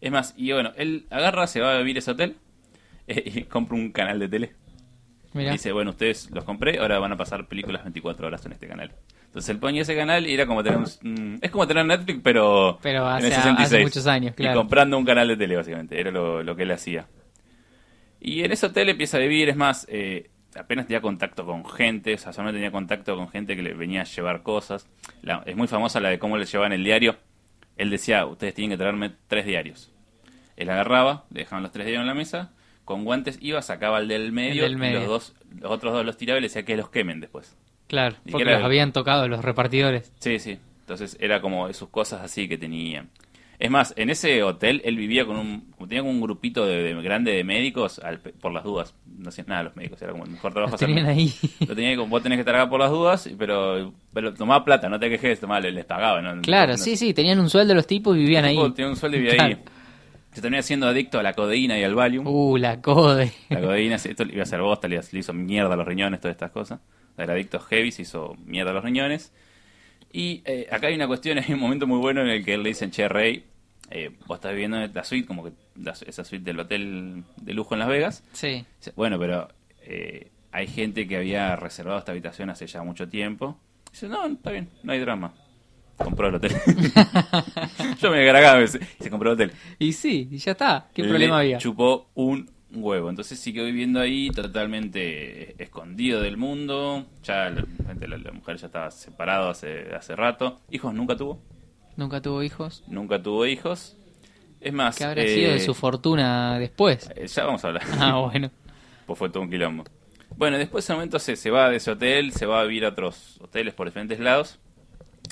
Es 0.00 0.10
más, 0.12 0.34
y 0.36 0.52
bueno, 0.52 0.72
él 0.76 1.06
agarra, 1.10 1.46
se 1.46 1.60
va 1.60 1.74
a 1.74 1.78
vivir 1.78 1.96
ese 1.96 2.10
hotel 2.10 2.36
eh, 3.06 3.22
y 3.36 3.42
compra 3.44 3.76
un 3.76 3.90
canal 3.92 4.18
de 4.18 4.28
tele. 4.28 4.52
Mirá. 5.32 5.52
Dice, 5.52 5.72
bueno, 5.72 5.92
ustedes 5.92 6.30
los 6.30 6.44
compré, 6.44 6.78
ahora 6.78 6.98
van 6.98 7.12
a 7.12 7.16
pasar 7.16 7.48
películas 7.48 7.82
24 7.84 8.26
horas 8.26 8.44
en 8.44 8.52
este 8.52 8.68
canal. 8.68 8.92
Entonces 9.32 9.48
él 9.48 9.58
ponía 9.58 9.80
ese 9.80 9.96
canal 9.96 10.26
y 10.26 10.34
era 10.34 10.44
como 10.44 10.62
tener 10.62 10.78
un... 10.78 11.38
es 11.40 11.50
como 11.50 11.66
tener 11.66 11.86
Netflix, 11.86 12.20
pero, 12.22 12.78
Pero 12.82 12.98
en 13.08 13.14
hace- 13.16 13.26
el 13.28 13.32
66. 13.32 13.66
hace 13.66 13.82
muchos 13.82 14.06
años, 14.06 14.34
claro. 14.34 14.52
Y 14.52 14.60
comprando 14.60 14.98
un 14.98 15.06
canal 15.06 15.26
de 15.28 15.36
tele, 15.38 15.56
básicamente. 15.56 15.98
Era 15.98 16.10
lo, 16.10 16.42
lo 16.42 16.54
que 16.54 16.64
él 16.64 16.70
hacía. 16.70 17.06
Y 18.20 18.44
en 18.44 18.52
ese 18.52 18.66
hotel 18.66 18.90
empieza 18.90 19.16
a 19.16 19.20
vivir, 19.20 19.48
es 19.48 19.56
más, 19.56 19.86
eh, 19.90 20.30
apenas 20.54 20.86
tenía 20.86 21.00
contacto 21.00 21.44
con 21.46 21.64
gente, 21.64 22.14
o 22.14 22.18
sea, 22.18 22.32
solamente 22.34 22.58
tenía 22.58 22.70
contacto 22.70 23.16
con 23.16 23.28
gente 23.30 23.56
que 23.56 23.62
le 23.62 23.72
venía 23.74 24.02
a 24.02 24.04
llevar 24.04 24.42
cosas. 24.42 24.86
La- 25.22 25.42
es 25.46 25.56
muy 25.56 25.66
famosa 25.66 25.98
la 26.00 26.10
de 26.10 26.18
cómo 26.18 26.36
le 26.36 26.44
llevaban 26.44 26.72
el 26.72 26.84
diario. 26.84 27.16
Él 27.78 27.88
decía, 27.90 28.26
ustedes 28.26 28.52
tienen 28.54 28.70
que 28.70 28.76
traerme 28.76 29.12
tres 29.28 29.46
diarios. 29.46 29.90
Él 30.56 30.68
agarraba, 30.68 31.24
le 31.30 31.40
dejaban 31.40 31.62
los 31.62 31.72
tres 31.72 31.86
diarios 31.86 32.02
en 32.02 32.06
la 32.06 32.14
mesa, 32.14 32.52
con 32.84 33.04
guantes 33.04 33.38
iba, 33.40 33.62
sacaba 33.62 33.98
el 33.98 34.08
del 34.08 34.30
medio, 34.30 34.64
del 34.64 34.72
y 34.72 34.76
medio. 34.76 34.98
los, 35.00 35.08
dos, 35.08 35.34
los 35.58 35.70
otros 35.70 35.94
dos 35.94 36.04
los 36.04 36.16
tiraba 36.18 36.36
y 36.38 36.42
le 36.42 36.48
decía 36.48 36.64
que 36.64 36.76
los 36.76 36.90
quemen 36.90 37.18
después. 37.20 37.56
Claro, 37.88 38.16
porque 38.30 38.44
los 38.44 38.62
habían 38.62 38.92
tocado 38.92 39.28
los 39.28 39.44
repartidores. 39.44 40.12
Sí, 40.20 40.38
sí. 40.38 40.58
Entonces 40.80 41.16
era 41.20 41.40
como 41.40 41.72
sus 41.72 41.88
cosas 41.88 42.22
así 42.22 42.48
que 42.48 42.58
tenía. 42.58 43.06
Es 43.58 43.70
más, 43.70 43.94
en 43.96 44.10
ese 44.10 44.42
hotel 44.42 44.82
él 44.84 44.96
vivía 44.96 45.24
con 45.24 45.36
un. 45.36 45.72
tenía 45.86 46.00
como 46.00 46.10
un 46.10 46.20
grupito 46.20 46.66
de, 46.66 46.82
de- 46.82 47.00
grande 47.02 47.30
de 47.32 47.44
médicos 47.44 48.00
al- 48.00 48.18
por 48.18 48.52
las 48.52 48.64
dudas. 48.64 48.92
No 49.18 49.28
hacían 49.28 49.46
nada 49.48 49.62
los 49.62 49.76
médicos, 49.76 50.02
era 50.02 50.10
como 50.10 50.24
el 50.24 50.30
mejor 50.30 50.52
trabajo. 50.52 50.74
Hacer- 50.74 50.88
tenían 50.88 51.06
ahí. 51.06 51.32
Lo 51.68 51.74
tenía 51.76 51.90
que, 51.90 51.96
como, 51.96 52.08
vos 52.10 52.22
tenés 52.24 52.38
que 52.38 52.40
estar 52.40 52.56
acá 52.56 52.68
por 52.68 52.80
las 52.80 52.90
dudas, 52.90 53.30
pero, 53.38 53.92
pero 54.12 54.34
tomaba 54.34 54.64
plata, 54.64 54.88
no 54.88 54.98
te 54.98 55.08
quejes, 55.10 55.38
tomaba, 55.38 55.60
les. 55.60 55.86
¿no? 55.88 56.42
Claro, 56.42 56.72
No- 56.72 56.78
sí, 56.78 56.96
sí, 56.96 57.14
tenían 57.14 57.38
un 57.38 57.48
sueldo 57.50 57.72
los 57.74 57.86
tipos 57.86 58.16
y 58.16 58.20
vivían 58.20 58.44
ahí. 58.46 58.56
tipo 58.56 58.72
Tenía 58.72 58.90
un 58.90 58.96
sueldo 58.96 59.16
y 59.18 59.20
vivía 59.20 59.34
Claro. 59.36 59.54
ahí. 59.56 59.62
Se 60.32 60.40
termina 60.40 60.62
siendo 60.62 60.88
adicto 60.88 61.20
a 61.20 61.22
la 61.22 61.34
codeína 61.34 61.78
y 61.78 61.84
al 61.84 61.94
Valium. 61.94 62.26
Uh, 62.26 62.56
la 62.56 62.80
code. 62.80 63.30
La 63.50 63.60
codeína, 63.60 63.96
esto 63.96 64.24
le 64.24 64.32
iba 64.32 64.40
a 64.40 64.44
hacer 64.44 64.60
bosta, 64.60 64.88
le 64.88 64.98
hizo 65.12 65.32
mierda 65.34 65.74
a 65.74 65.76
los 65.76 65.86
riñones, 65.86 66.20
todas 66.20 66.34
estas 66.34 66.50
cosas. 66.50 66.80
Era 67.18 67.34
adicto 67.34 67.60
heavy, 67.60 67.92
se 67.92 68.02
hizo 68.02 68.36
mierda 68.44 68.70
a 68.70 68.74
los 68.74 68.84
riñones. 68.84 69.32
Y 70.12 70.42
eh, 70.44 70.68
acá 70.70 70.88
hay 70.88 70.94
una 70.94 71.06
cuestión, 71.06 71.38
hay 71.46 71.52
un 71.52 71.60
momento 71.60 71.86
muy 71.86 71.98
bueno 71.98 72.20
en 72.22 72.28
el 72.28 72.44
que 72.44 72.54
él 72.54 72.62
le 72.62 72.70
dicen, 72.70 72.90
che, 72.90 73.08
Rey, 73.08 73.44
eh, 73.90 74.10
vos 74.26 74.36
estás 74.36 74.52
viviendo 74.52 74.80
en 74.82 74.92
la 74.94 75.04
suite, 75.04 75.26
como 75.26 75.44
que 75.44 75.52
la- 75.76 75.92
esa 76.06 76.24
suite 76.24 76.44
del 76.44 76.60
hotel 76.60 77.24
de 77.36 77.54
lujo 77.54 77.74
en 77.74 77.80
Las 77.80 77.88
Vegas. 77.88 78.24
Sí. 78.32 78.64
Dice, 78.78 78.92
Bueno, 78.96 79.18
pero 79.18 79.48
eh, 79.82 80.30
hay 80.52 80.66
gente 80.66 81.06
que 81.08 81.16
había 81.16 81.56
reservado 81.56 81.98
esta 81.98 82.12
habitación 82.12 82.50
hace 82.50 82.66
ya 82.66 82.82
mucho 82.82 83.08
tiempo. 83.08 83.58
Dice, 83.90 84.08
no, 84.08 84.26
está 84.26 84.50
bien, 84.50 84.68
no 84.82 84.92
hay 84.92 85.00
drama. 85.00 85.34
Compró 85.98 86.28
el 86.28 86.34
hotel. 86.36 86.52
Yo 88.00 88.10
me 88.10 88.24
cargaba 88.26 88.62
y 88.62 88.66
se 88.68 89.10
compró 89.10 89.30
el 89.30 89.34
hotel. 89.34 89.52
Y 89.78 89.92
sí, 89.92 90.28
y 90.30 90.38
ya 90.38 90.52
está. 90.52 90.88
¿Qué 90.94 91.02
Le 91.02 91.08
problema 91.08 91.38
había? 91.40 91.58
Chupó 91.58 92.08
un 92.14 92.50
huevo. 92.74 93.10
Entonces 93.10 93.38
siguió 93.38 93.64
viviendo 93.64 94.00
ahí 94.00 94.30
totalmente 94.30 95.62
escondido 95.62 96.20
del 96.20 96.36
mundo. 96.36 97.06
Ya 97.24 97.50
la, 97.50 97.64
la- 98.06 98.16
la 98.18 98.32
mujer 98.32 98.56
ya 98.56 98.66
estaba 98.66 98.90
separada 98.90 99.50
hace, 99.50 99.94
hace 99.94 100.16
rato. 100.16 100.60
Hijos 100.70 100.92
nunca 100.94 101.16
tuvo. 101.16 101.40
Nunca 101.96 102.20
tuvo 102.20 102.42
hijos. 102.42 102.82
Nunca 102.86 103.22
tuvo 103.22 103.46
hijos. 103.46 103.96
Es 104.60 104.72
más... 104.72 104.96
¿Qué 104.96 105.04
habrá 105.04 105.22
eh, 105.22 105.28
sido 105.34 105.52
de 105.52 105.60
su 105.60 105.74
fortuna 105.74 106.58
después? 106.58 107.10
eh, 107.16 107.26
Ya 107.26 107.44
vamos 107.44 107.64
a 107.64 107.68
hablar. 107.68 107.82
Ah, 107.98 108.18
bueno. 108.20 108.50
Pues 109.06 109.18
fue 109.18 109.28
todo 109.28 109.42
un 109.42 109.50
quilombo. 109.50 109.84
Bueno, 110.36 110.56
después 110.56 110.84
de 110.84 110.86
ese 110.86 110.92
momento 110.94 111.18
se, 111.18 111.36
se 111.36 111.50
va 111.50 111.68
de 111.68 111.76
ese 111.76 111.90
hotel, 111.90 112.32
se 112.32 112.46
va 112.46 112.60
a 112.60 112.64
vivir 112.64 112.84
a 112.84 112.88
otros 112.90 113.38
hoteles 113.42 113.74
por 113.74 113.86
diferentes 113.86 114.18
lados. 114.20 114.58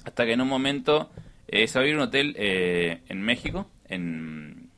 Hasta 0.05 0.27
que 0.27 0.33
en 0.33 0.41
un 0.41 0.49
momento 0.49 1.11
eh, 1.49 1.67
se 1.69 1.79
va 1.79 1.83
a 1.83 1.85
vivir 1.85 1.99
a 1.99 2.03
un 2.03 2.09
hotel 2.09 2.35
eh, 2.39 3.01
en 3.09 3.23
México, 3.23 3.67
en... 3.89 4.69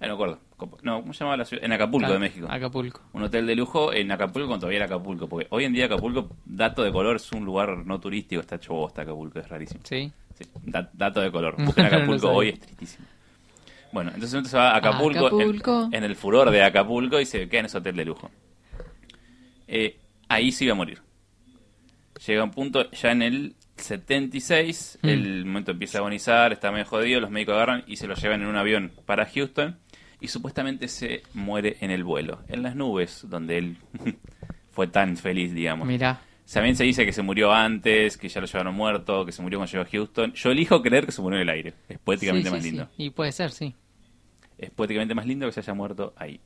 ah, 0.00 0.02
no 0.02 0.06
me 0.08 0.12
acuerdo. 0.12 0.38
No, 0.82 1.00
¿cómo 1.02 1.12
se 1.12 1.20
llamaba 1.20 1.36
la 1.36 1.44
ciudad? 1.44 1.64
En 1.64 1.72
Acapulco, 1.72 2.12
de 2.12 2.18
México. 2.18 2.46
Acapulco. 2.50 3.00
Un 3.12 3.22
hotel 3.22 3.46
de 3.46 3.54
lujo 3.56 3.92
en 3.92 4.10
Acapulco 4.10 4.48
cuando 4.48 4.60
todavía 4.62 4.78
era 4.78 4.86
Acapulco. 4.86 5.28
Porque 5.28 5.46
hoy 5.50 5.64
en 5.64 5.72
día 5.72 5.86
Acapulco, 5.86 6.28
dato 6.44 6.82
de 6.82 6.90
color, 6.92 7.16
es 7.16 7.30
un 7.32 7.44
lugar 7.44 7.84
no 7.86 8.00
turístico. 8.00 8.40
Está 8.40 8.56
hecho 8.56 8.74
bosta 8.74 9.02
Acapulco, 9.02 9.38
es 9.38 9.48
rarísimo. 9.48 9.80
Sí. 9.84 10.10
Sí, 10.36 10.44
da- 10.64 10.90
dato 10.92 11.20
de 11.20 11.30
color. 11.30 11.54
Busquen 11.64 11.86
Acapulco 11.86 12.30
hoy, 12.30 12.48
es 12.50 12.60
tristísimo. 12.60 13.06
Bueno, 13.92 14.10
entonces 14.10 14.34
entonces 14.34 14.58
va 14.58 14.70
a 14.72 14.76
Acapulco, 14.76 15.26
Acapulco. 15.26 15.84
En, 15.84 15.94
en 15.94 16.04
el 16.04 16.14
furor 16.16 16.50
de 16.50 16.62
Acapulco 16.62 17.18
y 17.20 17.24
se 17.26 17.48
queda 17.48 17.60
en 17.60 17.66
ese 17.66 17.78
hotel 17.78 17.96
de 17.96 18.04
lujo. 18.04 18.30
Eh, 19.66 19.98
ahí 20.28 20.52
se 20.52 20.64
iba 20.64 20.72
a 20.72 20.76
morir. 20.76 21.00
Llega 22.26 22.42
un 22.44 22.50
punto, 22.50 22.90
ya 22.90 23.12
en 23.12 23.22
el 23.22 23.54
76, 23.76 24.98
Mm. 25.02 25.08
el 25.08 25.44
momento 25.44 25.70
empieza 25.70 25.98
a 25.98 26.00
agonizar, 26.00 26.52
está 26.52 26.70
medio 26.72 26.84
jodido, 26.84 27.20
los 27.20 27.30
médicos 27.30 27.54
agarran 27.54 27.84
y 27.86 27.96
se 27.96 28.06
lo 28.08 28.14
llevan 28.14 28.42
en 28.42 28.48
un 28.48 28.56
avión 28.56 28.92
para 29.06 29.24
Houston 29.26 29.78
y 30.20 30.28
supuestamente 30.28 30.88
se 30.88 31.22
muere 31.34 31.76
en 31.80 31.90
el 31.90 32.04
vuelo, 32.04 32.40
en 32.48 32.62
las 32.62 32.74
nubes, 32.76 33.26
donde 33.28 33.58
él 33.58 33.76
fue 34.70 34.86
tan 34.88 35.16
feliz, 35.16 35.52
digamos. 35.54 35.86
Mirá. 35.86 36.20
También 36.52 36.76
se 36.76 36.84
dice 36.84 37.04
que 37.04 37.12
se 37.12 37.20
murió 37.22 37.52
antes, 37.52 38.16
que 38.16 38.28
ya 38.28 38.40
lo 38.40 38.46
llevaron 38.46 38.74
muerto, 38.74 39.26
que 39.26 39.32
se 39.32 39.42
murió 39.42 39.58
cuando 39.58 39.70
llegó 39.70 39.84
a 39.84 39.88
Houston. 39.90 40.32
Yo 40.32 40.50
elijo 40.50 40.80
creer 40.80 41.04
que 41.04 41.12
se 41.12 41.20
murió 41.20 41.36
en 41.38 41.42
el 41.42 41.50
aire. 41.54 41.74
Es 41.90 41.98
poéticamente 41.98 42.48
Sí, 42.48 42.54
más 42.54 42.62
sí, 42.64 42.70
lindo. 42.70 42.88
sí. 42.96 43.04
Y 43.04 43.10
puede 43.10 43.32
ser, 43.32 43.50
sí. 43.50 43.74
Es 44.56 44.70
poéticamente 44.70 45.14
más 45.14 45.26
lindo 45.26 45.46
que 45.46 45.52
se 45.52 45.60
haya 45.60 45.74
muerto 45.74 46.14
ahí. 46.16 46.40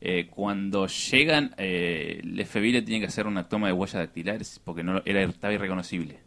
Eh, 0.00 0.26
cuando 0.28 0.88
llegan, 0.88 1.54
eh, 1.58 2.20
el 2.24 2.44
FBI 2.44 2.72
le 2.72 2.82
tiene 2.82 3.00
que 3.00 3.06
hacer 3.06 3.26
una 3.28 3.48
toma 3.48 3.68
de 3.68 3.72
huellas 3.72 3.94
dactilares 3.94 4.60
porque 4.64 4.82
no 4.82 5.00
era, 5.04 5.22
estaba 5.22 5.54
irreconocible. 5.54 6.18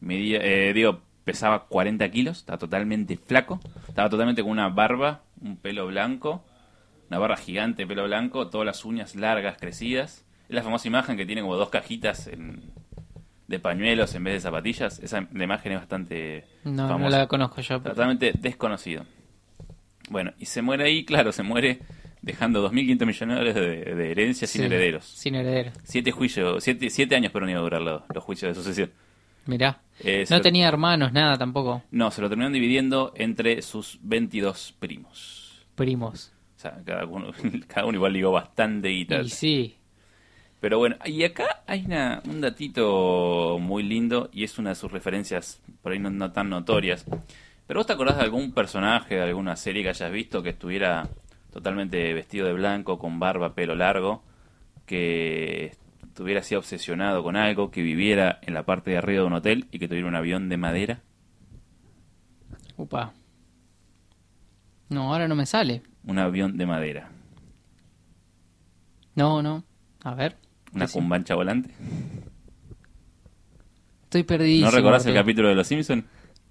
Medía, 0.00 0.38
eh, 0.42 0.72
digo, 0.74 1.00
pesaba 1.24 1.66
40 1.66 2.10
kilos, 2.10 2.38
estaba 2.38 2.58
totalmente 2.58 3.16
flaco, 3.16 3.60
estaba 3.88 4.08
totalmente 4.10 4.42
con 4.42 4.50
una 4.50 4.68
barba, 4.68 5.22
un 5.42 5.56
pelo 5.56 5.86
blanco, 5.86 6.44
una 7.08 7.18
barba 7.18 7.36
gigante, 7.36 7.86
pelo 7.86 8.04
blanco, 8.04 8.48
todas 8.48 8.64
las 8.66 8.84
uñas 8.84 9.14
largas, 9.16 9.56
crecidas. 9.58 10.24
Es 10.48 10.54
la 10.54 10.62
famosa 10.62 10.88
imagen 10.88 11.16
que 11.16 11.26
tiene 11.26 11.42
como 11.42 11.56
dos 11.56 11.68
cajitas 11.70 12.26
en- 12.26 12.70
de 13.48 13.58
pañuelos 13.58 14.14
en 14.14 14.24
vez 14.24 14.34
de 14.34 14.40
zapatillas. 14.40 14.98
Esa 15.00 15.28
la 15.32 15.44
imagen 15.44 15.72
es 15.72 15.78
bastante 15.80 16.44
No, 16.64 16.98
no 16.98 17.08
la 17.10 17.26
conozco 17.26 17.60
yo. 17.60 17.82
pero- 17.82 17.94
Totalmente 17.94 18.32
desconocido. 18.38 19.04
Bueno, 20.08 20.32
y 20.38 20.46
se 20.46 20.62
muere 20.62 20.84
ahí, 20.84 21.04
claro, 21.04 21.32
se 21.32 21.42
muere 21.42 21.80
dejando 22.22 22.62
2.500 22.62 23.06
millones 23.06 23.18
de 23.20 23.34
dólares 23.34 23.54
de, 23.86 23.94
de 23.94 24.10
herencia 24.10 24.46
sin 24.46 24.62
herederos. 24.64 25.04
Sin 25.04 25.34
herederos. 25.34 25.74
Siete 25.84 26.12
juicios, 26.12 26.62
siete, 26.62 26.88
siete 26.90 27.16
años 27.16 27.32
pero 27.32 27.44
no 27.46 27.50
iba 27.50 27.60
a 27.60 27.62
durar 27.62 27.82
los, 27.82 28.02
los 28.14 28.22
juicios 28.24 28.50
de 28.50 28.62
sucesión. 28.62 28.90
Mirá. 29.46 29.80
Eh, 30.00 30.24
No 30.30 30.40
tenía 30.40 30.68
hermanos, 30.68 31.12
nada 31.12 31.36
tampoco. 31.38 31.82
No, 31.90 32.10
se 32.10 32.22
lo 32.22 32.28
terminaron 32.28 32.52
dividiendo 32.52 33.12
entre 33.16 33.62
sus 33.62 33.98
22 34.02 34.74
primos. 34.78 35.64
Primos. 35.74 36.32
O 36.56 36.60
sea, 36.60 36.80
cada 36.84 37.04
uno, 37.06 37.32
cada 37.66 37.86
uno 37.86 37.96
igual 37.96 38.12
ligó 38.12 38.32
bastante 38.32 38.88
guita. 38.88 39.20
Y 39.20 39.28
sí. 39.28 39.76
Pero 40.60 40.78
bueno, 40.78 40.96
y 41.04 41.24
acá 41.24 41.62
hay 41.66 41.84
una, 41.84 42.22
un 42.24 42.40
datito 42.40 43.58
muy 43.60 43.82
lindo 43.82 44.30
y 44.32 44.44
es 44.44 44.58
una 44.58 44.70
de 44.70 44.76
sus 44.76 44.92
referencias 44.92 45.60
por 45.82 45.92
ahí 45.92 45.98
no, 45.98 46.10
no 46.10 46.30
tan 46.30 46.48
notorias. 46.50 47.04
Pero 47.66 47.80
vos 47.80 47.86
te 47.86 47.92
acordás 47.94 48.16
de 48.18 48.22
algún 48.22 48.52
personaje 48.52 49.16
de 49.16 49.22
alguna 49.22 49.56
serie 49.56 49.82
que 49.82 49.88
hayas 49.88 50.12
visto 50.12 50.42
que 50.42 50.50
estuviera 50.50 51.08
totalmente 51.52 52.14
vestido 52.14 52.46
de 52.46 52.52
blanco, 52.52 52.98
con 52.98 53.18
barba, 53.18 53.54
pelo 53.54 53.74
largo, 53.74 54.22
que 54.86 55.74
estuviera 56.12 56.40
así 56.40 56.54
obsesionado 56.54 57.22
con 57.22 57.36
algo, 57.36 57.70
que 57.70 57.80
viviera 57.80 58.38
en 58.42 58.52
la 58.52 58.64
parte 58.64 58.90
de 58.90 58.98
arriba 58.98 59.22
de 59.22 59.26
un 59.26 59.32
hotel 59.32 59.66
y 59.72 59.78
que 59.78 59.88
tuviera 59.88 60.06
un 60.06 60.14
avión 60.14 60.50
de 60.50 60.58
madera? 60.58 61.00
Upa. 62.76 63.14
No, 64.90 65.10
ahora 65.10 65.26
no 65.26 65.34
me 65.34 65.46
sale. 65.46 65.82
Un 66.04 66.18
avión 66.18 66.58
de 66.58 66.66
madera. 66.66 67.10
No, 69.14 69.42
no. 69.42 69.64
A 70.04 70.14
ver. 70.14 70.36
Una 70.74 70.86
cumbancha 70.86 71.34
volante. 71.34 71.70
Estoy 74.04 74.24
perdido. 74.24 74.66
¿No 74.66 74.70
recordás 74.70 75.06
el 75.06 75.14
capítulo 75.14 75.48
de 75.48 75.54
Los 75.54 75.66
Simpsons? 75.66 76.04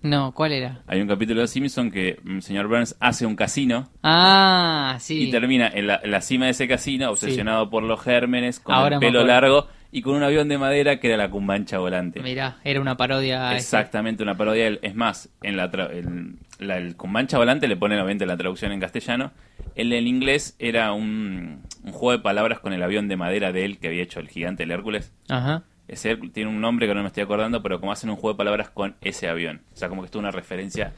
No, 0.03 0.31
¿cuál 0.33 0.51
era? 0.51 0.81
Hay 0.87 0.99
un 0.99 1.07
capítulo 1.07 1.35
de 1.39 1.43
Los 1.43 1.51
Simpsons 1.51 1.93
que 1.93 2.19
el 2.25 2.41
señor 2.41 2.67
Burns 2.67 2.95
hace 2.99 3.25
un 3.25 3.35
casino 3.35 3.89
Ah, 4.01 4.97
sí. 4.99 5.27
y 5.27 5.31
termina 5.31 5.67
en 5.67 5.87
la, 5.87 5.99
en 6.03 6.09
la 6.11 6.21
cima 6.21 6.45
de 6.45 6.51
ese 6.51 6.67
casino, 6.67 7.09
obsesionado 7.11 7.69
por 7.69 7.83
los 7.83 8.01
gérmenes, 8.01 8.59
con 8.59 8.73
Ahora 8.73 8.95
el 8.95 8.99
pelo 8.99 9.23
largo 9.23 9.67
y 9.91 10.01
con 10.01 10.15
un 10.15 10.23
avión 10.23 10.47
de 10.47 10.57
madera 10.57 10.99
que 10.99 11.07
era 11.09 11.17
la 11.17 11.29
cumbancha 11.29 11.77
volante. 11.77 12.19
Mirá, 12.21 12.57
era 12.63 12.81
una 12.81 12.97
parodia. 12.97 13.55
Exactamente, 13.55 14.23
una 14.23 14.35
parodia. 14.37 14.69
Es 14.81 14.95
más, 14.95 15.29
en 15.43 15.55
la, 15.57 15.69
tra- 15.71 15.91
el, 15.91 16.37
la- 16.65 16.77
el 16.77 16.95
cumbancha 16.95 17.37
volante 17.37 17.67
le 17.67 17.75
ponen 17.77 17.97
obviamente 17.99 18.25
la 18.25 18.37
traducción 18.37 18.71
en 18.71 18.79
castellano. 18.79 19.31
El 19.75 19.93
en 19.93 20.07
inglés 20.07 20.55
era 20.59 20.93
un, 20.93 21.61
un 21.83 21.91
juego 21.91 22.17
de 22.17 22.23
palabras 22.23 22.59
con 22.59 22.73
el 22.73 22.81
avión 22.81 23.07
de 23.07 23.17
madera 23.17 23.51
de 23.51 23.65
él 23.65 23.77
que 23.79 23.87
había 23.89 24.01
hecho 24.03 24.19
el 24.19 24.29
gigante 24.29 24.63
el 24.63 24.71
Hércules. 24.71 25.13
Ajá. 25.29 25.63
Hércules 25.91 26.33
tiene 26.33 26.49
un 26.49 26.61
nombre 26.61 26.87
que 26.87 26.93
no 26.93 27.01
me 27.01 27.07
estoy 27.07 27.23
acordando, 27.23 27.61
pero 27.61 27.79
como 27.79 27.91
hacen 27.91 28.09
un 28.09 28.15
juego 28.15 28.33
de 28.33 28.37
palabras 28.37 28.69
con 28.69 28.95
ese 29.01 29.27
avión. 29.27 29.61
O 29.73 29.77
sea, 29.77 29.89
como 29.89 30.01
que 30.01 30.05
estuvo 30.05 30.21
una 30.21 30.31
referencia 30.31 30.93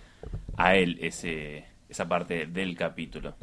a 0.56 0.76
él, 0.76 0.98
ese, 1.02 1.66
esa 1.90 2.08
parte 2.08 2.46
del 2.46 2.78
capítulo. 2.78 3.36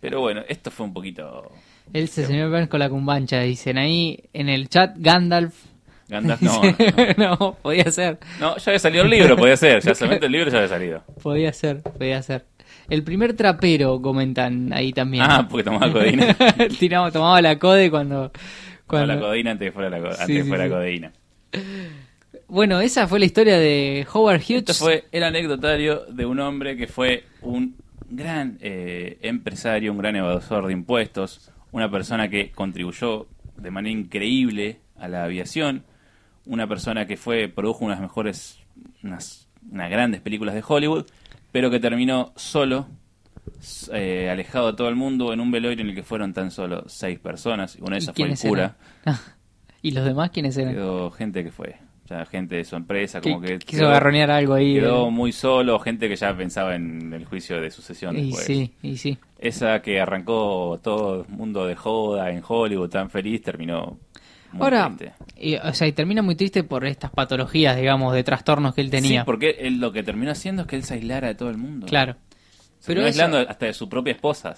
Pero 0.00 0.20
bueno, 0.20 0.42
esto 0.48 0.70
fue 0.70 0.86
un 0.86 0.94
poquito... 0.94 1.52
Él 1.92 2.08
se 2.08 2.24
señor 2.24 2.50
Burns 2.50 2.68
con 2.68 2.80
la 2.80 2.88
cumbancha, 2.88 3.40
dicen 3.40 3.76
ahí 3.76 4.18
en 4.32 4.48
el 4.48 4.68
chat 4.68 4.94
Gandalf. 4.96 5.54
Gandalf, 6.08 6.40
no, 6.40 6.62
no, 6.62 7.38
no, 7.38 7.56
podía 7.60 7.90
ser. 7.90 8.18
No, 8.38 8.56
ya 8.56 8.70
había 8.70 8.78
salido 8.78 9.04
el 9.04 9.10
libro, 9.10 9.36
podía 9.36 9.56
ser. 9.56 9.82
Ya 9.82 9.94
solamente 9.94 10.26
el 10.26 10.32
libro 10.32 10.50
ya 10.50 10.58
había 10.58 10.68
salido. 10.68 11.02
Podía 11.22 11.52
ser, 11.52 11.82
podía 11.82 12.22
ser. 12.22 12.46
El 12.88 13.02
primer 13.04 13.34
trapero, 13.34 14.00
comentan 14.00 14.72
ahí 14.72 14.92
también. 14.92 15.24
Ah, 15.28 15.46
porque 15.48 15.64
tomaba 15.64 15.92
codeína. 15.92 16.34
Tiramos, 16.78 17.12
tomaba 17.12 17.42
la 17.42 17.58
code 17.58 17.90
cuando... 17.90 18.32
cuando... 18.90 19.14
La 19.14 19.20
codeína 19.20 19.52
antes 19.52 19.68
que 19.68 19.72
fuera 19.72 19.88
la, 19.90 20.00
co- 20.00 20.08
antes 20.08 20.26
Sí, 20.26 20.34
que 20.34 20.44
fuera 20.44 20.64
sí. 20.64 20.70
codeína. 20.70 21.12
Bueno, 22.48 22.80
esa 22.80 23.06
fue 23.06 23.18
la 23.20 23.24
historia 23.26 23.58
de 23.58 24.06
Howard 24.12 24.40
Hughes. 24.40 24.58
Esto 24.68 24.74
fue 24.74 25.04
el 25.12 25.22
anecdotario 25.22 26.04
de 26.06 26.26
un 26.26 26.40
hombre 26.40 26.76
que 26.76 26.86
fue 26.86 27.24
un 27.42 27.76
gran 28.08 28.58
eh, 28.60 29.18
empresario, 29.22 29.92
un 29.92 29.98
gran 29.98 30.16
evasor 30.16 30.66
de 30.66 30.72
impuestos, 30.72 31.50
una 31.72 31.90
persona 31.90 32.28
que 32.28 32.50
contribuyó 32.50 33.26
de 33.56 33.70
manera 33.70 33.92
increíble 33.98 34.80
a 34.98 35.08
la 35.08 35.24
aviación, 35.24 35.84
una 36.46 36.66
persona 36.66 37.06
que 37.06 37.16
fue 37.16 37.48
produjo 37.48 37.84
unas 37.84 38.00
mejores, 38.00 38.58
unas, 39.04 39.48
unas 39.70 39.90
grandes 39.90 40.20
películas 40.20 40.54
de 40.54 40.64
Hollywood, 40.66 41.06
pero 41.52 41.70
que 41.70 41.78
terminó 41.78 42.32
solo, 42.36 42.88
eh, 43.92 44.28
alejado 44.30 44.72
de 44.72 44.76
todo 44.76 44.88
el 44.88 44.96
mundo, 44.96 45.32
en 45.32 45.40
un 45.40 45.50
velorio 45.50 45.80
en 45.80 45.90
el 45.90 45.94
que 45.94 46.02
fueron 46.02 46.32
tan 46.32 46.50
solo 46.50 46.84
seis 46.86 47.18
personas, 47.18 47.76
y 47.76 47.82
una 47.82 47.96
de 47.96 47.96
¿Y 47.96 48.02
esas 48.02 48.14
fue 48.14 48.28
el 48.28 48.38
cura. 48.38 48.76
¿Y 49.82 49.92
los 49.92 50.04
demás 50.04 50.30
quiénes 50.30 50.56
eran? 50.56 50.74
Quedó 50.74 51.10
gente 51.10 51.42
que 51.42 51.50
fue, 51.50 51.76
o 52.04 52.08
sea, 52.08 52.26
gente 52.26 52.56
de 52.56 52.64
su 52.64 52.76
empresa, 52.76 53.20
como 53.20 53.40
que 53.40 53.58
quiso 53.58 53.86
agarronear 53.86 54.30
algo 54.30 54.54
ahí. 54.54 54.74
Quedó 54.74 55.08
eh. 55.08 55.10
muy 55.10 55.32
solo, 55.32 55.78
gente 55.78 56.08
que 56.08 56.16
ya 56.16 56.36
pensaba 56.36 56.74
en 56.74 57.12
el 57.12 57.24
juicio 57.24 57.60
de 57.60 57.70
sucesión 57.70 58.16
y 58.18 58.26
después. 58.26 58.44
sí, 58.44 58.72
y 58.82 58.96
sí. 58.96 59.18
Esa 59.38 59.80
que 59.80 60.00
arrancó 60.00 60.78
todo 60.82 61.22
el 61.22 61.28
mundo 61.28 61.66
de 61.66 61.76
joda 61.76 62.30
en 62.30 62.42
Hollywood 62.46 62.90
tan 62.90 63.08
feliz, 63.08 63.42
terminó 63.42 63.98
muy 64.52 64.64
Ahora, 64.64 64.92
y, 65.36 65.54
o 65.56 65.72
sea, 65.72 65.86
y 65.86 65.92
termina 65.92 66.22
muy 66.22 66.34
triste 66.34 66.64
por 66.64 66.84
estas 66.84 67.10
patologías, 67.10 67.76
digamos, 67.76 68.12
de 68.14 68.24
trastornos 68.24 68.74
que 68.74 68.80
él 68.80 68.90
tenía. 68.90 69.20
Sí, 69.20 69.24
porque 69.24 69.56
él 69.60 69.78
lo 69.78 69.92
que 69.92 70.02
terminó 70.02 70.32
haciendo 70.32 70.62
es 70.62 70.68
que 70.68 70.76
él 70.76 70.82
se 70.82 70.94
aislara 70.94 71.28
de 71.28 71.34
todo 71.36 71.50
el 71.50 71.56
mundo. 71.56 71.86
Claro. 71.86 72.16
Se 72.80 72.88
Pero 72.88 73.00
eso- 73.02 73.08
aislando 73.08 73.38
hasta 73.48 73.66
de 73.66 73.72
su 73.74 73.88
propia 73.88 74.12
esposa. 74.12 74.54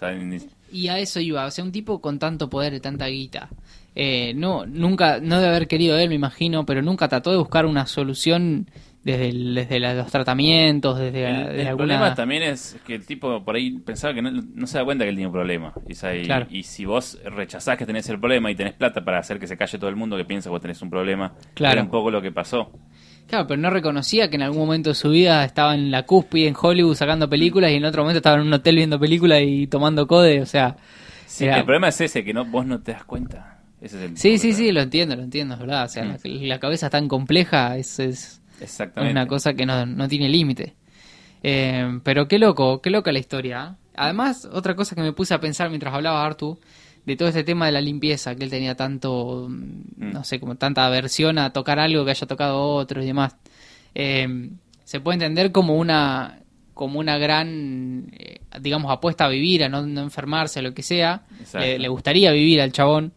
Y 0.73 0.89
a 0.89 0.99
eso 0.99 1.21
iba, 1.21 1.45
o 1.45 1.51
sea, 1.51 1.65
un 1.65 1.73
tipo 1.73 2.01
con 2.01 2.19
tanto 2.19 2.49
poder 2.49 2.73
y 2.75 2.81
tanta 2.81 3.07
guita. 3.09 3.49
Eh, 3.95 4.33
no, 4.35 4.65
nunca, 4.65 5.21
no 5.21 5.37
debe 5.37 5.49
haber 5.49 5.69
querido 5.69 5.99
él, 5.99 6.09
me 6.09 6.15
imagino, 6.15 6.65
pero 6.65 6.81
nunca 6.83 7.09
trató 7.09 7.31
de 7.31 7.37
buscar 7.37 7.67
una 7.67 7.85
solución 7.87 8.67
desde, 9.05 9.29
el- 9.31 9.55
desde 9.57 9.81
la- 9.81 9.93
los 9.95 10.11
tratamientos, 10.11 10.99
desde 10.99 11.25
El, 11.29 11.35
de 11.35 11.61
el 11.63 11.67
alguna... 11.69 11.77
problema 11.77 12.15
también 12.15 12.45
es 12.45 12.77
que 12.87 12.95
el 12.95 13.05
tipo 13.05 13.45
por 13.45 13.57
ahí 13.57 13.73
pensaba 13.81 14.15
que 14.15 14.23
no, 14.23 14.31
no 14.31 14.67
se 14.69 14.79
da 14.79 14.85
cuenta 14.85 15.05
que 15.05 15.11
él 15.11 15.17
tiene 15.17 15.27
un 15.27 15.33
problema. 15.33 15.75
Claro. 16.25 16.47
y 16.49 16.63
si 16.63 16.85
vos 16.85 17.19
rechazás 17.25 17.77
que 17.77 17.85
tenés 17.85 18.09
el 18.09 18.21
problema 18.21 18.51
y 18.51 18.55
tenés 18.55 18.75
plata 18.75 19.05
para 19.05 19.19
hacer 19.19 19.41
que 19.41 19.49
se 19.49 19.57
calle 19.57 19.77
todo 19.79 19.91
el 19.91 19.97
mundo 19.97 20.17
que 20.17 20.25
piensa 20.25 20.49
que 20.49 20.53
vos 20.53 20.63
tenés 20.63 20.81
un 20.81 20.89
problema, 20.89 21.33
Claro. 21.55 21.73
era 21.73 21.83
un 21.83 21.91
poco 21.91 22.11
lo 22.13 22.23
que 22.23 22.31
pasó. 22.31 22.71
Claro, 23.27 23.47
pero 23.47 23.61
no 23.61 23.71
reconocía 23.71 24.29
que 24.29 24.37
en 24.37 24.43
algún 24.43 24.59
momento 24.61 24.91
de 24.91 24.95
su 24.95 25.11
vida 25.11 25.45
estaba 25.45 25.75
en 25.75 25.91
la 25.91 26.05
cúspide 26.05 26.49
en 26.49 26.55
Hollywood 26.61 26.95
sacando 26.97 27.29
películas 27.31 27.71
y 27.71 27.75
en 27.77 27.85
otro 27.85 28.03
momento 28.03 28.19
estaba 28.19 28.37
en 28.37 28.43
un 28.47 28.53
hotel 28.53 28.77
viendo 28.77 29.01
películas 29.01 29.41
y 29.43 29.67
tomando 29.67 30.07
code, 30.07 30.43
o 30.43 30.47
sea... 30.47 30.77
Sí, 31.27 31.45
era- 31.47 31.57
el 31.59 31.65
problema 31.65 31.89
es 31.89 32.01
ese, 32.01 32.25
que 32.25 32.35
no 32.35 32.45
vos 32.45 32.67
no 32.67 32.81
te 32.83 32.93
das 32.93 33.05
cuenta. 33.05 33.59
Ese 33.81 33.97
es 33.97 34.11
el 34.11 34.17
Sí, 34.19 34.37
sí, 34.39 34.53
sí, 34.53 34.71
lo 34.71 34.81
entiendo, 34.83 35.17
lo 35.17 35.23
entiendo, 35.23 35.55
es 35.55 35.61
verdad. 35.61 35.85
O 35.87 35.89
sea, 35.89 36.05
Mm. 36.05 36.09
la, 36.25 36.47
la 36.55 36.61
cabeza 36.61 36.91
tan 36.91 37.09
compleja 37.09 37.79
es, 37.79 37.99
es 37.99 38.43
Exactamente. 38.61 39.13
una 39.13 39.27
cosa 39.27 39.55
que 39.55 39.65
no, 39.65 39.87
no 39.87 40.09
tiene 40.09 40.29
límite. 40.29 40.75
Eh, 41.43 42.01
pero 42.05 42.29
qué 42.29 42.39
loco, 42.39 42.81
qué 42.83 42.91
loca 42.91 43.11
la 43.13 43.19
historia. 43.19 43.77
¿eh? 43.79 43.87
Además, 43.97 44.45
otra 44.53 44.77
cosa 44.77 44.95
que 44.95 45.01
me 45.03 45.13
puse 45.13 45.33
a 45.35 45.41
pensar 45.41 45.71
mientras 45.71 45.93
hablaba 45.95 46.25
Artu, 46.25 46.59
de 47.05 47.17
todo 47.17 47.29
este 47.29 47.45
tema 47.45 47.67
de 47.67 47.73
la 47.73 47.81
limpieza, 47.81 48.35
que 48.35 48.45
él 48.45 48.51
tenía 48.51 48.77
tanto, 48.77 49.49
mm, 49.49 50.13
no 50.13 50.25
sé, 50.25 50.39
como 50.41 50.57
tanta 50.57 50.87
aversión 50.87 51.39
a 51.39 51.53
tocar 51.53 51.79
algo 51.79 52.05
que 52.05 52.13
haya 52.13 52.27
tocado 52.27 52.61
otro 52.61 53.03
y 53.03 53.07
demás. 53.07 53.37
Eh, 53.95 54.51
se 54.85 55.01
puede 55.01 55.15
entender 55.15 55.53
como 55.53 55.77
una 55.77 56.39
como 56.75 56.99
una 56.99 57.19
gran, 57.19 58.11
eh, 58.19 58.41
digamos, 58.61 58.91
apuesta 58.91 59.27
a 59.27 59.29
vivir, 59.29 59.63
a 59.63 59.69
no, 59.69 59.87
no 59.87 60.01
enfermarse, 60.01 60.63
lo 60.63 60.75
que 60.75 60.83
sea. 60.83 61.23
Le, 61.55 61.89
gustaría 61.89 62.33
vivir 62.33 62.61
al 62.61 62.73
chabón. 62.73 63.13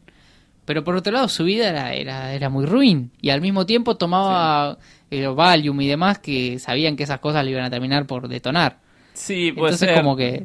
Pero 0.65 0.83
por 0.83 0.95
otro 0.95 1.13
lado, 1.13 1.27
su 1.29 1.45
vida 1.45 1.69
era, 1.69 1.93
era, 1.93 2.33
era 2.33 2.49
muy 2.49 2.65
ruin. 2.65 3.11
Y 3.21 3.29
al 3.29 3.41
mismo 3.41 3.65
tiempo 3.65 3.97
tomaba 3.97 4.77
eh, 5.09 5.27
Valium 5.27 5.79
y 5.81 5.87
demás 5.87 6.19
que 6.19 6.59
sabían 6.59 6.95
que 6.95 7.03
esas 7.03 7.19
cosas 7.19 7.45
le 7.45 7.51
iban 7.51 7.63
a 7.63 7.69
terminar 7.69 8.05
por 8.07 8.27
detonar. 8.27 8.79
Sí, 9.13 9.51
puede 9.51 9.73
Entonces, 9.73 9.89
ser. 9.89 9.97
como 9.97 10.15
que. 10.15 10.43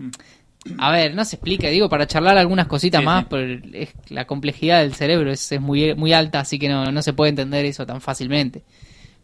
A 0.78 0.90
ver, 0.92 1.14
no 1.14 1.24
se 1.24 1.36
explica, 1.36 1.68
digo, 1.68 1.88
para 1.88 2.06
charlar 2.06 2.36
algunas 2.36 2.66
cositas 2.66 3.00
Sí, 3.00 3.04
más, 3.06 3.22
sí. 3.22 3.26
pero 3.30 3.60
es, 3.72 3.94
la 4.10 4.26
complejidad 4.26 4.80
del 4.82 4.94
cerebro 4.94 5.30
es, 5.32 5.50
es 5.52 5.60
muy, 5.60 5.94
muy 5.94 6.12
alta, 6.12 6.40
así 6.40 6.58
que 6.58 6.68
no, 6.68 6.92
no 6.92 7.02
se 7.02 7.12
puede 7.14 7.30
entender 7.30 7.64
eso 7.64 7.86
tan 7.86 8.00
fácilmente. 8.00 8.62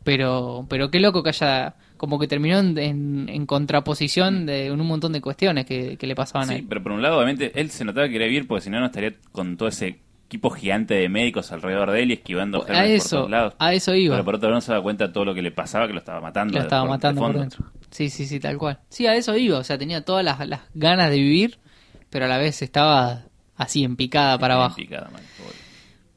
Pero, 0.05 0.67
pero 0.69 0.91
qué 0.91 1.01
loco 1.01 1.23
que 1.23 1.31
haya, 1.31 1.75
como 1.97 2.19
que 2.19 2.29
terminó 2.29 2.59
en, 2.59 2.79
en, 2.79 3.29
en 3.29 3.45
contraposición 3.47 4.47
de 4.47 4.71
un 4.71 4.79
montón 4.87 5.13
de 5.13 5.21
cuestiones 5.21 5.67
que, 5.67 5.97
que 5.97 6.07
le 6.07 6.15
pasaban 6.15 6.49
a 6.49 6.53
Sí, 6.53 6.59
él. 6.61 6.67
pero 6.69 6.83
por 6.83 6.93
un 6.93 7.03
lado, 7.03 7.17
obviamente, 7.17 7.53
él 7.61 7.71
se 7.71 7.85
notaba 7.85 8.07
que 8.07 8.13
quería 8.13 8.29
vivir 8.29 8.47
porque 8.47 8.63
si 8.63 8.71
no, 8.71 8.79
no 8.81 8.87
estaría 8.87 9.15
con 9.33 9.57
todo 9.57 9.69
ese 9.69 9.99
equipo 10.29 10.51
gigante 10.51 10.95
de 10.95 11.09
médicos 11.09 11.53
alrededor 11.53 11.91
de 11.91 12.03
él 12.03 12.11
y 12.11 12.15
esquivando 12.15 12.63
A 12.63 12.67
gérmenes 12.67 12.89
por 13.03 13.07
eso, 13.07 13.17
todos 13.19 13.31
lados. 13.31 13.55
a 13.59 13.75
eso 13.75 13.95
iba. 13.95 14.15
Pero 14.15 14.25
por 14.25 14.35
otro 14.37 14.49
lado, 14.49 14.57
no 14.57 14.61
se 14.61 14.73
da 14.73 14.81
cuenta 14.81 15.09
de 15.09 15.13
todo 15.13 15.25
lo 15.25 15.35
que 15.35 15.43
le 15.43 15.51
pasaba, 15.51 15.87
que 15.87 15.93
lo 15.93 15.99
estaba 15.99 16.21
matando. 16.21 16.57
lo 16.57 16.63
estaba 16.63 16.83
por- 16.83 16.91
matando 16.91 17.21
por 17.21 17.39
dentro. 17.39 17.65
Sí, 17.91 18.11
sí, 18.11 18.27
sí, 18.27 18.41
tal 18.41 18.59
cual. 18.59 18.79
Sí, 18.89 19.07
a 19.07 19.15
eso 19.15 19.37
iba, 19.37 19.59
o 19.59 19.65
sea, 19.65 19.79
tenía 19.79 20.05
todas 20.05 20.25
las, 20.25 20.47
las 20.47 20.61
ganas 20.75 21.11
de 21.11 21.17
vivir, 21.19 21.59
pero 22.11 22.25
a 22.27 22.29
la 22.29 22.39
vez 22.39 22.61
estaba 22.63 23.23
así 23.57 23.85
en 23.85 23.97
picada 23.97 24.39
para 24.39 24.55
abajo. 24.55 24.77
picada, 24.77 25.09
man, 25.13 25.23
pobre. 25.39 25.57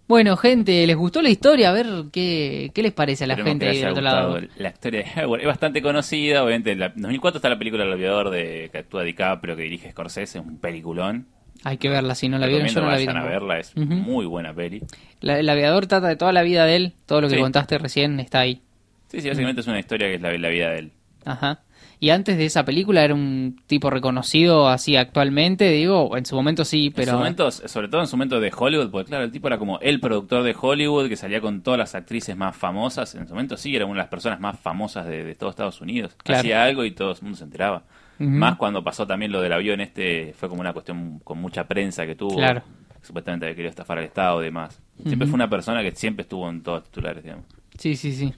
Bueno, 0.08 0.36
gente, 0.38 0.88
¿les 0.88 0.96
gustó 0.98 1.22
la 1.22 1.30
historia? 1.30 1.70
A 1.70 1.72
ver 1.72 1.86
qué, 2.12 2.72
qué 2.74 2.82
les 2.82 2.94
parece 2.94 3.26
a 3.26 3.28
la 3.28 3.34
Esperemos 3.36 3.62
gente 3.62 3.72
que 3.72 3.80
del 3.80 3.90
otro 3.92 4.02
lado. 4.02 4.40
La 4.58 4.70
historia 4.70 5.04
de 5.16 5.22
Howard 5.24 5.42
es 5.42 5.46
bastante 5.48 5.82
conocida, 5.84 6.44
obviamente. 6.44 6.72
En 6.72 6.80
la- 6.80 6.88
en 6.88 7.02
2004 7.04 7.38
está 7.38 7.48
la 7.50 7.60
película 7.60 7.84
El 7.84 7.94
Aviador 7.94 8.32
de 8.32 8.70
que 8.72 8.80
actúa 8.80 9.04
DiCaprio, 9.04 9.56
que 9.56 9.62
dirige 9.64 9.92
Scorsese, 9.92 10.40
un 10.40 10.58
peliculón. 10.58 11.28
Hay 11.64 11.78
que 11.78 11.90
verla, 11.90 12.16
si 12.16 12.28
no 12.28 12.40
la 12.40 12.48
vieron, 12.48 12.68
yo 12.70 12.82
no 12.82 12.90
la 12.90 12.98
vi. 12.98 13.06
a 13.06 13.22
verla, 13.24 13.60
es 13.60 13.76
muy 13.76 14.26
buena 14.26 14.52
peli. 14.54 14.82
La- 15.22 15.38
el 15.38 15.48
aviador 15.48 15.86
trata 15.86 16.08
de 16.08 16.16
toda 16.16 16.32
la 16.34 16.42
vida 16.42 16.66
de 16.66 16.76
él, 16.78 16.94
todo 17.06 17.22
lo 17.22 17.28
que 17.30 17.36
Sí. 17.36 17.42
contaste 17.42 17.78
recién 17.78 18.20
está 18.20 18.40
ahí. 18.40 18.64
Sí, 19.10 19.22
sí, 19.22 19.28
básicamente 19.28 19.62
es 19.62 19.68
una 19.68 19.78
historia 19.80 20.08
que 20.08 20.16
es 20.16 20.22
la, 20.22 20.36
la 20.36 20.50
vida 20.50 20.70
de 20.72 20.80
él. 20.80 20.92
Ajá. 21.32 21.62
Y 22.02 22.12
antes 22.12 22.38
de 22.38 22.46
esa 22.46 22.64
película 22.64 23.04
era 23.04 23.14
un 23.14 23.62
tipo 23.68 23.90
reconocido 23.90 24.70
así 24.70 24.96
actualmente, 24.96 25.70
digo, 25.70 26.16
en 26.16 26.26
su 26.26 26.34
momento 26.34 26.64
sí, 26.64 26.92
pero... 26.92 27.12
En 27.12 27.16
su 27.16 27.18
momento, 27.18 27.52
sobre 27.52 27.90
todo 27.90 28.00
en 28.00 28.08
su 28.08 28.16
momento 28.16 28.40
de 28.40 28.54
Hollywood, 28.56 28.90
porque 28.90 29.10
claro, 29.10 29.26
el 29.26 29.32
tipo 29.32 29.48
era 29.48 29.58
como 29.58 29.80
el 29.82 30.00
productor 30.00 30.44
de 30.44 30.56
Hollywood 30.60 31.10
que 31.10 31.18
salía 31.18 31.42
con 31.42 31.62
todas 31.62 31.78
las 31.78 31.96
actrices 31.96 32.38
más 32.38 32.56
famosas. 32.56 33.16
En 33.16 33.28
su 33.28 33.34
momento 33.34 33.58
sí, 33.58 33.76
era 33.76 33.86
una 33.86 33.96
de 33.96 34.00
las 34.00 34.08
personas 34.08 34.40
más 34.40 34.58
famosas 34.58 35.08
de, 35.08 35.26
de 35.26 35.36
todo 35.36 35.50
Estados 35.50 35.82
Unidos. 35.82 36.16
Claro. 36.24 36.40
Hacía 36.40 36.64
algo 36.64 36.86
y 36.86 36.92
todo 36.92 37.12
el 37.12 37.18
mundo 37.22 37.38
se 37.38 37.44
enteraba. 37.44 37.84
Más 38.18 38.58
cuando 38.58 38.84
pasó 38.84 39.08
también 39.08 39.32
lo 39.32 39.42
del 39.42 39.54
avión 39.54 39.80
este, 39.80 40.34
fue 40.34 40.50
como 40.50 40.60
una 40.60 40.74
cuestión 40.74 41.20
con 41.20 41.40
mucha 41.40 41.66
prensa 41.66 42.06
que 42.06 42.16
tuvo. 42.16 42.36
Claro. 42.36 42.62
Supuestamente 43.02 43.46
había 43.46 43.56
querido 43.56 43.70
estafar 43.70 43.98
al 43.98 44.04
Estado 44.04 44.42
y 44.42 44.46
demás. 44.46 44.82
Siempre 45.06 45.26
fue 45.26 45.36
una 45.36 45.50
persona 45.50 45.82
que 45.82 45.92
siempre 45.92 46.24
estuvo 46.24 46.50
en 46.50 46.62
todos 46.62 46.80
los 46.80 46.90
titulares, 46.90 47.24
digamos. 47.24 47.46
Sí, 47.78 47.96
sí, 47.96 48.12
sí. 48.12 48.34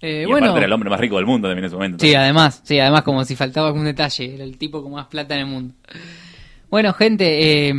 Eh, 0.00 0.24
y 0.26 0.30
bueno, 0.30 0.56
era 0.56 0.66
el 0.66 0.72
hombre 0.72 0.90
más 0.90 1.00
rico 1.00 1.16
del 1.16 1.26
mundo 1.26 1.48
también 1.48 1.64
en 1.64 1.68
ese 1.68 1.76
momento. 1.76 2.04
Sí, 2.04 2.14
además, 2.14 2.60
sí, 2.64 2.78
además 2.78 3.02
como 3.02 3.24
si 3.24 3.36
faltaba 3.36 3.68
algún 3.68 3.84
detalle, 3.84 4.34
era 4.34 4.44
el 4.44 4.58
tipo 4.58 4.82
con 4.82 4.92
más 4.92 5.06
plata 5.06 5.34
en 5.34 5.40
el 5.40 5.46
mundo. 5.46 5.74
Bueno, 6.68 6.92
gente, 6.94 7.68
eh, 7.68 7.74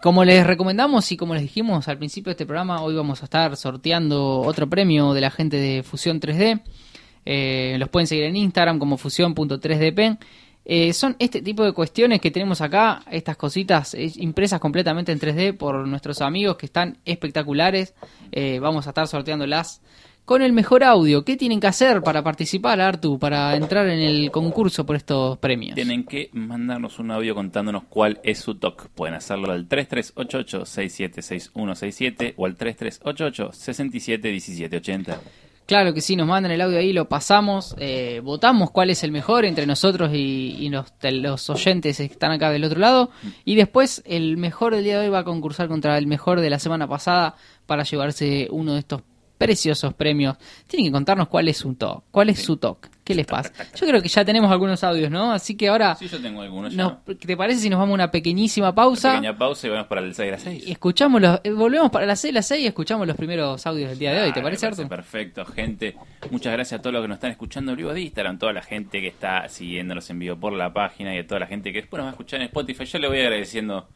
como 0.00 0.24
les 0.24 0.46
recomendamos 0.46 1.10
y 1.10 1.16
como 1.16 1.34
les 1.34 1.42
dijimos 1.42 1.88
al 1.88 1.98
principio 1.98 2.30
de 2.30 2.32
este 2.34 2.46
programa, 2.46 2.80
hoy 2.80 2.94
vamos 2.94 3.22
a 3.22 3.24
estar 3.24 3.56
sorteando 3.56 4.40
otro 4.42 4.68
premio 4.70 5.12
de 5.14 5.20
la 5.20 5.32
gente 5.32 5.56
de 5.56 5.82
Fusión 5.82 6.20
3D. 6.20 6.62
Eh, 7.26 7.74
los 7.78 7.88
pueden 7.88 8.06
seguir 8.06 8.24
en 8.24 8.36
Instagram 8.36 8.78
como 8.78 8.98
fusión.3dp. 8.98 10.18
Eh, 10.64 10.92
son 10.92 11.16
este 11.18 11.42
tipo 11.42 11.64
de 11.64 11.72
cuestiones 11.72 12.20
que 12.20 12.30
tenemos 12.30 12.60
acá, 12.60 13.02
estas 13.10 13.36
cositas 13.36 13.94
impresas 13.94 14.60
completamente 14.60 15.10
en 15.10 15.18
3D 15.18 15.56
por 15.56 15.88
nuestros 15.88 16.20
amigos 16.20 16.56
que 16.56 16.66
están 16.66 16.98
espectaculares. 17.04 17.94
Vamos 18.60 18.86
a 18.86 18.90
estar 18.90 19.08
sorteándolas 19.08 19.82
con 20.30 20.42
el 20.42 20.52
mejor 20.52 20.84
audio. 20.84 21.24
¿Qué 21.24 21.36
tienen 21.36 21.58
que 21.58 21.66
hacer 21.66 22.02
para 22.02 22.22
participar, 22.22 22.80
Artu, 22.80 23.18
para 23.18 23.56
entrar 23.56 23.88
en 23.88 23.98
el 23.98 24.30
concurso 24.30 24.86
por 24.86 24.94
estos 24.94 25.36
premios? 25.38 25.74
Tienen 25.74 26.04
que 26.04 26.30
mandarnos 26.32 27.00
un 27.00 27.10
audio 27.10 27.34
contándonos 27.34 27.82
cuál 27.88 28.20
es 28.22 28.38
su 28.38 28.54
TOC. 28.54 28.90
Pueden 28.90 29.16
hacerlo 29.16 29.50
al 29.50 29.68
3388-676167 29.68 32.34
o 32.36 32.46
al 32.46 32.56
3388-671780. 32.56 35.18
Claro 35.66 35.92
que 35.92 36.00
sí, 36.00 36.14
nos 36.14 36.28
mandan 36.28 36.52
el 36.52 36.60
audio 36.60 36.78
ahí, 36.78 36.92
lo 36.92 37.08
pasamos, 37.08 37.74
eh, 37.78 38.20
votamos 38.22 38.70
cuál 38.70 38.90
es 38.90 39.02
el 39.02 39.10
mejor 39.10 39.44
entre 39.44 39.66
nosotros 39.66 40.12
y, 40.14 40.54
y 40.60 40.68
los, 40.68 40.92
los 41.02 41.50
oyentes 41.50 41.96
que 41.96 42.04
están 42.04 42.30
acá 42.30 42.52
del 42.52 42.62
otro 42.62 42.78
lado. 42.78 43.10
Y 43.44 43.56
después 43.56 44.04
el 44.06 44.36
mejor 44.36 44.76
del 44.76 44.84
día 44.84 45.00
de 45.00 45.06
hoy 45.06 45.10
va 45.10 45.18
a 45.18 45.24
concursar 45.24 45.66
contra 45.66 45.98
el 45.98 46.06
mejor 46.06 46.40
de 46.40 46.50
la 46.50 46.60
semana 46.60 46.86
pasada 46.86 47.34
para 47.66 47.82
llevarse 47.82 48.46
uno 48.52 48.74
de 48.74 48.78
estos 48.78 49.02
preciosos 49.40 49.94
premios. 49.94 50.36
Tienen 50.66 50.88
que 50.88 50.92
contarnos 50.92 51.26
cuál 51.28 51.48
es 51.48 51.56
su 51.56 51.74
TOC, 51.74 52.04
cuál 52.10 52.28
es 52.28 52.42
su 52.44 52.58
TOC. 52.58 52.82
¿Qué 52.82 52.90
¿Qué 53.02 53.14
les 53.14 53.26
pasa? 53.26 53.50
Yo 53.74 53.86
creo 53.86 54.02
que 54.02 54.08
ya 54.08 54.22
tenemos 54.22 54.52
algunos 54.52 54.84
audios, 54.84 55.10
¿no? 55.10 55.32
Así 55.32 55.56
que 55.56 55.68
ahora, 55.68 55.96
Sí, 55.96 56.06
yo 56.06 56.20
tengo 56.20 56.42
algunos 56.42 56.72
ya. 56.74 56.82
nos- 56.84 57.18
¿te 57.18 57.36
parece 57.36 57.58
si 57.60 57.70
nos 57.70 57.78
vamos 57.80 57.92
a 57.92 57.94
una 57.94 58.10
pequeñísima 58.10 58.72
pausa? 58.74 59.12
Pequeña 59.14 59.36
pausa 59.36 59.66
y 59.66 59.70
vamos 59.70 59.86
para 59.86 60.02
el 60.02 60.14
6 60.14 60.26
de 60.26 60.30
las 60.30 60.42
6. 60.42 60.66
Y 60.68 60.70
escuchamos 60.72 61.20
los, 61.22 61.40
eh, 61.42 61.50
volvemos 61.52 61.90
para 61.90 62.04
las 62.06 62.20
6 62.20 62.34
las 62.34 62.46
6 62.46 62.62
y 62.62 62.66
escuchamos 62.66 63.06
los 63.08 63.16
primeros 63.16 63.66
audios 63.66 63.88
del 63.88 63.98
día 63.98 64.12
de 64.12 64.22
hoy, 64.22 64.32
¿te 64.32 64.42
parece, 64.42 64.66
me 64.66 64.70
Artur? 64.72 64.88
Perfecto, 64.88 65.44
gente. 65.46 65.96
Muchas 66.30 66.52
gracias 66.52 66.78
a 66.78 66.82
todos 66.82 66.92
los 66.92 67.02
que 67.02 67.08
nos 67.08 67.16
están 67.16 67.30
escuchando 67.32 67.72
en 67.72 67.78
vivo 67.78 67.92
de 67.94 68.02
Instagram, 68.02 68.38
toda 68.38 68.52
la 68.52 68.62
gente 68.62 69.00
que 69.00 69.08
está 69.08 69.48
siguiéndonos 69.48 70.08
en 70.10 70.18
vivo 70.18 70.36
por 70.36 70.52
la 70.52 70.72
página 70.72 71.12
y 71.14 71.18
a 71.18 71.26
toda 71.26 71.40
la 71.40 71.46
gente 71.46 71.72
que 71.72 71.80
después 71.80 71.98
nos 71.98 72.04
va 72.04 72.10
a 72.10 72.12
escuchar 72.12 72.40
en 72.42 72.46
Spotify. 72.46 72.84
Yo 72.84 72.98
le 73.00 73.08
voy 73.08 73.18
agradeciendo 73.20 73.88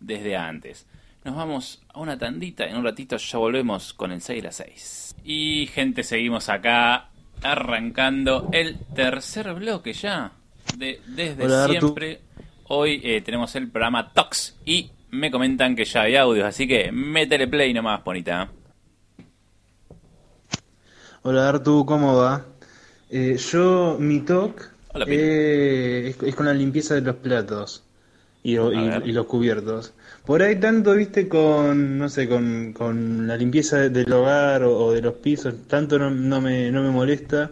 desde 0.00 0.36
antes. 0.36 0.86
Nos 1.22 1.36
vamos 1.36 1.82
a 1.92 2.00
una 2.00 2.16
tandita, 2.16 2.64
en 2.64 2.76
un 2.76 2.84
ratito 2.84 3.18
ya 3.18 3.38
volvemos 3.38 3.92
con 3.92 4.10
el 4.10 4.22
6 4.22 4.42
de 4.42 4.48
las 4.48 4.56
6. 4.56 5.16
Y 5.24 5.68
gente, 5.70 6.02
seguimos 6.02 6.48
acá 6.48 7.10
arrancando 7.42 8.48
el 8.52 8.78
tercer 8.94 9.52
bloque 9.52 9.92
ya. 9.92 10.32
De, 10.78 11.00
desde 11.06 11.44
Hola, 11.44 11.66
siempre. 11.68 12.20
Hoy 12.68 13.02
eh, 13.04 13.20
tenemos 13.20 13.54
el 13.56 13.68
programa 13.68 14.12
Tox 14.12 14.56
y 14.64 14.90
me 15.10 15.30
comentan 15.30 15.76
que 15.76 15.84
ya 15.84 16.02
hay 16.02 16.16
audios, 16.16 16.46
así 16.46 16.66
que 16.66 16.90
métele 16.90 17.48
play 17.48 17.74
nomás, 17.74 18.02
bonita. 18.02 18.48
Hola 21.22 21.50
Artu, 21.50 21.84
¿cómo 21.84 22.16
va? 22.16 22.46
Eh, 23.10 23.36
yo, 23.36 23.98
mi 23.98 24.20
Pili. 24.20 24.54
eh, 25.06 26.14
es, 26.16 26.22
es 26.22 26.34
con 26.34 26.46
la 26.46 26.54
limpieza 26.54 26.94
de 26.94 27.02
los 27.02 27.16
platos 27.16 27.84
A 28.42 29.02
y 29.04 29.12
los 29.12 29.26
cubiertos. 29.26 29.92
Por 30.30 30.42
ahí 30.44 30.60
tanto, 30.60 30.94
viste, 30.94 31.28
con, 31.28 31.98
no 31.98 32.08
sé, 32.08 32.28
con, 32.28 32.72
con 32.72 33.26
la 33.26 33.36
limpieza 33.36 33.78
de- 33.78 33.90
del 33.90 34.12
hogar 34.12 34.62
o, 34.62 34.92
de 34.92 35.02
los 35.02 35.14
pisos, 35.14 35.54
tanto 35.66 35.98
no, 35.98 36.08
no 36.10 36.40
me, 36.40 36.70
no 36.70 36.82
me 36.84 36.90
molesta, 36.90 37.50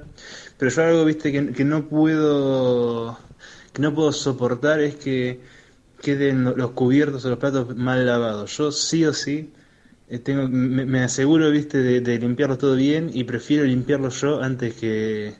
pero 0.56 0.70
yo 0.70 0.82
algo, 0.84 1.04
viste, 1.04 1.32
que, 1.32 1.64
no 1.64 1.88
puedo, 1.88 3.18
que 3.72 3.82
no 3.82 3.92
puedo 3.94 4.12
soportar 4.12 4.80
es 4.80 4.94
que 4.96 5.40
queden 6.02 6.44
lo- 6.44 6.56
los 6.56 6.70
cubiertos 6.72 7.24
o 7.24 7.30
los 7.30 7.38
platos 7.38 7.76
mal 7.76 8.06
lavados. 8.06 8.56
Yo 8.58 8.70
sí 8.72 9.04
o 9.06 9.12
sí 9.14 9.52
eh, 10.08 10.18
tengo, 10.20 10.48
me, 10.48 10.86
me 10.86 11.00
aseguro, 11.04 11.50
viste, 11.50 11.78
de, 11.78 12.00
de 12.00 12.18
limpiarlos 12.20 12.58
todo 12.58 12.76
bien 12.76 13.10
y 13.14 13.24
prefiero 13.24 13.64
limpiarlo 13.64 14.10
yo 14.10 14.42
antes 14.42 14.74
que 14.74 15.34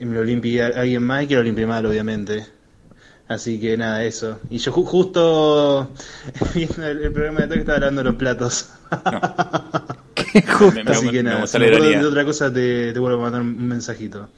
me 0.00 0.14
lo 0.16 0.24
limpie 0.24 0.62
alguien 0.62 1.02
más 1.04 1.24
y 1.24 1.28
que 1.28 1.36
lo 1.36 1.42
limpie 1.44 1.66
mal, 1.66 1.86
obviamente. 1.86 2.46
Así 3.28 3.60
que 3.60 3.76
nada, 3.76 4.02
eso. 4.04 4.38
Y 4.50 4.58
yo 4.58 4.72
ju- 4.72 4.86
justo 4.86 5.90
viendo 6.54 6.86
el, 6.86 7.02
el 7.02 7.12
programa 7.12 7.40
de 7.40 7.46
todo 7.46 7.54
que 7.54 7.60
estaba 7.60 7.78
lavando 7.78 8.02
los 8.04 8.14
platos. 8.16 8.70
Me- 10.72 10.82
me- 10.84 10.90
Así 10.92 11.10
que 11.10 11.22
me 11.22 11.30
nada, 11.30 11.46
si 11.46 11.58
me 11.58 11.66
de 12.00 12.06
otra 12.06 12.24
cosa 12.24 12.52
te, 12.52 12.92
te 12.92 12.98
vuelvo 12.98 13.18
a 13.20 13.22
mandar 13.24 13.42
un 13.42 13.68
mensajito. 13.68 14.28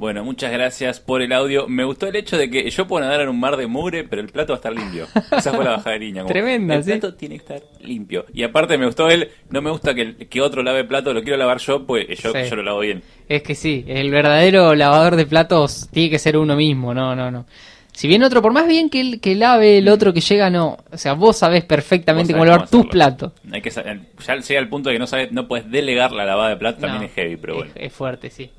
Bueno, 0.00 0.24
muchas 0.24 0.50
gracias 0.50 0.98
por 0.98 1.20
el 1.20 1.30
audio. 1.30 1.68
Me 1.68 1.84
gustó 1.84 2.06
el 2.06 2.16
hecho 2.16 2.38
de 2.38 2.48
que 2.48 2.70
yo 2.70 2.86
puedo 2.86 3.04
nadar 3.04 3.20
en 3.20 3.28
un 3.28 3.38
mar 3.38 3.58
de 3.58 3.66
mugre, 3.66 4.02
pero 4.04 4.22
el 4.22 4.28
plato 4.28 4.54
va 4.54 4.56
a 4.56 4.60
estar 4.60 4.72
limpio. 4.72 5.06
Esa 5.30 5.52
fue 5.52 5.62
la 5.62 5.72
bajada 5.72 5.90
de 5.92 5.98
línea. 5.98 6.22
como, 6.22 6.32
Tremenda, 6.32 6.76
El 6.76 6.84
¿sí? 6.84 6.90
plato 6.92 7.12
tiene 7.16 7.34
que 7.36 7.42
estar 7.42 7.60
limpio. 7.82 8.24
Y 8.32 8.42
aparte 8.42 8.78
me 8.78 8.86
gustó 8.86 9.10
él, 9.10 9.28
no 9.50 9.60
me 9.60 9.68
gusta 9.70 9.94
que, 9.94 10.40
otro 10.40 10.62
lave 10.62 10.80
el 10.80 10.86
plato, 10.86 11.12
lo 11.12 11.20
quiero 11.22 11.36
lavar 11.36 11.58
yo, 11.58 11.84
pues 11.86 12.06
yo, 12.18 12.32
Sí. 12.32 12.38
yo 12.48 12.56
lo 12.56 12.62
lavo 12.62 12.80
bien. 12.80 13.02
Es 13.28 13.42
que 13.42 13.54
sí, 13.54 13.84
el 13.88 14.10
verdadero 14.10 14.74
lavador 14.74 15.16
de 15.16 15.26
platos 15.26 15.86
tiene 15.92 16.08
que 16.08 16.18
ser 16.18 16.38
uno 16.38 16.56
mismo, 16.56 16.94
no, 16.94 17.14
no, 17.14 17.30
no. 17.30 17.44
Si 17.92 18.08
bien 18.08 18.22
otro, 18.22 18.40
por 18.40 18.54
más 18.54 18.66
bien 18.66 18.88
que, 18.88 19.02
el- 19.02 19.20
que 19.20 19.34
lave 19.34 19.76
el 19.76 19.88
otro 19.90 20.14
que 20.14 20.22
llega, 20.22 20.48
no. 20.48 20.78
O 20.90 20.96
sea, 20.96 21.12
vos 21.12 21.36
sabés 21.36 21.64
perfectamente 21.66 22.32
Vos 22.32 22.38
cómo 22.38 22.46
lavar 22.46 22.70
tus 22.70 22.86
platos. 22.86 23.32
Hay 23.52 23.60
que 23.60 23.68
ya 23.68 24.36
llega 24.36 24.60
el 24.60 24.68
punto 24.70 24.88
de 24.88 24.94
que 24.94 24.98
no 24.98 25.06
sabes, 25.06 25.30
no 25.32 25.46
puedes 25.46 25.70
delegar 25.70 26.12
la 26.12 26.24
lavada 26.24 26.48
de 26.48 26.56
plato, 26.56 26.80
también 26.80 27.02
No, 27.02 27.06
es 27.08 27.12
heavy, 27.12 27.36
pero 27.36 27.52
es- 27.52 27.58
bueno, 27.58 27.72
Es, 27.76 27.92
fuerte, 27.92 28.30
sí. 28.30 28.50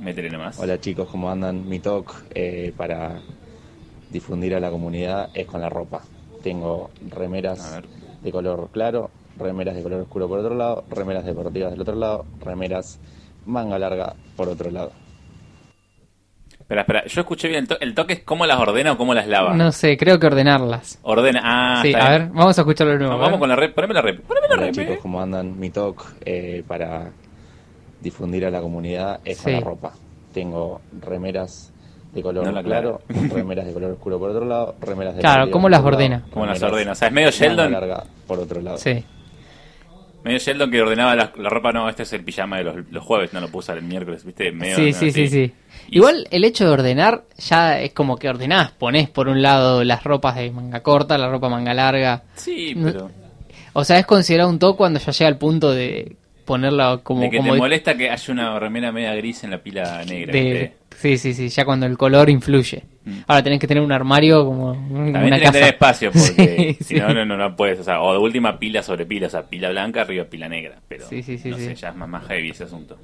Métele 0.00 0.30
nomás. 0.30 0.58
Hola 0.58 0.78
chicos, 0.80 1.08
¿cómo 1.10 1.30
andan? 1.30 1.68
Mi 1.68 1.78
talk 1.80 2.12
eh, 2.34 2.72
para 2.76 3.20
difundir 4.10 4.54
a 4.54 4.60
la 4.60 4.70
comunidad 4.70 5.30
es 5.34 5.46
con 5.46 5.60
la 5.60 5.68
ropa. 5.68 6.02
Tengo 6.42 6.90
remeras 7.10 7.80
de 8.22 8.32
color 8.32 8.68
claro, 8.72 9.10
remeras 9.38 9.74
de 9.74 9.82
color 9.82 10.00
oscuro 10.02 10.28
por 10.28 10.38
otro 10.38 10.54
lado, 10.54 10.84
remeras 10.90 11.24
deportivas 11.24 11.70
del 11.72 11.80
otro 11.80 11.94
lado, 11.96 12.24
remeras 12.40 12.98
manga 13.46 13.78
larga 13.78 14.14
por 14.36 14.48
otro 14.48 14.70
lado. 14.70 14.92
Espera, 16.58 16.80
espera, 16.80 17.04
yo 17.06 17.20
escuché 17.20 17.46
bien, 17.48 17.60
el, 17.62 17.68
to- 17.68 17.80
el 17.80 17.94
toque 17.94 18.12
es 18.14 18.20
cómo 18.24 18.44
las 18.44 18.58
ordena 18.58 18.92
o 18.92 18.96
cómo 18.98 19.14
las 19.14 19.28
lava. 19.28 19.54
No 19.54 19.70
sé, 19.70 19.96
creo 19.96 20.18
que 20.18 20.26
ordenarlas. 20.26 20.98
Ordena, 21.02 21.40
ah, 21.44 21.82
sí, 21.82 21.88
está 21.90 22.06
a 22.06 22.10
bien. 22.10 22.22
ver, 22.22 22.32
vamos 22.36 22.58
a 22.58 22.62
escucharlo 22.62 22.92
de 22.94 22.98
nuevo. 22.98 23.12
No, 23.14 23.18
vamos 23.20 23.38
con 23.38 23.48
la 23.48 23.54
rep, 23.54 23.72
poneme 23.72 23.94
la 23.94 24.02
rep, 24.02 24.20
poneme 24.22 24.48
la 24.48 24.54
Hola 24.54 24.66
rep. 24.66 24.74
chicos, 24.74 24.96
eh. 24.96 24.98
¿cómo 25.00 25.20
andan? 25.20 25.56
Mi 25.60 25.70
talk 25.70 26.02
eh, 26.24 26.64
para 26.66 27.12
difundir 28.00 28.44
a 28.46 28.50
la 28.50 28.60
comunidad 28.60 29.20
es 29.24 29.38
Sí. 29.38 29.50
la 29.52 29.60
ropa. 29.60 29.92
Tengo 30.32 30.80
remeras 31.00 31.72
de 32.12 32.22
color 32.22 32.44
No 32.44 32.52
la 32.52 32.62
claro, 32.62 33.00
remeras 33.08 33.66
de 33.66 33.72
color 33.72 33.92
oscuro 33.92 34.18
por 34.18 34.30
otro 34.30 34.44
lado, 34.46 34.74
remeras 34.80 35.14
de 35.16 35.20
Claro, 35.20 35.50
¿cómo 35.50 35.68
las 35.68 35.82
ordena? 35.82 36.24
¿Cómo 36.30 36.46
las 36.46 36.62
ordena? 36.62 36.92
O 36.92 36.94
sea, 36.94 37.08
es 37.08 37.14
medio 37.14 37.30
Sheldon. 37.30 37.72
larga 37.72 38.04
por 38.26 38.38
otro 38.38 38.60
lado. 38.60 38.78
Sí. 38.78 39.04
Medio 40.24 40.38
Sheldon 40.38 40.70
que 40.72 40.82
ordenaba 40.82 41.14
la, 41.14 41.32
la 41.36 41.48
ropa, 41.48 41.70
no, 41.72 41.88
este 41.88 42.02
es 42.02 42.12
el 42.12 42.24
pijama 42.24 42.58
de 42.58 42.64
los, 42.64 42.76
los 42.90 43.04
jueves, 43.04 43.32
no 43.32 43.40
lo 43.40 43.48
puse 43.48 43.72
el 43.72 43.82
miércoles, 43.82 44.24
¿viste? 44.24 44.50
Medio, 44.50 44.74
Sí, 44.76 44.92
sí, 44.92 45.12
sí, 45.12 45.28
sí. 45.28 45.52
Igual 45.90 46.26
el 46.32 46.42
hecho 46.44 46.64
de 46.64 46.70
ordenar 46.70 47.22
ya 47.38 47.78
es 47.80 47.92
como 47.92 48.16
que 48.16 48.28
ordenás, 48.28 48.72
ponés 48.72 49.08
por 49.08 49.28
un 49.28 49.40
lado 49.40 49.84
las 49.84 50.02
ropas 50.02 50.34
de 50.34 50.50
manga 50.50 50.82
corta, 50.82 51.16
la 51.16 51.28
ropa 51.30 51.48
manga 51.48 51.74
larga. 51.74 52.24
Sí, 52.34 52.74
pero. 52.82 53.08
O 53.72 53.84
sea, 53.84 53.98
es 54.00 54.06
considerado 54.06 54.50
un 54.50 54.58
toque 54.58 54.78
cuando 54.78 54.98
ya 54.98 55.12
llega 55.12 55.28
al 55.28 55.38
punto 55.38 55.70
de 55.70 56.16
ponerla 56.46 57.00
como... 57.02 57.20
de 57.20 57.30
que 57.30 57.36
como 57.38 57.52
te 57.52 57.58
molesta 57.58 57.96
que 57.96 58.08
haya 58.10 58.32
una 58.32 58.58
remera 58.58 58.92
media 58.92 59.14
gris 59.14 59.44
en 59.44 59.50
la 59.50 59.58
pila 59.58 60.02
negra. 60.04 60.72
Sí, 60.96 61.18
sí, 61.18 61.34
sí, 61.34 61.48
ya 61.50 61.66
cuando 61.66 61.84
el 61.84 61.98
color 61.98 62.30
influye. 62.30 62.82
Mm. 63.04 63.18
Ahora 63.26 63.42
tenés 63.42 63.60
que 63.60 63.66
tener 63.66 63.82
un 63.82 63.92
armario 63.92 64.46
como 64.46 64.72
También 64.72 65.08
una 65.08 65.20
tenés 65.20 65.38
que 65.38 65.44
casa. 65.44 65.52
tener 65.52 65.68
espacio, 65.74 66.10
porque 66.12 66.74
Sí, 66.78 66.84
si 66.84 66.94
sí. 66.94 67.00
no, 67.00 67.12
no, 67.12 67.26
no, 67.26 67.36
no 67.36 67.54
puedes. 67.54 67.78
O 67.80 67.84
sea, 67.84 68.00
o 68.00 68.12
de 68.14 68.18
última 68.18 68.58
pila 68.58 68.82
sobre 68.82 69.04
pila, 69.04 69.26
o 69.26 69.30
sea, 69.30 69.42
pila 69.42 69.68
blanca 69.68 70.00
arriba 70.00 70.24
pila 70.24 70.48
negra. 70.48 70.76
Pero 70.88 71.06
Sí, 71.06 71.22
sí, 71.22 71.36
sí, 71.36 71.50
no 71.50 71.58
sí. 71.58 71.64
sé, 71.66 71.74
ya 71.74 71.90
es 71.90 71.96
más, 71.96 72.08
más 72.08 72.26
heavy 72.28 72.48
ese 72.50 72.64
asunto. 72.64 72.96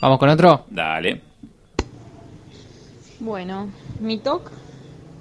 Vamos 0.00 0.18
con 0.18 0.30
otro. 0.30 0.64
Dale. 0.70 1.20
Bueno, 3.18 3.68
mi 4.00 4.18
TOC 4.18 4.50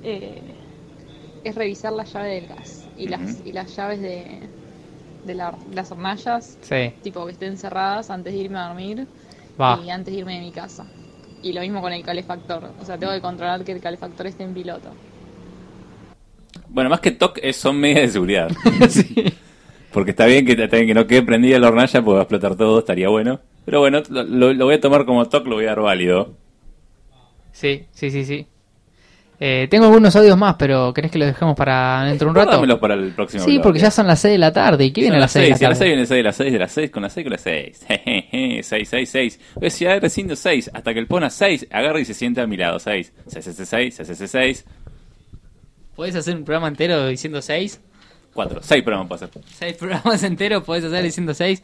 eh, 0.03 0.39
es 1.43 1.55
revisar 1.55 1.91
la 1.91 2.05
llave 2.05 2.29
del 2.35 2.47
gas 2.47 2.87
y 2.97 3.07
las 3.09 3.41
y 3.45 3.51
las 3.51 3.75
llaves 3.75 4.01
de, 4.01 4.39
de 5.23 5.35
la- 5.35 5.57
las 5.71 5.91
hornallas, 5.91 6.57
Sí, 6.61 6.93
tipo 7.01 7.25
que 7.25 7.31
estén 7.33 7.57
cerradas 7.57 8.09
antes 8.09 8.33
de 8.33 8.39
irme 8.39 8.59
a 8.59 8.67
dormir 8.67 9.07
va. 9.59 9.79
y 9.83 9.89
antes 9.89 10.13
de 10.13 10.19
irme 10.19 10.35
de 10.35 10.41
mi 10.41 10.51
casa. 10.51 10.85
Y 11.41 11.53
lo 11.53 11.61
mismo 11.61 11.81
con 11.81 11.93
el 11.93 12.03
calefactor, 12.03 12.73
o 12.77 12.85
sea, 12.85 12.97
tengo 12.97 13.13
que 13.13 13.21
controlar 13.21 13.63
que 13.63 13.71
el 13.71 13.81
calefactor 13.81 14.27
esté 14.27 14.43
en 14.43 14.53
piloto. 14.53 14.91
Bueno, 16.69 16.89
más 16.89 16.99
que 16.99 17.11
TOC 17.11 17.39
es- 17.41 17.57
son 17.57 17.79
medidas 17.79 18.03
de 18.03 18.07
seguridad. 18.09 18.49
sí. 18.89 19.13
Porque 19.91 20.11
está 20.11 20.25
bien 20.27 20.45
que 20.45 20.53
está 20.53 20.75
bien 20.77 20.87
que 20.87 20.93
no 20.93 21.07
quede 21.07 21.23
prendida 21.23 21.59
la 21.59 21.69
hornalla 21.69 22.01
porque 22.03 22.13
va 22.15 22.19
a 22.19 22.23
explotar 22.23 22.55
todo, 22.55 22.79
estaría 22.79 23.09
bueno. 23.09 23.39
Pero 23.65 23.79
bueno, 23.79 24.01
lo, 24.09 24.23
lo- 24.23 24.53
lo 24.53 24.65
voy 24.65 24.75
a 24.75 24.81
tomar 24.81 25.05
como 25.05 25.27
TOC, 25.27 25.47
lo 25.47 25.55
voy 25.55 25.65
a 25.65 25.69
dar 25.69 25.81
válido. 25.81 26.37
sí, 27.51 27.85
sí, 27.91 28.11
sí, 28.11 28.25
sí. 28.25 28.47
Eh, 29.41 29.67
tengo 29.69 29.85
algunos 29.85 30.13
audios 30.17 30.37
más, 30.37 30.55
pero 30.59 30.93
¿querés 30.93 31.11
que 31.11 31.17
los 31.17 31.27
dejemos 31.29 31.55
para 31.55 32.03
dentro 32.03 32.25
de 32.25 32.29
un 32.31 32.35
rato? 32.35 32.79
Para 32.79 32.95
el 32.95 33.11
próximo 33.13 33.43
Sí, 33.45 33.51
bloque. 33.51 33.63
porque 33.63 33.79
ya 33.79 33.89
son 33.89 34.05
las 34.05 34.19
6 34.19 34.33
de 34.33 34.37
la 34.37 34.51
tarde. 34.51 34.83
¿Y 34.85 34.91
qué 34.91 35.01
viene 35.01 35.15
a 35.15 35.19
las 35.21 35.31
6 35.31 35.43
de 35.45 35.49
la 35.51 35.55
seis, 35.55 35.61
y 35.61 35.65
a 35.65 35.69
las 35.69 35.77
tarde? 35.79 35.89
6 35.89 35.95
viene 35.95 36.05
6 36.05 36.17
de 36.17 36.23
las 36.23 36.35
6 36.35 36.51
de 36.53 36.59
las 36.59 36.71
6 36.73 36.91
con 36.91 37.03
las 37.03 37.13
6 37.13 37.23
con 37.23 37.31
las 37.31 37.41
6. 37.41 37.85
Jejeje, 37.87 38.63
6, 38.63 38.89
6, 38.89 39.09
6. 39.09 39.39
Voy 39.55 39.87
a 39.87 39.99
recién 39.99 40.35
6 40.35 40.71
hasta 40.73 40.93
que 40.93 40.99
el 40.99 41.07
pona 41.07 41.29
6 41.29 41.67
agarra 41.71 41.99
y 42.01 42.05
se 42.05 42.13
sienta 42.13 42.41
a 42.41 42.47
mi 42.47 42.57
lado. 42.57 42.79
6, 42.79 43.13
6, 43.27 43.45
6, 43.45 43.67
6, 43.69 43.95
6, 43.95 44.17
6, 44.17 44.29
6, 44.31 44.65
¿Podés 45.95 46.15
hacer 46.15 46.35
un 46.35 46.43
programa 46.43 46.67
entero 46.67 47.07
diciendo 47.07 47.41
6? 47.41 47.81
4. 48.33 48.59
6 48.61 48.83
programas 48.83 49.07
para 49.09 49.25
hacer. 49.25 49.41
6 49.57 49.73
programas 49.77 50.23
enteros 50.23 50.63
podés 50.63 50.83
hacer 50.83 51.03
diciendo 51.03 51.33
6. 51.33 51.63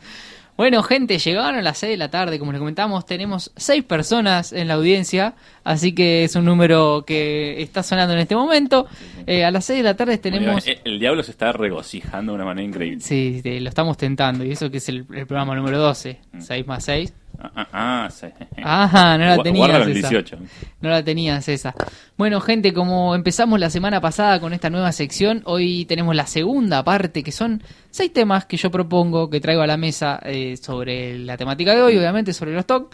Bueno, 0.58 0.84
gente, 0.84 1.18
llegaron 1.18 1.56
a 1.56 1.62
las 1.62 1.80
6 1.80 1.92
de 1.92 1.98
la 1.98 2.10
tarde, 2.10 2.40
como 2.40 2.54
les 2.54 2.60
comentamos, 2.60 3.06
tenemos 3.06 3.52
6 3.58 3.84
personas 3.84 4.54
en 4.54 4.70
la 4.70 4.76
audiencia, 4.76 5.36
así 5.66 5.94
que 5.94 6.24
es 6.24 6.36
un 6.38 6.46
número 6.46 7.04
que 7.06 7.62
está 7.62 7.84
sonando 7.84 8.14
en 8.14 8.20
este 8.20 8.36
momento. 8.38 8.88
Eh, 9.28 9.44
a 9.44 9.52
las 9.52 9.66
6 9.66 9.80
de 9.80 9.84
la 9.84 9.98
tarde 9.98 10.18
tenemos... 10.18 10.66
El, 10.66 10.80
el 10.86 11.00
diablo 11.00 11.24
se 11.24 11.32
está 11.32 11.52
regocijando 11.52 12.32
de 12.32 12.36
una 12.38 12.46
manera 12.46 12.66
increíble. 12.66 13.02
Sí, 13.02 13.42
sí, 13.44 13.60
lo 13.60 13.68
estamos 13.68 13.98
tentando, 13.98 14.46
y 14.46 14.52
eso 14.52 14.72
que 14.72 14.78
es 14.78 14.88
el, 14.88 15.06
el 15.14 15.28
programa 15.28 15.56
número 15.56 15.78
12, 15.78 16.20
6 16.40 16.68
más 16.68 16.86
6. 16.86 17.14
Ah, 17.40 17.52
ah, 17.56 17.68
ah, 17.74 18.10
sí. 18.10 18.28
Ajá, 18.64 19.18
no 19.18 19.26
la 19.26 19.38
tenías 19.44 19.88
esa. 19.88 20.10
18. 20.10 20.38
No 20.82 20.90
la 20.90 21.04
tenías 21.04 21.48
esa. 21.50 21.74
Bueno, 22.18 22.42
gente, 22.42 22.74
como 22.74 23.16
empezamos 23.16 23.60
la 23.60 23.70
semana 23.70 24.02
pasada 24.02 24.40
con 24.40 24.54
esta 24.54 24.70
nueva 24.70 24.92
sección, 24.92 25.42
hoy 25.46 25.86
tenemos 25.86 26.16
la 26.16 26.28
segunda 26.28 26.84
parte, 26.84 27.24
que 27.24 27.32
son 27.32 27.62
seis 27.92 28.14
temas 28.14 28.46
que 28.46 28.58
yo 28.58 28.72
propongo, 28.72 29.30
que 29.30 29.42
traigo 29.42 29.62
a 29.62 29.68
la 29.68 29.78
mesa 29.78 30.20
eh, 30.24 30.58
sobre 30.58 31.20
la 31.20 31.38
temática 31.38 31.76
de 31.76 31.82
hoy, 31.82 31.98
obviamente 31.98 32.34
sobre 32.34 32.54
los 32.54 32.66
TOC. 32.66 32.94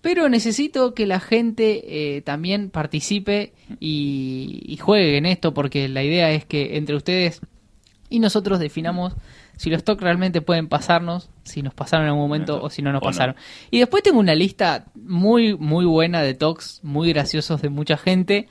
Pero 0.00 0.28
necesito 0.28 0.94
que 0.94 1.06
la 1.06 1.20
gente 1.20 2.16
eh, 2.16 2.22
también 2.22 2.70
participe 2.70 3.52
y, 3.78 4.60
y 4.66 4.76
juegue 4.78 5.16
en 5.16 5.26
esto, 5.26 5.54
porque 5.54 5.88
la 5.88 6.02
idea 6.02 6.32
es 6.32 6.44
que 6.44 6.76
entre 6.76 6.96
ustedes 6.96 7.40
y 8.12 8.18
nosotros 8.18 8.58
definamos 8.58 9.14
si 9.56 9.70
los 9.70 9.84
TOC 9.84 10.00
realmente 10.02 10.42
pueden 10.42 10.68
pasarnos, 10.68 11.30
si 11.44 11.62
nos 11.62 11.72
pasaron 11.74 12.04
en 12.04 12.10
algún 12.10 12.24
momento 12.24 12.62
o 12.62 12.68
si 12.68 12.82
no 12.82 12.92
nos 12.92 13.00
o 13.02 13.04
no. 13.04 13.10
pasaron. 13.10 13.36
Y 13.70 13.78
después 13.78 14.02
tengo 14.02 14.20
una 14.20 14.34
lista 14.34 14.86
muy, 14.94 15.56
muy 15.56 15.84
buena 15.86 16.22
de 16.22 16.34
TOCs, 16.34 16.80
muy 16.82 17.08
graciosos 17.12 17.62
de 17.62 17.70
mucha 17.70 17.96
gente, 17.96 18.48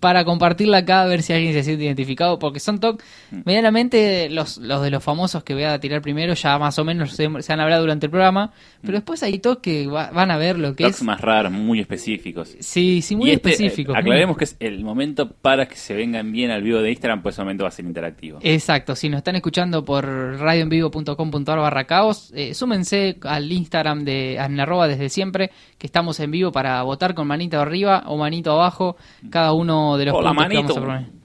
para 0.00 0.24
compartirla 0.24 0.78
acá 0.78 1.02
a 1.02 1.06
ver 1.06 1.22
si 1.22 1.32
alguien 1.32 1.52
se 1.54 1.62
siente 1.62 1.84
identificado, 1.84 2.38
porque 2.38 2.60
son 2.60 2.78
TOC, 2.80 3.02
Mm. 3.30 3.40
medianamente 3.44 4.28
los, 4.30 4.58
los 4.58 4.82
de 4.82 4.90
los 4.90 5.02
famosos 5.02 5.42
que 5.42 5.54
voy 5.54 5.64
a 5.64 5.78
tirar 5.80 6.02
primero, 6.02 6.34
ya 6.34 6.58
más 6.58 6.78
o 6.78 6.84
menos 6.84 7.12
se, 7.12 7.28
se 7.42 7.52
han 7.52 7.60
hablado 7.60 7.82
durante 7.82 8.06
el 8.06 8.10
programa, 8.10 8.52
pero 8.82 8.92
después 8.94 9.22
hay 9.22 9.38
TOC 9.38 9.60
que 9.62 9.86
va- 9.86 10.10
van 10.10 10.30
a 10.30 10.36
ver 10.36 10.58
lo 10.58 10.74
que 10.76 10.84
Tocs 10.84 10.96
es... 10.98 11.02
más 11.02 11.20
raros, 11.20 11.50
muy 11.50 11.80
específicos. 11.80 12.54
Sí, 12.60 13.00
sí, 13.02 13.16
muy 13.16 13.30
y 13.30 13.32
este, 13.32 13.50
específicos. 13.50 13.94
eh, 13.96 14.02
muy- 14.02 14.10
aclaremos 14.10 14.36
que 14.36 14.44
es 14.44 14.56
el 14.60 14.84
momento 14.84 15.30
para 15.30 15.66
que 15.66 15.76
se 15.76 15.94
vengan 15.94 16.30
bien 16.30 16.50
al 16.50 16.62
vivo 16.62 16.78
de 16.80 16.90
Instagram, 16.90 17.22
pues 17.22 17.34
ese 17.34 17.42
momento 17.42 17.64
va 17.64 17.68
a 17.68 17.72
ser 17.72 17.84
interactivo. 17.86 18.38
Exacto, 18.42 18.94
si 18.94 19.08
nos 19.08 19.18
están 19.18 19.36
escuchando 19.36 19.84
por 19.84 20.04
radioenvivo.com.ar 20.06 21.58
barra 21.58 21.84
caos, 21.84 22.32
eh, 22.34 22.54
súmense 22.54 23.16
al 23.22 23.50
Instagram 23.50 24.04
de 24.04 24.36
en 24.36 24.60
arroba 24.60 24.88
desde 24.88 25.08
siempre, 25.08 25.50
que 25.78 25.86
estamos 25.86 26.18
en 26.20 26.30
vivo 26.30 26.52
para 26.52 26.82
votar 26.82 27.14
con 27.14 27.26
manito 27.26 27.60
arriba 27.60 28.04
o 28.06 28.16
manito 28.16 28.52
abajo, 28.52 28.96
cada 29.30 29.52
uno 29.52 29.85
de 29.96 30.06
los 30.06 30.14
Hola, 30.14 30.30
puntos 30.30 30.48
que 30.48 30.56
vamos 30.56 30.76
manito. 30.86 31.12
a. 31.12 31.16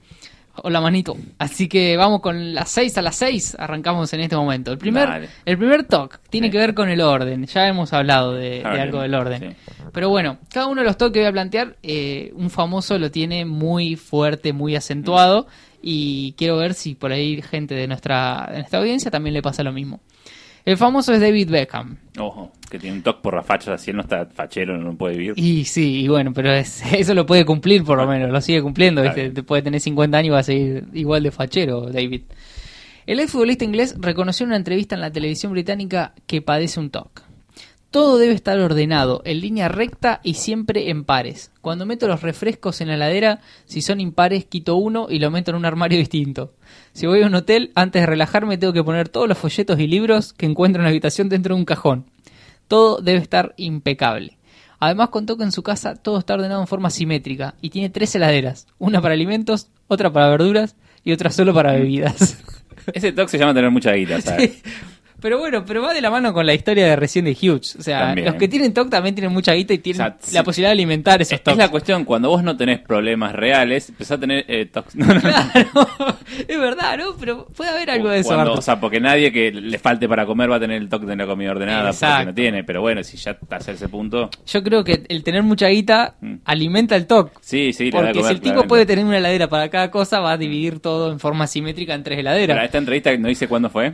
Hola 0.64 0.82
manito. 0.82 1.18
Así 1.40 1.68
que 1.70 1.96
vamos 1.98 2.20
con 2.22 2.54
las 2.54 2.70
6 2.70 2.98
a 2.98 3.02
las 3.02 3.16
6, 3.16 3.56
arrancamos 3.58 4.12
en 4.14 4.20
este 4.20 4.36
momento. 4.36 4.72
El 4.72 4.78
primer, 4.78 5.08
Dale. 5.08 5.30
el 5.46 5.58
primer 5.58 5.84
talk 5.86 6.20
tiene 6.30 6.48
Sí. 6.48 6.52
que 6.52 6.58
ver 6.58 6.74
con 6.74 6.90
el 6.90 7.00
orden, 7.02 7.46
ya 7.46 7.68
hemos 7.68 7.94
hablado 7.94 8.34
de, 8.34 8.62
algo 8.64 9.02
del 9.02 9.16
orden. 9.16 9.56
Sí. 9.56 9.72
Pero 9.94 10.10
bueno, 10.10 10.38
cada 10.52 10.68
uno 10.68 10.82
de 10.82 10.88
los 10.88 10.98
talks 10.98 11.14
que 11.14 11.20
voy 11.20 11.30
a 11.30 11.32
plantear, 11.32 11.78
eh, 11.84 12.32
un 12.36 12.50
famoso 12.50 13.00
lo 13.00 13.10
tiene 13.10 13.46
muy 13.46 13.96
fuerte, 13.96 14.52
muy 14.54 14.76
acentuado. 14.76 15.48
Y 15.82 16.34
quiero 16.34 16.58
ver 16.58 16.76
si 16.76 16.94
por 16.96 17.12
ahí 17.12 17.42
gente 17.42 17.74
de 17.74 17.88
nuestra, 17.88 18.48
de 18.52 18.58
nuestra 18.60 18.80
audiencia 18.80 19.10
también 19.10 19.34
le 19.34 19.42
pasa 19.42 19.64
lo 19.64 19.72
mismo. 19.72 20.02
El 20.64 20.78
famoso 20.78 21.12
es 21.12 21.20
David 21.22 21.50
Beckham. 21.50 21.98
Ojo, 22.20 22.52
que 22.72 22.80
tiene 22.80 22.96
un 22.98 23.04
toque 23.04 23.20
por 23.22 23.36
la 23.36 23.44
facha, 23.44 23.78
si 23.78 23.92
él 23.92 23.98
no 23.98 24.02
está 24.04 24.26
fachero 24.26 24.78
no 24.78 24.96
puede 24.96 25.18
vivir. 25.18 25.34
Y 25.36 25.66
sí, 25.66 26.02
y 26.02 26.08
bueno, 26.08 26.34
pero 26.34 26.52
es- 26.54 26.82
eso 26.94 27.14
lo 27.14 27.26
puede 27.28 27.46
cumplir 27.46 27.84
por 27.84 27.98
lo 27.98 28.08
menos, 28.08 28.32
lo 28.32 28.42
sigue 28.42 28.62
cumpliendo. 28.64 29.04
Bien. 29.04 29.34
Te 29.34 29.44
puede 29.44 29.62
tener 29.62 29.80
50 29.80 30.18
años 30.18 30.28
y 30.28 30.32
va 30.32 30.40
a 30.40 30.44
seguir 30.44 30.86
igual 30.94 31.22
de 31.24 31.32
fachero, 31.32 31.82
David. 31.92 32.22
El 33.06 33.20
exfutbolista 33.20 33.66
inglés 33.66 33.96
reconoció 34.00 34.46
en 34.46 34.50
una 34.50 34.58
entrevista 34.58 34.96
en 34.96 35.02
la 35.02 35.12
televisión 35.12 35.52
británica 35.52 36.14
que 36.28 36.42
padece 36.42 36.80
un 36.80 36.90
TOC. 36.90 37.24
Todo 37.90 38.18
debe 38.18 38.34
estar 38.34 38.58
ordenado, 38.58 39.22
en 39.26 39.42
línea 39.42 39.68
recta 39.68 40.22
y 40.24 40.36
siempre 40.36 40.90
en 40.92 41.04
pares. 41.04 41.52
Cuando 41.60 41.86
meto 41.86 42.08
los 42.08 42.22
refrescos 42.22 42.80
en 42.80 42.88
la 42.88 42.94
heladera, 42.96 43.42
si 43.66 43.82
son 43.82 44.00
impares, 44.00 44.46
quito 44.46 44.78
uno 44.78 45.08
y 45.10 45.20
lo 45.20 45.30
meto 45.30 45.52
en 45.52 45.58
un 45.58 45.66
armario 45.66 45.98
distinto. 46.00 46.54
Si 46.94 47.06
voy 47.06 47.22
a 47.22 47.28
un 47.28 47.36
hotel, 47.36 47.72
antes 47.76 48.02
de 48.02 48.06
relajarme 48.06 48.58
tengo 48.58 48.72
que 48.72 48.84
poner 48.84 49.10
todos 49.10 49.28
los 49.28 49.38
folletos 49.38 49.78
y 49.80 49.88
libros 49.88 50.32
que 50.32 50.46
encuentro 50.46 50.80
en 50.80 50.86
la 50.86 50.90
habitación 50.92 51.28
dentro 51.28 51.54
de 51.56 51.60
un 51.60 51.66
cajón. 51.66 52.06
Todo 52.72 53.02
debe 53.02 53.20
estar 53.20 53.54
impecable. 53.58 54.38
Además 54.80 55.10
contó 55.10 55.36
que 55.36 55.44
en 55.44 55.52
su 55.52 55.62
casa 55.62 55.96
todo 55.96 56.18
está 56.18 56.36
ordenado 56.36 56.62
en 56.62 56.68
forma 56.68 56.90
simétrica 56.90 57.56
y 57.60 57.70
tiene 57.70 57.90
tres 57.90 58.16
heladeras, 58.16 58.66
una 58.80 59.02
para 59.02 59.14
alimentos, 59.14 59.68
otra 59.90 60.10
para 60.10 60.30
verduras 60.30 60.78
y 61.04 61.12
otra 61.12 61.32
solo 61.32 61.54
para 61.54 61.74
bebidas. 61.74 62.38
Ese 62.94 63.12
toque 63.12 63.28
se 63.28 63.40
llama 63.40 63.54
tener 63.54 63.72
mucha 63.72 63.92
guita, 63.92 64.22
¿sabes? 64.22 64.54
Sí. 64.54 64.62
Pero 65.22 65.38
bueno, 65.38 65.64
pero 65.66 65.82
va 65.84 65.94
de 65.94 66.02
la 66.02 66.10
mano 66.10 66.34
con 66.34 66.46
la 66.46 66.54
historia 66.54 66.86
de 66.88 66.96
recién 66.96 67.26
de 67.26 67.32
Hughes. 67.40 67.76
O 67.78 67.84
sea, 67.84 68.08
También. 68.08 68.26
los 68.26 68.36
que 68.36 68.48
tienen 68.48 68.74
TOC 68.74 68.90
también 68.90 69.14
tienen 69.16 69.32
mucha 69.32 69.54
guita 69.54 69.74
y 69.74 69.78
tienen 69.78 70.02
O 70.02 70.06
sea, 70.06 70.18
la 70.34 70.40
sí. 70.40 70.44
posibilidad 70.44 70.70
de 70.70 70.74
alimentar 70.74 71.22
esos 71.22 71.34
Es, 71.34 71.44
TOCs. 71.44 71.54
es 71.54 71.58
la 71.58 71.70
cuestión, 71.70 72.06
cuando 72.06 72.30
vos 72.30 72.44
no 72.44 72.58
tenés 72.58 72.80
problemas 72.80 73.34
reales, 73.34 73.90
empezás 73.90 74.18
a 74.18 74.20
tener 74.20 74.44
eh, 74.48 74.66
tocs. 74.66 74.96
No, 75.02 75.06
no, 75.06 75.14
no. 75.14 75.22
Claro, 75.22 76.18
es 76.48 76.60
verdad, 76.60 76.98
¿no? 76.98 77.16
Pero 77.20 77.46
puede 77.56 77.70
haber 77.70 77.92
algo 77.92 78.10
de 78.10 78.20
eso. 78.20 78.30
Cuando- 78.34 78.54
o 78.54 78.62
sea, 78.62 78.80
porque 78.80 79.00
nadie 79.00 79.32
que 79.32 79.52
le 79.52 79.78
falte 79.80 80.08
para 80.10 80.26
comer 80.26 80.50
va 80.52 80.56
a 80.56 80.60
tener 80.60 80.82
el 80.82 80.90
toque 80.90 81.06
de 81.06 81.16
la 81.16 81.26
comida 81.28 81.52
ordenada 81.52 81.82
porque 81.92 81.96
Exacto. 81.98 82.26
no 82.26 82.34
tiene. 82.34 82.64
Pero 82.64 82.82
bueno, 82.82 83.04
si 83.04 83.18
ya 83.18 83.32
estás 83.32 83.68
a 83.68 83.72
ese 83.74 83.90
punto, 83.90 84.30
Yo 84.48 84.64
creo 84.64 84.84
que 84.84 85.04
el 85.08 85.24
tener 85.24 85.44
mucha 85.44 85.68
guita 85.68 86.16
Mm. 86.22 86.36
alimenta 86.46 86.96
el 86.96 87.06
TOC. 87.06 87.32
sí, 87.42 87.74
sí, 87.74 87.92
Porque 87.92 88.12
comer, 88.12 88.26
si 88.26 88.32
el 88.32 88.36
tipo 88.38 88.42
claramente. 88.54 88.68
puede 88.68 88.86
tener 88.88 89.06
una 89.06 89.18
heladera 89.20 89.48
para 89.50 89.70
cada 89.70 89.92
cosa, 89.92 90.20
va 90.20 90.32
a 90.32 90.38
dividir 90.38 90.80
todo 90.80 91.12
en 91.12 91.20
forma 91.20 91.46
simétrica 91.48 91.94
en 91.94 92.02
tres 92.04 92.18
heladeras. 92.20 92.56
Pero 92.56 92.66
esta 92.66 92.78
entrevista 92.80 93.16
no 93.18 93.28
dice 93.28 93.48
cuándo 93.48 93.70
fue. 93.70 93.94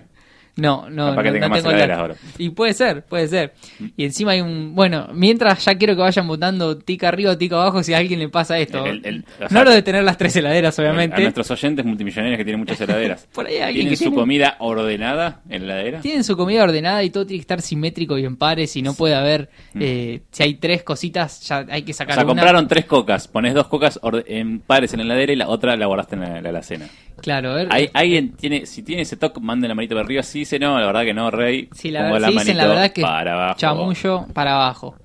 No, 0.57 0.89
no, 0.89 1.11
Capaz 1.11 1.21
que 1.23 1.27
no, 1.29 1.33
tenga 1.33 1.47
no 1.47 1.49
más 1.55 1.63
tengo 1.63 1.93
ahora. 1.93 2.15
Y 2.39 2.49
puede 2.49 2.73
ser, 2.73 3.05
puede 3.05 3.27
ser. 3.27 3.53
Y 3.95 4.05
encima 4.05 4.31
hay 4.31 4.41
un... 4.41 4.73
Bueno, 4.75 5.07
mientras 5.13 5.63
ya 5.63 5.75
quiero 5.77 5.95
que 5.95 6.01
vayan 6.01 6.27
votando 6.27 6.77
tica 6.77 7.09
arriba 7.09 7.31
o 7.31 7.37
tica 7.37 7.55
abajo 7.61 7.83
si 7.83 7.93
a 7.93 7.97
alguien 7.99 8.19
le 8.19 8.29
pasa 8.29 8.57
esto. 8.57 8.85
El- 8.85 9.05
el- 9.05 9.25
o 9.39 9.43
no 9.43 9.49
sea, 9.49 9.63
lo 9.63 9.71
de 9.71 9.81
tener 9.83 10.03
las 10.03 10.17
tres 10.17 10.35
heladeras, 10.35 10.77
A 10.77 10.81
obviamente. 10.81 11.21
nuestros 11.21 11.49
oyentes 11.51 11.85
multimillonarios 11.85 12.37
que 12.37 12.43
tienen 12.43 12.59
muchas 12.59 12.81
heladeras. 12.81 13.27
Por 13.33 13.45
ahí 13.45 13.57
¿Tienen 13.73 13.89
que 13.89 13.95
su 13.97 14.05
tiene- 14.05 14.15
comida 14.17 14.55
ordenada 14.59 15.41
en 15.49 15.67
la 15.67 15.75
heladera? 15.75 16.01
Tienen 16.01 16.23
su 16.23 16.35
comida 16.35 16.63
ordenada 16.63 17.03
y 17.03 17.09
todo 17.11 17.25
tiene 17.25 17.37
que 17.39 17.41
estar 17.41 17.61
simétrico 17.61 18.17
y 18.17 18.25
en 18.25 18.35
pares 18.35 18.75
y 18.75 18.81
no 18.81 18.93
puede 18.95 19.13
haber... 19.15 19.49
eh, 19.79 20.21
si 20.31 20.43
hay 20.43 20.55
tres 20.55 20.81
cositas, 20.83 21.41
ya 21.47 21.65
hay 21.69 21.83
que 21.83 21.91
Mm. 21.91 21.95
O 21.95 21.97
sacar 21.97 22.15
sea, 22.15 22.23
una. 22.23 22.33
compraron 22.33 22.67
tres 22.67 22.85
cocas, 22.85 23.27
pones 23.27 23.53
dos 23.53 23.67
cocas 23.67 23.99
en 24.27 24.59
pares 24.59 24.91
en 24.93 24.99
la 24.99 25.05
heladera 25.05 25.33
y 25.33 25.35
la 25.35 25.47
otra 25.49 25.75
la 25.77 25.85
guardaste 25.85 26.15
en 26.15 26.21
la, 26.21 26.41
la 26.41 26.49
alacena. 26.49 26.87
Claro, 27.21 27.51
a 27.51 27.55
ver. 27.55 27.67
Hay, 27.71 27.89
alguien 27.93 28.33
tiene, 28.33 28.65
si 28.65 28.83
tiene 28.83 29.01
ese 29.01 29.17
toque, 29.17 29.39
manden 29.39 29.69
la 29.69 29.75
manito 29.75 29.95
para 29.95 30.05
arriba. 30.05 30.23
Si 30.23 30.39
dice 30.39 30.59
no, 30.59 30.79
la 30.79 30.85
verdad 30.85 31.03
que 31.03 31.13
no, 31.13 31.31
Rey. 31.31 31.69
Sí, 31.73 31.91
la 31.91 32.19
sí 32.19 32.33
dicen 32.33 32.57
la 32.57 32.67
verdad 32.67 32.91
que 32.91 33.01
para 33.01 33.33
abajo. 33.33 33.59
chamullo 33.59 34.25
para 34.33 34.53
abajo. 34.53 34.95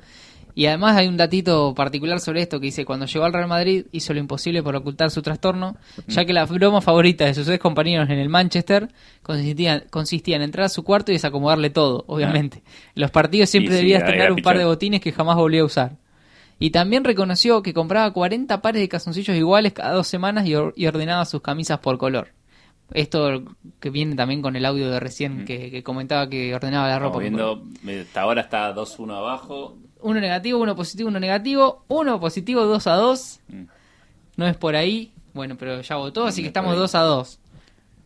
Y 0.54 0.66
además 0.66 0.96
hay 0.96 1.08
un 1.08 1.16
datito 1.16 1.74
particular 1.74 2.20
sobre 2.20 2.42
esto 2.42 2.60
que 2.60 2.66
dice, 2.66 2.84
cuando 2.84 3.06
llegó 3.06 3.24
al 3.24 3.32
Real 3.32 3.48
Madrid 3.48 3.86
hizo 3.92 4.12
lo 4.12 4.20
imposible 4.20 4.62
por 4.62 4.76
ocultar 4.76 5.10
su 5.10 5.22
trastorno, 5.22 5.76
ya 6.08 6.24
que 6.24 6.32
la 6.32 6.44
broma 6.44 6.82
favorita 6.82 7.24
de 7.24 7.34
sus 7.34 7.48
ex 7.48 7.58
compañeros 7.58 8.10
en 8.10 8.18
el 8.18 8.28
Manchester 8.28 8.88
consistía, 9.22 9.84
consistía 9.88 10.36
en 10.36 10.42
entrar 10.42 10.66
a 10.66 10.68
su 10.68 10.84
cuarto 10.84 11.10
y 11.10 11.14
desacomodarle 11.14 11.70
todo, 11.70 12.04
obviamente. 12.06 12.62
En 12.94 13.00
Los 13.00 13.10
partidos 13.10 13.48
siempre 13.48 13.72
sí, 13.72 13.78
debía 13.78 13.98
era 13.98 14.32
un 14.32 14.42
par 14.42 14.58
de 14.58 14.64
botines 14.64 15.00
que 15.00 15.12
jamás 15.12 15.36
volvió 15.36 15.62
a 15.62 15.66
usar. 15.66 15.92
Y 16.58 16.70
también 16.70 17.02
reconoció 17.04 17.62
que 17.62 17.74
compraba 17.74 18.12
40 18.12 18.62
pares 18.62 18.80
de 18.80 18.88
calzoncillos 18.88 19.36
iguales 19.36 19.72
cada 19.72 19.92
dos 19.94 20.06
semanas 20.06 20.46
y, 20.46 20.54
or- 20.54 20.72
y 20.76 20.86
ordenaba 20.86 21.24
sus 21.24 21.42
camisas 21.42 21.78
por 21.80 21.98
color. 21.98 22.28
Esto 22.94 23.42
que 23.80 23.90
viene 23.90 24.14
también 24.16 24.42
con 24.42 24.54
el 24.54 24.64
audio 24.66 24.90
de 24.90 25.00
recién 25.00 25.44
que, 25.46 25.70
que 25.70 25.82
comentaba 25.82 26.28
que 26.28 26.54
ordenaba 26.54 26.88
la 26.88 26.98
ropa. 26.98 27.18
Viendo, 27.18 27.62
eh, 27.86 28.02
hasta 28.06 28.20
ahora 28.20 28.42
está 28.42 28.74
2-1 28.74 29.16
abajo. 29.16 29.76
Uno 30.02 30.20
negativo, 30.20 30.60
uno 30.60 30.76
positivo, 30.76 31.08
uno 31.08 31.18
negativo. 31.18 31.84
Uno 31.88 32.20
positivo, 32.20 32.64
2 32.64 32.86
a 32.86 32.94
2. 32.94 33.40
Mm. 33.48 33.62
No 34.36 34.46
es 34.46 34.56
por 34.56 34.76
ahí. 34.76 35.12
Bueno, 35.32 35.56
pero 35.58 35.80
ya 35.80 35.96
votó, 35.96 36.26
así 36.26 36.42
que 36.42 36.48
estamos 36.48 36.72
ahí. 36.72 36.78
2 36.78 36.94
a 36.94 37.00
2. 37.00 37.38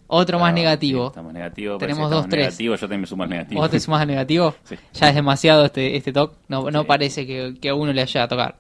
Otro 0.09 0.39
más 0.39 0.51
Ah, 0.51 0.55
negativo. 0.55 1.09
estamos 1.09 1.33
negativo. 1.33 1.79
Tenemos 1.79 2.11
dos, 2.11 2.29
tres. 2.29 2.45
negativos, 2.47 2.81
yo 2.81 2.87
también 2.87 3.01
me 3.03 3.07
sumo 3.07 3.23
al 3.25 3.31
negativo. 3.31 3.61
¿Vos 3.61 3.71
te 3.71 3.81
sumás 3.81 4.03
a 4.03 4.07
negativo? 4.07 4.55
Sí. 4.65 4.77
Ya 4.95 5.09
es 5.09 5.15
demasiado 5.15 5.65
este, 5.67 5.97
este 5.97 6.13
toque. 6.13 6.37
No, 6.49 6.71
no 6.71 6.81
Sí. 6.83 6.87
parece 6.87 7.27
que, 7.27 7.55
que 7.61 7.69
a 7.71 7.75
uno 7.75 7.93
le 7.93 8.03
haya 8.03 8.23
a 8.23 8.29
tocar. 8.29 8.57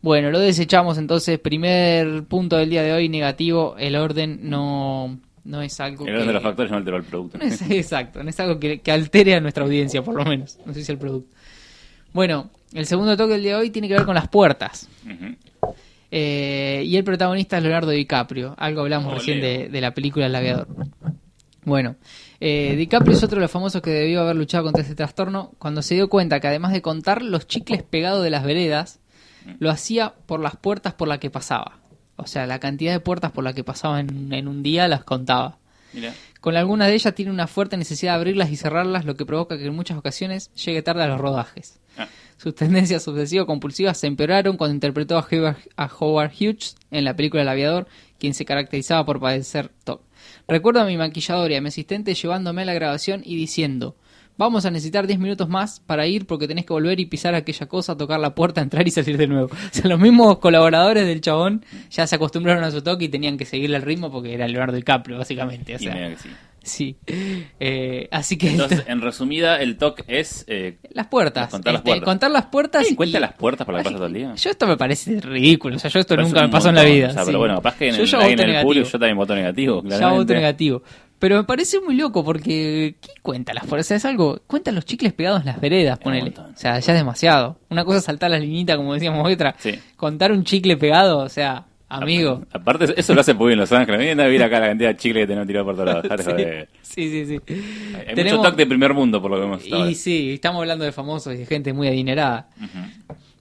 Bueno, 0.00 0.30
lo 0.30 0.38
desechamos 0.38 0.98
entonces. 0.98 1.38
Primer 1.38 2.24
punto 2.24 2.56
del 2.56 2.70
día 2.70 2.82
de 2.82 2.92
hoy, 2.92 3.08
negativo. 3.08 3.76
El 3.78 3.96
orden 3.96 4.40
no, 4.48 5.18
no 5.44 5.62
es 5.62 5.78
algo 5.80 6.04
El 6.04 6.06
que... 6.06 6.12
orden 6.14 6.26
de 6.28 6.32
los 6.32 6.42
factores 6.42 6.70
no 6.72 6.78
alteró 6.78 6.96
el 6.96 7.04
producto. 7.04 7.38
No 7.38 7.44
es 7.44 7.62
exacto, 7.70 8.22
no 8.22 8.30
es 8.30 8.40
algo 8.40 8.58
que, 8.58 8.80
que 8.80 8.90
altere 8.92 9.34
a 9.34 9.40
nuestra 9.40 9.64
audiencia, 9.64 10.02
por 10.02 10.14
lo 10.14 10.24
menos. 10.24 10.58
No 10.64 10.72
sé 10.74 10.82
si 10.84 10.90
el 10.90 10.98
producto. 10.98 11.34
Bueno, 12.12 12.50
el 12.72 12.86
segundo 12.86 13.16
toque 13.16 13.34
del 13.34 13.42
día 13.42 13.54
de 13.56 13.60
hoy 13.60 13.70
tiene 13.70 13.88
que 13.88 13.94
ver 13.94 14.04
con 14.04 14.14
las 14.14 14.28
puertas. 14.28 14.88
Ujú. 15.04 15.34
Eh, 16.14 16.84
y 16.86 16.94
el 16.98 17.04
protagonista 17.04 17.56
es 17.56 17.62
Leonardo 17.62 17.90
DiCaprio. 17.90 18.54
Algo 18.58 18.82
hablamos 18.82 19.08
Ole. 19.08 19.18
recién 19.18 19.40
de, 19.40 19.70
de 19.70 19.80
la 19.80 19.94
película 19.94 20.26
El 20.26 20.34
Aviador. 20.34 20.68
Bueno, 21.64 21.96
eh, 22.38 22.74
DiCaprio 22.76 23.16
es 23.16 23.22
otro 23.24 23.36
de 23.36 23.42
los 23.42 23.50
famosos 23.50 23.80
que 23.80 23.90
debió 23.90 24.20
haber 24.20 24.36
luchado 24.36 24.64
contra 24.64 24.82
este 24.82 24.94
trastorno 24.94 25.52
cuando 25.58 25.80
se 25.80 25.94
dio 25.94 26.10
cuenta 26.10 26.38
que 26.38 26.48
además 26.48 26.72
de 26.72 26.82
contar 26.82 27.22
los 27.22 27.46
chicles 27.46 27.82
pegados 27.82 28.22
de 28.22 28.30
las 28.30 28.44
veredas, 28.44 29.00
lo 29.58 29.70
hacía 29.70 30.14
por 30.26 30.40
las 30.40 30.56
puertas 30.56 30.92
por 30.92 31.08
las 31.08 31.18
que 31.18 31.30
pasaba. 31.30 31.78
O 32.16 32.26
sea, 32.26 32.46
la 32.46 32.60
cantidad 32.60 32.92
de 32.92 33.00
puertas 33.00 33.32
por 33.32 33.42
las 33.42 33.54
que 33.54 33.64
pasaba 33.64 33.98
en, 33.98 34.34
en 34.34 34.48
un 34.48 34.62
día 34.62 34.86
las 34.88 35.04
contaba. 35.04 35.58
Mira. 35.94 36.12
Con 36.40 36.56
algunas 36.56 36.88
de 36.88 36.94
ellas 36.94 37.14
tiene 37.14 37.30
una 37.30 37.46
fuerte 37.46 37.76
necesidad 37.76 38.12
de 38.12 38.16
abrirlas 38.16 38.50
y 38.50 38.56
cerrarlas, 38.56 39.04
lo 39.04 39.14
que 39.14 39.24
provoca 39.24 39.56
que 39.56 39.64
en 39.66 39.74
muchas 39.74 39.96
ocasiones 39.96 40.52
llegue 40.54 40.82
tarde 40.82 41.04
a 41.04 41.06
los 41.06 41.20
rodajes. 41.20 41.80
Ah. 41.96 42.08
Sus 42.42 42.56
tendencias 42.56 43.06
obsesivo-compulsivas 43.06 43.96
se 43.96 44.08
empeoraron 44.08 44.56
cuando 44.56 44.74
interpretó 44.74 45.16
a 45.16 45.24
Howard, 45.30 45.58
a 45.76 45.86
Howard 45.86 46.32
Hughes 46.32 46.74
en 46.90 47.04
la 47.04 47.14
película 47.14 47.42
El 47.42 47.48
Aviador, 47.48 47.86
quien 48.18 48.34
se 48.34 48.44
caracterizaba 48.44 49.06
por 49.06 49.20
padecer 49.20 49.70
TOC. 49.84 50.02
Recuerdo 50.48 50.80
a 50.80 50.84
mi 50.84 50.96
maquilladora 50.96 51.52
y 51.52 51.56
a 51.56 51.60
mi 51.60 51.68
asistente 51.68 52.14
llevándome 52.14 52.62
a 52.62 52.64
la 52.64 52.74
grabación 52.74 53.22
y 53.24 53.36
diciendo, 53.36 53.94
vamos 54.36 54.66
a 54.66 54.72
necesitar 54.72 55.06
10 55.06 55.20
minutos 55.20 55.48
más 55.48 55.78
para 55.78 56.08
ir 56.08 56.26
porque 56.26 56.48
tenés 56.48 56.66
que 56.66 56.72
volver 56.72 56.98
y 56.98 57.06
pisar 57.06 57.36
aquella 57.36 57.66
cosa, 57.66 57.96
tocar 57.96 58.18
la 58.18 58.34
puerta, 58.34 58.60
entrar 58.60 58.88
y 58.88 58.90
salir 58.90 59.18
de 59.18 59.28
nuevo. 59.28 59.46
O 59.46 59.56
sea, 59.70 59.88
los 59.88 60.00
mismos 60.00 60.38
colaboradores 60.38 61.06
del 61.06 61.20
chabón 61.20 61.64
ya 61.90 62.08
se 62.08 62.16
acostumbraron 62.16 62.64
a 62.64 62.72
su 62.72 62.82
toque 62.82 63.04
y 63.04 63.08
tenían 63.08 63.38
que 63.38 63.44
seguirle 63.44 63.76
el 63.76 63.82
ritmo 63.82 64.10
porque 64.10 64.34
era 64.34 64.48
Leonardo 64.48 64.74
DiCaprio, 64.74 65.16
básicamente. 65.16 65.76
O 65.76 65.78
Y 65.78 65.84
sea, 65.84 65.94
medio 65.94 66.16
que 66.16 66.22
sí. 66.22 66.28
Sí. 66.64 66.96
Eh, 67.60 68.08
así 68.10 68.36
que 68.36 68.50
Entonces, 68.50 68.84
en 68.86 69.00
resumida, 69.00 69.60
el 69.60 69.76
TOC 69.76 70.02
es. 70.06 70.44
Eh, 70.48 70.78
las 70.92 71.06
puertas. 71.08 71.50
Contar 71.50 71.72
las 71.72 71.80
Este, 71.80 71.90
puertas. 71.90 72.04
contar 72.06 72.30
las 72.30 72.46
puertas. 72.46 72.78
¿Alguien 72.80 72.94
y- 72.94 72.96
cuenta 72.96 73.20
las 73.20 73.32
puertas 73.34 73.64
por 73.64 73.74
la 73.74 73.80
que 73.80 73.84
pasa 73.84 73.96
todo 73.96 74.06
el 74.06 74.12
día? 74.14 74.34
Yo 74.34 74.50
esto 74.50 74.66
me 74.66 74.76
parece 74.76 75.20
ridículo. 75.20 75.76
O 75.76 75.78
sea, 75.78 75.90
yo 75.90 76.00
esto 76.00 76.14
Parece 76.14 76.30
nunca 76.32 76.42
me 76.46 76.48
pasó 76.52 76.68
en 76.70 76.74
la 76.76 76.84
vida. 76.84 77.08
o 77.08 77.12
sea, 77.12 77.22
sí. 77.22 77.26
Pero 77.26 77.38
bueno, 77.38 77.54
capaz 77.56 77.76
que 77.76 77.88
en, 77.88 77.94
yo 77.96 78.02
el, 78.02 78.10
voto 78.10 78.24
en 78.24 78.30
el 78.30 78.36
negativo. 78.46 78.62
público 78.68 78.88
yo 78.88 78.98
también 78.98 79.16
voto 79.16 79.34
negativo. 79.34 79.82
ya 79.82 79.88
claramente. 79.88 80.18
voto 80.22 80.34
negativo. 80.34 80.82
Pero 81.18 81.36
me 81.36 81.44
parece 81.44 81.80
muy 81.80 81.94
loco 81.94 82.24
porque 82.24 82.96
¿qué 83.00 83.10
cuenta 83.22 83.54
las 83.54 83.64
fuerzas? 83.64 83.98
Es 83.98 84.04
algo, 84.04 84.40
cuentan 84.48 84.74
los 84.74 84.84
chicles 84.84 85.12
pegados 85.12 85.40
en 85.40 85.46
las 85.46 85.60
veredas, 85.60 85.98
ponele. 86.00 86.30
O 86.36 86.56
sea, 86.56 86.80
ya 86.80 86.92
es 86.92 86.98
demasiado. 86.98 87.58
Una 87.70 87.84
cosa 87.84 87.98
es 87.98 88.04
saltar 88.04 88.30
las 88.32 88.40
linitas, 88.40 88.76
como 88.76 88.92
decíamos 88.94 89.30
otra. 89.32 89.54
Sí. 89.58 89.78
Contar 89.96 90.32
un 90.32 90.42
chicle 90.42 90.76
pegado, 90.76 91.18
o 91.18 91.28
sea, 91.28 91.66
amigo. 92.00 92.42
Aparte, 92.52 92.92
eso 92.96 93.14
lo 93.14 93.20
hace 93.20 93.34
muy 93.34 93.48
bien 93.48 93.58
Los 93.58 93.72
Ángeles. 93.72 94.00
Mira, 94.00 94.28
mira 94.28 94.46
acá 94.46 94.60
la 94.60 94.68
cantidad 94.68 94.90
de 94.90 94.96
chicle 94.96 95.20
que 95.20 95.26
tenemos 95.26 95.46
tirado 95.46 95.66
por 95.66 95.74
todos 95.76 95.86
lados. 95.86 96.04
Sí, 96.22 96.30
joder. 96.30 96.68
sí, 96.82 97.10
sí. 97.10 97.26
sí. 97.26 97.40
Hay 98.08 98.14
Tenemos- 98.14 98.38
mucho 98.38 98.50
toque 98.50 98.62
de 98.62 98.66
primer 98.66 98.94
mundo 98.94 99.20
por 99.20 99.30
lo 99.30 99.38
que 99.38 99.44
hemos 99.44 99.64
estado. 99.64 99.88
Y 99.90 99.94
sí, 99.94 100.32
estamos 100.34 100.60
hablando 100.60 100.84
de 100.84 100.92
famosos 100.92 101.34
y 101.34 101.38
de 101.38 101.46
gente 101.46 101.72
muy 101.72 101.88
adinerada. 101.88 102.48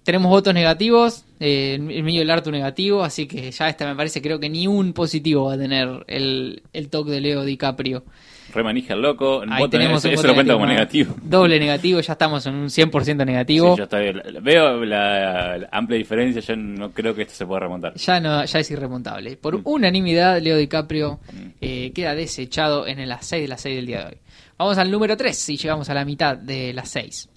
Tenemos 0.03 0.29
votos 0.31 0.53
negativos, 0.53 1.25
eh, 1.39 1.75
el 1.75 2.01
mío 2.03 2.23
el 2.23 2.29
Artu 2.31 2.49
negativo, 2.49 3.03
así 3.03 3.27
que 3.27 3.51
ya 3.51 3.69
esta 3.69 3.85
me 3.87 3.95
parece, 3.95 4.19
creo 4.19 4.39
que 4.39 4.49
ni 4.49 4.65
un 4.65 4.93
positivo 4.93 5.45
va 5.45 5.53
a 5.53 5.57
tener 5.59 6.05
el, 6.07 6.63
el 6.73 6.89
toque 6.89 7.11
de 7.11 7.21
Leo 7.21 7.45
DiCaprio. 7.45 8.03
Remanija 8.53 8.93
el 8.93 9.01
loco. 9.01 9.41
Ahí 9.47 9.59
voto- 9.59 9.69
tenemos 9.71 10.03
eso 10.05 10.27
lo 10.27 10.33
cuenta 10.33 10.53
como 10.53 10.65
negativo. 10.65 11.15
Doble 11.21 11.59
negativo, 11.59 11.99
ya 12.01 12.13
estamos 12.13 12.45
en 12.45 12.55
un 12.55 12.69
100% 12.69 13.25
negativo. 13.25 13.73
Sí, 13.73 13.77
yo 13.79 13.83
estoy- 13.85 14.13
veo 14.41 14.83
la, 14.85 15.57
la 15.57 15.69
amplia 15.71 15.97
diferencia. 15.97 16.41
Yo 16.41 16.55
no 16.55 16.91
creo 16.91 17.15
que 17.15 17.23
esto 17.23 17.33
se 17.33 17.45
pueda 17.45 17.61
remontar. 17.61 17.93
Ya 17.95 18.19
no, 18.19 18.43
ya 18.45 18.59
es 18.59 18.71
irremontable. 18.71 19.37
Por 19.37 19.57
Mm. 19.57 19.61
unanimidad, 19.65 20.41
Leo 20.41 20.57
DiCaprio 20.57 21.19
eh, 21.61 21.91
queda 21.93 22.15
desechado 22.15 22.87
en 22.87 23.07
las 23.07 23.25
6 23.25 23.41
de 23.43 23.47
las 23.47 23.61
6 23.61 23.75
del 23.75 23.85
día 23.85 23.99
de 23.99 24.05
hoy. 24.05 24.17
Vamos 24.57 24.77
al 24.77 24.91
número 24.91 25.17
3 25.17 25.49
y 25.49 25.57
llegamos 25.57 25.89
a 25.89 25.93
la 25.93 26.05
mitad 26.05 26.37
de 26.37 26.73
las 26.73 26.89
6. 26.89 27.29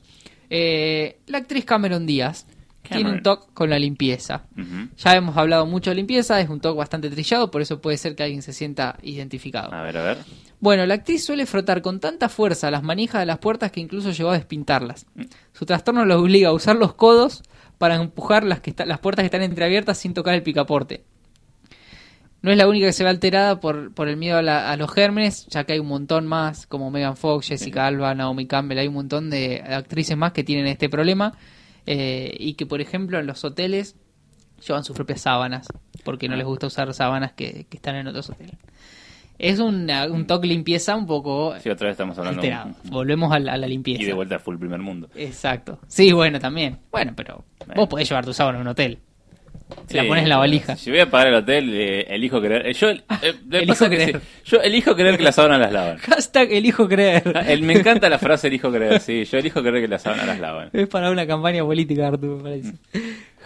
Eh, 0.51 1.19
la 1.27 1.39
actriz 1.39 1.65
Cameron 1.65 2.07
Díaz 2.07 2.47
tiene 2.91 3.11
un 3.11 3.23
toque 3.23 3.47
con 3.55 3.71
la 3.71 3.79
limpieza. 3.79 4.43
Ya 4.99 5.15
hemos 5.17 5.35
hablado 5.39 5.65
mucho 5.65 5.91
de 5.91 5.97
limpieza, 5.97 6.39
es 6.41 6.51
un 6.51 6.61
toque 6.61 6.77
bastante 6.79 7.09
trillado, 7.09 7.51
por 7.51 7.63
eso 7.63 7.81
puede 7.81 7.97
ser 7.97 8.15
que 8.15 8.23
alguien 8.25 8.43
se 8.43 8.53
sienta 8.53 8.99
identificado. 9.03 9.73
A 9.73 9.83
ver, 9.83 9.97
a 9.97 10.03
ver. 10.03 10.19
Bueno, 10.65 10.87
la 10.87 10.95
actriz 10.95 11.23
suele 11.23 11.45
frotar 11.45 11.83
con 11.83 12.01
tanta 12.01 12.31
fuerza 12.31 12.71
las 12.71 12.83
manijas 12.83 13.21
de 13.21 13.27
las 13.27 13.37
puertas 13.37 13.71
que 13.71 13.81
incluso 13.81 14.13
llegó 14.13 14.31
a 14.31 14.33
despintarlas. 14.33 15.05
Su 15.53 15.67
trastorno 15.67 16.07
lo 16.07 16.19
obliga 16.19 16.49
a 16.49 16.53
usar 16.55 16.77
los 16.77 16.95
codos 16.95 17.43
para 17.77 17.97
empujar 17.97 18.45
las, 18.45 18.61
que 18.61 18.71
está- 18.71 18.87
las 18.87 18.99
puertas 18.99 19.25
que 19.25 19.27
están 19.27 19.43
entreabiertas 19.43 19.99
sin 19.99 20.15
tocar 20.15 20.33
el 20.35 20.43
picaporte. 20.43 21.05
No 22.41 22.51
es 22.51 22.57
la 22.57 22.67
única 22.67 22.87
que 22.87 22.95
se 22.95 23.05
ve 23.05 23.11
alterada 23.11 23.61
por, 23.61 23.93
por 23.93 24.09
el 24.09 24.17
miedo 24.17 24.39
a, 24.39 24.43
la- 24.43 24.71
a 24.71 24.77
los 24.79 24.91
gérmenes, 24.91 25.47
ya 25.51 25.65
que 25.65 25.75
hay 25.75 25.81
un 25.81 25.87
montón 25.89 26.27
más, 26.27 26.67
como 26.67 26.91
Megan 26.91 27.19
Fox, 27.19 27.49
Jessica 27.49 27.87
Alba, 27.87 28.15
Naomi 28.15 28.47
Campbell, 28.47 28.79
hay 28.79 28.89
un 28.89 28.95
montón 28.95 29.29
de 29.29 29.63
actrices 29.69 30.17
más 30.17 30.33
que 30.33 30.45
tienen 30.45 30.67
este 30.67 30.89
problema 30.89 31.37
eh, 31.85 32.35
y 32.39 32.55
que, 32.55 32.65
por 32.65 32.81
ejemplo, 32.81 33.19
en 33.19 33.27
los 33.27 33.45
hoteles 33.45 33.97
llevan 34.67 34.83
sus 34.83 34.97
propias 34.97 35.21
sábanas, 35.21 35.67
porque 36.05 36.27
no 36.27 36.37
les 36.37 36.47
gusta 36.47 36.67
usar 36.69 36.95
sábanas 36.95 37.33
que, 37.35 37.67
que 37.69 37.77
están 37.77 37.97
en 37.97 38.07
otros 38.07 38.31
hoteles. 38.31 38.57
Es 39.39 39.59
una- 39.59 40.07
un 40.07 40.27
toque 40.27 40.47
limpieza 40.47 40.95
un 40.97 41.07
poco 41.07 41.55
Sí, 41.61 41.69
otra 41.69 41.89
vez 41.89 41.95
estamos 41.95 42.17
hablando. 42.19 42.41
alterado. 42.41 42.71
Volvemos 42.85 43.33
a 43.33 43.39
la, 43.41 43.55
a 43.55 43.57
la 43.57 43.67
limpieza. 43.67 44.03
Y 44.03 44.07
de 44.07 44.13
vuelta 44.13 44.37
a 44.37 44.39
full 44.39 44.57
primer 44.59 44.81
mundo. 44.81 45.09
Exacto. 45.17 45.79
Sí, 45.89 46.13
bueno, 46.13 46.39
también. 46.39 46.79
Bueno, 46.93 47.13
pero 47.17 47.45
Bueno. 47.59 47.75
vos 47.75 47.89
podés 47.89 48.09
llevar 48.09 48.25
tu 48.25 48.33
sábana 48.33 48.59
a 48.59 48.61
un 48.63 48.69
hotel. 48.69 48.99
Sí, 49.89 49.97
la 49.97 50.05
pones 50.07 50.25
en 50.25 50.29
la 50.29 50.37
valija. 50.37 50.77
Si 50.77 50.91
voy 50.91 51.01
a 51.01 51.11
pagar 51.11 51.29
el 51.29 51.35
hotel, 51.37 51.71
eh, 51.75 52.07
elijo 52.15 52.41
creer. 52.41 52.67
eh, 52.67 52.75
yo, 52.75 52.91
eh, 52.91 53.01
Elijo 53.51 53.67
pasa 53.67 53.89
que 53.91 53.97
creer. 53.97 54.21
sí, 54.21 54.51
yo 54.51 54.61
elijo 54.61 54.95
creer 54.95 55.17
que 55.17 55.23
las 55.25 55.35
sábanas 55.35 55.59
las 55.59 55.73
lavan. 55.73 55.97
Hashtag 55.99 56.53
elijo 56.53 56.87
creer. 56.87 57.33
Ah, 57.35 57.41
el- 57.51 57.63
me 57.63 57.73
encanta 57.73 58.09
la 58.09 58.19
frase 58.19 58.49
elijo 58.49 58.71
creer, 58.71 59.01
sí. 59.01 59.25
Yo 59.25 59.39
elijo 59.39 59.63
creer 59.63 59.81
que 59.81 59.89
las 59.89 60.03
sábanas 60.03 60.27
las 60.27 60.39
lavan. 60.39 60.71
Es 60.73 60.87
para 60.87 61.11
una 61.11 61.27
campaña 61.27 61.65
política, 61.65 62.07
Arturo, 62.09 62.37
me 62.37 62.43
parece. 62.43 62.75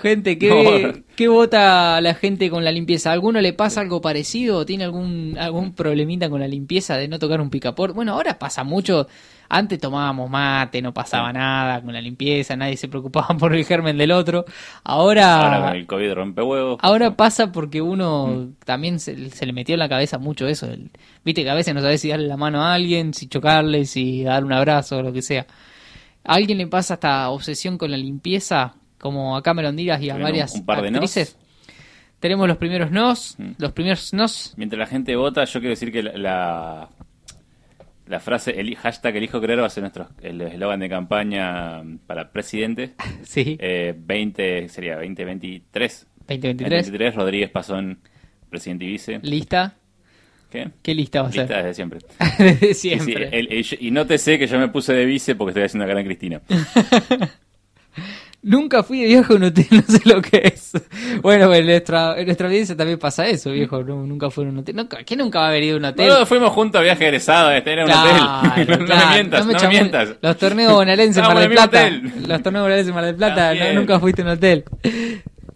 Gente, 0.01 0.35
No. 0.35 0.39
¿qué, 0.39 1.05
¿qué 1.17 1.29
vota 1.29 2.01
la 2.01 2.15
gente 2.15 2.49
con 2.51 2.65
la 2.65 2.71
limpieza? 2.71 3.11
¿A 3.11 3.13
alguno 3.15 3.41
le 3.41 3.53
pasa 3.53 3.81
algo 3.81 4.01
parecido? 4.01 4.65
¿Tiene 4.65 4.85
algún, 4.85 5.37
algún 5.39 5.75
problemita 5.75 6.31
con 6.31 6.41
la 6.41 6.47
limpieza 6.47 6.97
de 6.97 7.09
no 7.09 7.19
tocar 7.19 7.41
un 7.41 7.51
picaporte? 7.51 7.95
Bueno, 7.95 8.13
ahora 8.13 8.39
pasa 8.39 8.63
mucho. 8.63 9.09
Antes 9.51 9.79
tomábamos 9.81 10.29
mate, 10.31 10.83
no 10.83 10.93
pasaba 10.93 11.33
nada 11.33 11.81
con 11.83 11.93
la 11.95 12.01
limpieza, 12.03 12.55
nadie 12.55 12.77
se 12.77 12.87
preocupaba 12.87 13.29
por 13.39 13.55
el 13.55 13.65
germen 13.65 13.97
del 13.99 14.13
otro. 14.13 14.45
Ahora, 14.85 15.43
Ahora 15.57 15.69
con 15.69 15.77
el 15.77 15.87
COVID 15.87 16.13
rompe 16.13 16.43
huevos. 16.43 16.79
ahora 16.83 17.17
pasa 17.17 17.51
porque 17.51 17.81
uno 17.83 18.51
también 18.65 19.01
se, 19.01 19.31
se 19.31 19.47
le 19.47 19.53
metió 19.53 19.75
en 19.75 19.79
la 19.81 19.89
cabeza 19.89 20.19
mucho 20.19 20.47
eso. 20.47 20.67
el- 20.67 20.91
Viste 21.25 21.43
que 21.45 21.51
a 21.51 21.55
veces 21.55 21.75
no 21.75 21.81
sabes 21.81 22.01
si 22.01 22.09
darle 22.11 22.29
la 22.29 22.37
mano 22.37 22.63
a 22.63 22.75
alguien, 22.75 23.15
si 23.15 23.27
chocarle, 23.27 23.85
si 23.87 24.23
darle 24.23 24.47
un 24.47 24.53
abrazo 24.53 24.99
o 24.99 25.03
lo 25.03 25.13
que 25.13 25.23
sea. 25.23 25.47
¿A 26.25 26.35
alguien 26.35 26.59
le 26.59 26.67
pasa 26.67 26.95
esta 26.95 27.31
obsesión 27.31 27.79
con 27.79 27.91
la 27.91 27.97
limpieza? 27.97 28.75
Como 28.99 29.37
a 29.37 29.43
Cameron 29.43 29.77
Díaz 29.77 30.01
y 30.03 30.11
a 30.11 30.17
varias 30.17 30.55
un 30.55 30.67
par 30.67 30.83
de 30.83 30.91
nos. 30.91 30.99
actrices. 31.17 31.37
Tenemos 32.21 32.49
los 32.49 32.57
primeros 32.57 32.91
nos, 32.91 33.39
Mm. 33.39 33.51
los 33.59 33.73
primeros 33.73 34.13
nos. 34.13 34.55
Mientras 34.57 34.79
la 34.79 34.87
gente 34.87 35.15
vota, 35.17 35.45
yo 35.45 35.61
quiero 35.61 35.71
decir 35.71 35.93
que 35.93 36.03
la, 36.03 36.17
la, 36.19 36.89
la 38.07 38.21
frase 38.21 38.59
el 38.59 38.75
hashtag 38.77 39.17
elijo 39.17 39.41
creer 39.41 39.61
va 39.63 39.67
a 39.67 39.71
ser 39.71 39.83
nuestro 39.83 40.09
el 40.23 40.41
eslogan 40.41 40.81
de 40.81 40.89
campaña 40.89 41.83
para 42.07 42.31
presidente. 42.33 42.95
Sí, 43.23 43.57
Eh, 43.61 43.95
20, 43.97 44.69
sería 44.69 44.95
2023. 44.97 46.07
2023. 46.27 46.71
2023, 46.71 47.15
Rodríguez 47.15 47.51
Pasón, 47.51 47.99
presidente 48.51 48.85
y 48.85 48.89
vice. 48.89 49.21
¿Lista? 49.23 49.75
¿Qué? 50.51 50.71
¿Qué 50.83 50.95
lista 50.95 51.23
va 51.23 51.29
a 51.29 51.31
Lista 51.31 51.47
ser? 51.47 51.57
desde 51.59 51.75
siempre. 51.75 52.01
Desde 52.39 52.75
Sí, 52.75 52.91
sí, 52.91 52.99
siempre. 53.01 53.29
el- 53.39 53.53
el- 53.53 53.67
y 53.81 53.91
no 53.91 54.07
te 54.07 54.19
sé 54.19 54.39
que 54.39 54.47
yo 54.47 54.59
me 54.59 54.69
puse 54.69 54.93
de 54.95 55.05
vice 55.05 55.35
porque 55.37 55.51
estoy 55.51 55.63
haciendo 55.65 55.85
acá 55.85 56.01
en 56.01 56.07
Cristina. 56.07 56.41
Nunca 58.41 58.85
fui 58.85 59.01
de 59.01 59.07
viaje 59.09 59.33
a 59.33 59.37
un 59.37 59.43
hotel, 59.45 59.67
no 59.71 59.83
sé 59.83 60.01
lo 60.05 60.23
que 60.23 60.43
es. 60.55 60.73
Bueno, 61.23 61.53
en 61.53 61.67
nuestra, 61.67 62.19
en 62.19 62.25
nuestra 62.27 62.47
audiencia 62.47 62.77
también 62.77 62.99
pasa 62.99 63.27
eso, 63.29 63.51
viejo. 63.51 63.83
No, 63.83 64.07
nunca 64.07 64.31
fue 64.31 64.45
a 64.45 64.49
un 64.49 64.59
hotel. 64.59 64.77
Nunca, 64.77 64.99
¿Quién 65.05 65.19
nunca 65.19 65.41
va 65.41 65.49
a 65.49 65.53
venir 65.53 65.75
a 65.75 65.77
un 65.79 65.85
hotel? 65.85 66.07
Todos 66.09 66.29
fuimos 66.29 66.51
juntos 66.53 66.79
a 66.81 66.85
viaje 66.85 67.05
egresado, 67.07 67.51
este 67.51 67.73
era 67.73 67.85
un 67.85 67.91
Claro, 67.91 68.53
hotel. 68.53 68.69
no, 68.69 68.97
me 68.97 69.07
mientas, 69.15 69.47
no, 69.47 69.53
me 69.61 69.69
mientas. 69.69 70.09
Los 70.23 70.37
torneos 70.39 70.73
bonaerenses 70.73 71.17
en 71.23 71.29
Mar 71.29 71.39
del 71.41 71.51
Plata. 71.51 71.79
hotel. 71.87 72.13
Los 72.29 72.43
torneos 72.43 72.63
bonaerenses 72.65 72.89
en 72.89 72.95
Mar 72.95 73.05
del 73.05 73.17
Plata. 73.17 73.55
no, 73.55 73.73
nunca 73.81 73.99
fuiste 74.01 74.23
a 74.23 74.25
un 74.27 74.31
hotel. 74.31 74.65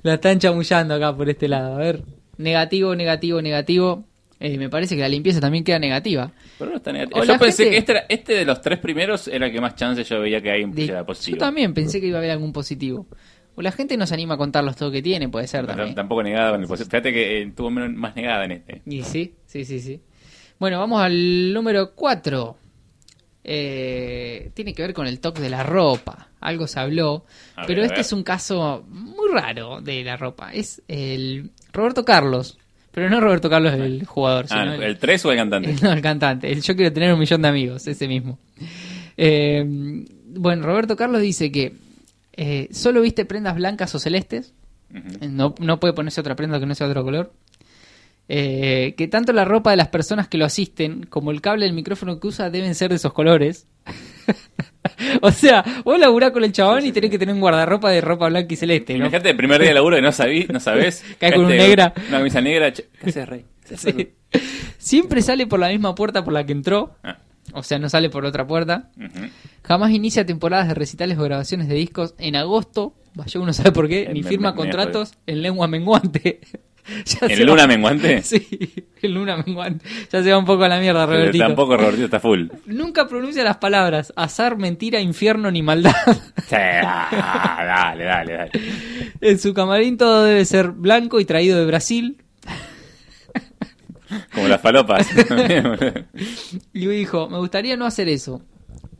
La 0.03 0.14
están 0.14 0.41
chamullando 0.41 0.95
acá 0.95 1.14
por 1.16 1.28
este 1.30 1.47
lado. 1.49 1.76
A 1.76 1.78
ver. 1.78 2.03
Negativo, 2.37 2.97
negativo, 2.97 3.41
negativo. 3.41 4.05
Eh, 4.41 4.59
me 4.59 4.68
parece 4.68 4.97
que 4.97 5.03
la 5.03 5.09
limpieza 5.09 5.39
también 5.39 5.62
queda 5.62 5.78
negativa. 5.78 6.33
Pero 6.59 6.70
no 6.70 6.76
está 6.76 6.92
negativo. 6.92 7.20
O 7.20 7.24
Yo 7.24 7.38
pensé 7.38 7.64
gente- 7.64 7.70
que 7.70 7.78
este, 7.78 7.92
era- 7.92 8.07
este 8.09 8.34
de 8.34 8.44
los 8.44 8.61
tres 8.61 8.78
primeros 8.78 9.28
era 9.28 9.46
el 9.46 9.53
que 9.53 9.61
más 9.61 9.74
chance 9.74 10.05
yo 10.05 10.20
veía 10.20 10.40
que 10.40 10.50
hay 10.50 10.64
De- 10.64 10.84
era 10.84 11.05
positivo. 11.05 11.36
yo 11.36 11.40
también 11.40 11.74
pensé 11.74 12.00
que 12.00 12.07
iba 12.07 12.16
a 12.16 12.20
haber 12.20 12.30
algún 12.30 12.53
positivo. 12.53 13.07
O 13.55 13.61
la 13.62 13.70
gente 13.72 13.96
no 13.98 14.07
se 14.07 14.14
anima 14.14 14.34
a 14.34 14.38
contar 14.38 14.64
los 14.64 14.76
toques 14.76 14.98
que 14.98 15.03
tiene, 15.03 15.28
puede 15.28 15.46
ser 15.46 15.66
también. 15.66 15.94
Tampoco 15.94 16.22
negada 16.22 16.53
con 16.53 16.62
el 16.62 16.66
positivo. 16.66 16.90
Fíjate 16.90 17.12
que 17.12 17.42
eh, 17.42 17.53
tuvo 17.55 17.70
menos, 17.70 17.90
más 17.92 18.16
negada 18.16 18.44
en 18.46 18.53
este. 18.53 18.82
Y 18.86 19.03
sí, 19.03 19.34
sí, 19.46 19.64
sí, 19.66 19.78
sí. 19.80 20.00
Bueno, 20.59 20.78
vamos 20.78 21.03
al 21.03 21.53
número 21.53 21.94
4. 21.94 22.57
tiene 24.55 24.72
que 24.74 24.82
ver 24.82 24.94
con 24.94 25.07
el 25.07 25.20
toque 25.20 25.42
de 25.42 25.50
la 25.50 25.62
ropa. 25.62 26.28
Algo 26.40 26.66
se 26.66 26.80
habló. 26.80 27.24
A 27.57 27.66
pero 27.66 27.82
ver, 27.82 27.90
este 27.90 28.00
es 28.00 28.12
un 28.12 28.22
caso 28.22 28.84
muy 28.88 29.30
raro 29.32 29.80
de 29.80 30.03
la 30.05 30.16
ropa. 30.16 30.53
Es 30.53 30.82
el 30.88 31.50
Roberto 31.72 32.05
Carlos. 32.05 32.59
Pero 32.93 33.09
no 33.11 33.20
Roberto 33.20 33.49
Carlos 33.51 33.72
el 33.74 34.05
jugador, 34.07 34.47
Ah, 34.51 34.61
sino 34.61 34.74
¿el, 34.74 34.82
el, 34.82 34.88
el 34.90 34.99
3 34.99 35.24
o 35.24 35.32
el 35.32 35.38
cantante? 35.38 35.74
no, 35.82 35.93
el 35.93 36.01
cantante. 36.03 36.53
El 36.53 36.62
yo 36.62 36.76
quiero 36.76 36.93
tener 36.93 37.12
un 37.12 37.18
millón 37.18 37.43
de 37.43 37.49
amigos, 37.49 37.86
ese 37.86 38.07
mismo. 38.07 38.38
Eh, 39.16 39.64
bueno, 40.34 40.64
Roberto 40.66 40.97
Carlos 40.97 41.20
dice 41.22 41.51
que 41.51 41.74
eh, 42.34 42.68
solo 42.70 43.01
viste 43.03 43.24
prendas 43.24 43.55
blancas 43.57 43.95
o 43.95 43.99
celestes. 43.99 44.53
No, 45.22 45.55
no 45.59 45.80
puede 45.80 45.95
ponerse 45.95 46.20
otra 46.20 46.36
prenda 46.36 46.61
que 46.61 46.66
no 46.66 46.74
sea 46.74 46.86
otro 46.86 47.03
color. 47.03 47.32
Eh, 48.28 48.95
que 48.97 49.09
tanto 49.09 49.32
la 49.32 49.45
ropa 49.45 49.70
de 49.70 49.76
las 49.76 49.88
personas 49.88 50.28
que 50.28 50.38
lo 50.38 50.45
asisten 50.45 51.05
como 51.05 51.30
el 51.30 51.40
cable 51.40 51.64
del 51.66 51.74
micrófono 51.74 52.20
que 52.20 52.26
usa 52.28 52.51
deben 52.51 52.74
ser 52.74 52.90
de 52.90 52.97
esos 52.97 53.12
colores. 53.12 53.66
o 55.22 55.30
sea, 55.30 55.64
vos 55.85 55.99
laburás 55.99 56.30
con 56.33 56.45
el 56.45 56.53
chabón 56.53 56.85
y 56.85 56.93
tenés 56.93 57.11
que 57.11 57.18
tener 57.18 57.35
un 57.35 57.41
guardarropa 57.41 57.91
de 57.91 58.01
ropa 58.01 58.28
blanca 58.28 58.53
y 58.53 58.57
celeste. 58.57 58.95
¿no? 58.95 59.01
Imagínate 59.01 59.30
el 59.30 59.37
primer 59.37 59.61
día 59.61 59.68
de 59.68 59.74
laburo 59.74 59.97
que 59.97 60.03
no 60.03 60.12
sabís, 60.12 60.49
no 60.51 60.61
sabés. 60.61 61.05
Cae 61.18 61.33
con 61.35 61.45
un 61.47 61.53
Este, 61.53 61.66
negra. 61.68 61.93
Una 62.09 62.18
camisa 62.18 62.41
negra. 62.41 62.72
¿Qué 62.72 62.87
haces, 63.07 63.28
rey? 63.28 63.45
¿Qué 63.66 63.74
haces, 63.74 63.95
Sí. 64.33 64.41
Siempre 64.78 65.22
sale 65.22 65.47
por 65.47 65.61
la 65.61 65.68
misma 65.68 65.95
puerta 65.95 66.24
por 66.24 66.33
la 66.33 66.45
que 66.45 66.53
entró. 66.53 66.97
Ah, 67.05 67.18
O 67.53 67.62
sea, 67.62 67.78
no 67.78 67.89
sale 67.89 68.09
por 68.11 68.24
otra 68.24 68.47
puerta. 68.47 68.91
Jamás 69.62 69.91
inicia 69.93 70.26
temporadas 70.26 70.68
de 70.68 70.74
recitales 70.74 71.18
o 71.18 71.22
grabaciones 71.22 71.68
de 71.68 71.74
discos 71.74 72.14
en 72.18 72.35
agosto. 72.37 72.95
Vaya 73.14 73.41
uno 73.41 73.53
sabe 73.53 73.72
por 73.72 73.89
qué. 73.89 74.05
Eh, 74.05 74.11
Ni 74.12 74.22
me- 74.22 74.28
firma 74.28 74.51
me- 74.51 74.57
me 74.57 74.62
contratos 74.62 75.12
en 75.26 75.43
lengua 75.43 75.68
menguante. 75.68 76.41
¿En 77.20 77.47
luna 77.47 77.62
va- 77.62 77.68
menguante? 77.68 78.22
Sí, 78.22 78.47
en 79.03 79.14
luna 79.14 79.37
menguante. 79.37 79.85
Ya 80.11 80.22
se 80.22 80.30
va 80.30 80.39
un 80.39 80.45
poco 80.45 80.64
a 80.64 80.68
la 80.68 80.80
mierda, 80.80 81.07
Pero 81.07 81.18
Robertito. 81.20 81.45
tampoco 81.45 81.76
Robertito 81.76 82.05
está 82.07 82.20
full. 82.20 82.49
Nunca 82.66 83.07
pronuncia 83.09 83.45
las 83.45 83.57
palabras 83.59 84.12
azar, 84.16 84.57
mentira, 84.59 85.01
infierno 85.01 85.51
ni 85.51 85.62
maldad. 85.62 85.95
Sí, 86.49 86.57
ah, 86.59 87.62
dale, 87.64 88.05
dale, 88.05 88.33
dale. 88.35 88.51
en 89.22 89.39
su 89.39 89.55
camarín 89.55 89.97
todo 89.97 90.24
debe 90.24 90.45
ser 90.45 90.70
blanco 90.72 91.18
y 91.20 91.24
traído 91.24 91.59
de 91.59 91.64
Brasil. 91.66 92.18
Como 94.35 94.49
las 94.49 94.61
palopas. 94.61 95.09
Y 96.74 96.87
dijo, 96.87 97.30
me 97.30 97.39
gustaría 97.39 97.76
no 97.78 97.87
hacer 97.87 98.09
eso. 98.11 98.43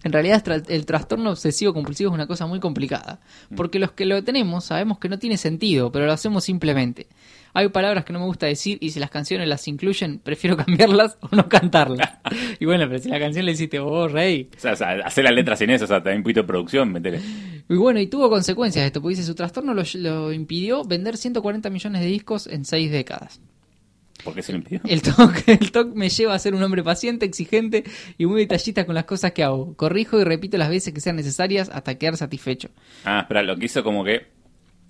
En 0.05 0.12
realidad 0.12 0.42
el 0.68 0.86
trastorno 0.86 1.30
obsesivo 1.30 1.72
compulsivo 1.72 2.11
es 2.11 2.14
una 2.14 2.26
cosa 2.26 2.46
muy 2.46 2.59
complicada, 2.59 3.20
porque 3.57 3.78
los 3.78 3.92
que 3.92 4.05
lo 4.05 4.22
tenemos 4.24 4.64
sabemos 4.64 4.98
que 4.98 5.09
no 5.09 5.18
tiene 5.18 5.36
sentido, 5.36 5.92
pero 5.92 6.07
lo 6.07 6.12
hacemos 6.12 6.44
simplemente. 6.44 7.07
Hay 7.55 7.68
palabras 7.68 8.05
que 8.05 8.12
no 8.12 8.18
me 8.18 8.24
gusta 8.24 8.46
decir 8.46 8.78
y 8.80 8.90
si 8.90 8.98
las 8.98 9.11
canciones 9.11 9.46
las 9.46 9.68
incluyen, 9.68 10.18
prefiero 10.18 10.57
cambiarlas 10.64 11.18
o 11.20 11.36
no 11.36 11.48
cantarlas. 11.48 12.18
y 12.61 12.64
bueno, 12.64 12.86
pero 12.88 12.98
si 12.98 13.09
la 13.11 13.20
canción 13.20 13.46
le 13.46 13.53
hiciste 13.53 13.78
vos, 13.78 14.11
rey. 14.11 14.48
O 14.57 14.61
sea, 14.61 14.72
o 14.72 14.76
sea, 14.76 14.90
hacer 15.05 15.24
las 15.24 15.34
letras 15.34 15.61
en 15.61 15.70
eso, 15.70 15.84
o 15.84 15.88
sea, 15.88 15.98
también 15.98 16.18
un 16.18 16.22
poquito 16.24 16.40
de 16.40 16.46
producción, 16.46 16.90
metele. 16.90 17.20
Y 17.68 17.76
bueno, 17.76 18.00
y 18.00 18.07
tuvo 18.09 18.28
consecuencias 18.28 18.86
esto, 18.86 19.00
porque 19.00 19.16
dice, 19.16 19.26
su 19.26 19.34
trastorno 19.34 19.74
lo, 19.74 19.82
lo 19.94 20.32
impidió 20.32 20.82
vender 20.84 21.16
140 21.16 21.70
millones 21.70 22.00
de 22.00 22.07
discos 22.09 22.46
en 22.46 22.64
seis 22.64 22.90
décadas. 22.90 23.40
¿Por 24.25 24.35
qué 24.35 24.43
se 24.43 24.53
lo 24.53 24.59
impidió? 24.59 24.81
El 24.85 25.03
TOC, 25.03 25.49
el 25.49 25.73
TOC 25.73 25.95
me 25.95 26.09
lleva 26.09 26.35
a 26.35 26.39
ser 26.39 26.55
un 26.55 26.62
hombre 26.62 26.83
paciente, 26.83 27.27
exigente 27.27 27.85
y 28.18 28.27
muy 28.27 28.41
detallista 28.41 28.87
con 28.87 28.95
las 28.95 29.05
cosas 29.05 29.33
que 29.33 29.43
hago. 29.43 29.75
Corrijo 29.75 30.20
y 30.20 30.25
repito 30.25 30.57
las 30.59 30.68
veces 30.68 30.95
que 30.95 31.01
sean 31.01 31.16
necesarias 31.16 31.70
hasta 31.73 31.97
quedar 31.97 32.16
satisfecho. 32.16 32.70
Ah, 33.05 33.20
espera, 33.20 33.43
lo 33.43 33.57
que 33.57 33.66
hizo 33.66 33.83
como 33.83 34.05
que. 34.05 34.27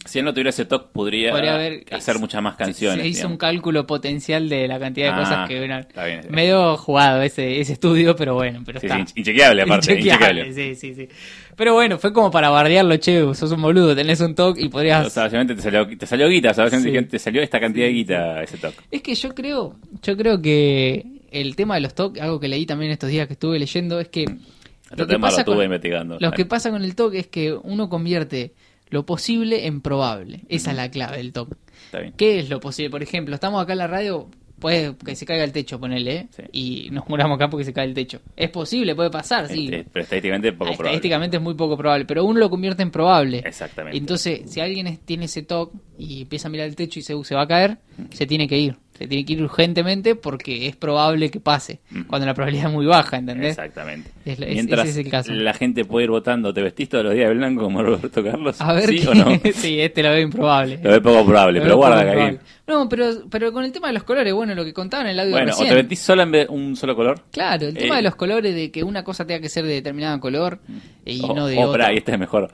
Si 0.04 0.18
él 0.18 0.24
no 0.24 0.32
tuviera 0.32 0.50
ese 0.50 0.64
toque, 0.64 0.88
podría, 0.92 1.30
Podría 1.30 1.54
haber- 1.54 1.84
hacer 1.92 2.18
muchas 2.18 2.42
más 2.42 2.56
canciones. 2.56 3.00
Se, 3.02 3.08
hizo 3.08 3.16
digamos. 3.18 3.32
un 3.34 3.38
cálculo 3.38 3.86
potencial 3.86 4.48
de 4.48 4.66
la 4.66 4.78
cantidad 4.80 5.06
de 5.08 5.12
Ah, 5.12 5.18
cosas 5.24 5.48
que 5.48 5.64
eran. 5.64 5.80
está 5.80 6.04
bien. 6.04 6.20
Medio 6.28 6.76
jugado 6.76 7.22
ese, 7.22 7.60
ese 7.60 7.74
estudio, 7.74 8.16
pero 8.16 8.34
bueno, 8.34 8.62
pero 8.66 8.80
Sí, 8.80 8.86
está. 8.86 9.06
sí, 9.06 9.12
inchequeable, 9.16 9.62
aparte, 9.62 9.92
inchequeable. 9.98 10.52
Sí, 10.52 10.74
sí, 10.74 10.94
sí. 10.94 11.08
Pero 11.56 11.74
bueno, 11.74 11.98
fue 11.98 12.12
como 12.12 12.30
para 12.32 12.50
bardearlo, 12.50 12.96
che, 12.96 13.20
sos 13.34 13.52
un 13.52 13.62
boludo, 13.62 13.94
tenés 13.94 14.20
un 14.20 14.34
TOC 14.34 14.58
y 14.58 14.68
podrías... 14.68 15.06
O 15.06 15.10
sea, 15.10 15.26
obviamente 15.26 15.54
te 15.54 15.62
salió, 15.62 15.86
te 15.96 16.06
salió 16.06 16.28
guita, 16.28 16.50
o 16.50 16.54
sea, 16.54 16.68
Sí. 16.70 16.92
te 17.08 17.18
salió 17.20 17.40
esta 17.42 17.60
cantidad 17.60 17.86
de 17.86 17.92
guita 17.92 18.42
ese 18.42 18.56
toque. 18.58 18.76
Es 18.90 19.02
que 19.02 19.14
yo 19.14 19.34
creo, 19.34 19.76
yo 20.02 20.16
creo 20.16 20.42
que 20.42 21.04
el 21.30 21.54
tema 21.54 21.76
de 21.76 21.82
los 21.82 21.94
TOC, 21.94 22.18
algo 22.18 22.40
que 22.40 22.48
leí 22.48 22.66
también 22.66 22.90
estos 22.90 23.08
días 23.08 23.26
que 23.28 23.34
estuve 23.34 23.58
leyendo, 23.58 24.00
es 24.00 24.08
que 24.08 24.22
Este 24.24 24.96
lo 24.96 25.06
que 25.06 25.12
lo 25.14 25.20
pasa 25.20 25.40
estuve 25.42 25.56
con, 25.56 25.64
investigando. 25.64 26.18
lo 26.20 26.32
que 26.32 26.44
pasa 26.44 26.70
con 26.70 26.82
el 26.82 26.94
TOC 26.96 27.14
es 27.14 27.26
que 27.28 27.52
uno 27.54 27.88
convierte 27.88 28.52
lo 28.92 29.04
posible 29.04 29.66
en 29.66 29.80
probable. 29.80 30.42
Esa 30.48 30.70
es 30.70 30.76
la 30.76 30.90
clave 30.90 31.16
del. 31.16 31.28
Está 31.28 31.98
bien. 32.00 32.14
¿Qué 32.16 32.38
es 32.38 32.48
lo 32.48 32.60
posible? 32.60 32.90
Por 32.90 33.02
ejemplo, 33.02 33.34
estamos 33.34 33.60
acá 33.62 33.72
en 33.72 33.78
la 33.78 33.86
radio, 33.88 34.28
puede 34.58 34.94
que 34.96 35.16
se 35.16 35.26
caiga 35.26 35.42
el 35.42 35.50
techo, 35.52 35.80
ponele, 35.80 36.14
¿eh? 36.16 36.28
Sí. 36.30 36.42
y 36.52 36.90
nos 36.90 37.08
muramos 37.08 37.34
acá 37.36 37.48
porque 37.50 37.64
se 37.64 37.72
cae 37.72 37.86
el 37.86 37.94
techo. 37.94 38.20
Es 38.36 38.50
posible, 38.50 38.94
puede 38.94 39.10
pasar, 39.10 39.48
sí. 39.48 39.64
Este, 39.64 39.84
pero 39.92 40.04
estadísticamente 40.04 40.52
poco 40.52 40.58
probable. 40.66 40.84
Estadísticamente 40.90 41.36
es 41.38 41.42
muy 41.42 41.54
poco 41.54 41.76
probable, 41.76 42.04
pero 42.04 42.24
uno 42.24 42.38
lo 42.38 42.48
convierte 42.50 42.82
en 42.82 42.90
probable. 42.92 43.42
Exactamente. 43.44 43.96
Entonces, 43.98 44.42
si 44.50 44.60
alguien 44.60 44.86
es- 44.86 45.00
tiene 45.00 45.24
ese 45.24 45.42
TOC 45.42 45.72
y 45.98 46.22
empieza 46.22 46.46
a 46.48 46.50
mirar 46.50 46.68
el 46.68 46.76
techo 46.76 47.00
y 47.00 47.02
se, 47.02 47.24
se 47.24 47.34
va 47.34 47.42
a 47.42 47.48
caer, 47.48 47.78
se 48.10 48.26
tiene 48.26 48.46
que 48.46 48.58
ir. 48.58 48.76
Se 49.02 49.08
tiene 49.08 49.24
que 49.24 49.32
ir 49.32 49.42
urgentemente 49.42 50.14
porque 50.14 50.68
es 50.68 50.76
probable 50.76 51.30
que 51.30 51.40
pase, 51.40 51.80
Ujú. 51.90 52.06
cuando 52.06 52.26
la 52.26 52.34
probabilidad 52.34 52.66
es 52.68 52.72
muy 52.72 52.86
baja, 52.86 53.16
¿entendés? 53.16 53.50
Exactamente. 53.50 54.10
Es 54.24 54.38
Mientras 54.38 54.88
ese 54.88 55.00
es 55.00 55.06
el 55.06 55.10
caso. 55.10 55.32
la 55.32 55.54
gente 55.54 55.84
puede 55.84 56.04
ir 56.04 56.10
votando, 56.10 56.54
¿te 56.54 56.62
vestís 56.62 56.88
todos 56.88 57.04
los 57.04 57.14
días 57.14 57.28
de 57.28 57.34
blanco 57.34 57.62
como 57.64 57.82
Roberto 57.82 58.22
Carlos? 58.22 58.60
A 58.60 58.72
ver 58.72 58.88
¿Sí 58.88 59.00
qué- 59.00 59.08
o 59.08 59.14
no? 59.14 59.26
sí, 59.54 59.80
este 59.80 60.02
lo 60.02 60.10
veo 60.10 60.20
improbable. 60.20 60.78
Lo 60.82 60.90
veo 60.90 61.02
poco 61.02 61.26
probable, 61.26 61.58
Lo 61.58 61.64
pero 61.64 61.76
guarda 61.76 62.02
probable. 62.12 62.38
No, 62.68 62.88
pero, 62.88 63.06
pero 63.28 63.52
con 63.52 63.64
el 63.64 63.72
tema 63.72 63.88
de 63.88 63.94
los 63.94 64.04
colores, 64.04 64.32
bueno, 64.32 64.54
lo 64.54 64.64
que 64.64 64.72
contaban 64.72 65.06
en 65.06 65.12
el 65.12 65.20
audio 65.20 65.32
Bueno, 65.32 65.52
o 65.56 65.64
te 65.64 65.74
vestís 65.74 65.98
solo 65.98 66.22
en 66.22 66.30
vez 66.30 66.46
un 66.48 66.76
solo 66.76 66.94
color. 66.94 67.20
Claro, 67.32 67.66
el 67.66 67.74
tema 67.74 67.94
Eh, 67.94 67.98
de 67.98 68.02
los 68.04 68.14
colores, 68.14 68.54
de 68.54 68.70
que 68.70 68.84
una 68.84 69.02
cosa 69.02 69.26
tenga 69.26 69.40
que 69.40 69.48
ser 69.48 69.66
de 69.66 69.72
determinado 69.74 70.20
color 70.20 70.60
y 71.04 71.20
o- 71.24 71.34
no 71.34 71.46
de 71.48 71.58
o, 71.58 71.62
otro. 71.62 71.72
pará, 71.72 71.92
y 71.92 71.96
este 71.96 72.12
es 72.12 72.18
mejor. 72.20 72.52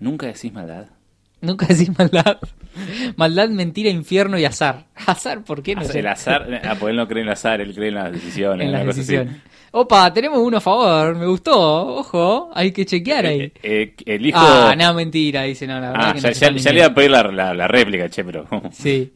Nunca 0.00 0.26
decís 0.26 0.52
maldad. 0.52 0.86
Nunca 1.44 1.66
decís 1.66 1.90
maldad. 1.96 2.38
Maldad, 3.16 3.48
mentira, 3.50 3.90
infierno 3.90 4.38
y 4.38 4.44
azar. 4.44 4.86
Azar, 5.06 5.44
¿por 5.44 5.62
qué 5.62 5.74
no? 5.76 5.82
El 5.82 6.06
azar, 6.06 6.60
ah, 6.64 6.74
porque 6.78 6.90
él 6.90 6.96
no 6.96 7.06
cree 7.06 7.22
en 7.22 7.28
el 7.28 7.32
azar, 7.32 7.60
él 7.60 7.74
cree 7.74 7.88
en 7.88 7.94
las 7.94 8.12
decisiones. 8.12 8.66
en 8.66 8.72
las 8.72 8.80
cosa 8.84 8.90
así. 8.92 9.00
decisiones. 9.00 9.36
Opa, 9.76 10.12
tenemos 10.14 10.38
uno 10.38 10.58
a 10.58 10.60
favor, 10.60 11.16
me 11.16 11.26
gustó, 11.26 11.96
ojo, 11.96 12.50
hay 12.54 12.70
que 12.70 12.86
chequear 12.86 13.26
ahí. 13.26 13.40
Eh, 13.40 13.52
eh, 13.62 13.94
el 14.06 14.26
hijo. 14.26 14.38
Ah, 14.40 14.74
no, 14.78 14.94
mentira, 14.94 15.42
dice, 15.42 15.66
no, 15.66 15.80
la 15.80 15.90
verdad 15.90 16.06
Ah, 16.10 16.12
que 16.14 16.20
ya, 16.20 16.28
no 16.28 16.34
ya- 16.56 16.62
ya 16.62 16.70
le 16.72 16.78
iba 16.78 16.86
a 16.86 16.94
pedir 16.94 17.10
la, 17.10 17.22
la- 17.24 17.54
la 17.54 17.68
réplica, 17.68 18.08
che, 18.08 18.22
pero. 18.24 18.46
Sí. 18.72 19.12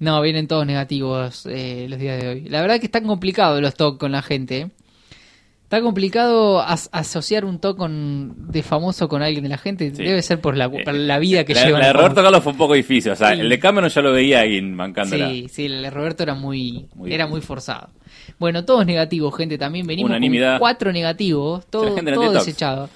No, 0.00 0.20
vienen 0.22 0.48
todos 0.48 0.66
negativos 0.66 1.46
eh, 1.46 1.86
los 1.88 1.98
días 1.98 2.20
de 2.20 2.28
hoy. 2.28 2.40
La 2.48 2.60
verdad 2.62 2.80
que 2.80 2.86
están 2.86 3.06
complicados 3.06 3.60
los 3.62 3.74
TOC 3.74 3.98
con 4.00 4.10
la 4.12 4.22
gente. 4.22 4.70
¿Eh? 5.74 5.76
Está 5.76 5.82
complicado 5.84 6.60
as- 6.60 6.88
asociar 6.92 7.44
un 7.44 7.58
con, 7.58 8.34
de 8.50 8.62
famoso 8.62 9.08
con 9.08 9.22
alguien 9.22 9.42
de 9.42 9.48
la 9.48 9.58
gente. 9.58 9.90
Sí. 9.94 10.02
Debe 10.02 10.22
ser 10.22 10.40
por 10.40 10.56
la, 10.56 10.70
por 10.70 10.94
la 10.94 11.18
vida 11.18 11.44
que 11.44 11.54
la, 11.54 11.64
llevan. 11.64 11.80
la 11.80 11.86
de 11.88 11.92
Roberto. 11.94 12.22
Carlos 12.22 12.42
fue 12.42 12.52
un 12.52 12.58
poco 12.58 12.74
difícil. 12.74 13.12
O 13.12 13.16
sea, 13.16 13.34
Sí. 13.34 13.40
el 13.40 13.48
de 13.48 13.58
Cameron 13.58 13.90
ya 13.90 14.00
lo 14.02 14.12
veía 14.12 14.40
ahí 14.40 14.60
mancándola. 14.62 15.28
Sí, 15.30 15.46
sí, 15.50 15.66
el 15.66 15.82
de 15.82 15.90
Roberto 15.90 16.22
era 16.22 16.34
muy, 16.34 16.86
Muy 16.94 17.12
era 17.12 17.26
muy 17.26 17.40
forzado. 17.40 17.88
Bueno, 18.38 18.64
todos 18.64 18.86
negativos, 18.86 19.34
gente, 19.36 19.58
también 19.58 19.86
venimos 19.86 20.10
Unanimidad. 20.10 20.52
con 20.52 20.58
cuatro 20.60 20.92
negativos, 20.92 21.66
todo, 21.66 21.86
La 21.90 21.94
gente 21.94 22.10
no 22.12 22.20
todo 22.20 22.32
desechado. 22.32 22.88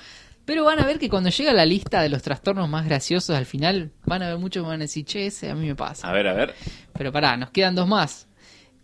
Pero 0.45 0.65
van 0.65 0.79
a 0.79 0.87
ver 0.87 0.99
que 0.99 1.09
cuando 1.11 1.31
llega 1.31 1.53
la 1.53 1.67
lista 1.67 2.01
de 2.03 2.09
los 2.09 2.23
trastornos 2.23 2.69
más 2.69 2.87
graciosos 2.87 3.37
al 3.37 3.45
final, 3.47 3.91
van 4.07 4.23
a 4.23 4.29
ver 4.29 4.39
muchos 4.39 4.63
que 4.63 4.69
van 4.69 4.81
a 4.81 4.85
decir, 4.85 5.05
che, 5.05 5.27
ese 5.27 5.51
a 5.51 5.55
mí 5.55 5.67
me 5.67 5.75
pasa. 5.75 6.09
A 6.09 6.13
ver, 6.13 6.27
a 6.29 6.33
ver. 6.35 6.55
Pero 6.95 7.13
pará, 7.13 7.37
nos 7.37 7.51
quedan 7.51 7.75
dos 7.75 7.87
más. 7.89 8.29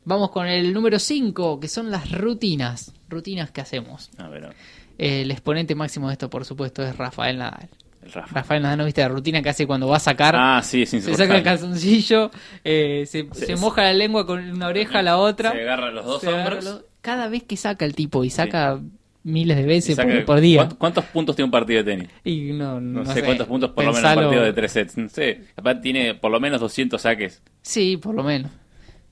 Vamos 0.07 0.31
con 0.31 0.47
el 0.47 0.75
número 0.75 0.99
5, 0.99 1.61
que 1.61 1.69
son 1.69 1.91
las 1.91 2.11
rutinas. 2.13 2.93
Rutinas 3.09 3.51
que 3.51 3.61
hacemos. 3.61 4.11
A 4.19 4.29
ver, 4.29 4.45
a 4.45 4.49
ver. 4.49 4.57
El 4.99 5.31
exponente 5.31 5.75
máximo 5.75 6.09
de 6.09 6.13
esto, 6.15 6.31
por 6.31 6.45
supuesto, 6.45 6.83
es 6.85 6.97
Rafael 6.97 7.39
Nadal. 7.39 7.69
El 8.03 8.13
Rafa. 8.13 8.35
Rafael 8.35 8.63
Nadal, 8.63 8.79
¿no 8.79 8.85
viste 8.85 9.01
la 9.01 9.09
rutina 9.09 9.43
que 9.43 9.49
hace 9.49 9.67
cuando 9.67 9.89
va 9.89 9.97
a 9.97 10.01
sacar? 10.01 10.35
Ah, 10.37 10.61
sí, 10.63 10.83
es 10.83 10.91
se 10.91 11.01
saca 11.15 11.37
el 11.37 11.43
calzoncillo, 11.43 12.31
eh, 12.63 13.05
se, 13.07 13.27
Se- 13.33 13.47
se 13.47 13.57
moja 13.57 13.83
la 13.83 13.93
lengua 13.95 14.27
con 14.27 14.39
una 14.51 14.69
oreja 14.69 14.99
a 14.99 15.03
la 15.03 15.17
otra. 15.19 15.53
Se 15.53 15.61
agarra 15.63 15.91
los 15.91 16.05
dos 16.05 16.25
hombros. 16.25 16.65
los- 16.65 16.85
Cada 17.01 17.29
vez 17.29 17.43
que 17.43 17.57
saca 17.57 17.85
el 17.85 17.95
tipo, 17.95 18.25
y 18.25 18.31
saca 18.31 18.79
miles 19.25 19.57
de 19.57 19.65
veces 19.65 19.97
saca- 19.97 20.13
por, 20.13 20.25
por 20.27 20.41
día. 20.41 20.59
¿cuántos, 20.59 20.79
cuántos 20.79 21.05
puntos 21.07 21.37
tiene 21.37 21.47
un 21.47 21.51
partido 21.51 21.83
de 21.83 21.91
tenis? 21.93 22.09
Y 22.25 22.53
no, 22.53 22.81
No, 22.81 23.05
no 23.05 23.13
sé, 23.13 23.23
cuántos 23.23 23.47
puntos 23.47 23.71
por 23.71 23.85
lo 23.85 23.93
menos 23.93 24.05
un 24.05 24.11
Pensalo- 24.17 24.23
partido 24.29 24.45
de 24.45 24.53
tres 24.53 24.73
sets. 24.73 24.97
No 24.99 25.09
sé. 25.09 25.41
Capaz 25.57 25.81
tiene 25.81 26.15
por 26.15 26.31
lo 26.31 26.41
menos 26.41 26.61
200 26.61 27.01
saques. 27.03 27.43
Sí, 27.63 27.97
por 27.97 28.15
lo 28.15 28.23
menos. 28.23 28.51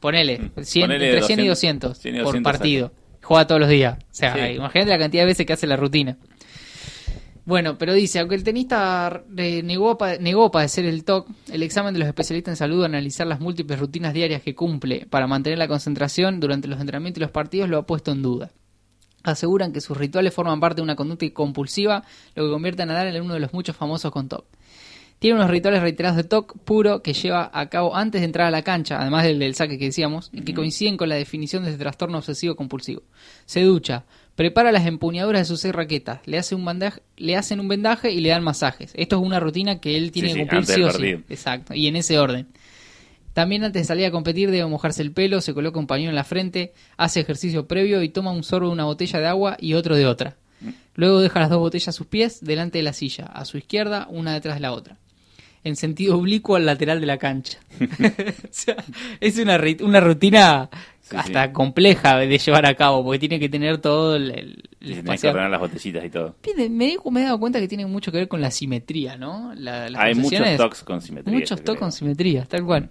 Ponele, 0.01 0.39
Mm. 0.39 0.63
100, 0.63 0.87
Ponele 0.87 1.07
entre 1.11 1.23
100 1.27 1.41
y 1.41 1.47
200, 1.49 1.91
200, 1.93 1.99
100 1.99 2.15
y 2.15 2.19
por 2.19 2.27
200 2.27 2.53
partido. 2.53 2.93
Juega 3.33 3.47
todos 3.47 3.61
los 3.63 3.71
días. 3.71 3.97
O 3.99 4.07
sea, 4.11 4.35
Sí. 4.35 4.55
imagínate 4.57 4.91
la 4.91 4.99
cantidad 4.99 5.23
de 5.23 5.27
veces 5.27 5.47
que 5.47 5.55
hace 5.55 5.67
la 5.67 5.77
rutina. 5.77 6.19
Bueno, 7.47 7.79
pero 7.79 7.95
dice, 7.95 8.19
aunque 8.21 8.35
el 8.35 8.45
tenista 8.45 9.25
eh, 9.39 9.63
negó, 9.65 9.97
negó 10.21 10.51
padecer 10.51 10.85
el 10.85 11.03
TOC, 11.05 11.29
el 11.51 11.63
examen 11.63 11.95
de 11.95 11.99
los 12.01 12.09
especialistas 12.09 12.53
en 12.53 12.57
salud, 12.57 12.85
analizar 12.85 13.27
las 13.27 13.41
múltiples 13.41 13.81
rutinas 13.81 14.13
diarias 14.13 14.43
que 14.43 14.55
cumple 14.55 15.07
para 15.09 15.27
mantener 15.27 15.59
la 15.59 15.67
concentración 15.67 16.41
durante 16.41 16.69
los 16.69 16.79
entrenamientos 16.79 17.19
y 17.19 17.23
los 17.23 17.31
partidos, 17.31 17.71
lo 17.71 17.79
ha 17.79 17.87
puesto 17.87 18.13
en 18.13 18.21
duda. 18.23 18.51
Aseguran 19.25 19.73
que 19.73 19.81
sus 19.81 19.97
rituales 19.97 20.35
forman 20.35 20.61
parte 20.61 20.77
de 20.77 20.83
una 20.83 20.95
conducta 20.95 21.27
compulsiva, 21.33 22.05
lo 22.35 22.45
que 22.45 22.51
convierte 22.51 22.83
a 22.83 22.87
Nadal 22.87 23.17
en 23.17 23.23
uno 23.23 23.35
de 23.35 23.41
los 23.41 23.55
muchos 23.55 23.75
famosos 23.75 24.13
con 24.13 24.29
TOC. 24.29 24.45
Tiene 25.23 25.37
unos 25.37 25.51
rituales 25.51 25.81
reiterados 25.83 26.17
de 26.17 26.25
TOC 26.25 26.59
puro 26.65 27.01
que 27.01 27.13
lleva 27.13 27.49
a 27.55 27.69
cabo 27.69 27.95
antes 27.95 28.21
de 28.21 28.25
entrar 28.25 28.49
a 28.49 28.51
la 28.51 28.63
cancha, 28.63 29.01
además 29.01 29.23
del, 29.23 29.39
del 29.39 29.55
saque 29.55 29.79
que 29.79 29.85
decíamos, 29.85 30.31
y 30.33 30.41
que 30.41 30.53
coinciden 30.53 30.97
con 30.97 31.09
la 31.09 31.15
definición 31.15 31.65
de 31.65 31.79
trastorno 31.79 32.19
obsesivo 32.19 32.57
compulsivo. 32.57 33.03
Se 33.47 33.63
ducha, 33.63 34.03
prepara 34.35 34.73
las 34.73 34.85
empuñaduras 34.85 35.43
de 35.43 35.45
sus 35.45 35.61
seis 35.61 35.73
raquetas, 35.73 36.27
le, 36.27 36.39
hace 36.39 36.57
un 36.57 36.65
bandaje, 36.65 37.03
le 37.17 37.37
hacen 37.37 37.61
un 37.61 37.69
vendaje 37.69 38.11
y 38.11 38.21
le 38.21 38.31
dan 38.31 38.43
masajes. 38.43 38.91
Esto 38.97 39.15
es 39.15 39.23
una 39.23 39.39
rutina 39.39 39.79
que 39.79 39.97
él 39.97 40.11
tiene 40.11 40.31
Sí, 40.31 40.35
que 40.35 40.41
cumplir 40.41 40.65
sí 40.65 40.83
o 40.83 40.91
sí. 40.91 41.11
Exacto, 41.29 41.73
y 41.73 41.87
en 41.87 41.95
ese 41.95 42.19
orden. 42.19 42.49
También 43.33 43.63
antes 43.63 43.83
de 43.83 43.87
salir 43.87 44.07
a 44.07 44.11
competir 44.11 44.51
debe 44.51 44.67
mojarse 44.67 45.03
el 45.03 45.13
pelo, 45.13 45.41
se 45.41 45.55
coloca 45.55 45.79
un 45.79 45.87
pañuelo 45.87 46.11
en 46.11 46.17
la 46.17 46.25
frente, 46.25 46.73
hace 46.97 47.21
ejercicio 47.21 47.69
previo 47.69 48.03
y 48.03 48.09
toma 48.09 48.33
un 48.33 48.43
sorbo 48.43 48.67
de 48.67 48.73
una 48.73 48.87
botella 48.87 49.21
de 49.21 49.29
agua 49.29 49.57
y 49.61 49.75
otro 49.75 49.95
de 49.95 50.05
otra. 50.05 50.37
Luego 50.97 51.21
deja 51.21 51.39
las 51.39 51.49
dos 51.49 51.61
botellas 51.61 51.89
a 51.89 51.93
sus 51.93 52.09
pies 52.09 52.41
delante 52.45 52.79
de 52.79 52.83
la 52.83 52.93
silla, 52.93 53.27
a 53.27 53.45
su 53.45 53.57
izquierda, 53.57 54.09
una 54.11 54.35
detrás 54.35 54.57
de 54.57 54.61
la 54.63 54.73
otra. 54.73 54.99
En 55.65 55.77
sentido 55.77 56.19
oblicuo 56.19 56.57
al 56.57 56.67
lateral 56.67 57.01
de 57.01 57.07
la 57.07 57.19
cancha. 57.19 57.59
o 57.81 57.85
sea, 58.51 58.77
es 59.21 59.39
una, 59.39 59.61
una 59.83 60.01
rutina 60.01 60.69
Sí, 61.03 61.17
hasta 61.17 61.47
sí. 61.47 61.53
compleja 61.53 62.17
de 62.17 62.39
llevar 62.39 62.65
a 62.67 62.75
cabo, 62.75 63.05
porque 63.05 63.19
tiene 63.19 63.39
que 63.39 63.49
tener 63.49 63.79
todo 63.79 64.17
el, 64.17 64.31
el- 64.31 64.63
Y 64.81 64.95
que 65.03 65.29
ordenar 65.29 65.51
las 65.51 65.61
botellitas 65.61 66.05
y 66.05 66.11
todo. 66.11 66.37
Me, 66.57 66.69
me 66.69 67.21
he 67.21 67.25
dado 67.25 67.39
cuenta 67.39 67.61
que 67.61 67.69
tiene 67.69 67.87
mucho 67.87 68.11
que 68.11 68.19
ver 68.19 68.29
con 68.29 68.41
la 68.41 68.51
simetría, 68.51 69.17
¿no? 69.17 69.53
La- 69.57 69.91
las 69.91 70.01
Hay 70.03 70.15
muchos 70.15 70.57
toques 70.57 70.83
con 70.83 71.01
simetría. 71.01 71.35
Muchos 71.35 71.59
yo 71.61 71.65
TOC 71.65 71.75
creo. 71.77 71.79
con 71.81 71.93
simetría, 71.93 72.45
tal 72.45 72.65
cual. 72.65 72.89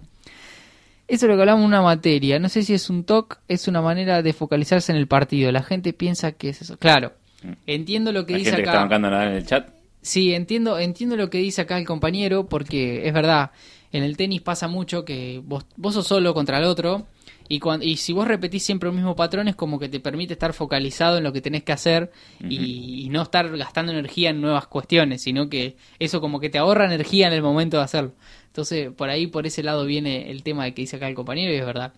Eso 1.08 1.26
es 1.26 1.30
lo 1.30 1.34
que 1.36 1.40
hablamos 1.42 1.62
en 1.62 1.66
una 1.68 1.82
materia. 1.82 2.38
No 2.38 2.48
sé 2.48 2.62
si 2.62 2.72
es 2.74 2.88
un 2.88 3.04
TOC, 3.04 3.38
es 3.48 3.66
una 3.68 3.82
manera 3.82 4.22
de 4.22 4.32
focalizarse 4.32 4.92
en 4.92 4.98
el 4.98 5.08
partido. 5.08 5.50
La 5.52 5.62
gente 5.62 5.92
piensa 5.92 6.32
que 6.32 6.50
es 6.50 6.62
eso. 6.62 6.76
Claro, 6.78 7.12
Mm. 7.42 7.52
entiendo 7.66 8.12
lo 8.12 8.24
que 8.24 8.36
dice 8.36 8.50
gente 8.50 8.62
que 8.62 8.68
está 8.68 8.78
bancando 8.80 9.10
nada 9.10 9.26
en 9.26 9.32
el 9.32 9.44
chat. 9.44 9.68
Sí, 10.02 10.34
entiendo, 10.34 10.78
entiendo 10.78 11.16
lo 11.16 11.30
que 11.30 11.38
dice 11.38 11.62
acá 11.62 11.78
el 11.78 11.86
compañero, 11.86 12.48
porque 12.48 13.06
es 13.06 13.14
verdad, 13.14 13.52
en 13.92 14.02
el 14.02 14.16
tenis 14.16 14.40
pasa 14.42 14.66
mucho 14.66 15.04
que 15.04 15.40
vos, 15.44 15.64
vos 15.76 15.94
sos 15.94 16.06
solo 16.08 16.34
contra 16.34 16.58
el 16.58 16.64
otro, 16.64 17.06
y, 17.48 17.60
cuan- 17.60 17.82
y 17.82 17.96
si 17.98 18.12
vos 18.12 18.26
repetís 18.26 18.64
siempre 18.64 18.88
el 18.88 18.94
mismo 18.96 19.14
patrón 19.14 19.46
es 19.46 19.54
como 19.54 19.78
que 19.78 19.88
te 19.88 20.00
permite 20.00 20.32
estar 20.32 20.54
focalizado 20.54 21.18
en 21.18 21.24
lo 21.24 21.32
que 21.32 21.40
tenés 21.40 21.62
que 21.62 21.72
hacer 21.72 22.10
y, 22.50 23.04
y 23.04 23.08
no 23.10 23.22
estar 23.22 23.56
gastando 23.56 23.92
energía 23.92 24.30
en 24.30 24.40
nuevas 24.40 24.66
cuestiones, 24.66 25.22
sino 25.22 25.48
que 25.48 25.76
eso 26.00 26.20
como 26.20 26.40
que 26.40 26.50
te 26.50 26.58
ahorra 26.58 26.86
energía 26.86 27.28
en 27.28 27.34
el 27.34 27.42
momento 27.42 27.76
de 27.76 27.84
hacerlo. 27.84 28.12
Entonces, 28.46 28.90
por 28.92 29.08
ahí, 29.08 29.28
por 29.28 29.46
ese 29.46 29.62
lado 29.62 29.84
viene 29.86 30.30
el 30.30 30.42
tema 30.42 30.64
de 30.64 30.74
que 30.74 30.82
dice 30.82 30.96
acá 30.96 31.08
el 31.08 31.14
compañero, 31.14 31.52
y 31.52 31.56
es 31.56 31.66
verdad. 31.66 31.92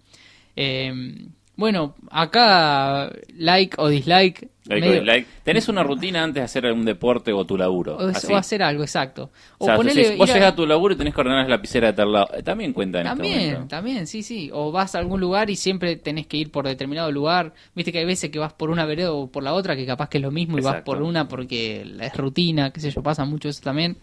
Eh, 0.56 0.92
Bueno, 1.56 1.94
acá 2.10 3.10
like 3.36 3.76
o 3.78 3.88
dislike. 3.88 4.48
Like, 4.66 4.80
medio- 4.88 5.04
like. 5.04 5.28
Tenés 5.42 5.68
una 5.68 5.82
rutina 5.82 6.22
antes 6.24 6.40
de 6.40 6.44
hacer 6.44 6.72
un 6.72 6.86
deporte 6.86 7.32
o 7.34 7.44
tu 7.44 7.56
laburo. 7.58 7.96
o, 7.98 8.06
o 8.06 8.36
hacer 8.36 8.62
algo, 8.62 8.82
exacto. 8.82 9.30
O 9.58 9.64
O 9.64 9.66
sea, 9.66 9.76
vos 9.76 10.30
a- 10.30 10.54
tu 10.56 10.66
laburo 10.66 10.94
y 10.94 10.96
tenés 10.96 11.14
que 11.14 11.20
ordenar 11.20 11.42
la 11.44 11.50
lapicera 11.56 11.88
de 11.88 11.92
tal 11.92 12.12
lado. 12.12 12.28
Eh, 12.34 12.42
También 12.42 12.72
cuenta 12.72 13.00
en 13.02 13.06
este 13.06 13.16
También, 13.18 13.52
momento. 13.52 13.68
también, 13.68 14.06
sí, 14.06 14.22
sí. 14.22 14.50
O 14.54 14.72
vas 14.72 14.94
a 14.94 15.00
algún 15.00 15.20
lugar 15.20 15.50
y 15.50 15.56
siempre 15.56 15.96
tenés 15.96 16.26
que 16.26 16.38
ir 16.38 16.50
por 16.50 16.66
determinado 16.66 17.12
lugar. 17.12 17.52
Viste 17.74 17.92
que 17.92 17.98
hay 17.98 18.06
veces 18.06 18.30
que 18.30 18.38
vas 18.38 18.54
por 18.54 18.70
una 18.70 18.86
vereda 18.86 19.12
o 19.12 19.26
por 19.30 19.42
la 19.42 19.52
otra, 19.52 19.76
que 19.76 19.84
capaz 19.84 20.08
que 20.08 20.16
es 20.18 20.22
lo 20.22 20.30
mismo 20.30 20.58
y 20.58 20.62
vas 20.62 20.80
por 20.82 21.02
una 21.02 21.28
porque 21.28 21.84
la- 21.84 22.06
es 22.06 22.16
rutina, 22.16 22.70
qué 22.72 22.80
sé 22.80 22.90
yo, 22.90 23.02
pasa 23.02 23.26
mucho 23.26 23.50
eso 23.50 23.60
también. 23.62 23.98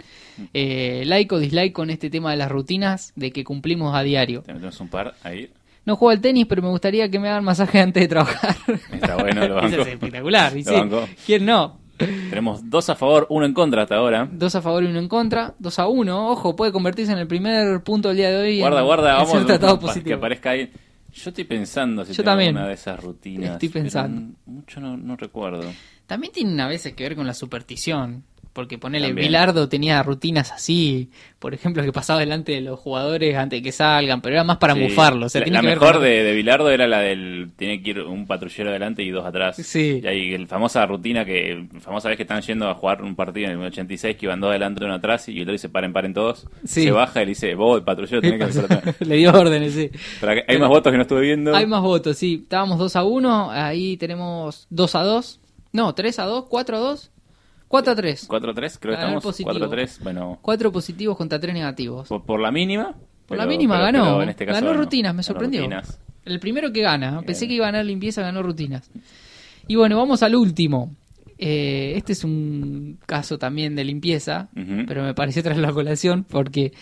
Eh, 0.53 1.03
like 1.07 1.33
o 1.33 1.39
dislike 1.39 1.73
con 1.73 1.89
este 1.89 2.09
tema 2.11 2.31
de 2.31 2.37
las 2.37 2.51
rutinas 2.51 3.13
de 3.15 3.31
que 3.31 3.43
cumplimos 3.43 3.95
a 3.95 4.03
diario. 4.03 4.43
Te 4.43 4.53
metemos 4.53 4.79
un 4.79 4.89
par 4.89 5.15
ahí. 5.23 5.49
No 5.85 5.95
juego 5.95 6.11
al 6.11 6.21
tenis, 6.21 6.45
pero 6.47 6.61
me 6.61 6.69
gustaría 6.69 7.09
que 7.09 7.19
me 7.19 7.27
hagan 7.29 7.43
masaje 7.43 7.79
antes 7.79 8.01
de 8.03 8.07
trabajar. 8.07 8.55
Está 8.91 9.15
bueno, 9.17 9.47
lo 9.47 9.55
banco. 9.55 9.67
Eso 9.73 9.81
es 9.81 9.87
espectacular, 9.87 10.55
y 10.55 10.63
Lo 10.63 10.71
sí. 10.71 10.77
banco. 10.77 11.07
¿Quién 11.25 11.45
no? 11.45 11.79
Tenemos 11.97 12.67
dos 12.69 12.89
a 12.89 12.95
favor, 12.95 13.27
uno 13.29 13.45
en 13.45 13.53
contra 13.53 13.83
hasta 13.83 13.95
ahora. 13.95 14.27
Dos 14.31 14.55
a 14.55 14.61
favor 14.61 14.83
y 14.83 14.87
uno 14.87 14.99
en 14.99 15.07
contra. 15.07 15.53
Dos 15.59 15.77
a 15.79 15.87
uno. 15.87 16.29
Ojo, 16.29 16.55
puede 16.55 16.71
convertirse 16.71 17.11
en 17.11 17.19
el 17.19 17.27
primer 17.27 17.83
punto 17.83 18.07
del 18.09 18.17
día 18.17 18.31
de 18.31 18.37
hoy. 18.41 18.59
Guarda, 18.59 18.79
en- 18.79 18.85
guarda, 18.85 19.09
en 19.11 19.15
vamos 19.17 19.31
ser 19.31 19.45
tratado 19.45 19.79
que 20.03 20.13
aparezca 20.13 20.51
ahí. 20.51 20.71
Yo 21.13 21.29
estoy 21.29 21.43
pensando 21.43 22.05
si 22.05 22.13
Yo 22.13 22.23
tengo 22.23 22.31
también. 22.31 22.55
una 22.55 22.67
de 22.67 22.73
esas 22.73 22.99
rutinas. 22.99 23.51
Estoy 23.51 23.69
pensando. 23.69 24.33
mucho 24.45 24.79
no, 24.79 24.95
no 24.97 25.15
recuerdo. 25.15 25.63
También 26.07 26.31
tiene 26.33 26.59
a 26.61 26.67
veces 26.67 26.93
que 26.93 27.03
ver 27.03 27.15
con 27.15 27.27
la 27.27 27.33
superstición. 27.33 28.23
Porque 28.53 28.77
ponele, 28.77 29.07
También. 29.07 29.27
Bilardo 29.29 29.69
tenía 29.69 30.03
rutinas 30.03 30.51
así, 30.51 31.09
por 31.39 31.53
ejemplo, 31.53 31.83
que 31.83 31.93
pasaba 31.93 32.19
delante 32.19 32.51
de 32.51 32.59
los 32.59 32.77
jugadores 32.77 33.37
antes 33.37 33.59
de 33.59 33.63
que 33.63 33.71
salgan, 33.71 34.19
pero 34.21 34.35
era 34.35 34.43
más 34.43 34.57
para 34.57 34.73
Sí. 34.73 34.81
mufarlos. 34.81 35.27
O 35.27 35.29
sea, 35.29 35.39
la 35.39 35.45
tiene 35.45 35.55
la 35.57 35.61
que 35.61 35.67
ver 35.67 35.79
mejor 35.79 35.93
con- 35.95 36.03
de, 36.03 36.23
de 36.23 36.33
Bilardo 36.33 36.69
era 36.69 36.85
la 36.85 36.99
del. 36.99 37.51
Tiene 37.55 37.81
que 37.81 37.91
ir 37.91 37.99
un 38.01 38.27
patrullero 38.27 38.69
adelante 38.69 39.03
y 39.03 39.09
dos 39.09 39.25
atrás. 39.25 39.55
Sí. 39.55 40.01
Y 40.03 40.07
ahí, 40.07 40.33
el 40.33 40.47
famosa 40.47 40.85
rutina 40.85 41.23
que. 41.23 41.65
Famosa 41.79 42.09
vez 42.09 42.17
que 42.17 42.23
están 42.23 42.41
yendo 42.41 42.67
a 42.69 42.73
jugar 42.75 43.01
un 43.03 43.15
partido 43.15 43.49
en 43.49 43.57
el 43.57 43.65
86 43.67 44.17
que 44.17 44.25
iban 44.25 44.41
dos 44.41 44.49
adelante 44.49 44.81
y 44.83 44.85
uno 44.85 44.95
atrás 44.95 45.29
y 45.29 45.37
el 45.37 45.43
otro 45.43 45.53
dice 45.53 45.69
paren, 45.69 45.93
paren 45.93 46.13
todos. 46.13 46.45
Sí. 46.65 46.83
Se 46.83 46.91
baja 46.91 47.21
y 47.21 47.25
le 47.25 47.29
dice, 47.29 47.55
vos, 47.55 47.77
el 47.77 47.85
patrullero, 47.85 48.19
tenés 48.21 48.53
que 48.53 48.59
atrás. 48.59 48.95
Le 49.07 49.15
dio 49.15 49.31
órdenes, 49.31 49.73
sí. 49.73 49.89
Pero 50.19 50.41
hay 50.45 50.57
más 50.59 50.67
votos 50.67 50.91
que 50.91 50.97
no 50.97 51.03
estuve 51.03 51.21
viendo. 51.21 51.55
Hay 51.55 51.65
más 51.67 51.81
votos, 51.81 52.17
sí. 52.17 52.41
Estábamos 52.43 52.77
2 52.79 52.97
a 52.97 53.03
1, 53.05 53.49
ahí 53.51 53.95
tenemos 53.95 54.67
2 54.69 54.95
a 54.95 55.03
2. 55.03 55.39
No, 55.71 55.95
3 55.95 56.19
a 56.19 56.25
2, 56.25 56.45
4 56.49 56.75
a 56.75 56.79
2. 56.81 57.11
4 57.71 57.93
a 57.93 57.95
3. 57.95 58.27
4-3, 58.29 58.77
creo 58.79 58.95
que 58.95 59.01
Ganó 59.01 59.13
el 59.13 59.17
estamos. 59.17 59.23
positivo. 59.23 59.51
4-3, 59.53 60.03
bueno. 60.03 60.39
4 60.41 60.71
positivos 60.71 61.17
contra 61.17 61.39
3 61.39 61.53
negativos. 61.53 62.07
Por, 62.09 62.23
por 62.25 62.39
la 62.41 62.51
mínima. 62.51 62.95
Por 63.25 63.37
la 63.37 63.45
mínima 63.45 63.79
ganó. 63.79 64.21
en 64.21 64.29
este 64.29 64.45
caso 64.45 64.59
ganó 64.59 64.73
rutinas, 64.77 65.13
me 65.13 65.17
Ganó 65.19 65.23
sorprendió. 65.23 65.61
rutinas. 65.61 65.99
El 66.25 66.39
primero 66.39 66.71
que 66.71 66.81
gana. 66.81 67.11
Bien. 67.11 67.25
Pensé 67.25 67.47
que 67.47 67.53
iba 67.53 67.65
a 67.65 67.71
ganar 67.71 67.85
limpieza, 67.85 68.21
ganó 68.21 68.43
rutinas. 68.43 68.91
Y 69.67 69.75
bueno, 69.75 69.97
vamos 69.97 70.21
al 70.21 70.35
último. 70.35 70.93
Eh, 71.37 71.93
este 71.95 72.11
es 72.13 72.23
un 72.23 72.99
caso 73.05 73.37
también 73.39 73.75
de 73.75 73.83
limpieza, 73.85 74.49
Ujú. 74.55 74.83
pero 74.87 75.03
me 75.03 75.13
pareció 75.15 75.41
traer 75.41 75.59
la 75.59 75.71
colación 75.71 76.23
porque 76.25 76.73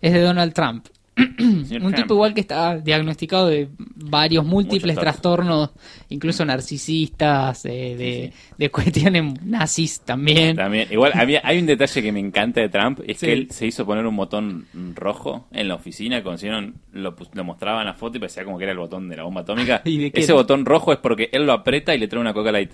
es 0.00 0.12
de 0.12 0.20
Donald 0.22 0.54
Trump. 0.54 0.86
Un 1.82 1.92
tipo 1.94 2.14
igual 2.14 2.32
que 2.34 2.40
está 2.42 2.78
diagnosticado 2.78 3.48
de 3.48 3.68
varios 3.78 4.44
múltiples 4.44 4.94
Muchos 4.94 5.00
trastornos, 5.02 5.70
incluso 6.08 6.44
narcisistas, 6.44 7.64
eh, 7.64 7.94
de, 7.98 8.32
Sí, 8.32 8.52
de 8.56 8.70
cuestiones 8.70 9.42
nazis 9.42 10.00
también. 10.00 10.56
También, 10.56 10.88
igual 10.90 11.12
había, 11.14 11.40
hay 11.44 11.58
un 11.58 11.66
detalle 11.66 12.02
que 12.02 12.12
me 12.12 12.20
encanta 12.20 12.60
de 12.60 12.68
Trump, 12.68 13.00
es 13.06 13.18
Sí. 13.18 13.26
que 13.26 13.32
él 13.32 13.50
se 13.50 13.66
hizo 13.66 13.84
poner 13.84 14.06
un 14.06 14.16
botón 14.16 14.66
rojo 14.94 15.46
en 15.52 15.68
la 15.68 15.74
oficina, 15.74 16.22
cuando 16.22 16.36
hicieron, 16.38 16.74
lo, 16.92 17.14
lo 17.32 17.44
mostraban 17.44 17.80
en 17.82 17.86
la 17.88 17.94
foto 17.94 18.16
y 18.16 18.20
parecía 18.20 18.44
como 18.44 18.58
que 18.58 18.64
era 18.64 18.72
el 18.72 18.78
botón 18.78 19.08
de 19.08 19.16
la 19.16 19.24
bomba 19.24 19.40
atómica. 19.42 19.82
¿Y 19.84 19.98
de 19.98 20.10
qué 20.12 20.20
Ese 20.20 20.32
era? 20.32 20.40
botón 20.40 20.64
rojo 20.64 20.92
es 20.92 20.98
porque 20.98 21.28
él 21.32 21.46
lo 21.46 21.52
aprieta 21.52 21.94
y 21.94 21.98
le 21.98 22.08
trae 22.08 22.20
una 22.20 22.32
Coca 22.32 22.52
Light. 22.52 22.72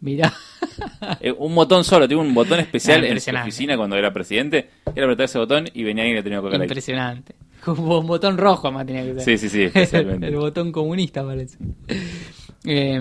Mirá. 0.00 0.32
Eh, 1.20 1.32
un 1.32 1.54
botón 1.54 1.82
solo, 1.84 2.06
tiene 2.06 2.22
un 2.22 2.34
botón 2.34 2.60
especial 2.60 3.04
Ah, 3.04 3.08
en 3.08 3.20
su 3.20 3.30
oficina 3.34 3.76
cuando 3.76 3.96
era 3.96 4.12
presidente. 4.12 4.68
Él 4.94 5.02
apretaba 5.04 5.24
ese 5.24 5.38
botón 5.38 5.66
y 5.72 5.82
venía 5.82 6.02
alguien 6.02 6.16
y 6.16 6.18
le 6.18 6.22
tenía 6.22 6.40
Coca 6.40 6.58
Light. 6.58 6.70
Impresionante. 6.70 7.34
Como 7.76 7.98
un 7.98 8.06
botón 8.06 8.36
rojo 8.36 8.70
más 8.70 8.86
tenía 8.86 9.04
que 9.04 9.14
ser. 9.14 9.22
Sí, 9.22 9.38
sí, 9.38 9.48
sí, 9.48 9.62
especialmente. 9.64 10.26
el 10.28 10.36
botón 10.36 10.72
comunista 10.72 11.24
parece. 11.24 11.58
Eh, 12.64 12.98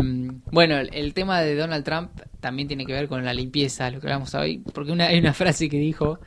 bueno, 0.51 0.77
el, 0.77 1.13
tema 1.13 1.41
de 1.41 1.55
Donald 1.55 1.83
Trump 1.83 2.11
también 2.39 2.67
tiene 2.67 2.85
que 2.85 2.93
ver 2.93 3.07
con 3.07 3.23
la 3.23 3.33
limpieza, 3.33 3.89
lo 3.89 3.99
que 3.99 4.07
hablamos 4.07 4.33
hoy, 4.35 4.59
porque 4.73 4.91
una, 4.91 5.07
hay 5.07 5.19
una 5.19 5.33
frase 5.33 5.69
que 5.69 5.77
dijo 5.77 6.19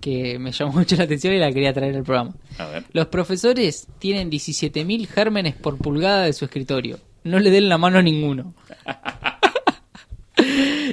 que 0.00 0.38
me 0.38 0.52
llamó 0.52 0.72
mucho 0.74 0.96
la 0.96 1.04
atención 1.04 1.34
y 1.34 1.38
la 1.38 1.52
quería 1.52 1.72
traer 1.72 1.96
al 1.96 2.04
programa. 2.04 2.34
A 2.58 2.66
ver. 2.66 2.84
Los 2.92 3.06
profesores 3.06 3.86
tienen 3.98 4.30
17.000 4.30 5.06
gérmenes 5.06 5.54
por 5.54 5.78
pulgada 5.78 6.24
de 6.24 6.32
su 6.32 6.44
escritorio. 6.44 6.98
No 7.22 7.38
le 7.38 7.50
den 7.50 7.68
la 7.68 7.78
mano 7.78 7.98
a 7.98 8.02
ninguno. 8.02 8.54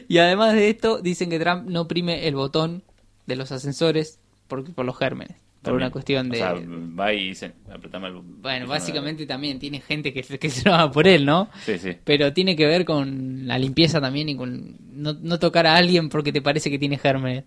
y 0.08 0.18
además 0.18 0.54
de 0.54 0.70
esto, 0.70 1.02
dicen 1.02 1.30
que 1.30 1.40
Trump 1.40 1.68
no 1.68 1.82
oprime 1.82 2.28
el 2.28 2.36
botón 2.36 2.84
de 3.28 3.36
los 3.36 3.52
ascensores 3.52 4.20
por, 4.48 4.74
por 4.74 4.86
los 4.86 4.98
gérmenes. 4.98 5.36
Por 5.62 5.74
También. 5.74 5.86
una 5.86 5.92
cuestión 5.92 6.30
de... 6.30 6.38
O 6.38 6.40
sea, 6.40 6.54
va 7.00 7.14
y 7.14 7.30
dice, 7.30 7.54
apretame 7.72 8.08
el 8.08 8.16
Bueno, 8.16 8.66
básicamente 8.66 9.28
también 9.28 9.60
tiene 9.60 9.80
gente 9.80 10.12
que, 10.12 10.24
que 10.24 10.50
se 10.50 10.68
lo 10.68 10.74
haga 10.74 10.92
por 10.92 11.08
él, 11.08 11.24
¿no? 11.24 11.50
Sí, 11.64 11.78
sí. 11.78 11.98
Pero 12.04 12.34
tiene 12.34 12.56
que 12.56 12.66
ver 12.66 12.84
con 12.84 13.46
la 13.46 13.60
limpieza 13.60 14.02
también 14.02 14.30
y 14.30 14.36
con 14.36 14.76
no, 14.92 15.14
no 15.14 15.38
tocar 15.38 15.68
a 15.68 15.76
alguien 15.76 16.10
porque 16.10 16.32
te 16.32 16.42
parece 16.42 16.72
que 16.72 16.80
tiene 16.80 16.98
gérmenes. 16.98 17.44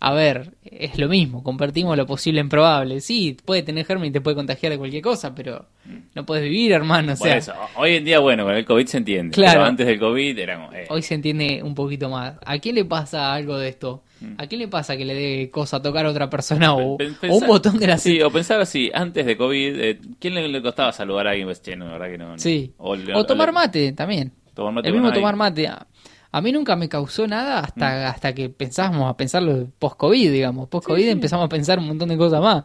A 0.00 0.14
ver, 0.14 0.54
es 0.62 0.96
lo 0.96 1.08
mismo, 1.08 1.42
compartimos 1.42 1.96
lo 1.96 2.06
posible 2.06 2.40
en 2.40 2.48
probable. 2.48 3.00
Sí, 3.00 3.36
puede 3.44 3.64
tener 3.64 3.84
gérmenes 3.84 4.10
y 4.10 4.12
te 4.12 4.20
puede 4.20 4.36
contagiar 4.36 4.70
de 4.70 4.78
cualquier 4.78 5.02
cosa, 5.02 5.34
pero 5.34 5.66
no 6.14 6.24
puedes 6.24 6.44
vivir, 6.44 6.70
hermano. 6.70 7.14
O 7.14 7.16
Por 7.16 7.26
sea, 7.26 7.36
eso, 7.36 7.52
hoy 7.74 7.96
en 7.96 8.04
día, 8.04 8.20
bueno, 8.20 8.44
con 8.44 8.54
el 8.54 8.64
COVID 8.64 8.86
se 8.86 8.98
entiende. 8.98 9.34
Claro. 9.34 9.58
Pero 9.58 9.64
antes 9.64 9.86
del 9.88 9.98
COVID 9.98 10.38
como, 10.38 10.72
eh, 10.72 10.86
hoy 10.90 11.02
se 11.02 11.14
entiende 11.14 11.62
un 11.64 11.74
poquito 11.74 12.08
más. 12.08 12.34
¿A 12.46 12.58
quién 12.58 12.76
le 12.76 12.84
pasa 12.84 13.34
algo 13.34 13.58
de 13.58 13.70
esto? 13.70 14.04
¿A 14.36 14.46
quién 14.46 14.60
le 14.60 14.68
pasa 14.68 14.96
que 14.96 15.04
le 15.04 15.14
dé 15.14 15.50
cosa 15.50 15.78
a 15.78 15.82
tocar 15.82 16.06
a 16.06 16.10
otra 16.10 16.30
persona 16.30 16.74
o, 16.74 16.96
un 16.96 17.46
botón 17.46 17.78
de 17.78 17.86
la 17.86 17.98
Sí, 17.98 18.20
o 18.20 18.30
pensar 18.30 18.60
así, 18.60 18.90
antes 18.94 19.26
de 19.26 19.36
COVID, 19.36 19.80
eh, 19.80 19.98
¿quién 20.20 20.34
le, 20.34 20.46
le 20.46 20.62
costaba 20.62 20.92
saludar 20.92 21.26
a 21.26 21.30
alguien? 21.30 21.48
Pues, 21.48 21.60
che, 21.60 21.74
no, 21.74 21.86
la 21.86 21.92
verdad 21.92 22.10
que 22.10 22.18
no. 22.18 22.28
no. 22.30 22.38
Sí. 22.38 22.72
O, 22.78 22.96
tomar 23.24 23.52
mate 23.52 23.92
también. 23.92 24.32
Tomar 24.54 24.74
mate 24.74 24.88
el 24.88 24.94
mismo 24.94 25.12
tomar 25.12 25.34
mate. 25.34 25.66
A, 25.66 25.86
a 26.30 26.40
mí 26.40 26.52
nunca 26.52 26.76
me 26.76 26.88
causó 26.88 27.26
nada 27.26 27.60
hasta, 27.60 28.08
hasta 28.08 28.34
que 28.34 28.48
pensábamos 28.50 29.10
a 29.10 29.16
pensarlo 29.16 29.68
post-COVID, 29.78 30.30
digamos. 30.30 30.68
Post-COVID 30.68 31.08
empezamos 31.08 31.46
a 31.46 31.48
pensar 31.48 31.78
un 31.78 31.86
montón 31.88 32.08
de 32.10 32.16
cosas 32.16 32.40
más. 32.40 32.64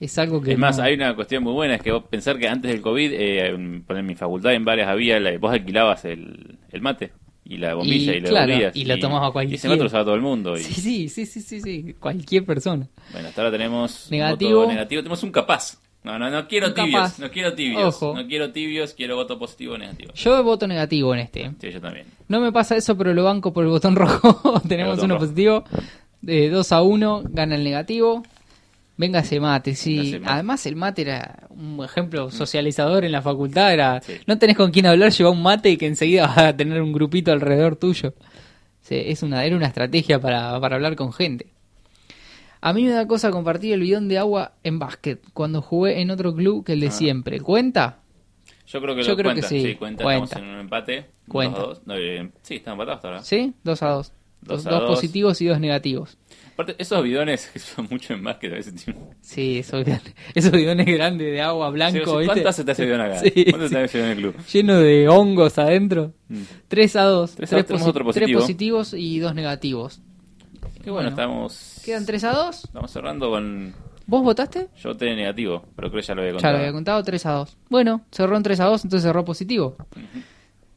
Es 0.00 0.18
algo 0.18 0.40
que. 0.42 0.52
Es 0.52 0.58
más, 0.58 0.76
no- 0.78 0.84
hay 0.84 0.94
una 0.94 1.14
cuestión 1.14 1.42
muy 1.44 1.52
buena, 1.52 1.76
es 1.76 1.82
que 1.82 1.92
vos 1.92 2.04
pensar 2.10 2.38
que 2.38 2.48
antes 2.48 2.70
del 2.70 2.80
COVID, 2.82 3.12
eh, 3.12 3.46
en, 3.48 3.84
en 3.88 4.06
mi 4.06 4.14
facultad 4.14 4.52
en 4.54 4.64
varias 4.64 4.88
había, 4.88 5.18
la- 5.20 5.36
vos 5.38 5.52
alquilabas 5.52 6.04
el, 6.04 6.58
el 6.70 6.80
mate 6.82 7.12
y 7.44 7.58
la 7.58 7.74
bombilla 7.74 8.12
y, 8.14 8.16
Y, 8.16 8.20
lo 8.20 8.28
claro, 8.28 8.46
devolvías. 8.48 8.76
y 8.76 8.84
lo 8.86 8.98
tomaba 8.98 9.28
Y 9.28 9.32
cualquiera. 9.32 9.56
ese 9.56 9.76
lo 9.76 9.84
usaba 9.86 10.04
todo 10.04 10.14
el 10.14 10.20
mundo. 10.20 10.56
Y, 10.56 10.60
Sí, 10.60 10.74
sí, 10.80 11.08
sí, 11.08 11.26
sí, 11.26 11.40
sí, 11.40 11.60
sí. 11.60 11.94
Cualquier 12.00 12.44
persona. 12.44 12.88
Bueno, 13.12 13.28
hasta 13.28 13.42
ahora 13.42 13.52
tenemos 13.52 14.08
Negativo. 14.10 14.60
voto 14.60 14.72
negativo. 14.72 15.02
Tenemos 15.02 15.22
un 15.22 15.30
capaz. 15.30 15.78
No, 16.04 16.18
no, 16.18 16.28
no 16.30 16.46
quiero 16.46 16.74
tibios. 16.74 17.18
No 17.18 17.30
quiero 17.30 17.54
tibios. 17.54 17.94
Ojo. 17.96 18.14
No 18.14 18.26
quiero 18.26 18.52
tibios, 18.52 18.92
quiero 18.92 19.16
voto 19.16 19.38
positivo 19.38 19.74
o 19.74 19.78
negativo. 19.78 20.12
Yo 20.14 20.44
voto 20.44 20.66
negativo 20.66 21.14
en 21.14 21.20
este. 21.20 21.50
Sí, 21.60 21.70
yo 21.72 21.80
también. 21.80 22.06
No 22.28 22.40
me 22.40 22.52
pasa 22.52 22.76
eso, 22.76 22.96
pero 22.96 23.14
lo 23.14 23.24
banco 23.24 23.52
por 23.54 23.64
el 23.64 23.70
botón 23.70 23.96
rojo. 23.96 24.60
Tenemos 24.68 24.96
botón 24.96 25.06
uno 25.06 25.14
rojo. 25.14 25.24
positivo. 25.26 25.64
De 26.20 26.50
2 26.50 26.72
a 26.72 26.82
1, 26.82 27.22
gana 27.30 27.54
el 27.56 27.64
negativo. 27.64 28.22
Venga 28.96 29.20
ese 29.20 29.40
mate, 29.40 29.74
sí. 29.74 30.18
Mate. 30.20 30.32
Además, 30.32 30.66
el 30.66 30.76
mate 30.76 31.02
era 31.02 31.46
un 31.50 31.82
ejemplo 31.84 32.30
socializador 32.30 33.04
en 33.04 33.10
la 33.12 33.22
facultad. 33.22 33.72
Era, 33.72 34.00
Sí. 34.02 34.12
no 34.26 34.38
tenés 34.38 34.56
con 34.56 34.70
quién 34.70 34.86
hablar, 34.86 35.10
lleva 35.10 35.30
un 35.30 35.42
mate 35.42 35.70
y 35.70 35.76
que 35.78 35.86
enseguida 35.86 36.26
vas 36.28 36.38
a 36.38 36.56
tener 36.56 36.80
un 36.82 36.92
grupito 36.92 37.32
alrededor 37.32 37.76
tuyo. 37.76 38.14
Sí, 38.82 38.94
es 39.06 39.22
una, 39.22 39.42
era 39.44 39.56
una 39.56 39.66
estrategia 39.68 40.20
para, 40.20 40.60
para 40.60 40.76
hablar 40.76 40.94
con 40.96 41.12
gente. 41.14 41.46
A 42.66 42.72
mí 42.72 42.82
me 42.84 42.92
da 42.92 43.06
cosa 43.06 43.30
compartir 43.30 43.74
el 43.74 43.80
bidón 43.80 44.08
de 44.08 44.16
agua 44.16 44.52
en 44.62 44.78
básquet 44.78 45.20
cuando 45.34 45.60
jugué 45.60 46.00
en 46.00 46.10
otro 46.10 46.34
club 46.34 46.64
que 46.64 46.72
el 46.72 46.80
de 46.80 46.90
siempre. 46.90 47.40
¿Cuenta? 47.40 47.98
Yo 48.66 48.80
creo 48.80 48.94
que 48.96 49.02
Yo 49.02 49.10
lo 49.10 49.16
creo 49.18 49.34
que 49.34 49.40
cuenta. 49.42 49.48
sí, 49.48 49.74
cuenta. 49.74 50.02
cuenta. 50.04 50.24
Estamos 50.24 50.48
en 50.48 50.54
un 50.54 50.60
empate. 50.60 51.06
Cuenta. 51.28 51.58
Dos 51.58 51.64
a 51.66 51.68
dos. 51.68 51.82
No, 51.86 51.94
eh, 51.96 52.30
sí, 52.40 52.54
estamos 52.56 52.76
empatados 52.76 52.96
hasta 52.96 53.08
ahora. 53.08 53.22
¿Sí? 53.22 53.52
2 53.64 53.82
a 53.82 53.88
2. 53.88 54.12
Dos 54.40 54.64
Dos, 54.64 54.66
a 54.66 54.70
dos 54.70 54.80
dos. 54.80 54.90
positivos 54.96 55.40
y 55.42 55.46
dos 55.46 55.60
negativos. 55.60 56.16
Aparte, 56.54 56.74
esos 56.78 57.02
bidones 57.02 57.48
que 57.48 57.58
son 57.58 57.86
mucho 57.90 58.14
en 58.14 58.22
básquet 58.24 58.52
a 58.52 58.56
veces 58.56 58.74
Sí, 59.20 59.58
esos 59.58 59.84
bidones, 59.84 60.14
esos 60.34 60.52
bidones 60.52 60.86
grandes 60.86 61.32
de 61.32 61.40
agua 61.42 61.68
Sí, 61.68 61.74
blanco, 61.74 62.20
sí. 62.20 62.26
¿Cuánto 62.26 62.48
hace 62.48 62.64
te 62.64 62.70
hace 62.70 62.84
bidón 62.86 63.00
acá? 63.02 63.18
Sí, 63.22 63.44
¿Cuánto 63.50 63.68
sí. 63.68 63.74
bidón 63.74 64.04
en 64.06 64.10
el 64.12 64.16
club? 64.16 64.36
Lleno 64.52 64.74
de 64.78 65.08
hongos 65.08 65.58
adentro. 65.58 66.12
Mm. 66.28 66.42
3 66.68 66.96
a 66.96 67.02
2. 67.04 67.34
Tres 67.34 67.52
a 67.52 67.56
dos, 67.56 67.66
tenemos 67.66 67.88
otro 67.88 68.04
positivo. 68.06 68.40
positivos 68.40 68.94
y 68.94 69.18
dos 69.18 69.34
negativos. 69.34 70.00
Qué 70.82 70.90
bueno, 70.90 70.94
Bueno. 70.94 71.08
estamos. 71.10 71.73
¿Quedan 71.84 72.06
3 72.06 72.24
a 72.24 72.32
2? 72.32 72.64
Estamos 72.64 72.90
cerrando 72.90 73.30
con. 73.30 73.74
¿Vos 74.06 74.22
votaste? 74.22 74.68
Yo 74.82 74.96
te 74.96 75.14
negativo, 75.14 75.64
pero 75.76 75.90
creo 75.90 76.00
que 76.02 76.06
ya 76.06 76.14
lo 76.14 76.20
había 76.22 76.32
Ya 76.32 76.36
contado. 76.36 76.52
lo 76.54 76.58
había 76.60 76.72
contado, 76.72 77.02
3 77.02 77.26
a 77.26 77.32
2. 77.32 77.56
Bueno, 77.70 78.02
cerró 78.10 78.36
en 78.36 78.42
3 78.42 78.60
a 78.60 78.64
2, 78.66 78.84
entonces 78.84 79.06
cerró 79.06 79.24
positivo. 79.24 79.76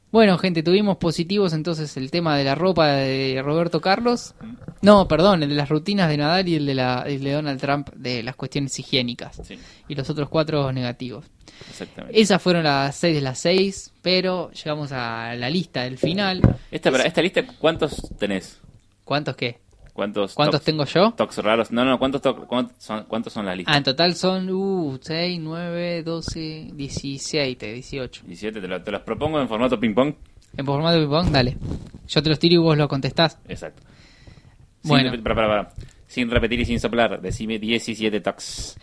Bueno, 0.10 0.38
gente, 0.38 0.64
tuvimos 0.64 0.96
positivos 0.98 1.52
entonces 1.52 1.98
el 1.98 2.10
tema 2.12 2.38
de 2.38 2.46
la 2.46 2.56
ropa 2.56 2.88
de 2.94 3.42
Roberto 3.44 3.82
Carlos. 3.82 4.34
No, 4.82 5.08
perdón, 5.08 5.44
el 5.44 5.50
de 5.50 5.56
las 5.56 5.68
rutinas 5.68 6.08
de 6.10 6.16
Nadal 6.18 6.48
y 6.48 6.56
el 6.56 6.66
de, 6.66 6.76
la, 6.76 7.04
el 7.06 7.22
de 7.22 7.34
Donald 7.34 7.60
Trump 7.60 7.90
de 7.94 8.24
las 8.24 8.36
cuestiones 8.38 8.78
higiénicas. 8.80 9.42
Sí, 9.44 9.60
Y 9.90 9.96
los 9.96 10.10
otros 10.10 10.30
cuatro 10.30 10.72
negativos. 10.72 11.26
exactamente. 11.70 12.20
Esas 12.20 12.42
fueron 12.42 12.64
las 12.64 12.96
seis 12.96 13.16
de 13.16 13.22
las 13.22 13.38
seis, 13.40 13.92
pero 14.02 14.50
llegamos 14.52 14.94
a 14.94 15.36
la 15.36 15.50
lista 15.50 15.84
del 15.84 15.98
final. 15.98 16.42
Esta, 16.72 16.90
esta 17.04 17.22
lista, 17.22 17.46
¿cuántos 17.60 18.02
tenés? 18.18 18.62
¿Cuántos 19.04 19.36
qué? 19.36 19.60
¿Cuántos, 19.98 20.36
¿Cuántos 20.36 20.62
tocs- 20.62 20.66
tengo 20.66 20.86
yo? 20.86 21.12
tocs 21.18 21.38
raros? 21.40 21.72
No, 21.72 21.84
no, 21.84 21.98
¿cuántos, 21.98 22.22
tocs- 22.22 22.46
cuántos, 22.46 22.76
son, 22.78 23.06
¿cuántos 23.06 23.34
son 23.34 23.48
las 23.48 23.58
listas? 23.58 23.74
Ah, 23.74 23.80
en 23.80 23.84
total 23.84 24.14
son 24.14 24.48
uh, 24.48 25.00
6, 25.02 25.40
9, 25.42 26.04
12, 26.04 26.70
17, 26.76 27.74
18. 27.74 28.22
17, 28.28 28.62
te, 28.62 28.68
lo- 28.68 28.84
te 28.84 28.92
los 28.92 29.02
propongo 29.02 29.42
en 29.42 29.48
formato 29.48 29.80
ping-pong. 29.80 30.14
En 30.56 30.66
formato 30.68 31.00
ping-pong, 31.00 31.32
dale. 31.32 31.58
Yo 32.08 32.22
te 32.22 32.30
los 32.30 32.38
tiro 32.38 32.54
y 32.54 32.58
vos 32.58 32.78
lo 32.78 32.88
contestás. 32.88 33.40
Exacto. 33.48 33.82
Sin, 34.84 34.90
Bueno. 34.90 35.10
repe- 35.12 35.24
para, 35.24 35.34
para, 35.36 35.48
para. 35.48 35.74
Sin 36.06 36.30
repetir 36.30 36.60
y 36.60 36.66
sin 36.66 36.80
soplar, 36.80 37.20
decime 37.20 37.58
17 37.58 38.22
tocs. 38.22 38.78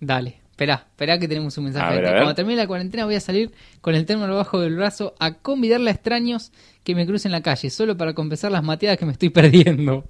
Dale, 0.00 0.40
esperá, 0.60 0.86
esperá 0.90 1.18
que 1.18 1.26
tenemos 1.26 1.56
un 1.56 1.64
mensaje. 1.64 1.86
A 1.86 1.90
ver, 1.90 1.96
Gente. 2.00 2.08
a 2.08 2.12
ver. 2.12 2.22
Cuando 2.22 2.34
termine 2.34 2.56
la 2.58 2.66
cuarentena 2.66 3.04
voy 3.06 3.14
a 3.14 3.20
salir 3.20 3.50
con 3.80 3.94
el 3.94 4.04
termo 4.04 4.24
abajo 4.24 4.60
del 4.60 4.76
brazo 4.76 5.14
a 5.18 5.32
convidarle 5.32 5.90
a 5.90 5.94
extraños 5.94 6.52
que 6.84 6.94
me 6.94 7.06
crucen 7.06 7.32
la 7.32 7.40
calle, 7.40 7.70
solo 7.70 7.96
para 7.96 8.12
compensar 8.12 8.52
las 8.52 8.62
mateadas 8.62 8.98
que 8.98 9.06
me 9.06 9.12
estoy 9.12 9.30
perdiendo. 9.30 10.04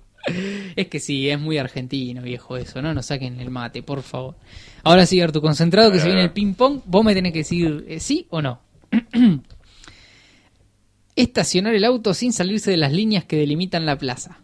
Es 0.75 0.89
que 0.89 0.99
sí, 0.99 1.31
es 1.31 1.39
muy 1.39 1.57
argentino, 1.59 2.21
viejo, 2.21 2.57
eso. 2.57 2.83
No 2.83 2.93
nos 2.93 3.07
saquen 3.07 3.41
el 3.41 3.51
mate, 3.51 3.83
por 3.85 4.03
favor. 4.03 4.35
Ahora 4.83 5.07
sí, 5.07 5.21
Artu, 5.21 5.41
concentrado 5.41 5.93
que 5.93 6.01
se 6.01 6.07
viene 6.07 6.25
el 6.25 6.33
ping-pong. 6.33 6.81
Vos 6.85 7.05
me 7.05 7.15
tenés 7.15 7.33
que 7.33 7.39
decir 7.39 7.85
eh, 7.89 8.01
sí 8.01 8.27
o 8.29 8.43
no. 8.43 8.61
Estacionar 11.17 11.75
el 11.75 11.85
auto 11.85 12.13
sin 12.13 12.33
salirse 12.33 12.73
de 12.73 12.77
las 12.77 12.93
líneas 12.93 13.25
que 13.25 13.37
delimitan 13.37 13.87
la 13.87 13.97
plaza. 13.97 14.41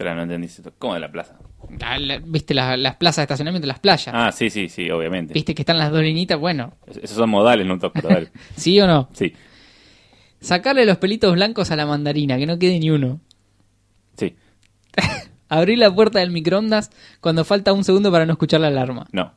Espera, 0.00 0.14
no 0.14 0.22
entendí 0.22 0.46
esto. 0.46 0.72
¿Cómo 0.78 0.94
de 0.94 1.00
la 1.00 1.12
plaza? 1.12 1.34
La- 1.78 1.98
la- 1.98 2.18
¿Viste 2.24 2.54
la- 2.54 2.74
las 2.78 2.96
plazas 2.96 3.16
de 3.18 3.22
estacionamiento, 3.24 3.68
las 3.68 3.80
playas? 3.80 4.08
Ah, 4.16 4.32
sí, 4.32 4.48
sí, 4.48 4.70
sí, 4.70 4.90
obviamente. 4.90 5.34
¿Viste 5.34 5.54
que 5.54 5.60
están 5.60 5.76
las 5.76 5.90
dos 5.92 6.00
linitas? 6.00 6.40
Bueno, 6.40 6.72
Es- 6.86 6.96
Esos 6.96 7.18
son 7.18 7.28
modales, 7.28 7.66
no 7.66 7.78
toc, 7.78 7.92
pero 7.92 8.08
dale. 8.08 8.30
¿sí 8.56 8.80
o 8.80 8.86
no? 8.86 9.10
Sí, 9.12 9.34
Sacarle 10.40 10.86
los 10.86 10.96
pelitos 10.96 11.34
blancos 11.34 11.70
a 11.70 11.76
la 11.76 11.84
mandarina, 11.84 12.38
que 12.38 12.46
no 12.46 12.58
quede 12.58 12.78
ni 12.78 12.88
uno. 12.90 13.20
sí, 14.16 14.34
Abrir 15.50 15.76
la 15.76 15.94
puerta 15.94 16.20
del 16.20 16.30
microondas 16.30 16.90
cuando 17.20 17.44
falta 17.44 17.74
un 17.74 17.84
segundo 17.84 18.10
para 18.10 18.24
no 18.24 18.32
escuchar 18.32 18.62
la 18.62 18.68
alarma. 18.68 19.06
no. 19.12 19.34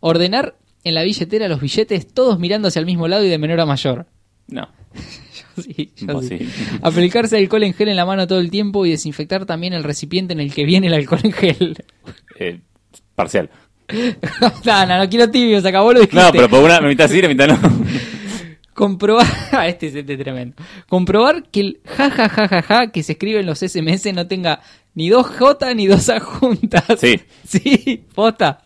Ordenar 0.00 0.56
en 0.82 0.94
la 0.94 1.04
billetera 1.04 1.46
los 1.46 1.60
billetes 1.60 2.12
todos 2.12 2.40
mirando 2.40 2.66
hacia 2.66 2.80
el 2.80 2.86
mismo 2.86 3.06
lado 3.06 3.24
y 3.24 3.28
de 3.28 3.38
menor 3.38 3.60
a 3.60 3.66
mayor. 3.66 4.06
No. 4.48 4.68
Sí. 6.22 6.48
Aplicarse 6.82 7.36
alcohol 7.36 7.64
en 7.64 7.74
gel 7.74 7.88
en 7.88 7.96
la 7.96 8.06
mano 8.06 8.26
todo 8.26 8.40
el 8.40 8.50
tiempo 8.50 8.86
y 8.86 8.90
desinfectar 8.90 9.46
también 9.46 9.72
el 9.72 9.84
recipiente 9.84 10.32
en 10.32 10.40
el 10.40 10.52
que 10.52 10.64
viene 10.64 10.86
el 10.88 10.94
alcohol 10.94 11.20
en 11.24 11.32
gel. 11.32 11.76
Eh, 12.40 12.60
parcial. 13.16 13.50
no, 14.64 14.86
no, 14.86 14.98
no 14.98 15.08
quiero 15.08 15.28
tibio, 15.28 15.60
se 15.60 15.68
acabó 15.68 15.92
lo 15.92 15.98
dijiste. 15.98 16.22
No, 16.22 16.30
pero 16.30 16.48
por 16.48 16.62
una 16.62 16.80
mitad 16.80 17.10
sí, 17.10 17.20
la 17.20 17.26
mitad 17.26 17.48
no. 17.48 17.58
Comprobar, 18.74 19.26
este 19.66 19.88
es 19.88 19.96
este 19.96 20.12
es 20.12 20.18
tremendo. 20.20 20.54
Comprobar 20.88 21.42
que 21.50 21.60
el 21.60 21.80
ja 21.84 22.10
ja 22.10 22.28
ja 22.28 22.46
ja 22.46 22.62
ja 22.62 22.86
que 22.92 23.02
se 23.02 23.12
escribe 23.12 23.40
en 23.40 23.46
los 23.46 23.58
SMS 23.58 24.14
no 24.14 24.28
tenga 24.28 24.60
ni 24.94 25.08
dos 25.08 25.26
J 25.26 25.74
ni 25.74 25.88
dos 25.88 26.08
A 26.10 26.20
juntas. 26.20 26.84
Sí. 26.98 27.20
Sí, 27.44 28.04
posta. 28.14 28.62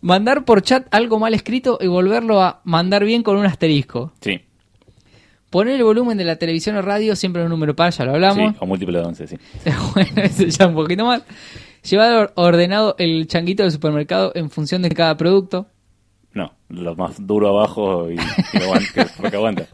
Mandar 0.00 0.44
por 0.44 0.62
chat 0.62 0.86
algo 0.92 1.18
mal 1.18 1.34
escrito 1.34 1.78
y 1.80 1.86
volverlo 1.86 2.40
a 2.40 2.60
mandar 2.64 3.04
bien 3.04 3.22
con 3.22 3.36
un 3.36 3.46
asterisco. 3.46 4.12
Sí, 4.20 4.40
Poner 5.50 5.74
el 5.76 5.82
volumen 5.84 6.16
de 6.16 6.24
la 6.24 6.36
televisión 6.36 6.76
o 6.76 6.82
radio 6.82 7.16
siempre 7.16 7.42
en 7.42 7.46
un 7.46 7.50
número 7.50 7.74
par, 7.76 7.92
ya 7.92 8.04
lo 8.04 8.12
hablamos. 8.14 8.52
sí, 8.52 8.56
o 8.60 8.66
múltiplo 8.66 8.98
de 9.00 9.04
11, 9.04 9.26
sí. 9.26 9.36
bueno, 9.94 10.22
eso 10.22 10.44
ya 10.44 10.66
un 10.68 10.74
poquito 10.74 11.04
más. 11.04 11.22
Llevar 11.82 12.12
or- 12.12 12.32
ordenado 12.36 12.94
el 12.98 13.26
changuito 13.26 13.62
del 13.64 13.72
supermercado 13.72 14.32
en 14.34 14.50
función 14.50 14.82
de 14.82 14.90
cada 14.90 15.16
producto. 15.16 15.66
No, 16.32 16.52
lo 16.68 16.94
más 16.94 17.26
duro 17.26 17.48
abajo 17.48 18.08
y, 18.10 18.16
aguanta, 18.58 18.92
que- 18.94 19.06
porque 19.20 19.36
aguanta. 19.36 19.66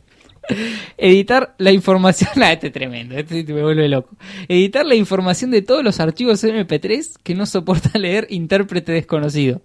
Editar 0.97 1.55
la 1.59 1.73
información. 1.73 2.31
Ah, 2.43 2.53
este 2.53 2.69
es 2.69 2.73
tremendo, 2.73 3.17
este 3.17 3.43
me 3.53 3.63
vuelve 3.63 3.89
loco. 3.89 4.11
Editar 4.49 4.87
la 4.87 4.95
información 4.95 5.51
de 5.51 5.63
todos 5.63 5.83
los 5.83 5.99
archivos 6.01 6.43
MP3 6.45 7.17
que 7.23 7.35
no 7.35 7.45
soporta 7.47 7.99
leer 7.99 8.27
intérprete 8.31 8.93
desconocido. 8.93 9.61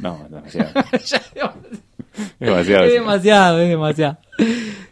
No, 0.00 0.26
demasiado. 0.30 0.70
Ya, 1.06 1.22
demasiado. 2.40 2.84
es 2.84 2.90
sí. 2.92 2.98
demasiado, 2.98 3.60
es 3.60 3.68
demasiado. 3.68 4.18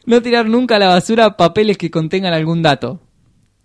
No 0.06 0.22
tirar 0.22 0.46
nunca 0.48 0.76
a 0.76 0.78
la 0.78 0.88
basura 0.88 1.36
papeles 1.36 1.76
que 1.78 1.90
contengan 1.90 2.32
algún 2.34 2.62
dato. 2.62 3.00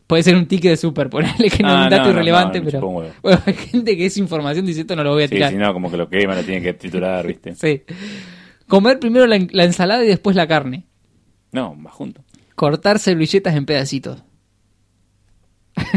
Puede 0.08 0.24
ser 0.24 0.36
un 0.36 0.46
ticket 0.48 0.72
de 0.72 0.78
super, 0.78 1.10
ponerle 1.10 1.50
que 1.50 1.64
no 1.64 1.70
es 1.70 1.76
Ah, 1.76 1.84
un 1.86 1.90
dato 1.90 2.04
no, 2.06 2.10
irrelevante, 2.12 2.60
no, 2.60 2.66
pero. 2.66 2.80
huevo. 2.88 3.12
Bueno, 3.24 3.42
hay 3.46 3.54
gente 3.54 3.96
que 3.98 4.06
es 4.06 4.18
información 4.18 4.66
dice 4.66 4.82
esto 4.82 4.96
no 4.96 5.04
lo 5.04 5.12
voy 5.14 5.24
a 5.24 5.28
Sí, 5.28 5.36
tirar. 5.36 5.52
si 5.52 5.58
no, 5.58 5.74
como 5.74 5.90
que 5.90 5.98
lo 5.98 6.10
quema, 6.10 6.36
lo 6.36 6.44
tiene 6.44 6.62
que 6.62 6.74
triturar, 6.74 7.26
¿viste? 7.26 7.56
Sí. 7.56 7.84
Comer 8.68 9.00
primero 9.00 9.26
la, 9.28 9.40
la 9.52 9.64
ensalada 9.64 10.04
y 10.04 10.08
después 10.08 10.36
la 10.36 10.48
carne. 10.48 10.86
No, 11.52 11.74
más 11.76 11.94
junto. 11.94 12.24
Cortar 12.56 13.00
servilletas 13.00 13.56
en 13.56 13.66
pedacitos. 13.66 14.24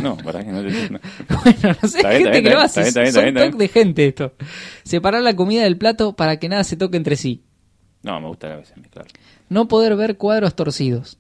No, 0.03 0.17
para 0.17 0.43
que 0.45 0.51
no 0.53 0.63
te. 0.63 0.69
Bueno, 1.29 1.77
no 1.83 1.89
sé, 1.89 2.07
hay 2.07 2.23
gente 2.23 2.43
que 2.43 2.51
lo 2.51 2.61
hace. 2.61 2.83
bien, 3.01 3.13
Son 3.13 3.23
bien, 3.25 3.35
toc 3.35 3.55
de 3.59 3.69
gente 3.69 4.07
esto. 4.07 4.33
Separar 4.85 5.23
la 5.23 5.37
comida 5.37 5.65
del 5.65 5.77
plato 5.77 6.17
para 6.17 6.39
que 6.39 6.49
nada 6.49 6.65
se 6.65 6.77
toque 6.77 6.97
entre 6.97 7.17
sí. 7.17 7.45
No, 8.07 8.21
me 8.21 8.29
gusta 8.29 8.53
a 8.53 8.57
veces 8.57 8.77
mezclar. 8.79 9.07
No 9.49 9.67
poder 9.69 9.97
ver 9.97 10.17
cuadros 10.17 10.55
torcidos. 10.55 11.19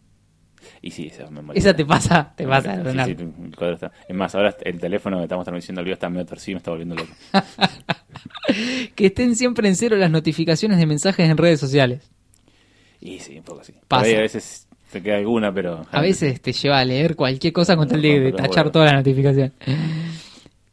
Y 0.83 0.91
sí, 0.93 1.09
esa 1.09 1.29
me 1.31 1.43
molesta. 1.43 1.69
Esa 1.71 1.77
te 1.77 1.85
pasa, 1.85 2.33
te 2.37 2.47
pasa, 2.47 2.77
sí, 2.77 2.99
sí, 3.05 3.11
el 3.45 3.57
cuadro 3.57 3.75
está- 3.75 3.93
Es 4.09 4.17
más, 4.17 4.35
ahora 4.35 4.57
el 4.63 4.81
teléfono 4.81 5.17
que 5.19 5.25
estamos 5.25 5.45
transmitiendo 5.45 5.81
al 5.81 5.85
vivo 5.85 5.95
está 5.95 6.09
medio 6.09 6.27
torcido 6.27 6.53
y 6.53 6.55
me 6.55 6.59
está 6.59 6.71
volviendo 6.71 6.95
loco. 6.95 7.13
Que 8.95 9.07
estén 9.07 9.35
siempre 9.37 9.69
en 9.69 9.77
cero 9.77 9.97
las 9.97 10.11
notificaciones 10.11 10.79
de 10.79 10.87
mensajes 10.87 11.29
en 11.29 11.37
redes 11.37 11.61
sociales. 11.61 12.09
Y 13.01 13.19
sí, 13.19 13.37
un 13.39 13.45
poco 13.45 13.61
así. 13.61 13.73
Por 13.73 13.83
Pasa. 13.89 14.07
ahí 14.07 14.15
a 14.15 14.21
veces 14.21 14.67
te 14.91 15.03
queda 15.03 15.17
alguna, 15.17 15.53
pero. 15.53 15.85
A 15.91 16.01
veces 16.01 16.41
te 16.41 16.53
lleva 16.53 16.79
a 16.79 16.85
leer 16.85 17.17
cualquier 17.17 17.53
cosa 17.53 17.77
con 17.77 17.89
tal 17.89 18.01
de, 18.01 18.21
de 18.21 18.33
tachar 18.33 18.65
bueno. 18.65 18.71
toda 18.73 18.85
la 18.87 18.93
notificación. 18.95 19.53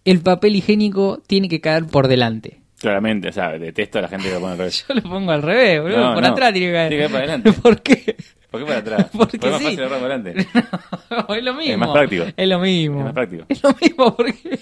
El 0.05 0.21
papel 0.21 0.55
higiénico 0.55 1.21
tiene 1.27 1.49
que 1.49 1.59
caer 1.59 1.85
por 1.87 2.07
delante. 2.07 2.61
Claramente, 2.83 3.29
o 3.29 3.31
sea, 3.31 3.57
detesto 3.57 3.99
a 3.99 4.01
la 4.01 4.07
gente 4.09 4.27
que 4.27 4.33
lo 4.33 4.41
pone 4.41 4.51
al 4.51 4.57
revés. 4.57 4.85
Yo 4.89 4.93
lo 4.93 5.01
pongo 5.03 5.31
al 5.31 5.41
revés, 5.41 5.81
boludo. 5.81 5.97
No, 5.99 6.13
por 6.15 6.23
no. 6.23 6.29
atrás 6.29 6.51
tiene 6.51 6.67
que 6.67 6.73
caer. 6.73 6.89
Tiene 6.89 7.03
que 7.07 7.09
caer 7.09 7.11
para 7.11 7.33
adelante. 7.33 7.53
¿Por 7.61 7.81
qué? 7.81 8.15
¿Por 8.51 8.59
qué 8.59 8.65
para 8.67 8.79
atrás? 8.79 9.09
Porque 9.17 9.37
es 9.37 9.43
más 9.45 9.57
sí. 9.59 9.63
fácil 9.63 9.79
para 9.79 9.95
adelante. 9.95 10.35
es 11.37 11.43
lo 11.45 11.53
mismo. 11.53 11.77
más 11.77 11.89
práctico. 11.93 12.25
Es 12.35 12.47
lo 12.49 12.59
mismo. 12.59 12.99
Es 12.99 13.05
más 13.05 13.13
práctico. 13.13 13.45
Es 13.47 13.63
lo 13.63 13.73
mismo 13.81 14.15
porque... 14.17 14.59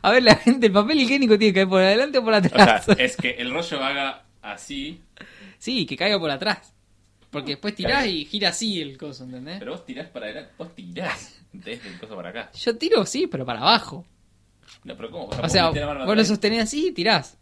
A 0.00 0.10
ver, 0.12 0.22
la 0.22 0.36
gente, 0.36 0.68
el 0.68 0.72
papel 0.72 0.98
higiénico 1.02 1.36
tiene 1.38 1.52
que 1.52 1.58
caer 1.58 1.68
por 1.68 1.82
adelante 1.82 2.16
o 2.16 2.24
por 2.24 2.32
O 2.32 2.36
atrás. 2.36 2.86
sea, 2.86 2.94
es 2.98 3.16
que 3.18 3.32
el 3.32 3.52
rollo 3.52 3.84
haga 3.84 4.24
así, 4.40 5.02
Sí, 5.58 5.84
que 5.84 5.94
caiga 5.94 6.18
por 6.18 6.30
atrás. 6.30 6.72
Porque 7.30 7.50
después 7.52 7.74
tirás 7.74 8.06
y 8.06 8.24
gira 8.24 8.48
así 8.48 8.80
el 8.80 8.96
coso, 8.96 9.24
¿entendés? 9.24 9.58
pero 9.58 9.72
vos 9.72 9.84
tirás 9.84 10.08
para 10.08 10.24
adelante. 10.26 10.52
Vos 10.56 10.74
tirás 10.74 11.38
desde 11.52 11.88
el 11.90 11.98
coso 11.98 12.16
para 12.16 12.30
acá. 12.30 12.50
Yo 12.54 12.76
tiro, 12.78 13.04
sí, 13.04 13.26
pero 13.26 13.44
para 13.44 13.60
abajo. 13.60 14.06
No, 14.84 14.96
pero 14.96 15.10
¿cómo? 15.10 15.28
O 15.42 15.48
sea, 15.48 15.70
la 15.70 15.86
mano 15.86 16.06
vos 16.06 16.16
lo 16.16 16.24
sostenés 16.24 16.64
así 16.64 16.88
y 16.88 16.92
tirás. 16.92 17.38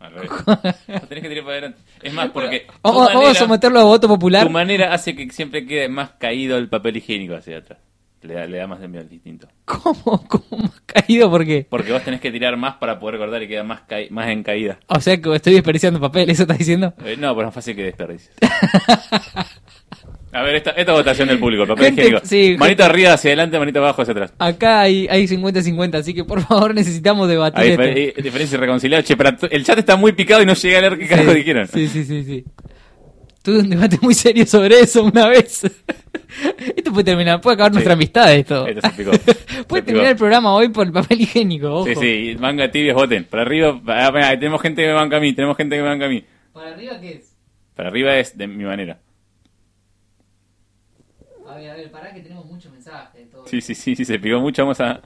Al 0.00 0.14
revés. 0.14 0.30
Vos 0.46 1.08
tenés 1.08 1.22
que 1.22 1.28
tirar 1.28 1.44
para 1.44 1.56
adelante. 1.58 1.78
Es 2.02 2.12
más, 2.14 2.30
porque. 2.30 2.66
Vamos, 2.82 3.12
vamos 3.12 3.30
a 3.30 3.34
someterlo 3.34 3.80
a 3.80 3.84
voto 3.84 4.08
popular. 4.08 4.46
Tu 4.46 4.50
manera 4.50 4.94
hace 4.94 5.14
que 5.14 5.30
siempre 5.30 5.66
quede 5.66 5.90
más 5.90 6.12
caído 6.12 6.56
el 6.56 6.70
papel 6.70 6.96
higiénico 6.96 7.34
hacia 7.34 7.58
atrás. 7.58 7.80
Le 8.22 8.34
da, 8.34 8.46
le 8.46 8.58
da 8.58 8.66
más 8.66 8.82
envío 8.82 9.00
al 9.00 9.08
distinto. 9.08 9.48
¿Cómo? 9.66 10.24
¿Cómo 10.28 10.62
más 10.62 10.80
caído? 10.86 11.30
¿Por 11.30 11.44
qué? 11.44 11.66
Porque 11.68 11.92
vos 11.92 12.02
tenés 12.02 12.20
que 12.20 12.30
tirar 12.30 12.56
más 12.56 12.76
para 12.76 12.98
poder 12.98 13.18
cortar 13.18 13.42
y 13.42 13.48
queda 13.48 13.62
más, 13.62 13.82
más 14.10 14.28
en 14.28 14.42
caída. 14.42 14.78
O 14.86 15.00
sea 15.00 15.20
que 15.20 15.34
estoy 15.34 15.54
desperdiciando 15.54 16.00
papel, 16.00 16.28
¿eso 16.30 16.42
estás 16.42 16.58
diciendo? 16.58 16.94
Eh, 17.04 17.16
no, 17.18 17.34
pero 17.34 17.40
es 17.40 17.46
más 17.46 17.54
fácil 17.54 17.76
que 17.76 17.84
desperdicies. 17.84 18.32
A 20.32 20.42
ver, 20.42 20.54
esta, 20.54 20.70
esta 20.70 20.92
votación 20.92 21.26
del 21.26 21.38
público, 21.40 21.62
el 21.64 21.68
papel 21.68 21.86
Gente, 21.86 22.02
higiénico. 22.02 22.26
sí, 22.26 22.56
gente- 22.56 22.82
arriba 22.84 23.14
hacia 23.14 23.30
adelante, 23.30 23.58
manito 23.58 23.80
abajo 23.80 24.02
hacia 24.02 24.12
atrás. 24.12 24.32
Acá 24.38 24.80
hay, 24.82 25.08
hay 25.08 25.26
50-50, 25.26 25.94
así 25.96 26.14
que 26.14 26.24
por 26.24 26.40
favor 26.42 26.72
necesitamos 26.76 27.28
debatir 27.28 27.60
Hay 27.60 27.70
difer- 27.76 27.96
eh, 28.16 28.22
diferencia 28.22 28.56
irreconciliable. 28.56 29.04
Che, 29.04 29.16
pero 29.16 29.36
el 29.50 29.64
chat 29.64 29.78
está 29.78 29.96
muy 29.96 30.12
picado 30.12 30.40
y 30.42 30.46
no 30.46 30.54
llegué 30.54 30.76
a 30.76 30.80
leer 30.82 30.98
qué 30.98 31.08
carajo 31.08 31.34
dijeron. 31.34 31.66
Sí, 31.66 31.88
sí, 31.88 32.04
sí, 32.04 32.22
sí. 32.22 32.44
Tuve 33.42 33.60
un 33.60 33.70
debate 33.70 33.98
muy 34.02 34.14
serio 34.14 34.44
sobre 34.46 34.80
eso 34.80 35.02
una 35.02 35.26
vez. 35.26 35.62
esto 36.76 36.92
puede 36.92 37.04
terminar, 37.04 37.40
puede 37.40 37.54
acabar 37.54 37.72
nuestra 37.72 37.94
amistad 37.94 38.32
esto. 38.34 38.66
Esto 38.66 38.82
se 38.88 38.90
picó. 38.96 39.12
Se 39.60 39.64
puede 39.64 39.82
picó. 39.82 39.84
terminar 39.86 40.10
el 40.12 40.16
programa 40.16 40.54
hoy 40.54 40.68
por 40.68 40.86
el 40.86 40.92
papel 40.92 41.20
higiénico, 41.22 41.72
ojo. 41.72 41.86
Sí, 41.86 41.94
sí, 41.96 42.36
manga 42.38 42.70
tibias, 42.70 42.94
voten. 42.94 43.24
Para 43.24 43.42
arriba, 43.42 43.80
ah, 43.86 44.30
tenemos 44.38 44.60
gente 44.62 44.82
que 44.82 44.88
me 44.88 44.94
banca 44.94 45.16
a 45.16 45.20
mí, 45.20 45.32
tenemos 45.32 45.56
gente 45.56 45.74
que 45.76 45.82
me 45.82 45.88
banca 45.88 46.06
a 46.06 46.08
mí. 46.08 46.22
¿Para 46.52 46.70
arriba 46.74 47.00
qué 47.00 47.10
es? 47.14 47.34
Para 47.74 47.88
arriba 47.88 48.16
es 48.16 48.36
de 48.36 48.46
mi 48.46 48.64
manera. 48.64 48.98
A 51.60 51.62
ver, 51.62 51.70
a 51.72 51.74
ver, 51.74 51.90
pará 51.90 52.14
que 52.14 52.20
tenemos 52.20 52.46
muchos 52.46 52.72
mensajes. 52.72 53.30
Todo. 53.30 53.46
Sí, 53.46 53.60
sí, 53.60 53.74
sí, 53.74 53.94
sí, 53.94 54.06
se 54.06 54.18
picó 54.18 54.40
mucho. 54.40 54.62
Vamos 54.62 54.80
a 54.80 55.02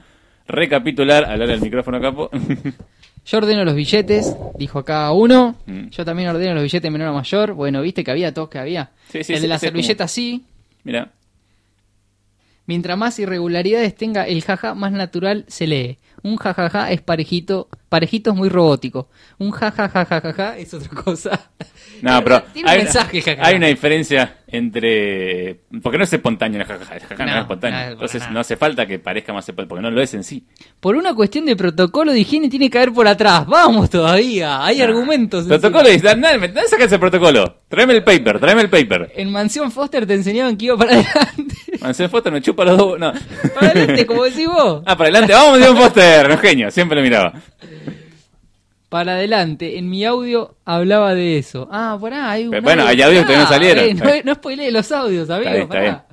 recapitular, 0.46 1.24
hablar 1.24 1.50
al 1.50 1.60
micrófono 1.60 2.00
capo. 2.00 2.30
Yo 3.26 3.38
ordeno 3.38 3.64
los 3.64 3.74
billetes, 3.74 4.36
dijo 4.56 4.78
acá 4.78 5.10
uno. 5.10 5.56
Mm. 5.66 5.88
Yo 5.88 6.04
también 6.04 6.28
ordeno 6.28 6.54
los 6.54 6.62
billetes 6.62 6.92
menor 6.92 7.08
a 7.08 7.12
mayor. 7.12 7.54
Bueno, 7.54 7.82
viste 7.82 8.04
que 8.04 8.10
había 8.12 8.32
todos 8.32 8.50
que 8.50 8.58
había. 8.58 8.90
Sí, 9.08 9.24
sí, 9.24 9.32
el 9.32 9.38
sí, 9.38 9.42
de 9.42 9.48
la 9.48 9.58
servilleta 9.58 10.06
sí. 10.06 10.44
Mira. 10.84 11.10
Mientras 12.66 12.96
más 12.96 13.18
irregularidades 13.18 13.94
tenga 13.96 14.26
el 14.26 14.42
jaja, 14.42 14.74
más 14.74 14.92
natural 14.92 15.44
se 15.48 15.66
lee. 15.66 15.98
Un 16.22 16.36
jajaja 16.36 16.90
es 16.92 17.02
parejito, 17.02 17.68
parejito 17.90 18.30
es 18.30 18.36
muy 18.36 18.48
robótico. 18.48 19.10
Un 19.38 19.50
jajajajaja 19.50 20.56
es 20.56 20.72
otra 20.72 20.88
cosa. 21.02 21.50
No, 22.00 22.22
pero 22.24 22.42
Tiene 22.54 22.68
un 22.68 22.72
hay, 22.72 22.82
mensaje, 22.84 23.18
una, 23.18 23.24
jajaja. 23.24 23.48
hay 23.48 23.56
una 23.56 23.66
diferencia 23.66 24.38
entre... 24.46 25.60
Porque 25.82 25.98
no 25.98 26.04
es 26.04 26.12
espontáneo 26.12 26.60
el 26.60 26.66
jajaja, 26.66 26.94
el 26.96 27.00
jajaja 27.02 27.24
no, 27.24 27.30
No, 27.30 27.36
es 27.36 27.42
espontáneo. 27.42 27.80
no, 27.86 27.92
Entonces 27.92 28.20
nada. 28.20 28.32
no 28.32 28.40
hace 28.40 28.56
falta 28.56 28.86
que 28.86 28.98
parezca 28.98 29.32
más 29.32 29.48
espontáneo, 29.48 29.68
porque 29.68 29.82
no 29.82 29.90
lo 29.90 30.00
es 30.02 30.14
en 30.14 30.24
sí. 30.24 30.44
Por 30.80 30.96
una 30.96 31.14
cuestión 31.14 31.44
de 31.46 31.56
protocolo 31.56 32.12
de 32.12 32.20
higiene 32.20 32.48
tiene 32.48 32.70
que 32.70 32.78
haber 32.78 32.92
por 32.92 33.08
atrás. 33.08 33.46
Vamos 33.46 33.90
todavía, 33.90 34.64
hay 34.64 34.80
argumentos. 34.82 35.46
Protocolo, 35.46 35.88
dale, 36.02 36.20
dale, 36.20 36.68
sacas 36.68 36.92
el 36.92 37.00
protocolo. 37.00 37.62
Tráeme 37.68 37.94
el 37.94 38.04
paper, 38.04 38.38
tráeme 38.38 38.62
el 38.62 38.70
paper. 38.70 39.12
En 39.16 39.32
Mansión 39.32 39.72
Foster 39.72 40.06
te 40.06 40.14
enseñaban 40.14 40.56
que 40.56 40.66
iba 40.66 40.76
para 40.76 40.92
adelante. 40.94 41.54
Mansión 41.80 42.10
Foster 42.10 42.32
me 42.32 42.40
chupa 42.40 42.64
los 42.64 42.76
dos. 42.78 42.98
No. 42.98 43.12
Para 43.54 43.68
adelante, 43.72 44.06
como 44.06 44.24
decís 44.24 44.46
vos. 44.46 44.82
Ah, 44.86 44.96
para 44.96 45.08
adelante, 45.10 45.32
vamos, 45.32 45.58
Mansión 45.58 45.76
Foster. 45.76 46.30
Un 46.30 46.38
genio, 46.38 46.70
siempre 46.70 46.96
lo 46.96 47.02
miraba. 47.02 47.32
Para 48.94 49.14
adelante, 49.14 49.76
en 49.76 49.90
mi 49.90 50.04
audio 50.04 50.54
hablaba 50.64 51.16
de 51.16 51.36
eso. 51.36 51.68
Ah, 51.72 51.98
ahí. 52.00 52.12
hay 52.14 52.44
un 52.44 52.50
Pero 52.52 52.62
bueno, 52.62 52.86
hay 52.86 53.02
audios 53.02 53.26
que 53.26 53.36
no 53.36 53.44
salieron. 53.48 53.84
eh, 53.86 53.94
no, 53.94 54.04
no 54.24 54.34
spoileé 54.36 54.70
los 54.70 54.92
audios, 54.92 55.28
amigo. 55.30 55.50
Está 55.50 55.52
bien, 55.52 55.62
está 55.64 55.74
pará. 55.74 56.06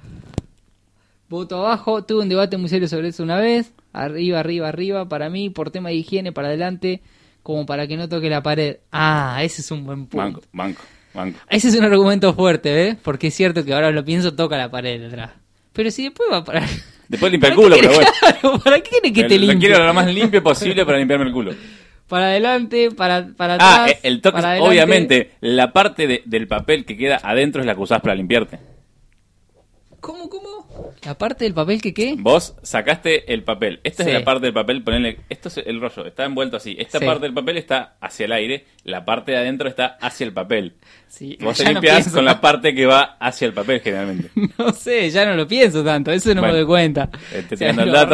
Voto 1.29 1.57
abajo, 1.57 2.03
tuve 2.03 2.23
un 2.23 2.29
debate 2.29 2.57
muy 2.57 2.69
serio 2.69 2.87
sobre 2.87 3.09
eso 3.09 3.21
una 3.21 3.37
vez. 3.39 3.71
Arriba, 3.93 4.39
arriba, 4.39 4.67
arriba. 4.67 5.07
Para 5.07 5.29
mí, 5.29 5.51
por 5.51 5.69
tema 5.69 5.89
de 5.89 5.95
higiene, 5.97 6.31
para 6.31 6.47
adelante, 6.47 7.03
como 7.43 7.67
para 7.67 7.85
que 7.85 7.97
no 7.97 8.09
toque 8.09 8.31
la 8.31 8.41
pared. 8.41 8.77
Ah, 8.91 9.41
ese 9.43 9.61
es 9.61 9.69
un 9.69 9.85
buen 9.85 10.07
punto. 10.07 10.17
Banco, 10.17 10.41
banco, 10.51 10.81
banco. 11.13 11.37
Ese 11.51 11.67
es 11.67 11.75
un 11.75 11.83
argumento 11.85 12.33
fuerte, 12.33 12.87
¿eh? 12.87 12.97
Porque 12.99 13.27
es 13.27 13.35
cierto 13.35 13.63
que 13.63 13.75
ahora 13.75 13.91
lo 13.91 14.03
pienso, 14.03 14.33
toca 14.33 14.57
la 14.57 14.71
pared 14.71 14.99
de 14.99 15.05
atrás. 15.05 15.33
Pero 15.71 15.91
si 15.91 16.05
después 16.05 16.29
va 16.31 16.37
a 16.37 16.43
parar. 16.43 16.67
Después 17.07 17.31
limpia 17.31 17.49
el 17.49 17.55
¿Para 17.55 17.63
culo, 17.63 17.75
pero 17.79 17.93
bueno. 17.93 18.09
claro, 18.19 18.59
¿Para 18.59 18.79
qué 18.79 18.89
quiere 18.89 19.13
que 19.13 19.23
te 19.25 19.35
Lo 19.37 19.45
limpie? 19.45 19.69
quiero 19.69 19.85
lo 19.85 19.93
más 19.93 20.07
limpio 20.11 20.41
posible 20.41 20.83
para 20.83 20.97
limpiarme 20.97 21.27
el 21.27 21.31
culo. 21.31 21.53
Para 22.11 22.25
adelante, 22.25 22.91
para, 22.91 23.25
para 23.37 23.53
atrás. 23.53 23.91
Ah, 23.93 23.99
el 24.03 24.19
toque, 24.19 24.41
para 24.41 24.61
obviamente, 24.61 25.31
la 25.39 25.71
parte 25.71 26.07
de- 26.07 26.21
del 26.25 26.45
papel 26.45 26.83
que 26.83 26.97
queda 26.97 27.21
adentro 27.23 27.61
es 27.61 27.65
la 27.65 27.73
que 27.73 27.79
usás 27.79 28.01
para 28.01 28.15
limpiarte. 28.15 28.59
¿Cómo, 30.01 30.29
cómo? 30.29 30.91
¿La 31.05 31.15
parte 31.15 31.43
del 31.45 31.53
papel 31.53 31.79
que 31.79 31.93
qué? 31.93 32.15
Vos 32.17 32.55
sacaste 32.63 33.31
el 33.31 33.43
papel. 33.43 33.79
Esta 33.83 34.03
Sí. 34.03 34.09
es 34.09 34.15
la 34.15 34.23
parte 34.25 34.47
del 34.47 34.53
papel, 34.53 34.83
ponele, 34.83 35.19
esto 35.29 35.47
es 35.47 35.57
el 35.59 35.79
rollo, 35.79 36.07
está 36.07 36.25
envuelto 36.25 36.57
así. 36.57 36.75
Esta 36.79 36.97
Sí. 36.97 37.05
parte 37.05 37.21
del 37.27 37.33
papel 37.35 37.57
está 37.59 37.97
hacia 38.01 38.25
el 38.25 38.31
aire, 38.31 38.65
la 38.83 39.05
parte 39.05 39.31
de 39.33 39.37
adentro 39.37 39.69
está 39.69 39.97
hacia 40.01 40.25
el 40.25 40.33
papel. 40.33 40.73
Sí, 41.07 41.37
Vos 41.41 41.57
te 41.57 41.65
no 41.65 41.71
limpias 41.73 41.95
pienso 41.97 42.15
con 42.15 42.25
la 42.25 42.41
parte 42.41 42.73
que 42.73 42.85
va 42.87 43.17
hacia 43.19 43.45
el 43.45 43.53
papel 43.53 43.79
generalmente. 43.81 44.29
No 44.57 44.71
sé, 44.73 45.09
ya 45.11 45.25
no 45.25 45.35
lo 45.35 45.47
pienso 45.47 45.83
tanto, 45.83 46.11
eso 46.11 46.33
no 46.33 46.41
Bueno, 46.41 46.53
me 46.53 46.59
doy 46.61 46.67
cuenta. 46.67 47.09
Eh, 47.33 47.43
te 47.47 47.55
O 47.55 47.57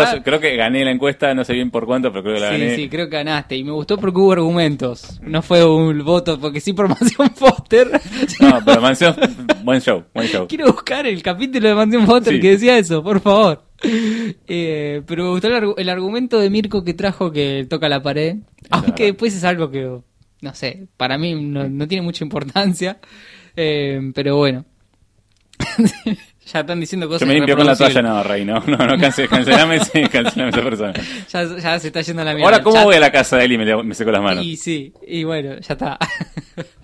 sea, 0.06 0.24
creo 0.24 0.40
que 0.42 0.56
gané 0.58 0.84
la 0.84 0.92
encuesta, 0.92 1.34
no 1.34 1.44
sé 1.46 1.54
bien 1.54 1.72
por 1.72 1.86
cuánto, 1.86 2.12
pero 2.12 2.24
creo 2.24 2.36
que 2.36 2.42
la 2.42 2.52
Sí, 2.52 2.60
gané. 2.60 2.76
sí, 2.76 2.90
creo 2.90 3.06
que 3.10 3.16
ganaste. 3.16 3.56
Y 3.56 3.64
me 3.64 3.72
gustó 3.72 3.98
porque 3.98 4.20
hubo 4.20 4.34
argumentos. 4.34 5.20
No 5.22 5.42
fue 5.42 5.64
un 5.64 6.04
voto, 6.04 6.38
porque 6.40 6.60
sí 6.60 6.74
por 6.74 6.88
Mansión 6.90 7.30
Foster. 7.36 7.90
No, 8.42 8.60
pero 8.66 8.82
Mansión, 8.82 9.16
buen 9.68 9.82
show, 9.82 10.06
buen 10.14 10.28
show. 10.28 10.48
Quiero 10.48 10.68
buscar 10.72 11.06
el 11.06 11.22
capítulo 11.22 11.68
de 11.68 11.76
Mansión 11.76 12.06
Foster 12.06 12.34
Sí. 12.36 12.40
que 12.40 12.52
decía 12.52 12.78
eso, 12.78 13.04
por 13.04 13.20
favor. 13.20 13.64
Eh, 13.84 15.02
pero 15.06 15.26
me 15.26 15.30
gustó 15.32 15.48
el, 15.48 15.54
argu- 15.62 15.76
el 15.78 15.90
argumento 15.90 16.40
de 16.40 16.50
Mirko 16.50 16.84
que 16.84 16.94
trajo 16.94 17.32
que 17.32 17.68
toca 17.70 17.90
la 17.90 18.02
pared. 18.02 18.38
Aunque 18.70 19.04
después 19.06 19.36
es 19.36 19.44
algo 19.44 19.70
que, 19.70 20.00
no 20.42 20.54
sé, 20.56 20.88
para 20.96 21.18
mí 21.18 21.36
no, 21.36 21.68
no 21.68 21.88
tiene 21.88 22.02
mucha 22.02 22.24
importancia. 22.24 22.98
Eh, 23.58 24.00
pero 24.16 24.38
bueno. 24.38 24.66
ya 26.46 26.60
están 26.62 26.80
diciendo 26.80 27.08
cosas 27.08 27.22
Yo 27.22 27.28
me 27.28 27.34
limpio 27.34 27.58
con 27.58 27.66
la 27.66 27.76
toalla, 27.76 28.02
no, 28.02 28.24
Rey, 28.24 28.46
no, 28.46 28.60
no, 28.66 28.78
no, 28.78 28.98
cancel, 28.98 29.28
cancelame, 29.28 29.80
sí, 29.84 30.04
cancelame 30.04 30.50
esa 30.52 30.62
persona. 30.62 30.94
Ya, 31.30 31.58
ya 31.58 31.80
se 31.80 31.88
está 31.88 32.02
yendo 32.02 32.22
a 32.22 32.26
la 32.26 32.34
mierda. 32.34 32.46
Ahora, 32.52 32.64
¿cómo 32.64 32.84
voy 32.86 32.96
a 32.96 33.00
la 33.00 33.12
casa 33.12 33.38
de 33.38 33.46
él 33.46 33.52
y 33.54 33.58
me, 33.58 33.84
me 33.84 33.94
seco 33.94 34.12
las 34.12 34.22
manos? 34.22 34.46
Y 34.46 34.56
sí, 34.56 34.94
y 35.06 35.24
bueno, 35.26 35.60
ya 35.60 35.74
está. 35.74 35.98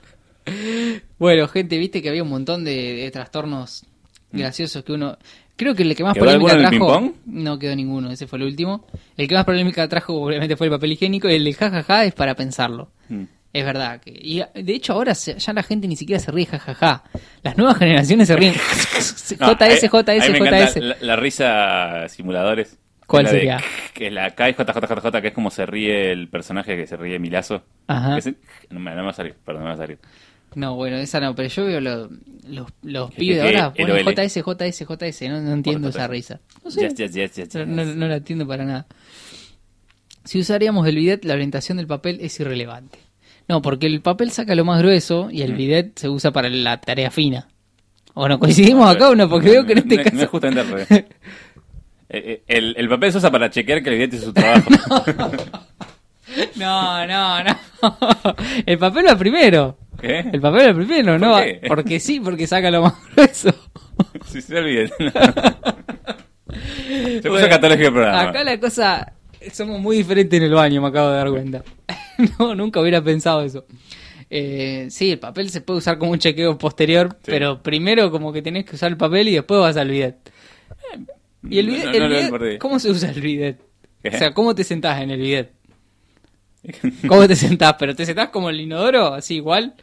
bueno, 1.17 1.47
gente, 1.47 1.77
viste 1.77 2.01
que 2.01 2.09
había 2.09 2.23
un 2.23 2.29
montón 2.29 2.63
de, 2.63 2.95
de 2.95 3.11
trastornos 3.11 3.85
graciosos 4.31 4.83
que 4.83 4.93
uno... 4.93 5.17
Creo 5.55 5.75
que 5.75 5.83
el 5.83 5.95
que 5.95 6.03
más 6.03 6.13
Mm. 6.13 6.19
¿Quedó 6.19 6.25
polémica 6.25 6.51
alguno 6.53 6.67
en 6.67 6.73
el 6.73 6.79
trajo... 6.79 7.13
No 7.27 7.59
quedó 7.59 7.75
ninguno, 7.75 8.11
ese 8.11 8.25
fue 8.25 8.39
el 8.39 8.45
último. 8.45 8.87
El 9.15 9.27
que 9.27 9.35
más 9.35 9.45
polémica 9.45 9.87
trajo 9.87 10.15
obviamente 10.15 10.55
fue 10.57 10.65
el 10.67 10.71
papel 10.71 10.93
higiénico 10.93 11.29
y 11.29 11.35
el 11.35 11.43
de 11.43 11.53
jajaja 11.53 12.05
es 12.05 12.13
para 12.15 12.33
pensarlo. 12.35 12.89
Mm. 13.09 13.23
Es 13.53 13.63
verdad. 13.63 14.01
Que, 14.01 14.09
y 14.11 14.39
de 14.39 14.73
hecho 14.73 14.93
ahora 14.93 15.13
se- 15.13 15.37
ya 15.37 15.53
la 15.53 15.61
gente 15.61 15.87
ni 15.87 15.95
siquiera 15.95 16.19
se 16.19 16.31
ríe 16.31 16.47
jajaja. 16.47 17.03
Las 17.43 17.55
nuevas 17.55 17.77
generaciones 17.77 18.27
se 18.27 18.35
ríen. 18.35 18.53
No, 19.39 19.53
JS, 19.53 19.81
JS, 19.91 20.27
JS. 20.39 20.75
La, 20.77 20.97
la 21.01 21.15
risa 21.15 22.07
simuladores. 22.09 22.79
¿Cuál 23.05 23.25
de- 23.25 23.29
sería? 23.31 23.61
que 23.93 24.07
es 24.07 24.13
la 24.13 24.31
KJJJ, 24.31 25.21
que 25.21 25.27
es 25.27 25.33
como 25.33 25.51
se 25.51 25.67
ríe 25.67 26.11
el 26.11 26.29
personaje 26.29 26.75
que 26.75 26.87
se 26.87 26.97
ríe 26.97 27.19
Milazo. 27.19 27.63
Ajá. 27.85 28.17
No, 28.71 28.79
me, 28.79 28.89
no 28.91 28.97
me 28.97 29.03
va 29.03 29.09
a 29.11 29.13
salir, 29.13 29.35
perdón, 29.45 29.63
no 29.65 29.69
me 29.69 29.75
va 29.75 29.83
a 29.83 29.85
salir. 29.85 29.99
No, 30.55 30.75
bueno, 30.75 30.97
esa 30.97 31.19
no, 31.19 31.35
pero 31.35 31.49
yo 31.49 31.65
veo 31.65 31.81
lo- 31.81 32.09
los, 32.47 32.67
los 32.81 33.11
pibes 33.13 33.37
de 33.37 33.43
ahora 33.59 33.73
ponen. 33.73 34.05
JS, 34.05 34.41
JS, 34.43 34.85
JS, 34.85 35.21
no, 35.29 35.41
no 35.41 35.53
entiendo 35.53 35.89
esa 35.89 36.07
risa. 36.07 36.39
No 36.63 36.71
sé, 36.71 36.81
Yes, 36.81 36.95
yes, 36.95 37.13
yes, 37.13 37.35
yes, 37.35 37.49
yes. 37.53 37.67
no, 37.67 38.07
la 38.07 38.15
entiendo 38.17 38.45
para 38.47 38.65
nada. 38.65 38.85
Si 40.25 40.39
usaríamos 40.39 40.87
el 40.87 40.95
bidet, 40.95 41.25
la 41.25 41.33
orientación 41.33 41.77
del 41.77 41.87
papel 41.87 42.19
es 42.21 42.39
irrelevante. 42.39 42.99
No, 43.47 43.61
porque 43.61 43.87
el 43.87 44.01
papel 44.01 44.31
saca 44.31 44.55
lo 44.55 44.63
más 44.65 44.79
grueso 44.81 45.29
y 45.31 45.41
el 45.41 45.53
Mm. 45.53 45.57
bidet 45.57 45.99
se 45.99 46.07
usa 46.09 46.31
para 46.31 46.49
la 46.49 46.79
tarea 46.79 47.11
fina. 47.11 47.47
¿O 48.13 48.27
no 48.27 48.39
coincidimos 48.39 48.87
acá 48.89 49.09
o 49.09 49.15
no? 49.15 49.27
Porque 49.29 49.49
veo 49.49 49.65
que 49.65 49.73
en 49.73 49.79
este 49.79 49.95
No, 49.97 50.03
no 50.03 50.09
caso... 50.11 50.23
es 50.23 50.29
justamente 50.29 50.61
al 50.61 50.67
revés. 50.69 50.87
Eh, 52.15 52.19
eh, 52.25 52.43
El, 52.47 52.75
el 52.77 52.87
papel 52.89 53.11
se 53.11 53.17
usa 53.17 53.31
para 53.31 53.49
chequear 53.49 53.81
que 53.81 53.89
el 53.89 53.95
billete 53.95 54.17
es 54.17 54.23
su 54.23 54.33
trabajo. 54.33 54.69
No, 56.55 57.05
no, 57.07 57.43
no. 57.43 57.57
El 58.65 58.77
papel 58.77 59.05
va 59.07 59.15
primero. 59.17 59.77
¿Qué? 59.99 60.19
El 60.31 60.41
papel 60.41 60.69
va 60.69 60.73
primero, 60.73 61.17
¿no? 61.19 61.37
qué? 61.37 61.61
Porque 61.67 61.99
sí, 61.99 62.19
porque 62.19 62.47
saca 62.47 62.69
lo 62.71 62.81
más 62.83 62.93
grueso. 63.15 63.53
Si 64.27 64.41
se 64.41 64.57
olviden. 64.57 64.89
Se 66.53 67.17
puso 67.21 67.29
Bueno, 67.31 67.49
catológico 67.49 67.87
el 67.87 67.93
programa. 67.93 68.21
Acá 68.29 68.43
la 68.43 68.59
cosa. 68.59 69.13
Somos 69.51 69.79
muy 69.79 69.97
diferentes 69.97 70.37
en 70.37 70.45
el 70.45 70.53
baño, 70.53 70.81
me 70.81 70.87
acabo 70.87 71.09
de 71.09 71.15
dar 71.17 71.29
cuenta. 71.29 71.63
no, 72.39 72.55
nunca 72.55 72.79
hubiera 72.79 73.03
pensado 73.03 73.41
eso. 73.41 73.65
Eh, 74.29 74.87
sí, 74.89 75.11
el 75.11 75.19
papel 75.19 75.49
se 75.49 75.61
puede 75.61 75.79
usar 75.79 75.97
como 75.97 76.11
un 76.11 76.19
chequeo 76.19 76.57
posterior, 76.57 77.09
Sí. 77.23 77.31
pero 77.31 77.61
primero 77.61 78.09
como 78.11 78.31
que 78.31 78.41
tenés 78.41 78.65
que 78.65 78.75
usar 78.75 78.91
el 78.91 78.97
papel 78.97 79.27
y 79.27 79.33
después 79.33 79.59
vas 79.59 79.77
al 79.77 79.89
bidet. 79.89 80.17
¿Y 81.49 81.59
el 81.59 81.67
No, 81.67 81.73
bidet? 81.73 81.85
no, 81.85 81.91
el 81.91 81.99
no 81.99 82.07
lo 82.07 82.15
bidet-. 82.45 82.57
¿Cómo 82.59 82.79
se 82.79 82.89
usa 82.89 83.09
el 83.11 83.21
bidet? 83.21 83.61
¿Qué? 84.01 84.09
O 84.09 84.17
sea, 84.17 84.33
¿cómo 84.33 84.55
te 84.55 84.63
sentás 84.63 85.01
en 85.01 85.11
el 85.11 85.19
bidet? 85.19 85.51
¿Cómo 87.07 87.27
te 87.27 87.35
sentás? 87.35 87.75
¿Pero 87.79 87.95
te 87.95 88.05
sentás 88.05 88.29
como 88.29 88.49
el 88.49 88.59
inodoro? 88.61 89.13
Así 89.13 89.35
igual. 89.35 89.73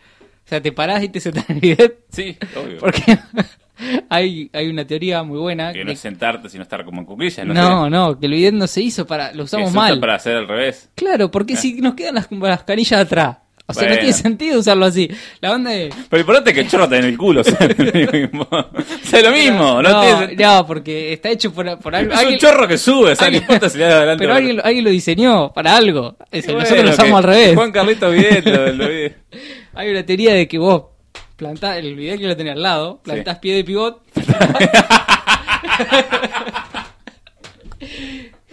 O 0.44 0.48
sea, 0.51 0.61
te 0.61 0.73
parás 0.73 1.02
y 1.05 1.09
te 1.09 1.20
sentás 1.20 1.48
en 1.51 1.57
el 1.57 1.61
bidet. 1.61 1.98
Sí, 2.11 2.36
obvio. 2.57 2.78
Porque 2.78 3.02
hay, 4.09 4.51
hay 4.52 4.69
una 4.69 4.85
teoría 4.86 5.23
muy 5.23 5.39
buena. 5.39 5.73
Que 5.73 5.81
no 5.85 5.89
de- 5.89 5.93
es 5.94 6.01
sentarte, 6.01 6.48
sino 6.48 6.62
estar 6.62 6.85
como 6.85 7.01
en 7.01 7.07
cuclillas. 7.07 7.47
No, 7.47 7.55
no, 7.55 7.90
no, 7.90 8.19
que 8.19 8.27
el 8.27 8.32
bidet 8.32 8.55
no 8.55 8.66
se 8.66 8.81
hizo 8.82 9.07
para. 9.07 9.28
Lo 9.32 9.39
Que 9.39 9.43
usamos 9.43 9.70
se 9.70 9.77
usa 9.78 9.81
mal. 9.89 10.01
para 10.01 10.15
hacer 10.16 10.36
al 10.36 10.48
revés. 10.48 10.90
Claro, 10.94 11.31
porque 11.31 11.57
si 11.57 11.81
nos 11.81 11.94
quedan 11.94 12.16
las, 12.16 12.28
las 12.31 12.65
canillas 12.65 13.01
atrás. 13.01 13.36
O 13.71 13.75
sea, 13.75 13.89
no 13.89 13.95
tiene 13.97 14.13
sentido 14.13 14.61
usarlo 14.61 14.87
así. 14.87 15.11
La 15.41 15.53
onda 15.53 15.71
de. 15.71 15.89
Pero 15.89 16.07
lo 16.11 16.19
importante 16.21 16.51
es 16.51 16.55
que 16.55 16.61
el 16.61 16.69
chorro 16.69 16.85
está 16.85 16.97
en 16.99 17.05
el 17.05 17.17
culo. 17.19 17.41
O 17.41 17.45
sea, 17.45 17.57
es 17.61 17.79
lo 17.79 18.13
mismo. 18.13 18.47
O 18.51 18.75
sea, 19.03 19.19
es 19.21 19.25
lo 19.25 19.31
mismo. 19.33 19.83
No, 19.83 19.83
no, 19.83 20.01
tiene 20.01 20.19
sentido. 20.27 20.53
no, 20.55 20.67
porque 20.67 21.13
está 21.13 21.31
hecho 21.31 21.53
por, 21.53 21.79
por 21.79 21.95
algo. 21.95 22.13
Es 22.13 22.27
un 22.27 22.37
chorro 22.39 22.69
que 22.69 22.77
sube, 22.79 23.13
o 23.13 23.17
sea, 23.17 23.31
no 23.31 23.37
importa 23.37 23.69
si 23.71 23.79
le 23.79 23.85
da 23.85 23.97
adelante 23.99 24.23
Pero 24.25 24.35
alguien, 24.35 24.61
alguien 24.63 24.85
lo 24.85 24.91
diseñó 24.91 25.53
para 25.53 25.77
algo. 25.77 26.17
Es- 26.31 26.47
nosotros 26.47 26.85
lo 26.85 26.91
usamos 26.91 27.19
al 27.19 27.25
revés. 27.25 27.55
Juan 27.55 27.73
Carlito 27.73 28.11
Videt 28.11 28.45
lo, 28.47 28.73
lo 28.73 28.89
vi. 28.89 29.13
Hay 29.75 29.91
una 29.91 30.05
teoría 30.05 30.35
de 30.35 30.47
que 30.49 30.59
vos 30.59 30.85
plantás 31.37 31.79
el 31.79 31.95
video 31.95 32.19
que 32.19 32.27
lo 32.27 32.37
tenés 32.37 32.53
al 32.55 32.63
lado, 32.63 33.01
plantás 33.03 33.39
pie 33.39 33.55
de 33.55 33.65
pivot. 33.65 34.03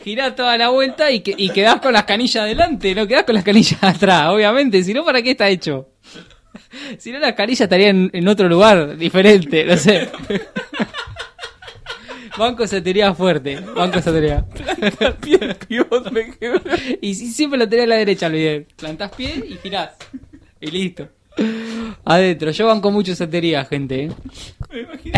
girás 0.07 0.35
toda 0.35 0.57
la 0.57 0.69
vuelta 0.69 1.11
y, 1.11 1.19
que, 1.19 1.35
y 1.37 1.49
quedás 1.49 1.81
con 1.81 1.91
las 1.91 2.05
canillas 2.05 2.43
adelante, 2.43 2.95
no 2.95 3.05
quedás 3.05 3.25
con 3.25 3.35
las 3.35 3.43
canillas 3.43 3.83
atrás, 3.83 4.29
obviamente. 4.29 4.81
Si 4.81 4.93
no, 4.93 5.03
¿para 5.03 5.21
qué 5.21 5.31
está 5.31 5.49
hecho? 5.49 5.89
Si 6.97 7.11
no, 7.11 7.19
las 7.19 7.33
canillas 7.33 7.61
estarían 7.61 8.09
en 8.13 8.27
otro 8.27 8.49
lugar 8.49 8.97
diferente, 8.97 9.63
no 9.63 9.77
sé. 9.77 10.09
Banco 12.37 12.63
esa 12.63 12.81
teoría 12.81 13.13
fuerte, 13.15 13.59
banco 13.75 13.97
esa 13.97 14.11
teoría. 14.11 14.45
Pie 15.21 15.55
pivot 15.67 16.11
me 16.11 16.37
quebró. 16.37 16.61
Y 17.01 17.15
si 17.15 17.31
siempre 17.31 17.57
lo 17.57 17.67
tenés 17.67 17.85
a 17.85 17.87
la 17.87 17.95
derecha, 17.95 18.27
olvidé. 18.27 18.67
Plantás 18.75 19.09
pie 19.15 19.43
y 19.47 19.57
girás. 19.57 19.95
Y 20.61 20.69
listo. 20.69 21.09
Adentro, 22.05 22.51
yo 22.51 22.67
banco 22.67 22.91
mucho 22.91 23.13
esa 23.13 23.27
teoría, 23.27 23.65
gente. 23.65 24.03
¿eh? 24.03 24.11
Me 24.69 24.81
imagino 24.81 25.13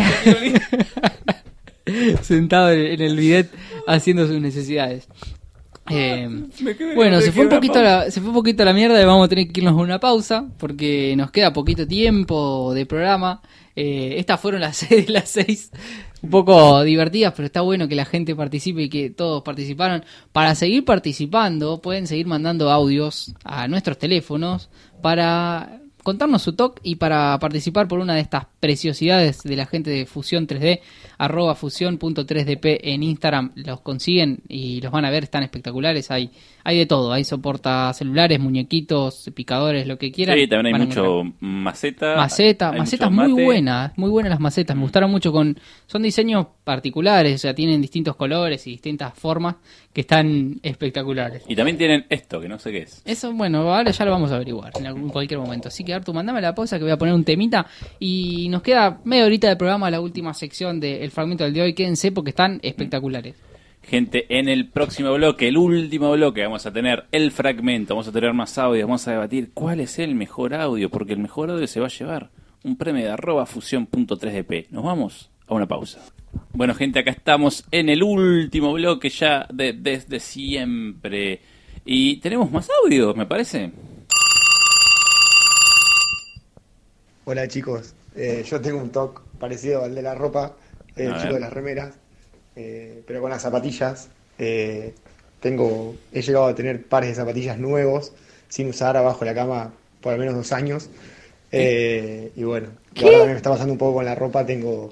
que. 1.83 2.15
Sentado 2.21 2.71
en 2.71 2.85
en 2.85 3.01
el 3.01 3.17
bidet 3.17 3.51
haciendo 3.89 4.27
sus 4.27 4.39
necesidades. 4.39 5.07
Eh, 5.89 6.29
bueno, 6.95 7.19
se 7.21 7.31
fue, 7.31 7.43
un 7.43 7.49
poquito 7.49 7.79
a 7.79 7.81
la 7.81 8.11
se 8.11 8.21
fue 8.21 8.29
un 8.29 8.35
poquito 8.35 8.61
a 8.61 8.65
la 8.65 8.73
mierda 8.73 9.01
y 9.01 9.05
vamos 9.05 9.25
a 9.25 9.29
tener 9.29 9.47
que 9.47 9.61
irnos 9.61 9.73
a 9.73 9.81
una 9.81 9.99
pausa 9.99 10.47
porque 10.57 11.15
nos 11.17 11.31
queda 11.31 11.51
poquito 11.51 11.87
tiempo 11.87 12.73
de 12.73 12.85
programa. 12.85 13.41
Eh, 13.75 14.15
estas 14.17 14.39
fueron 14.39 14.61
las 14.61 14.77
seis 14.87 15.09
las 15.09 15.29
seis, 15.29 15.71
un 16.21 16.29
poco 16.29 16.83
divertidas, 16.83 17.33
pero 17.35 17.47
está 17.47 17.61
bueno 17.61 17.87
que 17.87 17.95
la 17.95 18.05
gente 18.05 18.35
participe 18.35 18.83
y 18.83 18.89
que 18.89 19.09
todos 19.09 19.41
participaron. 19.41 20.03
Para 20.31 20.53
seguir 20.55 20.85
participando, 20.85 21.81
pueden 21.81 22.05
seguir 22.05 22.27
mandando 22.27 22.69
audios 22.69 23.33
a 23.43 23.67
nuestros 23.67 23.97
teléfonos 23.97 24.69
para 25.01 25.78
contarnos 26.03 26.41
su 26.41 26.53
talk 26.53 26.79
y 26.83 26.95
para 26.95 27.37
participar 27.39 27.87
por 27.87 27.99
una 27.99 28.15
de 28.15 28.21
estas 28.21 28.45
preciosidades 28.59 29.43
de 29.43 29.55
la 29.55 29.65
gente 29.65 29.89
de 29.89 30.05
Fusión 30.05 30.47
3D, 30.47 30.79
arroba 31.17 31.55
fusión.3dp 31.55 32.79
en 32.83 33.03
Instagram, 33.03 33.51
los 33.55 33.81
consiguen 33.81 34.39
y 34.47 34.81
los 34.81 34.91
van 34.91 35.05
a 35.05 35.09
ver, 35.09 35.23
están 35.23 35.43
espectaculares, 35.43 36.11
hay, 36.11 36.31
hay 36.63 36.77
de 36.77 36.85
todo, 36.85 37.11
hay 37.11 37.23
soporta 37.23 37.91
celulares, 37.93 38.39
muñequitos, 38.39 39.29
picadores, 39.33 39.87
lo 39.87 39.97
que 39.97 40.11
quieran. 40.11 40.37
Sí, 40.37 40.47
también 40.47 40.75
hay 40.75 40.85
mucho 40.85 41.21
encontrar. 41.21 41.33
maceta. 41.41 42.15
Maceta, 42.15 42.71
macetas 42.71 43.11
muy 43.11 43.29
mate. 43.29 43.43
buenas, 43.43 43.97
muy 43.97 44.09
buenas 44.09 44.29
las 44.29 44.39
macetas, 44.39 44.75
me 44.75 44.83
gustaron 44.83 45.11
mucho 45.11 45.31
con, 45.31 45.59
son 45.87 46.01
diseños 46.01 46.47
particulares, 46.63 47.35
o 47.35 47.37
sea, 47.37 47.53
tienen 47.53 47.81
distintos 47.81 48.15
colores 48.15 48.65
y 48.67 48.71
distintas 48.71 49.13
formas 49.13 49.55
que 49.93 50.01
están 50.01 50.59
espectaculares. 50.61 51.43
Y 51.47 51.55
también 51.55 51.77
tienen 51.77 52.05
esto, 52.09 52.39
que 52.39 52.47
no 52.47 52.59
sé 52.59 52.71
qué 52.71 52.79
es. 52.83 53.01
Eso, 53.05 53.33
bueno, 53.33 53.71
ahora 53.73 53.89
ya 53.91 54.05
lo 54.05 54.11
vamos 54.11 54.31
a 54.31 54.35
averiguar 54.35 54.71
en 54.79 54.85
algún- 54.87 55.09
cualquier 55.09 55.39
momento. 55.39 55.67
Así 55.69 55.83
que, 55.83 55.93
Artu, 55.93 56.13
mandame 56.13 56.41
la 56.41 56.53
pausa 56.53 56.77
que 56.77 56.83
voy 56.83 56.91
a 56.91 56.97
poner 56.97 57.13
un 57.13 57.23
temita. 57.23 57.65
Y 57.99 58.47
nos 58.49 58.61
queda 58.61 59.01
media 59.03 59.25
horita 59.25 59.49
de 59.49 59.55
programa, 59.55 59.89
la 59.89 59.99
última 59.99 60.33
sección 60.33 60.79
del 60.79 61.09
fragmento 61.11 61.43
del 61.43 61.53
de 61.53 61.61
hoy. 61.63 61.73
Quédense 61.73 62.11
porque 62.11 62.29
están 62.29 62.59
espectaculares. 62.61 63.35
Gente, 63.81 64.25
en 64.37 64.47
el 64.47 64.67
próximo 64.69 65.11
bloque, 65.13 65.47
el 65.47 65.57
último 65.57 66.11
bloque, 66.11 66.43
vamos 66.43 66.65
a 66.67 66.71
tener 66.71 67.05
el 67.11 67.31
fragmento, 67.31 67.95
vamos 67.95 68.07
a 68.07 68.11
tener 68.11 68.33
más 68.33 68.55
audio, 68.59 68.85
vamos 68.85 69.07
a 69.07 69.11
debatir 69.11 69.49
cuál 69.55 69.79
es 69.79 69.97
el 69.97 70.13
mejor 70.13 70.53
audio, 70.53 70.89
porque 70.91 71.13
el 71.13 71.19
mejor 71.19 71.49
audio 71.49 71.65
se 71.65 71.79
va 71.79 71.87
a 71.87 71.89
llevar 71.89 72.29
un 72.63 72.75
premio 72.75 73.03
de 73.05 73.09
arroba 73.09 73.47
fusión.3dp. 73.47 74.67
Nos 74.69 74.83
vamos 74.83 75.28
a 75.49 75.53
una 75.55 75.67
pausa. 75.67 75.99
Bueno, 76.53 76.75
gente, 76.75 76.99
acá 76.99 77.11
estamos 77.11 77.65
en 77.71 77.89
el 77.89 78.03
último 78.03 78.71
bloque 78.73 79.09
ya 79.09 79.47
de 79.51 79.73
desde 79.73 80.19
siempre. 80.19 81.41
Y 81.85 82.17
tenemos 82.17 82.51
más 82.51 82.69
audios, 82.83 83.15
me 83.15 83.25
parece. 83.25 83.71
Hola 87.25 87.47
chicos, 87.47 87.93
Eh, 88.15 88.43
yo 88.49 88.59
tengo 88.59 88.79
un 88.79 88.89
toque 88.89 89.21
parecido 89.39 89.83
al 89.83 89.95
de 89.95 90.01
la 90.01 90.15
ropa, 90.15 90.55
A 90.97 91.01
el 91.01 91.15
chico 91.17 91.35
de 91.35 91.39
las 91.39 91.53
remeras, 91.53 91.95
eh, 92.55 93.03
pero 93.07 93.21
con 93.21 93.29
las 93.29 93.41
zapatillas. 93.41 94.09
Eh, 94.37 94.93
tengo, 95.39 95.95
he 96.11 96.21
llegado 96.21 96.47
a 96.47 96.55
tener 96.55 96.83
pares 96.83 97.09
de 97.09 97.15
zapatillas 97.15 97.57
nuevos 97.59 98.13
sin 98.49 98.69
usar 98.69 98.97
abajo 98.97 99.19
de 99.19 99.25
la 99.27 99.35
cama 99.35 99.73
por 100.01 100.13
al 100.13 100.19
menos 100.19 100.35
dos 100.35 100.51
años. 100.51 100.89
Eh, 101.51 102.31
y 102.35 102.43
bueno, 102.43 102.69
ahora 103.01 103.25
me 103.25 103.33
está 103.33 103.49
pasando 103.49 103.73
un 103.73 103.79
poco 103.79 103.95
con 103.95 104.05
la 104.05 104.15
ropa. 104.15 104.45
Tengo 104.45 104.91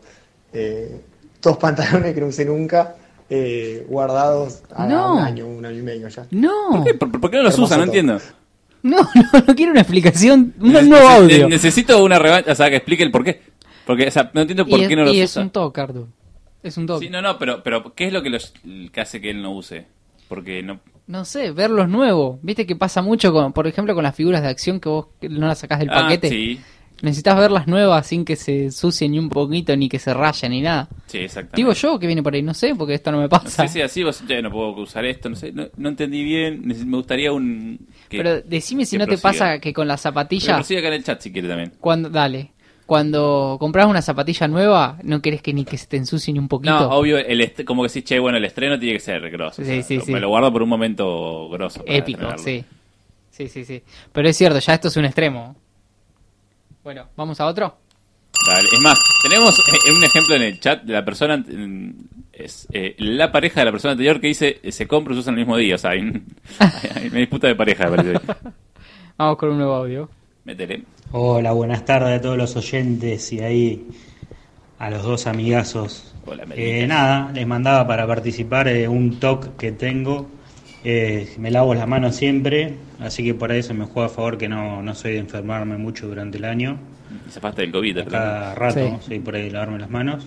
eh, 0.54 1.02
dos 1.42 1.58
pantalones 1.62 2.14
que 2.14 2.22
no 2.22 2.28
usé 2.28 2.46
nunca, 2.46 2.96
eh, 3.30 3.86
guardados 3.90 4.64
a 4.74 4.86
No. 4.88 5.16
un 5.16 5.20
año, 5.24 5.48
un 5.48 5.66
año 5.66 5.80
y 5.80 5.84
medio 5.84 6.08
ya. 6.08 6.26
No, 6.32 6.52
¿Por 6.72 6.84
qué, 6.84 6.94
por, 6.94 7.20
por 7.22 7.32
qué 7.32 7.38
no 7.38 7.44
los 7.44 7.58
usan? 7.60 7.80
No 7.80 7.86
entiendo. 7.86 8.20
no, 8.84 8.98
no, 9.16 9.40
no 9.48 9.56
quiero 9.56 9.72
una 9.72 9.82
explicación, 9.82 10.54
un 10.60 10.72
nuevo 10.90 11.08
audio. 11.08 11.48
Necesito 11.50 12.04
una 12.04 12.20
revancha, 12.20 12.52
o 12.52 12.56
sea, 12.56 12.70
que 12.70 12.78
explique 12.78 13.04
el 13.04 13.12
por 13.12 13.24
qué. 13.24 13.42
Porque, 13.86 14.08
o 14.08 14.12
sea, 14.12 14.30
no 14.34 14.42
entiendo 14.42 14.66
por 14.66 14.80
y 14.80 14.88
qué 14.88 14.94
es, 14.94 14.98
no 14.98 15.04
los 15.06 15.14
y 15.14 15.24
usa. 15.24 15.24
es 15.24 15.38
un 15.38 15.50
toque, 15.50 15.82
Artu. 15.82 16.08
Es 16.64 16.76
un 16.78 16.86
toque. 16.88 17.06
Sí, 17.06 17.12
no, 17.12 17.22
no, 17.22 17.38
pero, 17.38 17.64
pero 17.64 17.94
¿qué 17.96 18.08
es 18.08 18.14
lo 18.14 18.22
que, 18.22 18.30
los, 18.30 18.54
que 18.92 19.00
hace 19.02 19.22
que 19.22 19.30
él 19.30 19.42
no 19.42 19.52
use? 19.54 19.86
Porque 20.28 20.62
no... 20.64 20.80
No 21.08 21.24
sé, 21.24 21.52
verlos 21.52 21.88
nuevos. 21.88 22.38
Viste 22.42 22.66
que 22.66 22.76
pasa 22.76 23.02
mucho, 23.02 23.32
con, 23.32 23.54
por 23.54 23.66
ejemplo, 23.66 23.96
con 23.96 24.04
las 24.04 24.14
figuras 24.14 24.42
de 24.42 24.50
acción 24.50 24.82
que 24.82 24.90
vos 24.90 25.08
no 25.22 25.48
las 25.48 25.60
sacás 25.60 25.80
del 25.80 25.90
Ah, 25.90 26.02
paquete. 26.02 26.28
sí, 26.28 26.60
Necesitas 27.02 27.38
verlas 27.38 27.68
nuevas 27.68 28.08
sin 28.08 28.26
que 28.26 28.36
se 28.36 28.64
ensucien 28.66 29.12
ni 29.12 29.20
un 29.20 29.30
poquito, 29.30 29.76
ni 29.76 29.88
que 29.88 30.00
se 30.00 30.14
rayen, 30.14 30.52
ni 30.52 30.62
nada. 30.62 30.88
sí, 31.06 31.20
exactamente. 31.20 31.58
Digo 31.58 31.74
yo 31.74 32.00
que 32.00 32.08
viene 32.08 32.24
por 32.24 32.34
ahí, 32.34 32.42
no 32.42 32.54
sé, 32.56 32.74
porque 32.76 32.96
esto 32.96 33.12
no 33.12 33.20
me 33.20 33.30
pasa. 33.30 33.68
Sé 33.68 33.74
si 33.74 33.82
así 33.82 34.04
vos, 34.04 34.24
ya 34.28 34.42
no 34.42 34.50
puedo 34.52 34.72
usar 34.82 35.06
esto, 35.06 35.30
no 35.30 35.36
sé, 35.36 35.52
no, 35.52 35.68
no 35.78 35.90
entendí 35.90 36.24
bien, 36.24 36.62
me 36.66 36.74
gustaría 36.98 37.32
un... 37.32 37.78
Que, 38.10 38.18
Pero 38.18 38.42
decime 38.42 38.86
si 38.86 38.98
no 38.98 39.06
te 39.06 39.18
pasa 39.20 39.60
que 39.60 39.74
con 39.74 39.88
las 39.88 40.02
zapatillas, 40.02 40.56
prosiga 40.56 40.80
acá 40.80 40.88
en 40.88 40.94
el 40.96 41.04
chat 41.04 41.22
si 41.22 41.32
quiere 41.32 41.48
también. 41.48 41.74
cuando, 41.80 42.10
dale, 42.10 42.52
cuando 42.88 43.58
compras 43.60 43.86
una 43.86 44.02
zapatilla 44.02 44.48
nueva, 44.48 44.98
no 45.04 45.22
querés 45.22 45.42
que 45.44 45.54
ni 45.54 45.66
que 45.66 45.78
se 45.78 45.86
te 45.88 45.98
ensucie 45.98 46.34
ni 46.34 46.40
un 46.40 46.48
poquito. 46.48 46.72
No, 46.80 46.90
obvio, 46.96 47.18
el 47.18 47.54
como 47.66 47.84
que 47.84 47.90
sí, 47.90 48.02
che, 48.02 48.18
bueno, 48.18 48.38
el 48.38 48.46
estreno 48.46 48.80
tiene 48.80 48.94
que 48.96 49.02
ser 49.02 49.30
grosso. 49.30 49.62
o 49.62 49.66
Sí, 49.66 49.72
sea, 49.72 49.84
sí, 49.84 49.96
lo- 49.98 50.06
sí. 50.06 50.12
Me 50.14 50.20
lo 50.22 50.30
guardo 50.30 50.52
por 50.52 50.64
un 50.64 50.70
momento 50.70 51.48
grosso. 51.50 51.84
Épico, 51.86 52.38
sí. 52.38 52.64
Sí, 53.30 53.50
sí, 53.50 53.66
sí. 53.66 53.84
Pero 54.12 54.30
es 54.30 54.36
cierto, 54.38 54.58
ya 54.58 54.74
esto 54.74 54.88
es 54.88 54.98
un 54.98 55.06
extremo. 55.06 55.56
Bueno, 56.88 57.06
¿vamos 57.18 57.38
a 57.42 57.48
otro? 57.48 57.76
Dale. 58.48 58.70
Es 58.72 58.80
más, 58.82 58.98
tenemos 59.22 59.60
eh, 59.60 59.92
un 59.92 60.02
ejemplo 60.06 60.36
en 60.36 60.42
el 60.44 60.58
chat 60.62 60.84
de 60.84 60.94
la 60.94 61.04
persona, 61.04 61.36
mm, 61.36 61.92
es 62.32 62.66
eh, 62.72 62.96
la 63.00 63.30
pareja 63.30 63.60
de 63.60 63.66
la 63.66 63.72
persona 63.74 63.92
anterior 63.92 64.22
que 64.22 64.28
dice 64.28 64.62
se 64.72 64.88
compra 64.88 65.12
y 65.12 65.18
se 65.18 65.20
usa 65.20 65.32
el 65.32 65.36
mismo 65.38 65.58
día. 65.58 65.76
O 65.76 65.78
sea, 65.78 65.90
hay, 65.92 66.00
un- 66.00 66.26
hay 66.96 67.08
una 67.10 67.20
disputa 67.20 67.48
de 67.48 67.56
pareja, 67.56 67.90
me 67.90 67.98
parece. 67.98 68.26
Vamos 69.18 69.36
con 69.38 69.50
un 69.50 69.58
nuevo 69.58 69.74
audio. 69.76 70.10
Métele. 70.46 70.84
Hola, 71.12 71.52
buenas 71.52 71.84
tardes 71.84 72.20
a 72.20 72.22
todos 72.22 72.38
los 72.38 72.56
oyentes 72.56 73.34
y 73.34 73.42
ahí 73.42 73.86
a 74.80 74.90
los 74.90 75.04
dos 75.04 75.28
amigazos. 75.28 76.16
Hola, 76.26 76.46
Eh, 76.56 76.88
nada, 76.88 77.34
les 77.34 77.46
mandaba 77.46 77.86
para 77.86 78.08
participar 78.08 78.70
eh, 78.70 78.88
un 78.88 79.20
toque 79.20 79.50
que 79.60 79.72
tengo. 79.74 80.30
Eh, 80.90 81.28
me 81.38 81.52
lavo 81.52 81.76
las 81.76 81.86
manos 81.86 82.16
siempre, 82.16 82.76
así 83.02 83.22
que 83.22 83.34
por 83.34 83.52
eso 83.52 83.74
me 83.74 83.84
juega 83.84 84.06
a 84.08 84.10
favor 84.10 84.38
que 84.38 84.48
no, 84.48 84.82
no 84.82 84.96
soy 84.96 85.12
de 85.14 85.18
enfermarme 85.20 85.76
mucho 85.76 86.08
durante 86.08 86.38
el 86.38 86.46
año. 86.46 86.78
Zafaste 87.30 87.64
del 87.64 87.72
COVID. 87.74 87.98
A 88.00 88.06
cada 88.06 88.56
rato 88.56 88.80
Sí. 89.02 89.08
soy 89.08 89.20
por 89.20 89.36
ahí 89.36 89.44
de 89.44 89.52
lavarme 89.52 89.80
las 89.80 89.90
manos. 89.90 90.26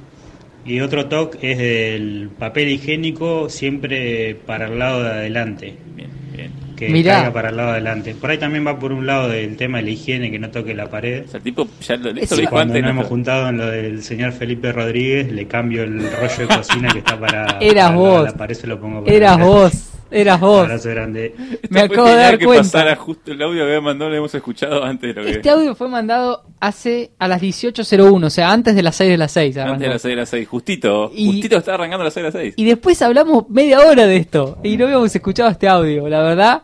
Y 0.67 0.81
otro 0.81 1.07
toque 1.07 1.53
es 1.53 1.59
el 1.59 2.29
papel 2.39 2.69
higiénico 2.69 3.49
siempre 3.49 4.35
para 4.47 4.67
el 4.67 4.79
lado 4.79 5.03
de 5.03 5.09
adelante. 5.11 5.77
Bien, 5.97 6.11
bien. 6.37 6.51
Que 6.77 6.91
Mirá. 6.91 7.15
caiga 7.17 7.33
para 7.33 7.49
el 7.49 7.57
lado 7.57 7.69
de 7.71 7.75
adelante. 7.77 8.15
Por 8.15 8.31
ahí 8.31 8.37
también 8.37 8.67
va 8.67 8.79
por 8.79 8.93
un 8.93 9.07
lado 9.07 9.29
del 9.31 9.57
tema 9.57 9.79
de 9.79 9.85
la 9.85 9.91
higiene, 9.93 10.31
que 10.31 10.39
no 10.39 10.51
toque 10.51 10.75
la 10.75 10.91
pared. 10.91 11.25
O 11.25 11.29
sea, 11.29 11.39
el 11.39 11.45
tipo 11.45 11.67
ya 11.81 11.97
lo, 11.97 12.11
esto 12.11 12.27
Sí, 12.27 12.35
lo 12.35 12.41
dijo 12.43 12.51
Cuando 12.51 12.75
antes. 12.75 12.83
nos 12.83 12.95
¿no? 12.95 13.01
hemos 13.01 13.07
juntado 13.09 13.49
en 13.49 13.57
lo 13.57 13.67
del 13.67 14.03
señor 14.03 14.33
Felipe 14.33 14.71
Rodríguez, 14.73 15.33
le 15.33 15.47
cambio 15.47 15.85
el 15.85 16.01
rollo 16.13 16.37
de 16.47 16.55
cocina 16.55 16.89
que 16.93 16.99
está 16.99 17.19
para, 17.19 17.57
Eras 17.61 17.87
para 17.87 17.97
vos. 17.97 18.25
la 18.25 18.33
pared, 18.33 18.55
se 18.55 18.67
lo 18.67 18.79
pongo 18.79 19.03
para 19.03 19.17
Eras 19.17 19.33
adelante. 19.39 19.55
vos, 19.59 19.90
eras 20.11 20.37
Un 20.37 20.49
vos. 20.49 20.63
abrazo 20.65 20.89
grande. 20.91 21.35
Me 21.69 21.81
acabo 21.81 22.09
de 22.09 22.15
dar 22.17 22.39
que 22.39 22.45
cuenta. 22.47 22.63
pasara 22.65 22.97
justo 22.97 23.33
el 23.33 23.41
audio 23.43 23.59
que 23.65 23.69
había 23.69 23.81
mandado, 23.81 24.11
lo 24.11 24.17
hemos 24.17 24.35
escuchado 24.35 24.85
antes 24.85 25.15
de 25.15 25.21
lo 25.21 25.27
que... 25.27 25.33
Este 25.33 25.51
audio 25.51 25.75
fue 25.75 25.89
mandado 25.89 26.43
hace 26.61 27.13
a 27.19 27.29
las 27.29 27.41
18.01, 27.43 28.25
o 28.25 28.31
sea, 28.31 28.53
antes 28.53 28.75
de 28.75 28.83
las 28.83 28.97
6 28.97 29.11
de 29.11 29.17
las 29.19 29.33
6. 29.33 29.57
Antes 29.59 29.81
de 29.81 29.89
las 29.89 30.03
6 30.03 30.13
de 30.13 30.17
las 30.17 30.29
6, 30.29 30.49
justito. 30.49 31.11
Y- 31.15 31.27
Justito 31.27 31.57
estaba 31.59 31.77
arrancando 31.77 32.03
a 32.03 32.05
las 32.05 32.15
6 32.15 32.23
de 32.25 32.29
las 32.29 32.35
6. 32.43 32.55
Y 32.57 32.65
después 32.65 33.01
hablamos 33.03 33.49
media 33.49 33.81
hora 33.81 34.07
de 34.07 34.17
esto 34.17 34.59
y 34.63 34.77
no 34.77 34.85
habíamos 34.87 35.15
escuchado 35.15 35.49
este 35.51 35.69
audio. 35.69 36.09
La 36.09 36.23
verdad, 36.23 36.63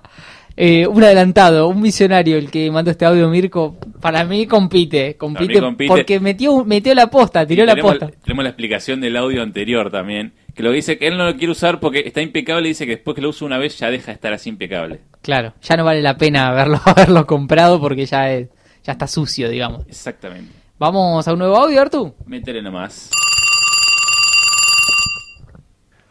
eh, 0.56 0.86
un 0.86 1.04
adelantado, 1.04 1.68
un 1.68 1.82
visionario 1.82 2.36
el 2.38 2.50
que 2.50 2.70
mandó 2.70 2.90
este 2.90 3.04
audio, 3.04 3.28
Mirko. 3.28 3.76
Para 4.00 4.24
mí 4.24 4.46
compite, 4.46 5.16
compite, 5.16 5.60
compite. 5.60 5.88
porque 5.88 6.18
metió, 6.20 6.64
metió 6.64 6.94
la 6.94 7.08
posta, 7.08 7.46
tiró 7.46 7.64
Y 7.64 7.66
la 7.66 7.72
tenemos, 7.74 7.98
posta. 7.98 8.10
tenemos 8.24 8.42
la 8.44 8.50
explicación 8.50 9.00
del 9.00 9.16
audio 9.16 9.42
anterior 9.42 9.90
también, 9.90 10.32
que 10.56 10.62
lo 10.62 10.72
dice 10.72 10.96
que 10.96 11.06
él 11.06 11.18
no 11.18 11.26
lo 11.26 11.36
quiere 11.36 11.52
usar 11.52 11.80
porque 11.80 12.04
está 12.06 12.22
impecable 12.22 12.66
y 12.66 12.70
dice 12.70 12.86
que 12.86 12.92
después 12.92 13.14
que 13.14 13.20
lo 13.20 13.28
usa 13.28 13.46
una 13.46 13.58
vez 13.58 13.78
ya 13.78 13.90
deja 13.90 14.06
de 14.06 14.14
estar 14.14 14.32
así 14.32 14.48
impecable. 14.48 15.00
Claro, 15.20 15.52
ya 15.60 15.76
no 15.76 15.84
vale 15.84 16.00
la 16.00 16.16
pena 16.16 16.48
haberlo, 16.48 16.80
haberlo 16.86 17.26
comprado 17.26 17.78
porque 17.78 18.06
ya, 18.06 18.32
es, 18.32 18.48
ya 18.82 18.92
está 18.92 19.06
sucio, 19.06 19.50
digamos. 19.50 19.86
Exactamente. 19.86 20.50
Vamos 20.78 21.28
a 21.28 21.32
un 21.34 21.40
nuevo 21.40 21.56
audio, 21.56 21.82
Artu. 21.82 22.14
Métele 22.24 22.62
nomás. 22.62 23.10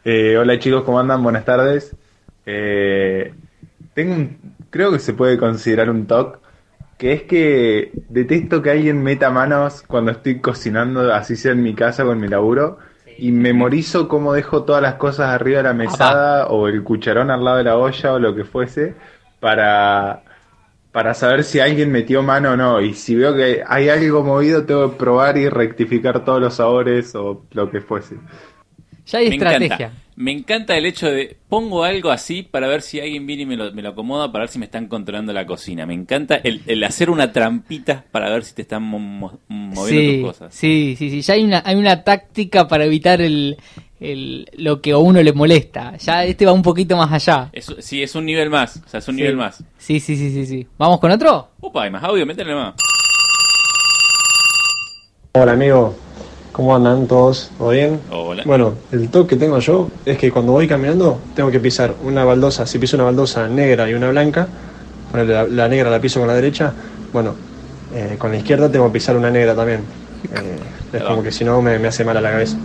Eh, 0.04 0.38
hola 0.38 0.60
chicos, 0.60 0.84
¿cómo 0.84 1.00
andan? 1.00 1.24
Buenas 1.24 1.44
tardes. 1.44 1.96
Eh, 2.46 3.34
tengo 3.96 4.14
un, 4.14 4.38
creo 4.70 4.92
que 4.92 5.00
se 5.00 5.14
puede 5.14 5.40
considerar 5.40 5.90
un 5.90 6.06
TOC, 6.06 6.40
que 7.00 7.14
es 7.14 7.24
que 7.24 7.92
detesto 8.10 8.62
que 8.62 8.70
alguien 8.70 9.02
meta 9.02 9.32
manos 9.32 9.82
cuando 9.88 10.12
estoy 10.12 10.40
cocinando, 10.40 11.12
así 11.12 11.36
sea 11.36 11.54
en 11.54 11.64
mi 11.64 11.74
casa 11.74 12.06
o 12.06 12.12
en 12.12 12.20
mi 12.20 12.28
laburo, 12.28 12.78
y 13.18 13.32
memorizo 13.32 14.08
cómo 14.08 14.34
dejo 14.34 14.64
todas 14.64 14.82
las 14.82 14.96
cosas 14.96 15.30
arriba 15.30 15.58
de 15.58 15.64
la 15.64 15.74
mesada 15.74 16.48
o 16.48 16.68
el 16.68 16.84
cucharón 16.84 17.32
al 17.32 17.44
lado 17.44 17.58
de 17.58 17.64
la 17.64 17.78
olla 17.78 18.14
o 18.14 18.20
lo 18.20 18.36
que 18.36 18.44
fuese 18.44 18.96
para, 19.40 20.24
para 20.92 21.14
saber 21.14 21.44
si 21.44 21.60
alguien 21.60 21.92
metió 21.92 22.24
mano 22.24 22.52
o 22.52 22.58
no. 22.58 22.82
Y 22.82 22.94
si 22.94 23.16
veo 23.16 23.36
que 23.36 23.64
hay 23.66 23.90
algo 23.90 24.24
movido, 24.24 24.66
tengo 24.66 24.92
que 24.92 24.98
probar 24.98 25.38
y 25.38 25.50
rectificar 25.50 26.26
todos 26.26 26.42
los 26.42 26.56
sabores 26.56 27.16
o 27.16 27.46
lo 27.52 27.70
que 27.70 27.82
fuese. 27.82 28.18
Ya 29.08 29.20
hay 29.20 29.30
Me 29.30 29.36
estrategia. 29.36 29.76
encanta. 29.76 29.92
Me 30.18 30.32
encanta 30.32 30.78
el 30.78 30.86
hecho 30.86 31.08
de 31.12 31.36
pongo 31.50 31.84
algo 31.84 32.10
así 32.10 32.42
para 32.42 32.68
ver 32.68 32.82
si 32.82 33.02
alguien 33.02 33.28
viene 33.28 33.44
y 33.44 33.46
me 33.46 33.58
lo, 33.58 33.72
me 33.74 33.82
lo 33.82 33.90
acomoda 33.90 34.32
para 34.32 34.44
ver 34.44 34.50
si 34.50 34.60
me 34.60 34.66
están 34.66 34.88
controlando 34.88 35.34
la 35.34 35.46
cocina. 35.46 35.86
Me 35.86 35.94
encanta 35.94 36.36
el, 36.38 36.62
el 36.68 36.82
hacer 36.86 37.10
una 37.10 37.32
trampita 37.34 38.06
para 38.12 38.30
ver 38.30 38.44
si 38.46 38.56
te 38.56 38.62
están 38.62 38.82
mo- 38.84 38.98
mo- 38.98 39.40
moviendo 39.50 40.12
Sí, 40.12 40.18
tus 40.22 40.28
cosas. 40.32 40.54
sí, 40.56 40.96
sí, 40.98 41.10
sí. 41.10 41.22
Ya 41.22 41.34
hay 41.34 41.44
una, 41.44 41.62
hay 41.66 41.76
una 41.76 42.04
táctica 42.04 42.66
para 42.68 42.86
evitar 42.86 43.20
el, 43.22 43.58
el- 44.00 44.48
lo 44.58 44.80
que 44.82 44.92
a 44.94 44.98
uno 44.98 45.22
le 45.22 45.34
molesta. 45.34 45.98
Ya 45.98 46.24
este 46.24 46.46
va 46.46 46.54
un 46.54 46.62
poquito 46.62 46.96
más 46.96 47.12
allá. 47.12 47.50
Es, 47.52 47.76
sí, 47.80 48.02
es 48.02 48.16
un 48.16 48.26
nivel 48.26 48.50
más. 48.50 48.82
O 48.86 48.88
sea, 48.90 49.00
es 49.00 49.08
un 49.10 49.16
Sí. 49.16 49.22
nivel 49.22 49.36
más. 49.36 49.62
Sí, 49.78 50.00
sí, 50.00 50.16
sí, 50.16 50.32
sí, 50.32 50.46
sí. 50.46 50.66
¿Vamos 50.78 51.02
con 51.02 51.12
otro? 51.12 51.50
Opa, 51.60 51.84
hay 51.84 51.92
más 51.92 52.04
audio, 52.04 52.26
métele 52.26 52.56
más. 52.56 52.74
Hola 55.34 55.52
amigo, 55.52 55.94
¿cómo 56.56 56.74
andan 56.74 57.06
todos? 57.06 57.52
¿Todo 57.58 57.72
bien? 57.72 58.00
Hola. 58.10 58.44
Bueno, 58.46 58.76
el 58.94 59.10
toque 59.10 59.36
que 59.36 59.36
tengo 59.36 59.60
yo 59.60 59.90
es 60.06 60.18
que 60.18 60.32
cuando 60.32 60.54
voy 60.54 60.70
caminando 60.70 61.20
tengo 61.36 61.52
que 61.52 61.60
pisar 61.60 61.94
una 62.02 62.24
baldosa, 62.24 62.66
si 62.66 62.80
piso 62.80 62.96
una 62.96 63.04
baldosa 63.04 63.50
negra 63.50 63.90
y 63.90 63.94
una 63.94 64.10
blanca, 64.10 64.48
la, 65.14 65.44
la 65.44 65.68
negra 65.68 65.90
la 65.90 66.00
piso 66.00 66.20
con 66.20 66.30
la 66.30 66.34
derecha, 66.34 66.72
bueno, 67.12 67.36
eh, 67.94 68.16
con 68.18 68.32
la 68.32 68.38
izquierda 68.38 68.72
tengo 68.72 68.88
que 68.88 68.94
pisar 68.94 69.18
una 69.18 69.30
negra 69.30 69.54
también. 69.54 69.82
Eh, 70.34 70.98
es 70.98 71.04
como 71.04 71.22
que 71.22 71.34
si 71.34 71.44
no 71.44 71.62
me, 71.62 71.78
me 71.78 71.90
hace 71.90 72.06
mal 72.06 72.16
a 72.16 72.22
la 72.22 72.32
cabeza. 72.32 72.56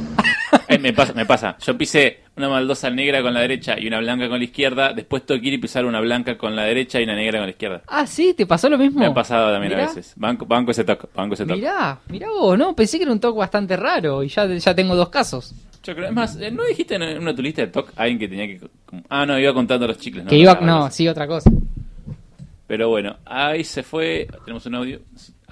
Eh, 0.68 0.78
me, 0.78 0.92
pasa, 0.92 1.12
me 1.12 1.26
pasa. 1.26 1.56
Yo 1.58 1.76
pisé 1.76 2.20
una 2.36 2.48
baldosa 2.48 2.90
negra 2.90 3.22
con 3.22 3.34
la 3.34 3.40
derecha 3.40 3.78
y 3.78 3.86
una 3.86 3.98
blanca 3.98 4.28
con 4.28 4.38
la 4.38 4.44
izquierda. 4.44 4.92
Después 4.92 5.24
tengo 5.24 5.40
que 5.40 5.48
ir 5.48 5.54
y 5.54 5.58
pisar 5.58 5.84
una 5.84 6.00
blanca 6.00 6.38
con 6.38 6.54
la 6.54 6.64
derecha 6.64 7.00
y 7.00 7.04
una 7.04 7.14
negra 7.14 7.38
con 7.38 7.46
la 7.46 7.50
izquierda. 7.50 7.82
Ah, 7.86 8.06
sí, 8.06 8.34
¿te 8.34 8.46
pasó 8.46 8.68
lo 8.68 8.78
mismo? 8.78 9.00
Me 9.00 9.06
ha 9.06 9.14
pasado 9.14 9.52
también 9.52 9.72
Mirá. 9.72 9.84
a 9.84 9.88
veces. 9.88 10.12
Banco, 10.16 10.46
banco 10.46 10.70
ese 10.70 10.84
toque. 10.84 11.08
Banco 11.14 11.34
ese 11.34 11.44
toque. 11.44 11.60
Mirá, 11.60 11.98
mirá 12.08 12.28
vos, 12.28 12.56
¿no? 12.58 12.74
Pensé 12.74 12.98
que 12.98 13.04
era 13.04 13.12
un 13.12 13.20
toque 13.20 13.38
bastante 13.38 13.76
raro 13.76 14.22
y 14.22 14.28
ya, 14.28 14.46
ya 14.46 14.74
tengo 14.74 14.94
dos 14.94 15.08
casos. 15.08 15.54
Yo 15.82 15.94
creo, 15.94 16.08
es 16.08 16.12
más, 16.12 16.36
eh, 16.36 16.50
¿no 16.50 16.64
dijiste 16.64 16.94
en 16.94 17.02
una 17.02 17.30
de 17.30 17.34
tu 17.36 17.42
lista 17.42 17.62
de 17.62 17.68
toque 17.68 17.92
alguien 17.96 18.18
que 18.18 18.28
tenía 18.28 18.46
que... 18.46 18.60
Ah, 19.08 19.24
no, 19.24 19.38
iba 19.38 19.52
contando 19.54 19.86
los 19.86 19.98
chicles. 19.98 20.26
que 20.26 20.36
iba, 20.36 20.54
no, 20.60 20.90
sí, 20.90 21.08
otra 21.08 21.26
cosa. 21.26 21.50
Pero 22.70 22.88
bueno, 22.88 23.16
ahí 23.24 23.64
se 23.64 23.82
fue. 23.82 24.28
Tenemos 24.44 24.64
un 24.66 24.76
audio. 24.76 25.00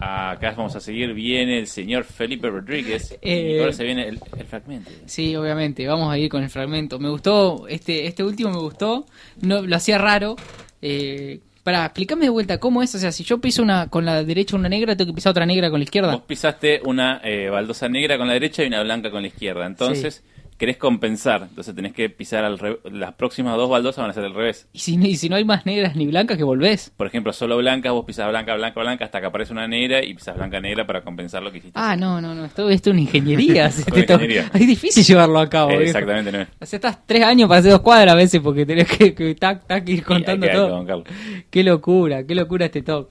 Acá 0.00 0.54
vamos 0.56 0.76
a 0.76 0.80
seguir. 0.80 1.12
Viene 1.12 1.58
el 1.58 1.66
señor 1.66 2.04
Felipe 2.04 2.48
Rodríguez. 2.48 3.18
Eh, 3.20 3.54
y 3.56 3.58
ahora 3.58 3.72
se 3.72 3.84
viene 3.84 4.06
el, 4.08 4.20
el 4.38 4.46
fragmento. 4.46 4.90
Sí, 5.06 5.34
obviamente, 5.34 5.86
vamos 5.86 6.12
a 6.12 6.18
ir 6.18 6.28
con 6.28 6.42
el 6.42 6.50
fragmento. 6.50 6.98
Me 6.98 7.08
gustó, 7.08 7.66
este, 7.68 8.06
este 8.06 8.22
último 8.22 8.50
me 8.50 8.58
gustó, 8.58 9.06
no 9.40 9.62
lo 9.62 9.76
hacía 9.76 9.98
raro. 9.98 10.36
Eh, 10.82 11.40
para, 11.64 11.84
explícame 11.84 12.24
de 12.26 12.30
vuelta, 12.30 12.58
¿cómo 12.58 12.82
es? 12.82 12.94
O 12.94 12.98
sea, 12.98 13.12
si 13.12 13.24
yo 13.24 13.38
piso 13.40 13.62
una 13.62 13.88
con 13.88 14.04
la 14.06 14.22
derecha 14.24 14.56
una 14.56 14.68
negra, 14.68 14.96
tengo 14.96 15.10
que 15.12 15.16
pisar 15.16 15.32
otra 15.32 15.44
negra 15.44 15.68
con 15.68 15.80
la 15.80 15.82
Vos 15.82 15.86
izquierda. 15.86 16.26
pisaste 16.26 16.80
una 16.84 17.20
eh, 17.24 17.50
baldosa 17.50 17.88
negra 17.88 18.16
con 18.16 18.26
la 18.26 18.32
derecha 18.34 18.62
y 18.62 18.68
una 18.68 18.82
blanca 18.82 19.10
con 19.10 19.20
la 19.22 19.28
izquierda. 19.28 19.66
Entonces, 19.66 20.22
querés 20.58 20.76
compensar. 20.76 21.46
Entonces 21.48 21.74
tenés 21.74 21.92
que 21.92 22.10
pisar 22.10 22.44
al 22.44 22.58
Las 22.92 23.14
próximas 23.14 23.56
dos 23.56 23.70
baldosas 23.70 24.02
van 24.02 24.10
a 24.10 24.12
ser 24.12 24.24
al 24.24 24.34
revés. 24.34 24.68
Y 24.72 24.80
si, 24.80 24.96
no- 24.96 25.06
y 25.06 25.16
si 25.16 25.28
no 25.28 25.36
hay 25.36 25.44
más 25.44 25.64
negras 25.64 25.96
ni 25.96 26.06
blancas, 26.06 26.36
que 26.36 26.42
volvés. 26.44 26.92
Por 26.96 27.06
ejemplo, 27.06 27.32
solo 27.32 27.56
blancas, 27.56 27.92
vos 27.92 28.04
pisas 28.04 28.28
blanca, 28.28 28.54
blanca, 28.56 28.80
blanca, 28.80 29.04
hasta 29.04 29.20
que 29.20 29.26
aparece 29.26 29.52
una 29.52 29.66
negra 29.68 30.04
y 30.04 30.14
pisas 30.14 30.36
blanca, 30.36 30.60
negra 30.60 30.86
para 30.86 31.02
compensar 31.02 31.42
lo 31.42 31.50
que 31.52 31.58
hiciste. 31.58 31.78
Ah, 31.80 31.96
no, 31.96 32.20
no, 32.20 32.34
no, 32.34 32.44
esto, 32.44 32.68
esto 32.68 32.90
es 32.90 32.92
una 32.94 33.02
ingeniería. 33.02 33.62
Una 33.62 33.66
este 33.68 34.02
to- 34.02 34.14
ingeniería. 34.14 34.50
Es 34.52 34.66
difícil 34.66 35.04
llevarlo 35.04 35.38
a 35.38 35.48
cabo. 35.48 35.70
Exactamente, 35.70 36.32
no 36.32 36.40
es. 36.40 36.48
O 36.60 36.66
sea, 36.66 36.76
estás 36.78 37.06
tres 37.06 37.22
años 37.22 37.48
para 37.48 37.60
hacer 37.60 37.70
dos 37.72 37.80
cuadras 37.80 38.12
a 38.14 38.16
veces 38.16 38.40
porque 38.40 38.66
tenés 38.66 38.88
que, 38.88 39.14
que 39.14 39.34
tac, 39.36 39.66
tac, 39.66 39.88
ir 39.88 40.02
contando 40.02 40.46
todo. 40.48 41.04
Qué 41.50 41.62
locura, 41.62 42.24
qué 42.24 42.34
locura 42.34 42.66
este 42.66 42.82
talk. 42.82 43.08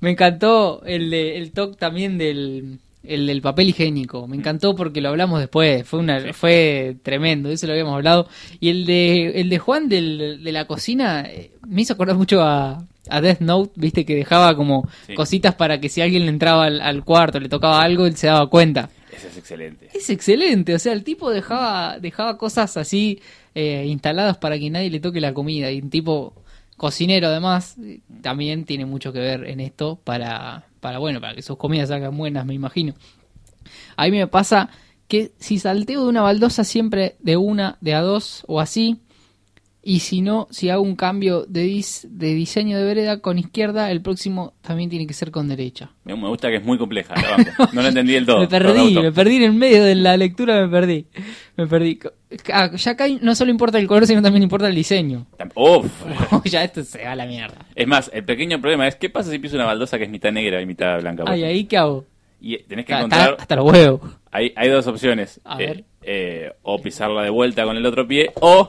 Me 0.00 0.10
encantó 0.10 0.82
el, 0.84 1.10
de, 1.10 1.36
el 1.38 1.52
talk 1.52 1.76
también 1.76 2.16
del, 2.16 2.78
el 3.08 3.26
del 3.26 3.40
papel 3.42 3.68
higiénico. 3.70 4.26
Me 4.28 4.36
encantó 4.36 4.74
porque 4.74 5.00
lo 5.00 5.08
hablamos 5.10 5.40
después. 5.40 5.86
Fue 5.86 5.98
una, 6.00 6.32
fue 6.32 6.96
tremendo, 7.02 7.50
eso 7.50 7.66
lo 7.66 7.72
habíamos 7.72 7.94
hablado. 7.94 8.28
Y 8.60 8.68
el 8.70 8.86
de, 8.86 9.40
el 9.40 9.48
de 9.48 9.58
Juan 9.58 9.88
del, 9.88 10.42
de 10.42 10.52
la 10.52 10.66
cocina 10.66 11.22
eh, 11.28 11.50
me 11.66 11.82
hizo 11.82 11.94
acordar 11.94 12.16
mucho 12.16 12.42
a, 12.42 12.84
a 13.08 13.20
Death 13.20 13.40
Note, 13.40 13.72
viste, 13.76 14.04
que 14.04 14.14
dejaba 14.14 14.56
como 14.56 14.88
Sí. 15.06 15.14
cositas 15.14 15.54
para 15.54 15.80
que 15.80 15.88
si 15.88 16.00
alguien 16.00 16.24
le 16.24 16.30
entraba 16.30 16.64
al, 16.64 16.80
al 16.80 17.04
cuarto, 17.04 17.38
le 17.40 17.48
tocaba 17.48 17.80
algo, 17.82 18.06
él 18.06 18.16
se 18.16 18.26
daba 18.26 18.48
cuenta. 18.48 18.90
Ese 19.16 19.28
es 19.28 19.36
excelente. 19.38 19.88
Es 19.94 20.10
excelente, 20.10 20.74
o 20.74 20.78
sea, 20.78 20.92
el 20.92 21.02
tipo 21.02 21.30
dejaba, 21.30 21.98
dejaba 22.00 22.36
cosas 22.36 22.76
así 22.76 23.20
eh, 23.54 23.86
instaladas 23.86 24.36
para 24.36 24.58
que 24.58 24.68
nadie 24.68 24.90
le 24.90 25.00
toque 25.00 25.20
la 25.22 25.32
comida. 25.32 25.70
Y 25.70 25.80
un 25.80 25.88
tipo 25.88 26.34
cocinero 26.76 27.28
además 27.28 27.76
eh, 27.82 28.00
también 28.20 28.66
tiene 28.66 28.84
mucho 28.84 29.14
que 29.14 29.18
ver 29.20 29.46
en 29.46 29.60
esto 29.60 29.98
para, 30.04 30.65
para 30.80 30.98
bueno, 30.98 31.20
para 31.20 31.34
que 31.34 31.42
sus 31.42 31.56
comidas 31.56 31.88
salgan 31.88 32.16
buenas, 32.16 32.46
me 32.46 32.54
imagino. 32.54 32.94
A 33.96 34.04
mí 34.04 34.12
me 34.12 34.26
pasa 34.26 34.70
que 35.08 35.32
si 35.38 35.58
salteo 35.58 36.02
de 36.02 36.08
una 36.08 36.22
baldosa 36.22 36.64
siempre 36.64 37.16
de 37.20 37.36
una, 37.36 37.78
de 37.80 37.94
a 37.94 38.00
dos 38.00 38.44
o 38.46 38.60
así, 38.60 39.00
y 39.88 40.00
si 40.00 40.20
no, 40.20 40.48
si 40.50 40.68
hago 40.68 40.82
un 40.82 40.96
cambio 40.96 41.46
de, 41.46 41.64
dis- 41.64 42.08
de 42.10 42.34
diseño 42.34 42.76
de 42.76 42.82
vereda 42.82 43.20
con 43.20 43.38
izquierda, 43.38 43.92
el 43.92 44.02
próximo 44.02 44.54
también 44.60 44.90
tiene 44.90 45.06
que 45.06 45.14
ser 45.14 45.30
con 45.30 45.46
derecha. 45.46 45.90
Me 46.02 46.14
gusta 46.14 46.48
que 46.50 46.56
es 46.56 46.64
muy 46.64 46.76
compleja. 46.76 47.14
la 47.14 47.36
banco. 47.36 47.68
No 47.72 47.82
la 47.82 47.88
entendí 47.88 48.14
del 48.14 48.26
todo. 48.26 48.40
Me 48.40 48.48
perdí, 48.48 48.94
me 48.94 49.12
perdí 49.12 49.36
en 49.36 49.42
el 49.44 49.52
medio 49.54 49.84
de 49.84 49.94
la 49.94 50.16
lectura, 50.16 50.60
me 50.60 50.68
perdí. 50.68 51.06
Me 51.56 51.68
perdí. 51.68 52.00
Ah, 52.52 52.70
ya 52.74 52.90
acá 52.90 53.06
no 53.20 53.34
solo 53.36 53.52
importa 53.52 53.78
el 53.78 53.86
color, 53.86 54.08
sino 54.08 54.20
también 54.22 54.42
importa 54.42 54.66
el 54.68 54.74
diseño. 54.74 55.24
Uf. 55.54 55.86
ya 56.46 56.64
esto 56.64 56.82
se 56.82 57.04
va 57.04 57.12
a 57.12 57.16
la 57.16 57.26
mierda. 57.26 57.64
Es 57.76 57.86
más, 57.86 58.10
el 58.12 58.24
pequeño 58.24 58.60
problema 58.60 58.88
es: 58.88 58.96
¿qué 58.96 59.08
pasa 59.08 59.30
si 59.30 59.38
piso 59.38 59.54
una 59.54 59.66
baldosa 59.66 59.98
que 59.98 60.04
es 60.04 60.10
mitad 60.10 60.32
negra 60.32 60.60
y 60.60 60.66
mitad 60.66 61.00
blanca? 61.00 61.22
Ay, 61.28 61.44
ahí 61.44 61.64
qué 61.64 61.76
hago. 61.76 62.04
Y 62.40 62.58
tenés 62.64 62.84
que 62.86 62.92
Está- 62.92 62.98
encontrar. 63.04 63.30
está 63.30 63.42
hasta 63.42 63.56
los 63.56 63.72
huevos. 63.72 64.00
Hay, 64.32 64.52
hay 64.56 64.68
dos 64.68 64.86
opciones. 64.88 65.40
A 65.44 65.54
Eh, 65.62 65.66
ver. 65.66 65.84
eh, 66.02 66.52
o 66.62 66.82
pisarla 66.82 67.22
de 67.22 67.30
vuelta 67.30 67.64
con 67.64 67.76
el 67.76 67.86
otro 67.86 68.06
pie, 68.06 68.30
o 68.40 68.68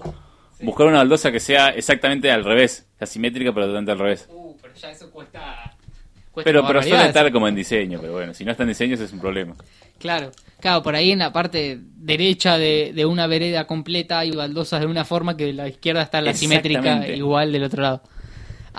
buscar 0.61 0.87
una 0.87 0.97
baldosa 0.97 1.31
que 1.31 1.39
sea 1.39 1.69
exactamente 1.69 2.31
al 2.31 2.43
revés. 2.43 2.85
Asimétrica, 2.99 3.53
pero 3.53 3.67
totalmente 3.67 3.91
al 3.91 3.99
revés. 3.99 4.27
Uh, 4.29 4.55
pero 4.61 4.73
ya 4.73 4.91
eso 4.91 5.11
cuesta. 5.11 5.73
Pero, 6.43 6.65
pero 6.67 6.83
suele 6.83 7.05
estar 7.05 7.31
como 7.31 7.47
en 7.47 7.55
diseño, 7.55 7.99
pero 7.99 8.13
bueno, 8.13 8.33
si 8.33 8.45
no 8.45 8.51
está 8.51 8.61
en 8.63 8.69
diseño, 8.69 8.93
ese 8.93 9.05
es 9.05 9.13
un 9.13 9.19
problema. 9.19 9.55
Claro, 9.97 10.31
claro, 10.59 10.83
por 10.83 10.95
ahí 10.95 11.11
en 11.11 11.19
la 11.19 11.33
parte 11.33 11.79
derecha 11.81 12.59
de, 12.59 12.91
de 12.93 13.05
una 13.05 13.25
vereda 13.25 13.65
completa 13.65 14.19
hay 14.19 14.31
baldosas 14.31 14.81
de 14.81 14.85
una 14.85 15.03
forma 15.03 15.35
que 15.35 15.45
de 15.45 15.53
la 15.53 15.67
izquierda 15.67 16.03
está 16.03 16.21
la 16.21 16.35
simétrica 16.35 17.07
igual 17.07 17.51
del 17.51 17.63
otro 17.63 17.81
lado. 17.81 18.03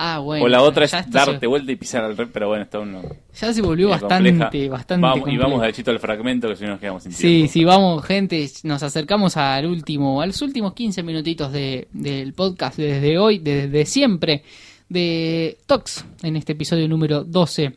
Ah, 0.01 0.19
bueno. 0.19 0.45
o 0.45 0.47
la 0.47 0.61
otra 0.61 0.85
es 0.85 0.91
darte 0.91 1.39
se, 1.41 1.47
vuelta 1.47 1.69
y 1.73 1.75
pisar 1.75 2.05
al 2.05 2.15
revés, 2.15 2.31
pero 2.33 2.47
bueno, 2.47 2.63
está 2.63 2.79
uno. 2.79 3.01
ya 3.37 3.51
se 3.53 3.61
volvió 3.61 3.89
bastante, 3.89 4.29
compleja. 4.29 4.71
bastante 4.71 5.05
Vamos, 5.05 5.29
y 5.29 5.35
vamos 5.37 5.59
derechito 5.59 5.91
al 5.91 5.99
fragmento, 5.99 6.47
que 6.47 6.55
si 6.55 6.63
no 6.63 6.69
nos 6.69 6.79
quedamos 6.79 7.03
sin 7.03 7.11
Sí, 7.11 7.27
tiempo. 7.27 7.51
sí, 7.51 7.63
vamos, 7.65 8.05
gente. 8.05 8.49
Nos 8.63 8.81
acercamos 8.81 9.35
al 9.35 9.65
último, 9.65 10.21
a 10.21 10.25
los 10.25 10.41
últimos 10.41 10.73
15 10.73 11.03
minutitos 11.03 11.51
de, 11.51 11.89
del 11.91 12.31
podcast 12.33 12.77
desde 12.77 13.17
hoy, 13.17 13.39
desde 13.39 13.85
siempre, 13.85 14.43
de 14.87 15.57
Tox, 15.65 16.05
en 16.23 16.37
este 16.37 16.53
episodio 16.53 16.87
número 16.87 17.25
12. 17.25 17.73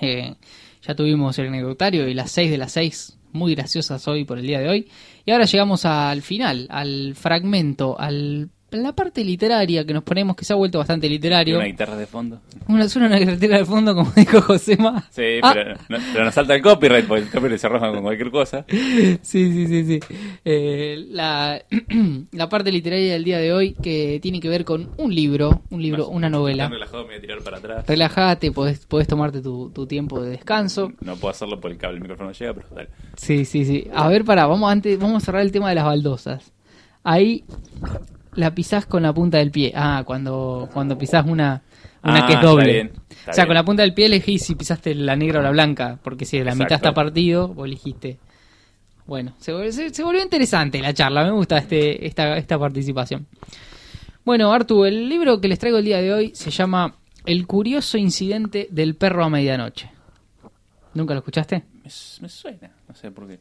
Eh, 0.00 0.34
ya 0.80 0.94
tuvimos 0.94 1.38
el 1.38 1.48
anecdotario 1.48 2.08
y 2.08 2.14
las 2.14 2.30
6 2.30 2.50
de 2.50 2.56
las 2.56 2.72
6, 2.72 3.18
muy 3.32 3.54
graciosas 3.54 4.08
hoy 4.08 4.24
por 4.24 4.38
el 4.38 4.46
día 4.46 4.58
de 4.60 4.70
hoy. 4.70 4.88
Y 5.26 5.30
ahora 5.32 5.44
llegamos 5.44 5.84
al 5.84 6.22
final, 6.22 6.66
al 6.70 7.14
fragmento, 7.14 8.00
al 8.00 8.48
la 8.80 8.92
parte 8.94 9.24
literaria 9.24 9.84
que 9.84 9.92
nos 9.92 10.02
ponemos, 10.02 10.36
que 10.36 10.44
se 10.44 10.52
ha 10.52 10.56
vuelto 10.56 10.78
bastante 10.78 11.06
¿Y 11.06 11.10
literario. 11.10 11.56
una 11.56 11.66
guitarra 11.66 11.96
de 11.96 12.06
fondo? 12.06 12.40
Una, 12.68 12.88
suena 12.88 13.08
una 13.08 13.18
carretera 13.18 13.58
de 13.58 13.64
fondo, 13.64 13.94
como 13.94 14.10
dijo 14.16 14.40
Josema. 14.42 15.04
Sí, 15.10 15.40
Ah. 15.42 15.52
pero, 15.54 15.74
no, 15.88 15.98
pero 16.12 16.24
nos 16.24 16.34
salta 16.34 16.54
el 16.54 16.62
copyright, 16.62 17.06
porque 17.06 17.24
el 17.24 17.30
copyright 17.30 17.58
se 17.60 17.66
arroja 17.66 17.90
con 17.92 18.02
cualquier 18.02 18.30
cosa. 18.30 18.64
Sí, 18.68 19.18
sí, 19.22 19.66
sí, 19.66 19.84
sí. 19.84 20.00
Eh, 20.44 21.06
la, 21.10 21.62
la 22.32 22.48
parte 22.48 22.70
literaria 22.72 23.12
del 23.14 23.24
día 23.24 23.38
de 23.38 23.52
hoy 23.52 23.74
que 23.74 24.18
tiene 24.22 24.40
que 24.40 24.48
ver 24.48 24.64
con 24.64 24.90
un 24.98 25.14
libro, 25.14 25.62
un 25.70 25.82
libro, 25.82 26.08
una 26.08 26.28
novela. 26.30 26.68
Relajado, 26.68 27.02
me 27.02 27.08
voy 27.10 27.16
a 27.16 27.20
tirar 27.20 27.38
para 27.42 27.58
atrás. 27.58 27.86
Relájate, 27.86 28.52
podés, 28.52 28.86
podés 28.86 29.06
tomarte 29.08 29.40
tu, 29.40 29.70
tu 29.70 29.86
tiempo 29.86 30.20
de 30.22 30.30
descanso. 30.30 30.92
No 31.00 31.16
puedo 31.16 31.30
hacerlo 31.32 31.60
por 31.60 31.70
el 31.70 31.78
cable, 31.78 31.96
el 31.96 32.02
micrófono 32.02 32.30
no 32.30 32.34
llega, 32.34 32.54
pero 32.54 32.66
dale. 32.74 32.88
Sí, 33.16 33.44
sí, 33.44 33.64
sí. 33.64 33.88
A 33.94 34.08
ver, 34.08 34.24
pará, 34.24 34.46
vamos 34.46 34.70
antes, 34.70 34.98
vamos 34.98 35.22
a 35.22 35.26
cerrar 35.26 35.42
el 35.42 35.52
tema 35.52 35.68
de 35.68 35.74
las 35.74 35.84
baldosas. 35.84 36.52
Ahí 37.04 37.44
la 38.34 38.54
pisás 38.54 38.86
con 38.86 39.02
la 39.02 39.12
punta 39.12 39.38
del 39.38 39.50
pie. 39.50 39.72
Ah, 39.74 40.02
cuando, 40.06 40.68
cuando 40.72 40.96
pisás 40.98 41.24
una, 41.26 41.62
una 42.02 42.24
Ah, 42.24 42.26
que 42.26 42.32
es 42.32 42.38
está 42.38 42.46
doble. 42.50 42.72
bien, 42.72 42.92
está 43.10 43.30
o 43.30 43.34
sea, 43.34 43.44
bien. 43.44 43.48
con 43.48 43.54
la 43.54 43.64
punta 43.64 43.82
del 43.82 43.94
pie 43.94 44.06
elegís 44.06 44.42
si 44.44 44.54
pisaste 44.54 44.94
la 44.94 45.16
negra 45.16 45.40
o 45.40 45.42
la 45.42 45.50
blanca, 45.50 45.98
porque 46.02 46.24
si 46.24 46.42
la 46.42 46.54
mitad 46.54 46.72
está 46.72 46.92
partido, 46.92 47.48
vos 47.48 47.66
elegiste. 47.66 48.18
Bueno, 49.06 49.34
se, 49.38 49.52
vol- 49.52 49.70
se- 49.70 49.90
se 49.92 50.02
volvió 50.04 50.22
interesante 50.22 50.80
la 50.80 50.94
charla, 50.94 51.24
me 51.24 51.32
gusta 51.32 51.58
este, 51.58 52.06
esta, 52.06 52.36
esta 52.36 52.58
participación. 52.58 53.26
Bueno, 54.24 54.52
Artu, 54.52 54.84
el 54.84 55.08
libro 55.08 55.40
que 55.40 55.48
les 55.48 55.58
traigo 55.58 55.78
el 55.78 55.84
día 55.84 56.00
de 56.00 56.12
hoy 56.14 56.30
se 56.34 56.50
llama 56.50 56.94
El 57.26 57.46
curioso 57.46 57.98
incidente 57.98 58.68
del 58.70 58.94
perro 58.94 59.24
a 59.24 59.28
medianoche. 59.28 59.90
¿Nunca 60.94 61.14
lo 61.14 61.18
escuchaste? 61.18 61.64
Me, 61.74 61.90
me 62.20 62.28
suena, 62.28 62.70
no 62.88 62.94
sé 62.94 63.10
por 63.10 63.26
qué. 63.26 63.40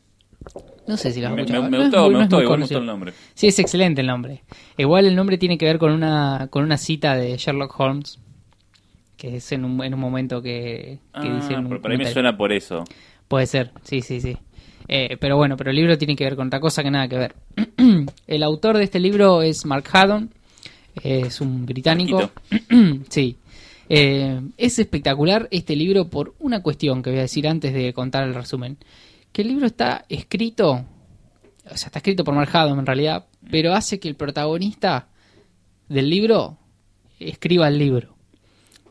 No 0.88 0.98
sé 0.98 1.12
si 1.12 1.22
lo 1.22 1.28
has 1.28 1.34
Me, 1.36 1.42
escuchado. 1.42 1.64
me- 1.64 1.70
me 1.70 1.78
No 1.78 1.84
es 1.84 1.90
gustó, 1.90 2.02
muy- 2.04 2.10
me 2.10 2.14
no 2.18 2.20
es 2.24 2.26
gustó, 2.30 2.36
muy 2.38 2.44
igual 2.44 2.60
me 2.60 2.64
gustó 2.64 2.76
conocido. 2.76 2.80
el 2.80 2.86
nombre. 2.86 3.14
Sí, 3.36 3.48
es 3.48 3.60
excelente 3.60 4.02
el 4.02 4.08
nombre. 4.08 4.44
Igual 4.78 5.06
el 5.06 5.16
nombre 5.16 5.38
tiene 5.38 5.58
que 5.58 5.66
ver 5.66 5.78
con 5.78 5.92
una, 5.92 6.48
con 6.50 6.64
una 6.64 6.78
cita 6.78 7.16
de 7.16 7.38
Sherlock 7.38 7.80
Holmes, 7.80 8.20
que 9.18 9.38
es 9.38 9.52
en 9.52 9.64
un, 9.66 9.84
en 9.84 9.94
un 9.94 10.00
momento 10.00 10.42
que, 10.42 11.00
que 11.14 11.28
Ah, 11.28 11.36
dice 11.36 11.54
en 11.54 11.60
un 11.60 11.70
pero 11.70 11.82
para 11.82 11.96
mí 11.96 12.04
me 12.04 12.12
suena 12.12 12.36
por 12.36 12.52
eso. 12.52 12.84
Puede 13.28 13.46
ser, 13.46 13.72
sí, 13.84 14.02
sí, 14.02 14.20
sí. 14.20 14.38
Eh, 14.88 15.16
pero 15.20 15.38
bueno, 15.38 15.56
pero 15.56 15.70
el 15.70 15.76
libro 15.76 15.98
tiene 15.98 16.16
que 16.16 16.24
ver 16.26 16.36
con 16.36 16.48
otra 16.48 16.60
cosa 16.60 16.84
que 16.84 16.92
nada 16.92 17.08
que 17.08 17.18
ver. 17.18 17.36
el 18.28 18.44
autor 18.44 18.78
de 18.78 18.84
este 18.84 19.00
libro 19.00 19.42
es 19.44 19.66
Mark 19.66 19.86
Haddon, 19.94 20.32
es 21.04 21.40
un 21.40 21.66
británico. 21.66 22.32
sí. 23.10 23.38
Eh, 23.94 24.40
es 24.58 24.80
espectacular 24.80 25.48
este 25.52 25.76
libro 25.76 26.08
por 26.10 26.34
una 26.40 26.62
cuestión 26.64 27.04
que 27.04 27.10
voy 27.12 27.20
a 27.20 27.24
decir 27.24 27.48
antes 27.48 27.74
de 27.74 27.94
contar 27.94 28.24
el 28.28 28.34
resumen. 28.34 28.78
Que 29.32 29.42
el 29.44 29.48
libro 29.50 29.66
está 29.66 30.06
escrito 30.10 30.86
o 31.66 31.78
sea, 31.78 31.88
está 31.88 32.00
escrito 32.00 32.24
por 32.24 32.34
Mark 32.34 32.50
Haddon 32.54 32.80
en 32.80 32.86
realidad, 32.86 33.26
pero 33.50 33.74
hace 33.74 34.00
que 34.00 34.08
el 34.10 34.16
protagonista 34.16 35.08
del 35.90 36.10
libro 36.10 36.58
escriba 37.20 37.68
el 37.68 37.78
libro. 37.78 38.16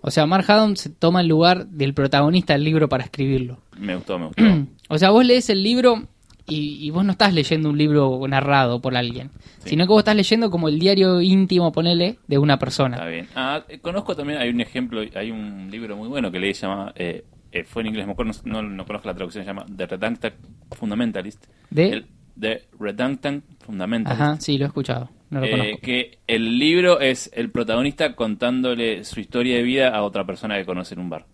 O 0.02 0.10
sea, 0.10 0.24
Mark 0.24 0.44
Haddon 0.48 0.76
se 0.76 0.88
toma 0.88 1.20
el 1.20 1.26
lugar 1.28 1.66
del 1.66 1.92
protagonista 1.94 2.54
del 2.54 2.64
libro 2.64 2.88
para 2.88 3.04
escribirlo. 3.04 3.58
Me 3.76 3.96
gustó, 3.96 4.18
me 4.18 4.26
gustó. 4.26 4.42
o 4.88 4.98
sea, 4.98 5.10
vos 5.10 5.24
lees 5.24 5.50
el 5.50 5.62
libro 5.62 6.04
y, 6.48 6.78
y 6.86 6.90
vos 6.90 7.04
no 7.04 7.12
estás 7.12 7.34
leyendo 7.34 7.68
un 7.68 7.76
libro 7.76 8.20
narrado 8.28 8.80
por 8.80 8.96
alguien, 8.96 9.30
Sí. 9.58 9.70
sino 9.70 9.84
que 9.84 9.88
vos 9.92 9.98
estás 10.00 10.16
leyendo 10.16 10.50
como 10.50 10.68
el 10.68 10.78
diario 10.78 11.20
íntimo, 11.20 11.70
ponele, 11.70 12.18
de 12.28 12.38
una 12.38 12.58
persona. 12.58 12.96
Está 12.96 13.08
bien. 13.08 13.28
Ah, 13.34 13.62
conozco 13.82 14.16
también, 14.16 14.38
hay 14.38 14.48
un 14.48 14.60
ejemplo, 14.60 15.02
hay 15.14 15.30
un 15.30 15.70
libro 15.70 15.96
muy 15.96 16.08
bueno 16.08 16.30
que 16.32 16.38
leí, 16.38 16.54
se 16.54 16.66
llama, 16.66 16.92
eh, 16.96 17.24
eh, 17.52 17.64
fue 17.64 17.82
en 17.82 17.88
inglés, 17.88 18.06
me 18.06 18.12
acuerdo, 18.12 18.32
no, 18.44 18.62
no 18.62 18.84
conozco 18.86 19.08
la 19.08 19.14
traducción, 19.14 19.44
se 19.44 19.48
llama 19.50 19.66
The 19.76 19.86
Redacted 19.86 20.32
Fundamentalist. 20.72 21.46
¿De? 21.70 21.88
El, 21.90 22.06
The 22.38 22.68
Redacted 22.78 23.42
Fundamentalist. 23.64 24.20
Ajá, 24.20 24.40
sí, 24.40 24.56
lo 24.58 24.64
he 24.64 24.68
escuchado. 24.68 25.10
No 25.30 25.40
lo 25.40 25.46
Eh, 25.46 25.50
conozco. 25.50 25.78
que 25.82 26.18
el 26.26 26.58
libro 26.58 27.00
es 27.00 27.30
el 27.34 27.50
protagonista 27.50 28.14
contándole 28.16 29.04
su 29.04 29.20
historia 29.20 29.56
de 29.56 29.62
vida 29.62 29.88
a 29.90 30.02
otra 30.02 30.24
persona 30.24 30.56
que 30.56 30.64
conoce 30.64 30.94
en 30.94 31.00
un 31.00 31.10
bar. 31.10 31.26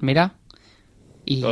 Mirá. 0.00 0.34
Y, 1.24 1.44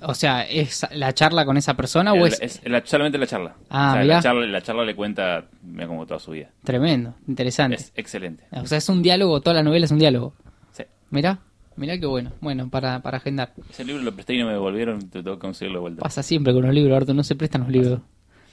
o 0.00 0.14
sea, 0.14 0.42
¿es 0.42 0.84
la 0.92 1.12
charla 1.14 1.44
con 1.44 1.56
esa 1.56 1.74
persona 1.76 2.12
o 2.12 2.26
es, 2.26 2.40
es 2.40 2.60
la- 2.64 2.84
solamente 2.84 3.18
la 3.18 3.26
charla. 3.28 3.54
Ah, 3.70 3.90
O 3.90 3.92
sea, 3.94 4.02
mirá. 4.02 4.14
la 4.16 4.22
charla, 4.22 4.46
la 4.46 4.62
charla 4.62 4.84
le 4.84 4.96
cuenta 4.96 5.44
mira, 5.62 5.86
como 5.86 6.06
toda 6.06 6.18
su 6.18 6.32
vida. 6.32 6.50
tremendo, 6.64 7.14
interesante? 7.28 7.76
Es 7.76 7.92
excelente. 7.94 8.44
O 8.50 8.66
sea, 8.66 8.78
es 8.78 8.88
un 8.88 9.00
diálogo, 9.00 9.40
toda 9.40 9.54
la 9.54 9.62
novela 9.62 9.84
es 9.84 9.92
un 9.92 10.00
diálogo. 10.00 10.34
Sí. 10.72 10.82
Mirá, 11.10 11.38
mirá 11.76 11.98
qué 11.98 12.06
bueno. 12.06 12.32
Bueno, 12.40 12.68
para, 12.68 13.00
para 13.00 13.18
agendar. 13.18 13.52
Ese 13.70 13.84
libro 13.84 14.02
lo 14.02 14.12
presté 14.14 14.34
y 14.34 14.38
no 14.38 14.46
me 14.46 14.52
devolvieron, 14.52 15.00
te 15.10 15.22
tengo 15.22 15.36
que 15.36 15.40
conseguirlo 15.40 15.78
de 15.78 15.82
vuelta. 15.82 16.02
Pasa 16.02 16.22
siempre 16.22 16.52
con 16.52 16.62
los 16.64 16.74
libros, 16.74 16.96
Arto, 16.96 17.14
no 17.14 17.24
se 17.24 17.34
prestan 17.36 17.62
los 17.62 17.70
libros. 17.70 18.00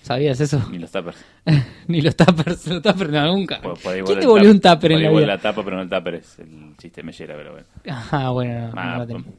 ¿Sabías 0.01 0.39
eso? 0.39 0.65
Ni 0.71 0.79
los 0.79 0.91
tuppers. 0.91 1.17
Ni 1.87 1.99
los 2.01 2.15
tuppers, 2.15 2.65
los 2.67 2.81
tuppers 2.81 3.11
no, 3.11 3.27
nunca. 3.35 3.59
Por- 3.61 3.77
¿Quién 3.79 4.19
te 4.19 4.25
volvió 4.27 4.49
un 4.49 4.59
tupper 4.61 4.93
en 4.93 5.03
la 5.03 5.09
vida? 5.11 5.25
la 5.27 5.37
tapa, 5.37 5.63
pero 5.63 5.75
no 5.75 5.81
el 5.83 5.89
tupper 5.89 6.15
es 6.15 6.39
el 6.39 6.75
chiste 6.77 7.03
mellera, 7.03 7.35
pero 7.35 7.51
bueno. 7.51 7.67
Ajá, 7.87 8.29
bueno, 8.29 8.67
no, 8.69 8.73
no 8.75 8.81
Ah, 8.81 8.97
lo 8.99 9.07
tenemos. 9.07 9.33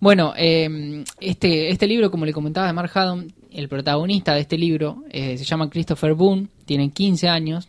Bueno, 0.00 0.32
eh, 0.36 1.04
este, 1.20 1.70
este 1.70 1.86
libro, 1.88 2.10
como 2.10 2.24
le 2.24 2.32
comentaba 2.32 2.68
de 2.68 2.72
Mark 2.72 2.90
Haddon, 2.94 3.32
el 3.50 3.68
protagonista 3.68 4.32
de 4.34 4.40
este 4.42 4.56
libro 4.56 5.02
eh, 5.10 5.36
se 5.36 5.44
llama 5.44 5.68
Christopher 5.70 6.14
Boone, 6.14 6.46
tiene 6.66 6.90
15 6.90 7.28
años 7.28 7.68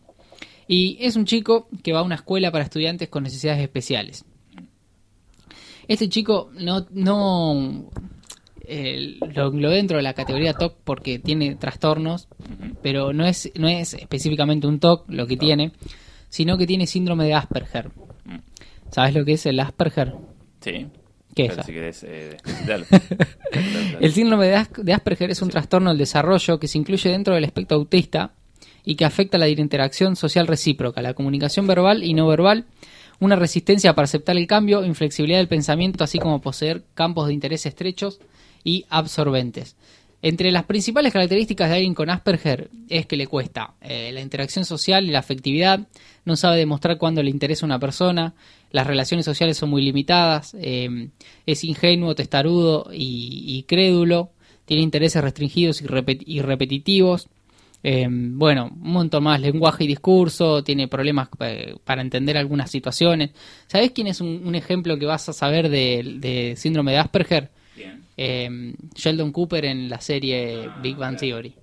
y 0.71 0.99
es 1.01 1.15
un 1.15 1.25
chico 1.25 1.67
que 1.81 1.93
va 1.93 1.99
a 1.99 2.03
una 2.03 2.13
escuela 2.13 2.51
para 2.51 2.63
estudiantes 2.63 3.09
con 3.09 3.23
necesidades 3.23 3.59
especiales. 3.59 4.23
Este 5.87 6.07
chico 6.09 6.51
no, 6.53 6.85
no 6.91 7.89
eh, 8.65 9.17
lo 9.33 9.69
dentro 9.71 9.97
de 9.97 10.03
la 10.03 10.13
categoría 10.13 10.53
TOC 10.53 10.77
porque 10.83 11.17
tiene 11.17 11.55
trastornos, 11.55 12.27
pero 12.83 13.13
no 13.13 13.25
es, 13.25 13.51
no 13.55 13.67
es 13.67 13.95
específicamente 13.95 14.67
un 14.67 14.79
TOC 14.79 15.09
lo 15.09 15.25
que 15.25 15.37
tiene, 15.37 15.71
sino 16.29 16.55
que 16.55 16.67
tiene 16.67 16.85
síndrome 16.85 17.25
de 17.25 17.33
Asperger. 17.33 17.89
¿Sabes 18.91 19.15
lo 19.15 19.25
que 19.25 19.33
es 19.33 19.47
el 19.47 19.59
Asperger? 19.59 20.13
Sí. 20.61 20.85
¿Qué 21.33 21.45
es? 21.45 21.65
Si 21.65 21.73
querés, 21.73 22.03
eh, 22.03 22.33
explicitalo. 22.33 22.85
El 24.01 24.13
síndrome 24.13 24.47
de 24.47 24.93
Asperger 24.93 25.31
es 25.31 25.41
un 25.41 25.49
trastorno 25.49 25.89
del 25.89 25.97
desarrollo 25.97 26.59
que 26.59 26.67
se 26.67 26.77
incluye 26.77 27.09
dentro 27.09 27.33
del 27.33 27.45
espectro 27.45 27.77
autista 27.77 28.33
y 28.89 28.95
que 28.95 29.05
afecta 29.05 29.37
la 29.37 29.47
interacción 29.47 30.15
social 30.15 30.47
recíproca, 30.47 31.03
la 31.03 31.13
comunicación 31.13 31.67
verbal 31.67 32.03
y 32.03 32.15
no 32.15 32.25
verbal, 32.25 32.65
una 33.19 33.35
resistencia 33.35 33.93
para 33.93 34.05
aceptar 34.05 34.35
el 34.35 34.47
cambio, 34.47 34.83
inflexibilidad 34.83 35.37
del 35.37 35.47
pensamiento, 35.47 36.03
así 36.03 36.17
como 36.17 36.41
poseer 36.41 36.81
campos 36.95 37.27
de 37.27 37.35
interés 37.35 37.67
estrechos 37.67 38.19
y 38.63 38.85
absorbentes. 38.89 39.75
Entre 40.23 40.49
las 40.49 40.63
principales 40.63 41.13
características 41.13 41.69
de 41.69 41.75
alguien 41.75 41.93
con 41.93 42.09
Asperger 42.09 42.71
es 42.89 43.05
que 43.05 43.15
le 43.15 43.27
cuesta 43.27 43.75
eh, 43.79 44.09
la 44.11 44.21
interacción 44.21 44.65
social 44.65 45.05
y 45.05 45.11
la 45.11 45.19
afectividad, 45.19 45.81
no 46.25 46.35
sabe 46.35 46.57
demostrar 46.57 46.97
cuándo 46.97 47.21
le 47.21 47.29
interesa 47.29 47.67
una 47.67 47.77
persona, 47.77 48.33
las 48.71 48.87
relaciones 48.87 49.23
sociales 49.23 49.55
son 49.55 49.69
muy 49.69 49.83
limitadas, 49.83 50.55
eh, 50.59 51.09
es 51.45 51.63
ingenuo, 51.63 52.15
testarudo 52.15 52.89
y, 52.91 53.63
crédulo, 53.67 54.31
tiene 54.65 54.81
intereses 54.81 55.23
restringidos 55.23 55.83
y 55.83 56.41
repetitivos, 56.41 57.29
eh, 57.83 58.07
bueno, 58.09 58.69
un 58.71 58.91
montón 58.91 59.23
más, 59.23 59.39
lenguaje 59.39 59.85
y 59.85 59.87
discurso, 59.87 60.63
tiene 60.63 60.87
problemas 60.87 61.29
eh, 61.39 61.75
para 61.83 62.01
entender 62.01 62.37
algunas 62.37 62.69
situaciones. 62.69 63.31
¿Sabes 63.67 63.91
quién 63.91 64.07
es 64.07 64.21
un, 64.21 64.41
un 64.45 64.55
ejemplo 64.55 64.97
que 64.97 65.05
vas 65.05 65.29
a 65.29 65.33
saber 65.33 65.69
de, 65.69 66.17
de 66.19 66.55
síndrome 66.55 66.91
de 66.91 66.97
Asperger? 66.97 67.49
Eh, 68.21 68.73
Sheldon 68.95 69.31
Cooper 69.31 69.63
en 69.63 69.87
la 69.87 70.01
serie 70.01 70.69
Big 70.83 70.97
Bang 70.97 71.17
Theory. 71.17 71.55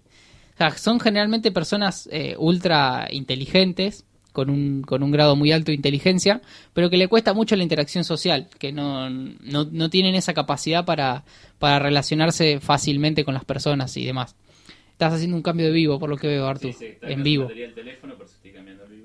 O 0.54 0.56
sea, 0.56 0.70
son 0.70 0.98
generalmente 0.98 1.52
personas 1.52 2.08
eh, 2.10 2.34
ultra 2.38 3.08
inteligentes, 3.10 4.06
con 4.32 4.48
un, 4.48 4.82
con 4.82 5.02
un 5.02 5.10
grado 5.10 5.36
muy 5.36 5.52
alto 5.52 5.70
de 5.70 5.76
inteligencia, 5.76 6.40
pero 6.72 6.88
que 6.88 6.96
le 6.96 7.08
cuesta 7.08 7.34
mucho 7.34 7.56
la 7.56 7.62
interacción 7.62 8.04
social, 8.04 8.48
que 8.58 8.72
no, 8.72 9.10
no, 9.10 9.64
no 9.70 9.90
tienen 9.90 10.14
esa 10.14 10.32
capacidad 10.32 10.86
para, 10.86 11.24
para 11.58 11.78
relacionarse 11.78 12.58
fácilmente 12.60 13.24
con 13.24 13.34
las 13.34 13.44
personas 13.44 13.94
y 13.98 14.06
demás. 14.06 14.34
Estás 14.96 15.12
haciendo 15.12 15.36
un 15.36 15.42
cambio 15.42 15.66
de 15.66 15.72
vivo, 15.72 15.98
por 15.98 16.08
lo 16.08 16.16
que 16.16 16.26
veo, 16.26 16.46
Artur, 16.46 16.70
en 17.02 17.22
vivo. 17.22 17.48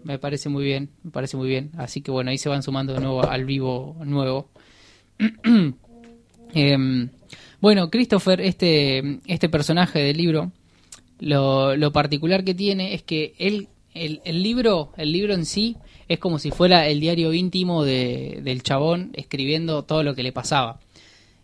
Me 0.06 0.18
parece 0.20 0.48
muy 0.48 0.64
bien, 0.64 0.90
me 1.04 1.12
parece 1.12 1.36
muy 1.36 1.50
bien. 1.50 1.72
Así 1.78 2.00
que 2.02 2.12
bueno, 2.12 2.32
ahí 2.32 2.38
se 2.38 2.48
van 2.48 2.64
sumando 2.64 2.94
de 2.94 3.02
nuevo 3.02 3.24
al 3.30 3.44
vivo 3.46 3.98
nuevo. 4.06 4.50
Em, 6.54 7.10
bueno, 7.62 7.90
Christopher, 7.90 8.42
este, 8.42 9.20
este 9.26 9.48
personaje 9.50 10.00
del 10.00 10.18
libro, 10.18 10.52
lo, 11.20 11.76
lo 11.78 11.92
particular 11.92 12.44
que 12.44 12.54
tiene 12.54 12.94
es 12.94 13.04
que 13.04 13.34
él, 13.38 13.70
el, 13.94 14.22
el 14.26 14.44
libro, 14.44 14.92
el 14.98 15.12
libro 15.14 15.34
en 15.34 15.46
sí, 15.46 15.78
es 16.10 16.20
como 16.20 16.40
si 16.40 16.52
fuera 16.52 16.88
el 16.88 17.00
diario 17.00 17.34
íntimo 17.34 17.84
de- 17.86 18.42
del 18.44 18.64
chabón 18.64 19.12
escribiendo 19.14 19.84
todo 19.84 20.04
lo 20.04 20.14
que 20.16 20.24
le 20.24 20.34
pasaba. 20.34 20.80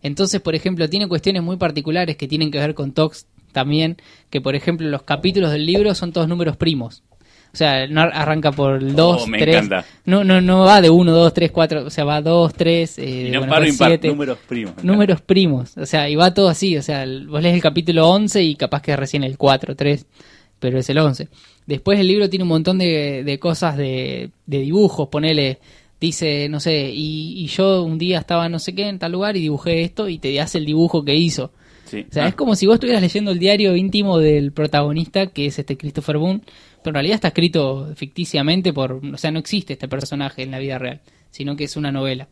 Entonces, 0.01 0.41
por 0.41 0.55
ejemplo, 0.55 0.89
tiene 0.89 1.07
cuestiones 1.07 1.41
muy 1.41 1.55
particulares 1.57 2.17
que 2.17 2.27
tienen 2.27 2.51
que 2.51 2.59
ver 2.59 2.73
con 2.73 2.91
Tox 2.91 3.27
también, 3.57 3.97
que 4.29 4.39
por 4.39 4.55
ejemplo 4.55 4.87
los 4.87 5.01
capítulos 5.03 5.51
del 5.51 5.65
libro 5.65 5.95
son 5.95 6.11
todos 6.13 6.27
números 6.27 6.57
primos. 6.57 7.03
O 7.53 7.57
sea, 7.57 7.87
no 7.87 8.01
arranca 8.01 8.51
por 8.51 8.75
el 8.83 8.95
2, 8.95 9.21
Oh, 9.23 9.27
me 9.27 9.39
3. 9.39 9.55
encanta. 9.55 9.85
No, 10.05 10.23
no, 10.23 10.41
no 10.41 10.59
va 10.65 10.79
de 10.81 10.89
1, 10.91 11.11
2, 11.11 11.33
3, 11.33 11.49
4, 11.51 11.85
o 11.85 11.89
sea, 11.89 12.03
va 12.03 12.21
2, 12.21 12.53
3, 12.53 12.99
eh, 12.99 13.25
Y 13.29 13.31
no 13.31 13.39
bueno, 13.39 13.53
paro 13.53 13.65
después 13.65 13.73
impar, 13.75 13.89
siete. 13.89 14.07
números 14.09 14.37
primos. 14.47 14.73
me 14.77 14.83
Números 14.83 15.21
primos, 15.21 15.77
o 15.77 15.85
sea, 15.87 16.07
y 16.09 16.15
va 16.15 16.33
todo 16.33 16.49
así, 16.49 16.77
o 16.77 16.83
sea, 16.83 17.05
vos 17.27 17.41
lees 17.41 17.55
el 17.55 17.61
capítulo 17.61 18.07
11 18.09 18.43
y 18.43 18.55
capaz 18.55 18.81
que 18.83 18.91
es 18.91 18.99
recién 18.99 19.23
el 19.23 19.37
4, 19.37 19.75
3, 19.75 20.05
pero 20.59 20.77
es 20.77 20.89
el 20.89 20.99
11. 20.99 21.29
Después 21.65 21.99
el 21.99 22.07
libro 22.07 22.29
tiene 22.29 22.43
un 22.43 22.49
montón 22.49 22.77
de, 22.77 23.23
de 23.23 23.39
cosas 23.39 23.75
de, 23.75 24.29
de 24.45 24.59
dibujos, 24.59 25.07
ponele, 25.07 25.57
dice, 25.99 26.47
no 26.49 26.59
sé, 26.59 26.91
y, 26.93 27.41
y 27.43 27.47
yo 27.47 27.81
un 27.81 27.97
día 27.97 28.19
estaba 28.19 28.49
no 28.49 28.59
sé 28.59 28.75
qué 28.75 28.87
en 28.87 28.99
tal 28.99 29.13
lugar 29.13 29.35
y 29.35 29.41
dibujé 29.41 29.81
esto 29.81 30.09
y 30.09 30.19
te 30.19 30.39
hace 30.41 30.59
el 30.59 30.65
dibujo 30.65 31.03
que 31.03 31.15
hizo. 31.15 31.51
Sí. 31.87 32.05
O 32.09 32.13
sea, 32.13 32.25
Ah. 32.25 32.27
es 32.27 32.35
como 32.35 32.55
si 32.55 32.65
vos 32.67 32.75
estuvieras 32.75 33.01
leyendo 33.01 33.31
el 33.31 33.39
diario 33.39 33.75
íntimo 33.75 34.19
del 34.19 34.51
protagonista, 34.51 35.27
que 35.27 35.45
es 35.47 35.57
este 35.57 35.77
Christopher 35.77 36.17
Boone, 36.17 36.41
pero 36.83 36.89
en 36.91 36.93
realidad 36.95 37.15
está 37.15 37.29
escrito 37.29 37.91
ficticiamente 37.95 38.73
por, 38.73 38.93
o 39.13 39.17
sea, 39.17 39.31
no 39.31 39.39
existe 39.39 39.73
este 39.73 39.87
personaje 39.87 40.43
en 40.43 40.51
la 40.51 40.59
vida 40.59 40.77
real, 40.77 41.01
sino 41.31 41.55
que 41.55 41.63
es 41.63 41.75
una 41.77 41.91
novela. 41.91 42.27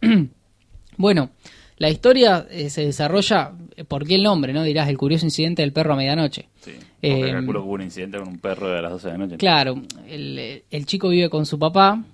bueno, 0.96 1.30
la 1.78 1.88
historia 1.90 2.46
eh, 2.50 2.68
se 2.70 2.84
desarrolla, 2.84 3.52
eh, 3.76 3.84
¿por 3.84 4.06
qué 4.06 4.16
el 4.16 4.22
nombre, 4.22 4.52
no? 4.52 4.62
Dirás, 4.62 4.88
el 4.88 4.98
curioso 4.98 5.24
incidente 5.26 5.62
del 5.62 5.72
perro 5.72 5.94
a 5.94 5.96
medianoche. 5.96 6.48
Sí. 6.60 6.72
Porque 7.00 7.28
Eh, 7.28 7.32
calculo 7.32 7.60
que 7.62 7.66
hubo 7.66 7.74
un 7.74 7.82
incidente 7.82 8.18
con 8.18 8.28
un 8.28 8.38
perro 8.38 8.68
a 8.76 8.82
las 8.82 8.92
12 8.92 9.06
de 9.06 9.12
la 9.12 9.18
noche. 9.18 9.36
Claro, 9.38 9.82
el, 10.08 10.62
el 10.70 10.86
chico 10.86 11.08
vive 11.08 11.30
con 11.30 11.46
su 11.46 11.58
papá, 11.58 12.04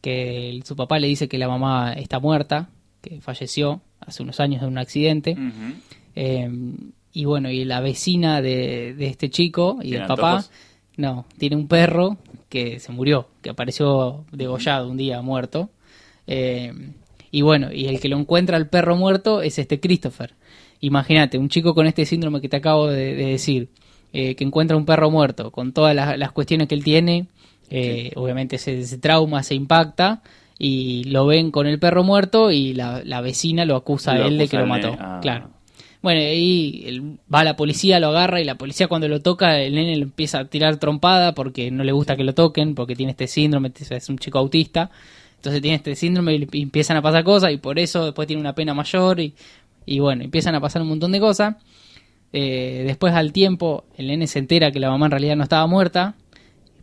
que 0.00 0.50
el- 0.50 0.64
su 0.64 0.74
papá 0.74 0.98
le 0.98 1.06
dice 1.06 1.28
que 1.28 1.38
la 1.38 1.46
mamá 1.48 1.92
está 1.92 2.18
muerta, 2.18 2.68
que 3.00 3.20
falleció 3.20 3.80
hace 4.00 4.22
unos 4.24 4.40
años 4.40 4.60
de 4.62 4.66
un 4.66 4.78
accidente. 4.78 5.32
Ujú. 5.32 5.74
Eh, 6.14 6.48
y 7.12 7.24
bueno, 7.24 7.50
y 7.50 7.64
la 7.64 7.80
vecina 7.80 8.40
de, 8.40 8.94
de 8.94 9.06
este 9.06 9.28
chico 9.30 9.78
y 9.80 9.90
¿Tiene 9.90 9.98
del 9.98 10.08
papá, 10.08 10.30
antojos? 10.30 10.50
no, 10.96 11.26
tiene 11.38 11.56
un 11.56 11.68
perro 11.68 12.16
que 12.48 12.80
se 12.80 12.92
murió, 12.92 13.28
que 13.42 13.50
apareció 13.50 14.24
degollado 14.32 14.88
un 14.88 14.96
día 14.96 15.20
muerto. 15.22 15.70
Eh, 16.26 16.72
y 17.30 17.42
bueno, 17.42 17.72
y 17.72 17.86
el 17.86 18.00
que 18.00 18.08
lo 18.08 18.18
encuentra 18.18 18.56
al 18.56 18.68
perro 18.68 18.96
muerto 18.96 19.42
es 19.42 19.58
este 19.58 19.80
Christopher. 19.80 20.34
Imagínate, 20.80 21.38
un 21.38 21.48
chico 21.48 21.74
con 21.74 21.86
este 21.86 22.04
síndrome 22.04 22.40
que 22.40 22.48
te 22.48 22.56
acabo 22.56 22.88
de, 22.88 23.14
de 23.14 23.26
decir, 23.26 23.68
eh, 24.12 24.34
que 24.34 24.44
encuentra 24.44 24.76
un 24.76 24.84
perro 24.84 25.10
muerto, 25.10 25.50
con 25.50 25.72
todas 25.72 25.94
las, 25.94 26.18
las 26.18 26.32
cuestiones 26.32 26.68
que 26.68 26.74
él 26.74 26.84
tiene, 26.84 27.28
eh, 27.70 28.12
obviamente 28.16 28.58
se, 28.58 28.84
se 28.84 28.98
trauma, 28.98 29.42
se 29.42 29.54
impacta, 29.54 30.22
y 30.58 31.04
lo 31.04 31.24
ven 31.26 31.50
con 31.50 31.66
el 31.66 31.78
perro 31.78 32.04
muerto 32.04 32.50
y 32.50 32.74
la, 32.74 33.02
la 33.04 33.20
vecina 33.20 33.64
lo 33.64 33.76
acusa 33.76 34.14
Lo 34.14 34.24
a 34.24 34.28
él 34.28 34.38
de 34.38 34.48
que 34.48 34.58
lo 34.58 34.66
mató. 34.66 34.96
Claro. 35.22 35.50
Bueno, 36.02 36.20
ahí 36.20 36.82
él- 36.86 37.18
va 37.32 37.44
la 37.44 37.54
policía, 37.56 38.00
lo 38.00 38.08
agarra 38.08 38.40
y 38.40 38.44
la 38.44 38.56
policía 38.56 38.88
cuando 38.88 39.06
lo 39.08 39.20
toca, 39.20 39.60
el 39.60 39.74
nene 39.74 39.96
le 39.96 40.02
empieza 40.02 40.40
a 40.40 40.44
tirar 40.46 40.76
trompada 40.78 41.32
porque 41.34 41.70
no 41.70 41.84
le 41.84 41.92
gusta 41.92 42.16
que 42.16 42.24
lo 42.24 42.34
toquen, 42.34 42.74
porque 42.74 42.96
tiene 42.96 43.12
este 43.12 43.28
síndrome, 43.28 43.70
es 43.78 44.08
un 44.08 44.18
chico 44.18 44.38
autista. 44.38 44.90
Entonces 45.36 45.62
tiene 45.62 45.76
este 45.76 45.94
síndrome 45.96 46.34
y 46.52 46.62
empiezan 46.62 46.96
a 46.96 47.02
pasar 47.02 47.22
cosas 47.24 47.52
y 47.52 47.56
por 47.56 47.78
eso 47.78 48.04
después 48.04 48.26
tiene 48.26 48.40
una 48.40 48.54
pena 48.54 48.74
mayor 48.74 49.20
y, 49.20 49.34
y 49.86 49.98
bueno, 50.00 50.22
empiezan 50.24 50.54
a 50.54 50.60
pasar 50.60 50.82
un 50.82 50.88
montón 50.88 51.12
de 51.12 51.20
cosas. 51.20 51.56
Eh, 52.32 52.82
después 52.86 53.12
al 53.14 53.32
tiempo, 53.32 53.84
el 53.96 54.06
nene 54.08 54.26
se 54.26 54.38
entera 54.38 54.70
que 54.72 54.80
la 54.80 54.88
mamá 54.90 55.06
en 55.06 55.12
realidad 55.12 55.36
no 55.36 55.42
estaba 55.42 55.66
muerta, 55.66 56.14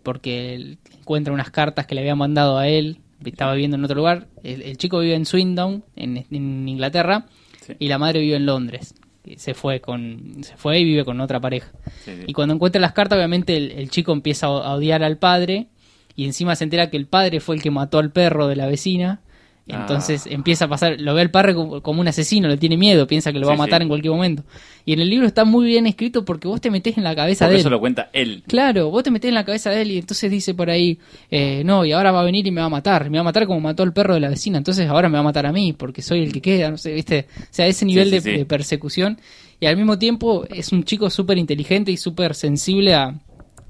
porque 0.03 0.55
él 0.55 0.77
encuentra 0.99 1.33
unas 1.33 1.51
cartas 1.51 1.87
que 1.87 1.95
le 1.95 2.01
habían 2.01 2.17
mandado 2.17 2.57
a 2.57 2.67
él, 2.67 2.99
estaba 3.25 3.53
viviendo 3.53 3.75
en 3.77 3.83
otro 3.83 3.95
lugar. 3.97 4.27
El, 4.43 4.61
el 4.61 4.77
chico 4.77 4.99
vive 4.99 5.15
en 5.15 5.25
Swindon, 5.25 5.83
en, 5.95 6.25
en 6.31 6.69
Inglaterra, 6.69 7.25
Sí. 7.65 7.73
y 7.79 7.87
la 7.89 7.97
madre 7.99 8.19
vive 8.21 8.35
en 8.37 8.45
Londres. 8.45 8.95
Se 9.37 9.53
fue 9.53 9.81
con 9.81 10.43
se 10.43 10.55
fue 10.57 10.79
y 10.79 10.83
vive 10.83 11.05
con 11.05 11.19
otra 11.21 11.39
pareja. 11.39 11.71
Sí, 12.03 12.11
sí. 12.15 12.23
Y 12.27 12.33
cuando 12.33 12.53
encuentra 12.53 12.81
las 12.81 12.93
cartas, 12.93 13.17
obviamente 13.17 13.55
el, 13.57 13.71
el 13.71 13.89
chico 13.89 14.11
empieza 14.11 14.47
a 14.47 14.49
a 14.49 14.73
odiar 14.75 15.03
al 15.03 15.17
padre 15.17 15.67
y 16.15 16.25
encima 16.25 16.55
se 16.55 16.65
entera 16.65 16.89
que 16.89 16.97
el 16.97 17.07
padre 17.07 17.39
fue 17.39 17.55
el 17.55 17.61
que 17.61 17.71
mató 17.71 17.97
al 17.99 18.11
perro 18.11 18.47
de 18.47 18.55
la 18.55 18.67
vecina. 18.67 19.21
Entonces 19.69 20.25
Ah. 20.25 20.29
empieza 20.33 20.65
a 20.65 20.67
pasar, 20.67 20.99
lo 20.99 21.13
ve 21.13 21.21
al 21.21 21.29
padre 21.29 21.53
como, 21.53 22.01
un 22.01 22.07
asesino, 22.07 22.47
le 22.47 22.57
tiene 22.57 22.75
miedo, 22.75 23.05
piensa 23.05 23.31
que 23.31 23.39
lo 23.39 23.47
va 23.47 23.53
a 23.53 23.57
matar 23.57 23.79
sí. 23.79 23.83
en 23.83 23.87
cualquier 23.89 24.11
momento. 24.13 24.43
Y 24.83 24.93
en 24.93 24.99
el 24.99 25.09
libro 25.09 25.27
está 25.27 25.45
muy 25.45 25.67
bien 25.67 25.85
escrito 25.85 26.25
porque 26.25 26.47
vos 26.47 26.59
te 26.59 26.71
metés 26.71 26.97
en 26.97 27.03
la 27.03 27.15
cabeza 27.15 27.45
Porque 27.45 27.51
de 27.51 27.55
él. 27.57 27.59
eso 27.61 27.69
lo 27.69 27.79
cuenta 27.79 28.09
él. 28.13 28.43
Claro, 28.47 28.89
vos 28.89 29.03
te 29.03 29.11
metés 29.11 29.29
en 29.29 29.35
la 29.35 29.45
cabeza 29.45 29.69
de 29.69 29.83
él 29.83 29.91
y 29.91 29.97
entonces 29.99 30.31
dice 30.31 30.55
por 30.55 30.69
ahí, 30.71 30.97
eh, 31.29 31.61
no, 31.63 31.85
y 31.85 31.91
ahora 31.91 32.11
va 32.11 32.21
a 32.21 32.23
venir 32.23 32.47
y 32.47 32.51
me 32.51 32.61
va 32.61 32.65
a 32.67 32.69
matar, 32.69 33.09
me 33.11 33.17
va 33.17 33.21
a 33.21 33.23
matar 33.25 33.45
como 33.45 33.59
mató 33.59 33.83
al 33.83 33.93
perro 33.93 34.15
de 34.15 34.19
la 34.19 34.29
vecina, 34.29 34.57
entonces 34.57 34.87
ahora 34.89 35.07
me 35.07 35.13
va 35.13 35.19
a 35.19 35.23
matar 35.23 35.45
a 35.45 35.51
mí 35.51 35.73
porque 35.73 36.01
soy 36.01 36.23
el 36.23 36.33
que 36.33 36.41
queda, 36.41 36.71
no 36.71 36.77
sé, 36.77 36.93
viste, 36.93 37.27
o 37.39 37.45
sea, 37.51 37.67
ese 37.67 37.85
nivel 37.85 38.05
sí, 38.09 38.15
de, 38.15 38.21
sí. 38.21 38.31
de 38.31 38.45
persecución 38.45 39.19
y 39.59 39.67
al 39.67 39.77
mismo 39.77 39.99
tiempo 39.99 40.45
es 40.49 40.71
un 40.71 40.83
chico 40.83 41.09
súper 41.11 41.37
inteligente 41.37 41.91
y 41.91 41.97
súper 41.97 42.33
sensible 42.33 42.95
a, 42.95 43.13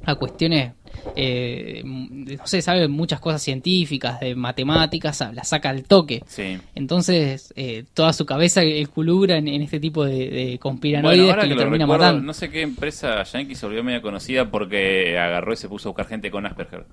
a 0.06 0.16
cuestiones, 0.16 0.72
eh, 1.16 1.82
no 1.86 2.48
sé, 2.48 2.62
sabe 2.62 2.88
muchas 2.88 3.20
cosas 3.20 3.42
científicas, 3.42 4.20
de 4.20 4.36
matemáticas, 4.36 5.20
la 5.34 5.44
saca 5.44 5.70
al 5.70 5.84
toque. 5.84 6.24
Sí. 6.28 6.58
Entonces, 6.76 7.54
eh, 7.56 7.84
toda 7.94 8.14
su 8.14 8.26
cabeza 8.26 8.62
culubra 8.94 9.38
en, 9.38 9.48
en 9.48 9.62
este 9.62 9.80
tipo 9.80 10.06
de, 10.06 10.30
de 10.30 10.60
conspiranoides 10.60 11.26
Bueno, 11.26 11.42
que 11.42 11.48
que 11.50 11.54
lo 11.56 11.60
termina 11.62 11.86
recuerdo, 11.86 12.04
matando. 12.06 12.24
no 12.26 12.34
sé 12.34 12.50
qué 12.50 12.62
empresa 12.62 13.24
yankee 13.24 13.56
se 13.56 13.66
volvió 13.66 13.84
media 13.84 14.02
conocida 14.02 14.50
porque 14.50 15.18
agarró 15.18 15.54
y 15.54 15.58
se 15.58 15.70
puso 15.70 15.90
a 15.90 15.92
buscar 15.92 16.08
gente 16.08 16.30
con 16.32 16.46
Asperger. 16.46 16.86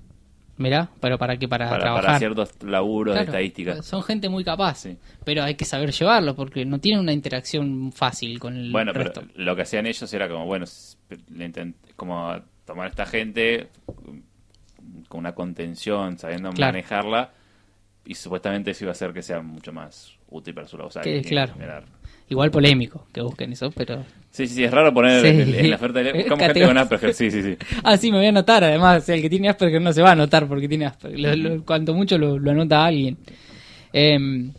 Mirá, 0.59 0.89
pero 0.99 1.19
para 1.19 1.37
qué, 1.37 1.47
para, 1.47 1.69
Para, 1.69 1.81
trabajar. 1.81 2.05
para 2.05 2.17
ciertos 2.17 2.49
laburos 2.63 3.13
Claro, 3.13 3.31
de 3.31 3.45
estadística. 3.45 3.83
Son 3.83 4.01
gente 4.01 4.27
muy 4.27 4.43
capaz, 4.43 4.79
Sí. 4.79 4.97
pero 5.23 5.43
hay 5.43 5.53
que 5.53 5.65
saber 5.65 5.91
llevarlo 5.91 6.35
porque 6.35 6.65
no 6.65 6.79
tienen 6.79 7.01
una 7.01 7.13
interacción 7.13 7.91
fácil 7.91 8.39
con 8.39 8.57
el 8.57 8.71
Bueno, 8.71 8.91
pero 8.91 9.11
lo 9.35 9.55
que 9.55 9.61
hacían 9.61 9.85
ellos 9.85 10.11
era 10.13 10.27
como, 10.27 10.47
bueno, 10.47 10.65
como 11.95 12.35
tomar 12.67 12.85
a 12.85 12.89
esta 12.89 13.05
gente 13.07 13.69
con 15.07 15.19
una 15.21 15.33
contención, 15.33 16.19
sabiendo 16.19 16.51
Claro. 16.51 16.73
manejarla, 16.73 17.31
y 18.05 18.13
supuestamente 18.13 18.71
eso 18.71 18.83
iba 18.85 18.91
a 18.91 18.93
hacer 18.93 19.11
que 19.13 19.21
sea 19.23 19.41
mucho 19.41 19.73
más 19.73 20.11
útil 20.29 20.53
para 20.53 20.67
su 20.67 20.77
labor. 20.77 20.89
O 20.89 20.93
sea, 20.93 21.01
Que- 21.01 21.21
que 21.21 21.29
claro. 21.29 21.53
generar- 21.53 21.85
Igual 22.29 22.51
polémico 22.51 23.07
que 23.13 23.21
busquen 23.21 23.53
eso, 23.53 23.71
pero... 23.71 24.03
Sí, 24.31 24.47
sí, 24.47 24.55
sí, 24.55 24.63
es 24.65 24.71
raro 24.71 24.93
poner 24.93 25.21
Sí. 25.21 25.27
en, 25.59 25.69
la 25.69 25.77
oferta 25.77 26.03
de 26.03 26.25
como 26.27 26.43
gente 26.43 26.65
con 26.65 26.77
Asperger, 26.77 27.13
sí, 27.13 27.31
sí, 27.31 27.41
sí. 27.41 27.57
Ah, 27.83 27.95
sí, 27.95 28.11
me 28.11 28.17
voy 28.17 28.25
a 28.25 28.29
anotar 28.29 28.65
además. 28.65 29.07
El 29.07 29.21
que 29.21 29.29
tiene 29.29 29.47
Asperger 29.47 29.81
no 29.81 29.93
se 29.93 30.01
va 30.01 30.09
a 30.09 30.11
anotar 30.11 30.45
porque 30.45 30.67
tiene 30.67 30.85
Asperger. 30.85 31.19
Lo- 31.37 31.55
lo- 31.55 31.63
cuanto 31.65 31.93
mucho 31.93 32.17
lo, 32.17 32.37
lo 32.37 32.51
anota 32.51 32.85
alguien. 32.85 33.17
Em, 33.93 34.51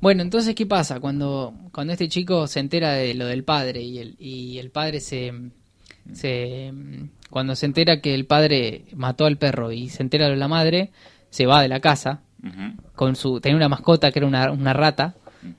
bueno, 0.00 0.22
entonces, 0.22 0.54
¿qué 0.54 0.66
pasa? 0.66 1.00
Cuando, 1.00 1.52
cuando 1.72 1.92
este 1.92 2.08
chico 2.08 2.46
se 2.46 2.60
entera 2.60 2.92
de 2.92 3.14
lo 3.14 3.26
del 3.26 3.42
padre 3.42 3.80
y 3.82 3.98
el, 3.98 4.14
y 4.20 4.58
el 4.58 4.70
padre 4.70 5.00
se, 5.00 5.32
se... 6.12 6.72
Cuando 7.30 7.56
se 7.56 7.66
entera 7.66 8.00
que 8.00 8.14
el 8.14 8.24
padre 8.26 8.84
mató 8.94 9.26
al 9.26 9.36
perro 9.36 9.72
y 9.72 9.88
se 9.88 10.02
entera 10.02 10.28
de 10.28 10.36
la 10.36 10.48
madre, 10.48 10.90
se 11.30 11.46
va 11.46 11.60
de 11.62 11.68
la 11.68 11.80
casa 11.80 12.20
con 12.94 13.16
su... 13.16 13.40
Tenía 13.40 13.56
una 13.56 13.68
mascota 13.68 14.10
que 14.12 14.20
era 14.20 14.28
una, 14.28 14.50
una 14.52 14.72
rata 14.72 15.14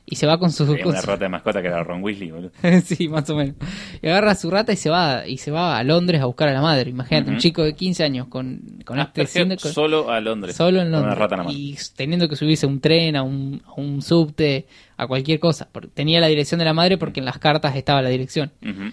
y 0.06 0.16
se 0.16 0.26
va 0.26 0.38
con 0.40 0.52
su... 0.52 0.66
Tenía 0.66 0.84
con 0.84 0.92
una 0.94 1.02
su- 1.02 1.08
rata 1.08 1.26
de 1.26 1.30
mascota 1.30 1.62
que 1.62 1.68
era 1.68 1.84
Ron 1.84 2.02
Weasley, 2.04 2.32
boludo. 2.32 2.52
sí, 2.86 3.10
más 3.10 3.30
o 3.30 3.36
menos. 3.36 3.56
Y 4.02 4.08
agarra 4.08 4.32
a 4.32 4.36
su 4.36 4.50
rata 4.50 4.72
y 4.72 4.78
se 4.78 4.90
va 4.90 5.28
y 5.28 5.38
se 5.38 5.52
va 5.52 5.78
a 5.78 5.84
Londres 5.84 6.22
a 6.22 6.26
buscar 6.26 6.48
a 6.50 6.54
la 6.54 6.62
madre. 6.62 6.90
Imagínate, 6.90 7.30
un 7.32 7.38
chico 7.38 7.64
de 7.64 7.74
15 7.76 8.04
años 8.06 8.28
con, 8.28 8.62
con 8.86 8.98
este 9.00 9.26
con- 9.58 9.58
solo 9.72 10.10
a 10.10 10.20
Londres. 10.22 10.56
solo 10.56 10.80
en 10.80 10.86
con 10.86 10.92
Londres 10.94 11.18
Una 11.18 11.28
rata 11.28 11.52
y 11.52 11.76
teniendo 11.96 12.28
que 12.30 12.36
subirse 12.38 12.66
a 12.66 12.70
un 12.70 12.80
tren, 12.80 13.16
a 13.18 13.24
un, 13.24 13.62
a 13.66 13.74
un 13.80 14.02
subte, 14.02 14.68
a 14.96 15.06
cualquier 15.08 15.40
cosa. 15.40 15.68
Tenía 15.94 16.22
la 16.22 16.28
dirección 16.28 16.60
de 16.60 16.66
la 16.66 16.74
madre 16.74 16.98
porque 16.98 17.20
en 17.20 17.26
las 17.26 17.38
cartas 17.38 17.76
estaba 17.76 18.02
la 18.02 18.10
dirección. 18.10 18.52
Ujú. 18.62 18.92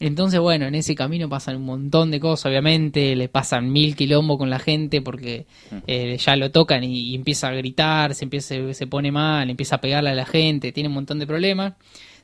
Entonces, 0.00 0.38
bueno, 0.38 0.66
en 0.66 0.74
ese 0.76 0.94
camino 0.94 1.28
pasan 1.28 1.56
un 1.56 1.64
montón 1.64 2.10
de 2.12 2.20
cosas, 2.20 2.46
obviamente, 2.46 3.16
le 3.16 3.28
pasan 3.28 3.72
mil 3.72 3.96
quilombo 3.96 4.38
con 4.38 4.48
la 4.48 4.60
gente 4.60 5.02
porque 5.02 5.46
eh, 5.88 6.16
ya 6.18 6.36
lo 6.36 6.50
tocan 6.52 6.84
y, 6.84 7.10
y 7.10 7.14
empieza 7.16 7.48
a 7.48 7.52
gritar, 7.52 8.14
se, 8.14 8.24
empieza, 8.24 8.54
se 8.74 8.86
pone 8.86 9.10
mal, 9.10 9.50
empieza 9.50 9.76
a 9.76 9.80
pegarle 9.80 10.10
a 10.10 10.14
la 10.14 10.24
gente, 10.26 10.70
tiene 10.70 10.88
un 10.88 10.94
montón 10.94 11.18
de 11.18 11.26
problemas, 11.26 11.74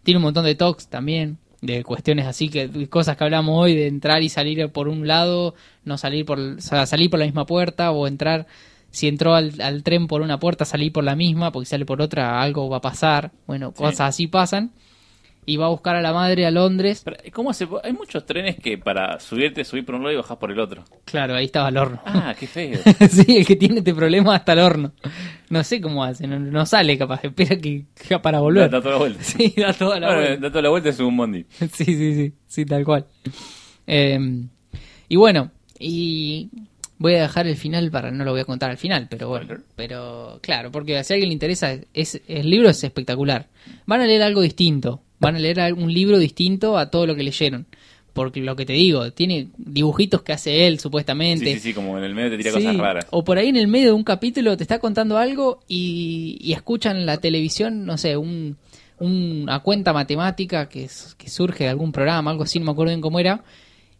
tiene 0.04 0.18
un 0.18 0.22
montón 0.24 0.44
de 0.44 0.54
talks 0.54 0.86
también, 0.88 1.38
de 1.62 1.82
cuestiones 1.82 2.26
así, 2.26 2.48
que 2.48 2.68
de 2.68 2.88
cosas 2.88 3.16
que 3.16 3.24
hablamos 3.24 3.56
hoy, 3.58 3.74
de 3.74 3.88
entrar 3.88 4.22
y 4.22 4.28
salir 4.28 4.68
por 4.68 4.86
un 4.86 5.08
lado, 5.08 5.54
no 5.84 5.98
salir 5.98 6.24
por, 6.24 6.38
o 6.38 6.60
sea, 6.60 6.86
salir 6.86 7.10
por 7.10 7.18
la 7.18 7.24
misma 7.26 7.44
puerta 7.44 7.90
o 7.90 8.06
entrar, 8.06 8.46
si 8.90 9.08
entró 9.08 9.34
al, 9.34 9.60
al 9.60 9.82
tren 9.82 10.06
por 10.06 10.20
una 10.22 10.38
puerta, 10.38 10.64
salir 10.64 10.92
por 10.92 11.02
la 11.02 11.16
misma, 11.16 11.50
porque 11.50 11.66
sale 11.66 11.84
por 11.86 12.00
otra, 12.00 12.40
algo 12.40 12.68
va 12.68 12.76
a 12.76 12.80
pasar, 12.80 13.32
bueno, 13.48 13.70
Sí. 13.70 13.82
cosas 13.82 14.00
así 14.02 14.26
pasan. 14.28 14.70
Y 15.46 15.56
va 15.58 15.66
a 15.66 15.68
buscar 15.68 15.94
a 15.96 16.00
la 16.00 16.12
madre 16.12 16.46
a 16.46 16.50
Londres. 16.50 17.02
Pero, 17.04 17.18
¿Cómo 17.32 17.52
se 17.52 17.68
Hay 17.82 17.92
muchos 17.92 18.24
trenes 18.24 18.56
que 18.56 18.78
para 18.78 19.20
subirte, 19.20 19.64
subir 19.64 19.84
por 19.84 19.94
un 19.96 20.02
lado 20.02 20.12
y 20.14 20.16
bajar 20.16 20.38
por 20.38 20.50
el 20.50 20.58
otro. 20.58 20.84
Claro, 21.04 21.34
ahí 21.34 21.44
estaba 21.46 21.68
el 21.68 21.76
horno. 21.76 22.00
Ah, 22.06 22.34
qué 22.38 22.46
feo. 22.46 22.78
sí, 23.10 23.36
el 23.38 23.46
que 23.46 23.56
tiene 23.56 23.78
este 23.78 23.94
problema 23.94 24.34
hasta 24.36 24.54
el 24.54 24.60
horno. 24.60 24.92
No 25.50 25.62
sé 25.62 25.80
cómo 25.80 26.02
hace, 26.02 26.26
no, 26.26 26.38
no 26.38 26.64
sale 26.64 26.96
capaz, 26.96 27.20
espera 27.24 27.56
que, 27.58 27.84
que 28.08 28.18
para 28.18 28.40
volver. 28.40 28.70
Da, 28.70 28.78
da 28.78 28.82
toda 28.82 28.92
la 28.94 28.98
vuelta. 28.98 29.22
Sí, 29.24 29.54
da 29.56 29.72
toda 29.74 30.00
la 30.00 30.06
Bueno, 30.06 30.22
vuelta. 30.22 30.40
da 30.40 30.50
toda 30.50 30.62
la 30.62 30.68
vuelta 30.70 30.88
es 30.88 31.00
un 31.00 31.16
bondi. 31.16 31.44
Sí, 31.72 31.84
sí, 31.84 32.14
sí, 32.14 32.32
sí, 32.46 32.64
tal 32.64 32.84
cual. 32.84 33.04
Eh, 33.86 34.18
y 35.08 35.16
bueno, 35.16 35.50
y 35.78 36.48
voy 36.98 37.14
a 37.14 37.22
dejar 37.22 37.46
el 37.46 37.56
final 37.56 37.90
para, 37.90 38.10
no 38.10 38.24
lo 38.24 38.32
voy 38.32 38.40
a 38.40 38.44
contar 38.44 38.70
al 38.70 38.78
final, 38.78 39.08
pero 39.10 39.28
bueno, 39.28 39.58
pero 39.76 40.38
claro, 40.42 40.70
porque 40.70 41.02
si 41.04 41.12
a 41.12 41.14
alguien 41.14 41.28
le 41.28 41.34
interesa, 41.34 41.76
es, 41.92 42.20
el 42.28 42.50
libro 42.50 42.68
es 42.68 42.82
espectacular. 42.84 43.48
Van 43.86 44.00
a 44.00 44.06
leer 44.06 44.22
algo 44.22 44.40
distinto, 44.40 45.02
van 45.18 45.36
a 45.36 45.38
leer 45.38 45.74
un 45.74 45.92
libro 45.92 46.18
distinto 46.18 46.78
a 46.78 46.90
todo 46.90 47.06
lo 47.06 47.14
que 47.14 47.22
leyeron. 47.22 47.66
Porque 48.12 48.40
lo 48.40 48.54
que 48.54 48.64
te 48.64 48.74
digo, 48.74 49.10
tiene 49.10 49.48
dibujitos 49.56 50.22
que 50.22 50.32
hace 50.32 50.68
él 50.68 50.78
supuestamente. 50.78 51.46
Sí, 51.46 51.54
sí, 51.54 51.60
sí, 51.60 51.74
como 51.74 51.98
en 51.98 52.04
el 52.04 52.14
medio 52.14 52.30
te 52.30 52.36
tira 52.36 52.52
Sí, 52.52 52.58
cosas 52.58 52.76
raras. 52.76 53.06
O 53.10 53.24
por 53.24 53.38
ahí 53.38 53.48
en 53.48 53.56
el 53.56 53.66
medio 53.66 53.86
de 53.86 53.92
un 53.92 54.04
capítulo 54.04 54.56
te 54.56 54.62
está 54.62 54.78
contando 54.78 55.18
algo 55.18 55.64
y, 55.66 56.38
y 56.40 56.52
escuchan 56.52 56.96
en 56.96 57.06
la 57.06 57.16
televisión, 57.16 57.84
no 57.84 57.98
sé, 57.98 58.16
un, 58.16 58.56
una 59.00 59.58
cuenta 59.60 59.92
matemática 59.92 60.68
que, 60.68 60.88
que 61.18 61.28
surge 61.28 61.64
de 61.64 61.70
algún 61.70 61.90
programa, 61.90 62.30
algo 62.30 62.44
así, 62.44 62.60
no 62.60 62.66
me 62.66 62.70
acuerdo 62.70 62.90
bien 62.90 63.00
cómo 63.00 63.18
era, 63.18 63.42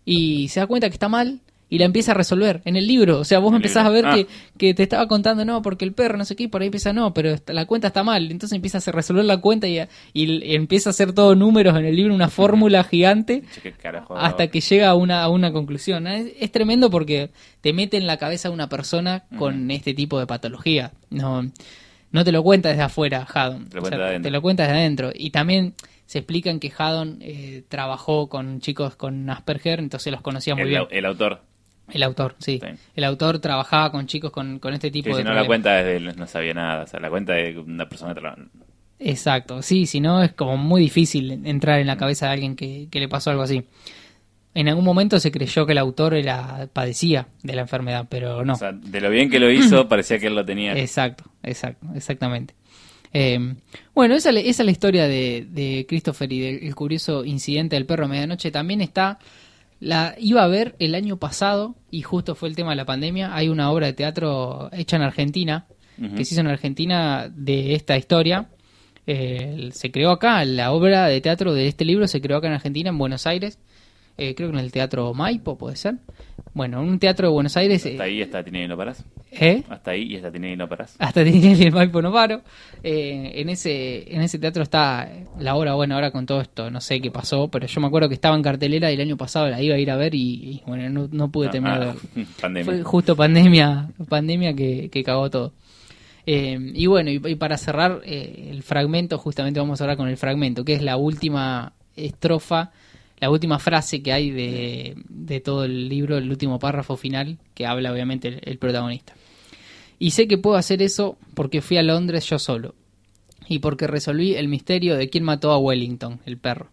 y 0.05 0.47
se 0.47 0.61
da 0.61 0.69
cuenta 0.69 0.89
que 0.89 0.95
está 0.95 1.09
mal 1.09 1.41
y 1.69 1.79
la 1.79 1.87
empieza 1.87 2.13
a 2.13 2.15
resolver 2.15 2.63
en 2.65 2.77
el 2.77 2.87
libro. 2.87 3.19
O 3.19 3.25
sea, 3.25 3.39
vos 3.39 3.53
El 3.53 3.57
empezás 3.57 3.87
a 3.87 3.91
ver 3.91 4.05
que, 4.15 4.27
que 4.59 4.75
te 4.75 4.83
estaba 4.83 5.09
contando, 5.09 5.45
no, 5.45 5.63
porque 5.63 5.85
el 5.85 5.93
perro, 5.93 6.17
no 6.19 6.25
sé 6.25 6.37
qué, 6.37 6.45
y 6.45 6.49
por 6.49 6.61
ahí 6.61 6.67
empieza, 6.67 6.93
no, 6.93 7.15
pero 7.15 7.35
la 7.47 7.67
cuenta 7.67 7.89
está 7.89 8.03
mal. 8.03 8.31
Entonces 8.31 8.55
empiezas 8.55 8.87
a 8.87 8.93
resolver 8.93 9.25
la 9.25 9.39
cuenta 9.39 9.67
y, 9.67 9.81
y 10.13 10.55
empieza 10.55 10.91
a 10.91 10.93
hacer 10.93 11.13
todo 11.13 11.35
números 11.35 11.77
en 11.77 11.85
el 11.85 11.97
libro, 11.97 12.15
una 12.15 12.29
fórmula 12.29 12.85
gigante 12.85 13.43
hasta 14.11 14.49
que 14.49 14.61
llega 14.61 14.89
a 14.89 14.95
una, 14.95 15.23
a 15.23 15.29
una 15.29 15.53
conclusión. 15.53 16.07
Es, 16.07 16.33
es 16.39 16.53
tremendo 16.53 16.91
porque 16.91 17.31
te 17.61 17.73
mete 17.73 17.97
en 17.97 18.07
la 18.07 18.19
cabeza 18.19 18.51
una 18.51 18.69
persona 18.69 19.25
con 19.39 19.71
este 19.71 19.95
tipo 19.95 20.19
de 20.19 20.27
patología. 20.27 20.93
No, 21.11 21.51
no 22.11 22.25
te 22.25 22.31
lo 22.31 22.43
cuenta 22.43 22.69
desde 22.69 22.83
afuera, 22.83 23.27
Haddon. 23.33 23.69
Te 23.69 23.77
lo 23.77 23.83
cuenta 23.83 23.99
de 23.99 24.05
adentro. 24.05 24.23
te 24.23 24.31
lo 24.31 24.43
cuenta 24.43 24.63
desde 24.65 24.77
adentro. 24.79 25.11
Y 25.15 25.31
también 25.31 25.75
se 26.07 26.19
explican 26.19 26.61
que 26.61 26.73
Haddon 26.77 27.19
eh, 27.21 27.65
trabajó 27.69 28.29
con 28.29 28.61
chicos 28.61 28.95
con 28.97 29.29
Asperger, 29.31 29.81
entonces 29.81 30.13
los 30.13 30.21
conocía 30.21 30.55
muy 30.55 30.63
el, 30.63 30.69
bien. 30.69 30.87
el 30.91 31.07
autor. 31.07 31.43
El 31.93 32.03
autor, 32.03 32.35
sí. 32.39 32.61
Sí. 32.63 32.71
El 32.97 33.05
autor 33.05 33.39
trabajaba 33.41 33.93
con 33.93 34.07
chicos 34.07 34.31
con, 34.31 34.59
con 34.59 34.73
este 34.75 34.91
tipo 34.91 35.11
de 35.11 35.17
si 35.17 35.23
no 35.25 35.35
la 35.35 35.47
cuenta 35.47 35.75
desde 35.77 35.97
él 35.97 36.15
no 36.17 36.27
sabía 36.27 36.55
nada. 36.55 36.85
O 36.85 36.87
sea, 36.87 36.99
la 37.01 37.11
cuenta 37.11 37.35
de 37.35 37.59
una 37.59 37.89
persona 37.89 38.15
que 38.15 38.21
tra- 38.21 38.49
Exacto, 38.99 39.61
sí, 39.61 39.87
si 39.87 40.01
no 40.01 40.23
es 40.23 40.33
como 40.33 40.57
muy 40.57 40.81
difícil 40.81 41.47
entrar 41.47 41.81
en 41.81 41.87
la 41.87 41.97
cabeza 41.97 42.27
de 42.27 42.33
alguien 42.33 42.57
que, 42.57 42.89
que 42.91 43.01
le 43.01 43.09
pasó 43.09 43.31
algo 43.31 43.43
así. 43.43 43.65
En 44.55 44.69
algún 44.69 44.85
momento 44.85 45.19
se 45.19 45.33
creyó 45.33 45.67
que 45.67 45.73
el 45.73 45.79
autor 45.79 46.15
era 46.15 46.69
padecía 46.73 47.27
de 47.43 47.55
la 47.57 47.63
enfermedad, 47.63 48.07
pero 48.09 48.45
no. 48.45 48.53
O 48.53 48.57
sea, 48.57 48.73
de 48.73 49.01
lo 49.01 49.11
bien 49.11 49.29
que 49.29 49.41
lo 49.41 49.51
hizo, 49.51 49.89
parecía 49.89 50.19
que 50.21 50.29
él 50.29 50.35
lo 50.37 50.45
tenía. 50.45 50.79
Exacto, 50.79 51.25
exacto, 51.43 51.87
exactamente. 51.95 52.55
Eh, 53.13 53.55
bueno, 53.95 54.15
esa, 54.15 54.31
esa 54.31 54.63
es 54.63 54.65
la 54.67 54.71
historia 54.73 55.07
de, 55.09 55.47
de 55.51 55.87
Christopher 55.89 56.33
y 56.33 56.41
del 56.41 56.75
curioso 56.75 57.25
incidente 57.25 57.77
del 57.77 57.85
perro 57.87 58.05
a 58.07 58.09
medianoche. 58.09 58.51
También 58.53 58.81
está, 58.81 59.19
la 59.85 60.15
iba 60.19 60.43
a 60.43 60.49
ver 60.49 60.75
el 60.79 60.95
año 60.95 61.19
pasado 61.19 61.77
y 61.91 62.01
justo 62.03 62.35
fue 62.35 62.49
el 62.49 62.57
tema 62.57 62.71
de 62.71 62.77
la 62.77 62.87
pandemia. 62.87 63.35
Hay 63.37 63.49
una 63.49 63.71
obra 63.71 63.87
de 63.87 63.93
teatro 63.93 64.71
hecha 64.73 64.97
en 64.97 65.03
Argentina, 65.03 65.67
que 66.17 66.25
se 66.25 66.35
hizo 66.35 66.41
en 66.41 66.49
Argentina 66.49 67.31
de 67.31 67.75
esta 67.75 67.97
historia. 67.97 68.49
Eh, 69.07 69.69
se 69.73 69.91
creó 69.91 70.11
acá, 70.11 70.45
la 70.47 70.73
obra 70.73 71.07
de 71.07 71.21
teatro 71.21 71.53
de 71.53 71.69
este 71.69 71.85
libro 71.85 72.09
se 72.09 72.23
creó 72.23 72.39
acá 72.39 72.47
en 72.47 72.55
Argentina, 72.55 72.89
en 72.89 72.99
Buenos 72.99 73.27
Aires. 73.27 73.59
Eh, 74.19 74.35
creo 74.35 74.51
que 74.51 74.59
en 74.59 74.65
el 74.65 74.73
Teatro 74.73 75.13
Maipo, 75.15 75.57
puede 75.59 75.77
ser. 75.77 75.97
Bueno, 76.53 76.81
en 76.83 76.89
un 76.89 76.99
teatro 77.01 77.27
de 77.29 77.33
Buenos 77.35 77.57
Aires. 77.57 77.85
eh, 77.85 77.93
Hasta 77.93 78.05
ahí 78.05 78.21
está 78.23 78.45
Tinelli 78.45 78.67
y 78.67 78.69
no 78.69 78.77
parás. 78.77 79.05
¿eh? 79.33 79.65
Hasta 79.69 79.91
ahí 79.91 80.03
y 80.13 80.15
está 80.15 80.31
Tinelli 80.31 80.57
no 80.57 80.69
parás. 80.69 80.95
hasta 81.01 81.25
Tinelli 81.25 81.65
el 81.65 81.73
Maipo 81.73 82.01
no 82.01 82.13
paro. 82.13 82.43
Eh, 82.85 83.33
en 83.35 83.49
ese 83.49 84.15
en 84.15 84.21
ese 84.23 84.39
teatro 84.39 84.63
está 84.63 85.11
la 85.41 85.57
obra, 85.57 85.75
bueno, 85.75 85.97
ahora 85.97 86.13
con 86.13 86.27
todo 86.27 86.41
esto, 86.41 86.71
no 86.71 86.81
sé 86.81 87.01
qué 87.01 87.11
pasó, 87.11 87.49
pero 87.49 87.67
yo 87.67 87.81
me 87.81 87.89
acuerdo 87.89 88.09
que 88.09 88.15
estaba 88.15 88.37
en 88.37 88.43
cartelera 88.43 88.91
y 88.91 88.95
el 88.95 89.01
año 89.01 89.17
pasado 89.17 89.49
la 89.49 89.61
iba 89.61 89.75
a 89.75 89.79
ir 89.79 89.91
a 89.91 89.97
ver 89.97 90.15
y, 90.15 90.21
y, 90.21 90.63
bueno, 90.65 90.89
no, 90.91 91.09
no 91.11 91.29
pude 91.33 91.49
terminar 91.49 91.81
de 91.81 91.87
Ah, 91.91 91.95
ver. 92.15 92.27
pandemia. 92.41 92.65
Fue 92.73 92.83
justo 92.85 93.17
pandemia, 93.17 93.89
pandemia 94.09 94.55
que, 94.55 94.91
que 94.91 95.03
cagó 95.03 95.29
todo. 95.31 95.53
Eh, 96.27 96.57
y 96.73 96.87
bueno, 96.87 97.11
y, 97.11 97.21
y 97.27 97.35
para 97.35 97.59
cerrar 97.59 98.01
eh, 98.05 98.49
el 98.53 98.63
fragmento, 98.63 99.19
justamente 99.19 99.59
vamos 99.59 99.81
a 99.81 99.85
hablar 99.85 99.97
con 99.97 100.09
el 100.09 100.17
fragmento, 100.17 100.65
que 100.65 100.75
es 100.75 100.83
la 100.83 100.97
última 100.97 101.73
estrofa, 101.97 102.71
la 103.19 103.31
última 103.31 103.59
frase 103.59 104.03
que 104.03 104.13
hay 104.13 104.31
de, 104.31 104.97
de 105.09 105.41
todo 105.41 105.65
el 105.65 105.89
libro, 105.89 106.19
el 106.19 106.31
último 106.31 106.59
párrafo 106.59 106.97
final, 106.97 107.39
que 107.55 107.67
habla 107.67 107.93
obviamente 107.93 108.29
el, 108.29 108.41
el 108.43 108.59
protagonista. 108.59 109.15
Y 109.99 110.11
sé 110.11 110.29
que 110.29 110.39
puedo 110.39 110.57
hacer 110.57 110.83
eso 110.83 111.17
porque 111.35 111.61
fui 111.61 111.77
a 111.77 111.83
Londres 111.83 112.27
yo 112.29 112.39
solo. 112.39 112.75
Y 113.49 113.59
porque 113.59 113.87
resolví 113.87 114.35
el 114.35 114.49
misterio 114.49 114.97
de 114.97 115.09
quién 115.11 115.25
mató 115.25 115.51
a 115.53 115.59
Wellington, 115.59 116.21
el 116.27 116.39
perro. 116.39 116.71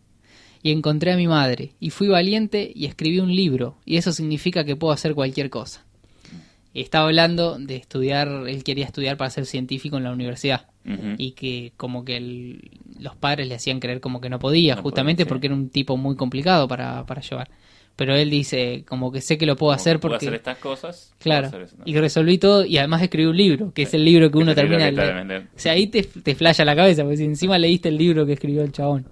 Y 0.64 0.72
encontré 0.72 1.12
a 1.12 1.18
mi 1.18 1.28
madre. 1.28 1.74
Y 1.80 1.90
fui 1.90 2.08
valiente 2.08 2.72
y 2.74 2.86
escribí 2.86 3.20
un 3.20 3.36
libro. 3.36 3.78
Y 3.86 3.98
eso 3.98 4.12
significa 4.12 4.64
que 4.64 4.76
puedo 4.76 4.94
hacer 4.94 5.14
cualquier 5.14 5.50
cosa. 5.50 5.86
Y 6.74 6.82
estaba 6.82 7.06
hablando 7.06 7.58
de 7.60 7.76
estudiar, 7.76 8.28
él 8.48 8.64
quería 8.64 8.86
estudiar 8.86 9.18
para 9.18 9.30
ser 9.30 9.46
científico 9.46 9.98
en 9.98 10.04
la 10.04 10.12
universidad. 10.12 10.71
Y 11.18 11.32
que 11.34 11.74
como 11.78 12.04
que 12.04 12.18
el- 12.18 12.72
los 13.00 13.16
padres 13.16 13.48
le 13.48 13.56
hacían 13.56 13.80
creer 13.80 14.00
como 14.02 14.20
que 14.20 14.30
no 14.30 14.40
podía, 14.40 14.76
No 14.76 14.82
justamente 14.82 15.24
podía, 15.24 15.26
sí. 15.26 15.30
porque 15.30 15.48
era 15.48 15.56
un 15.56 15.70
tipo 15.70 15.96
muy 15.98 16.16
complicado 16.16 16.68
para, 16.68 17.06
para 17.06 17.22
llevar. 17.22 17.50
Pero 17.96 18.16
él 18.16 18.30
dice, 18.32 18.84
como 18.88 19.12
que 19.12 19.22
sé 19.22 19.38
que 19.38 19.46
lo 19.46 19.56
puedo 19.56 19.72
Como 19.72 19.76
hacer 19.80 19.98
que 19.98 20.00
puedo 20.00 20.14
porque... 20.14 20.26
hacer 20.28 20.36
estas 20.38 20.58
cosas. 20.58 21.14
Claro, 21.20 21.50
puedo 21.50 21.64
hacer 21.66 21.76
eso, 21.76 21.78
¿no? 21.78 21.84
y 21.86 21.96
resolví 22.00 22.38
todo 22.40 22.66
y 22.66 22.78
además 22.78 23.02
escribí 23.04 23.28
un 23.28 23.38
libro, 23.38 23.74
que 23.74 23.84
es 23.84 23.94
el 23.94 24.04
libro 24.06 24.32
que 24.32 24.38
uno 24.40 24.56
termina 24.56 24.90
que 24.90 24.96
de 25.02 25.26
leer. 25.26 25.42
O 25.56 25.60
sea, 25.60 25.74
ahí 25.74 25.88
te, 25.88 26.02
te 26.04 26.34
flasha 26.34 26.66
la 26.66 26.76
cabeza, 26.76 27.04
porque 27.04 27.18
si 27.18 27.26
encima 27.26 27.60
leíste 27.60 27.90
el 27.90 27.98
libro 27.98 28.26
que 28.26 28.34
escribió 28.34 28.64
el 28.64 28.72
chabón. 28.72 29.06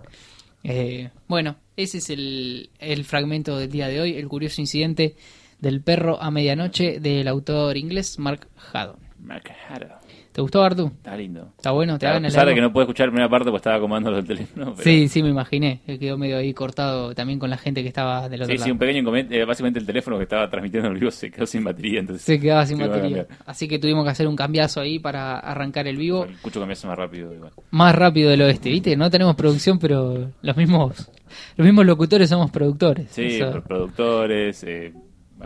Eh, 0.64 1.10
bueno, 1.28 1.58
ese 1.78 2.00
es 2.00 2.10
el, 2.10 2.70
el 2.80 3.04
fragmento 3.06 3.58
del 3.58 3.70
día 3.70 3.88
de 3.88 4.02
hoy, 4.02 4.16
el 4.16 4.28
curioso 4.28 4.60
incidente 4.62 5.16
del 5.60 5.82
perro 5.82 6.22
a 6.22 6.32
medianoche 6.32 7.00
del 7.00 7.28
autor 7.28 7.78
inglés 7.78 8.18
Mark 8.18 8.48
Haddon. 8.74 8.96
Mark 9.22 9.52
Haddon. 9.68 9.90
¿Te 10.32 10.42
gustó, 10.42 10.62
Artu? 10.64 10.86
Está 10.88 11.18
lindo. 11.18 11.50
¿Está 11.58 11.72
bueno? 11.72 11.98
¿Te 11.98 12.06
A 12.06 12.12
hagan 12.12 12.24
el 12.26 12.32
pesar 12.32 12.48
de 12.48 12.54
que 12.54 12.62
no 12.62 12.72
puedo 12.72 12.84
escuchar 12.84 13.08
la 13.08 13.12
primera 13.12 13.30
parte 13.30 13.46
porque 13.46 13.58
estaba 13.58 13.78
acomodando 13.78 14.16
el 14.16 14.26
teléfono. 14.26 14.74
pero- 14.78 14.84
Sí, 14.84 15.08
sí, 15.08 15.24
me 15.24 15.30
imaginé. 15.30 15.82
que 15.86 15.98
Quedó 15.98 16.18
medio 16.20 16.38
ahí 16.38 16.54
cortado 16.54 17.14
también 17.16 17.40
con 17.40 17.50
la 17.50 17.58
gente 17.58 17.82
que 17.82 17.88
estaba 17.88 18.30
del 18.30 18.42
otro 18.44 18.52
Sí, 18.54 18.58
lado. 18.60 18.66
sí, 18.66 18.72
un 18.72 18.78
pequeño 18.78 19.00
inconveniente. 19.00 19.40
eh, 19.40 19.44
básicamente 19.46 19.80
el 19.80 19.86
teléfono 19.88 20.18
que 20.18 20.24
estaba 20.24 20.48
transmitiendo 20.50 20.88
en 20.90 20.94
vivo 21.00 21.10
se 21.12 21.32
quedó 21.32 21.46
sin 21.48 21.64
batería. 21.64 22.00
Entonces 22.00 22.24
Se 22.24 22.40
quedaba 22.40 22.66
sin 22.66 22.78
batería. 22.78 23.26
Así 23.46 23.68
que 23.68 23.80
tuvimos 23.80 24.04
que 24.06 24.12
hacer 24.12 24.28
un 24.28 24.36
cambiazo 24.36 24.82
ahí 24.82 25.00
para 25.00 25.40
arrancar 25.40 25.88
el 25.88 25.98
vivo. 25.98 26.26
El 26.26 26.38
cucho 26.38 26.60
cambiase 26.60 26.86
más 26.88 26.98
rápido. 26.98 27.34
igual. 27.34 27.52
más 27.72 27.96
rápido 27.96 28.30
del 28.30 28.42
oeste, 28.44 28.70
¿viste? 28.70 28.96
No 28.96 29.10
tenemos 29.10 29.36
producción, 29.36 29.80
pero 29.80 30.32
los 30.42 30.56
mismos 30.58 31.10
los 31.58 31.66
mismos 31.66 31.86
locutores 31.86 32.30
somos 32.30 32.50
productores. 32.52 33.08
Sí, 33.12 33.24
Eso. 33.24 33.62
productores, 33.62 34.64
eh, 34.64 34.94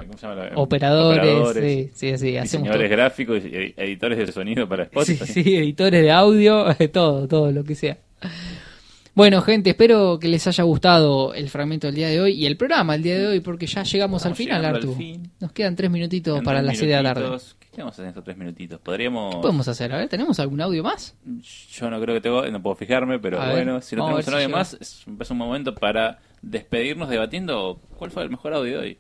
¿cómo 0.01 0.17
se 0.17 0.27
llama? 0.27 0.35
la- 0.45 0.51
operadores, 0.55 1.91
sí, 1.93 2.11
sí, 2.11 2.17
sí, 2.17 2.37
hacemos 2.37 2.43
diseñadores 2.67 2.89
todo. 2.89 2.97
gráficos 2.97 3.43
editores 3.45 4.17
de 4.17 4.31
sonido 4.31 4.67
para 4.67 4.85
Sí, 4.85 4.89
Spotify. 4.93 5.25
sí, 5.43 5.55
editores 5.55 6.01
de 6.01 6.11
audio, 6.11 6.65
todo, 6.93 7.27
todo 7.27 7.51
lo 7.51 7.63
que 7.63 7.75
sea. 7.75 7.97
Bueno, 9.15 9.41
gente, 9.43 9.69
espero 9.71 10.17
que 10.19 10.27
les 10.27 10.45
haya 10.47 10.63
gustado 10.63 11.35
el 11.35 11.47
fragmento 11.49 11.85
del 11.85 11.95
día 11.95 12.07
de 12.07 12.19
hoy 12.19 12.31
y 12.33 12.47
el 12.47 12.57
programa 12.57 12.93
del 12.93 13.03
día 13.03 13.19
de 13.19 13.27
hoy, 13.27 13.39
porque 13.41 13.67
ya 13.67 13.83
llegamos 13.83 14.25
al 14.25 14.35
final, 14.35 14.65
Artu. 14.65 14.95
fin. 14.95 15.29
Nos 15.39 15.51
quedan 15.51 15.75
tres 15.75 15.91
minutitos 15.91 16.41
para 16.41 16.59
tres 16.59 16.67
las 16.67 16.77
seis 16.79 16.89
de 16.89 17.03
la 17.03 17.13
tarde. 17.13 17.37
¿Qué 17.71 17.81
vamos 17.81 17.91
a 17.91 17.95
hacer 17.95 18.05
en 18.05 18.09
estos 18.09 18.23
tres 18.23 18.37
minutitos? 18.37 18.79
Podríamos. 18.81 19.35
¿Qué 19.35 19.41
podemos 19.41 19.67
hacer? 19.67 19.93
A 19.93 19.97
ver, 19.97 20.07
¿tenemos 20.09 20.39
algún 20.39 20.61
audio 20.61 20.81
más? 20.83 21.15
Yo 21.73 21.89
no 21.91 21.99
creo 22.01 22.15
que 22.15 22.21
tengo, 22.21 22.43
no 22.47 22.61
puedo 22.61 22.75
fijarme, 22.75 23.19
pero 23.19 23.39
A 23.39 23.45
ver, 23.47 23.55
bueno, 23.65 23.81
si 23.81 23.95
no 23.95 24.03
tenemos 24.05 24.27
un 24.27 24.33
audio 24.33 24.49
más, 24.49 24.77
es 24.79 25.05
un 25.31 25.37
momento 25.37 25.75
para 25.75 26.19
despedirnos 26.41 27.07
debatiendo 27.09 27.79
cuál 27.97 28.09
fue 28.09 28.23
el 28.23 28.29
mejor 28.31 28.53
audio 28.55 28.79
de 28.79 28.85
hoy. 28.87 28.97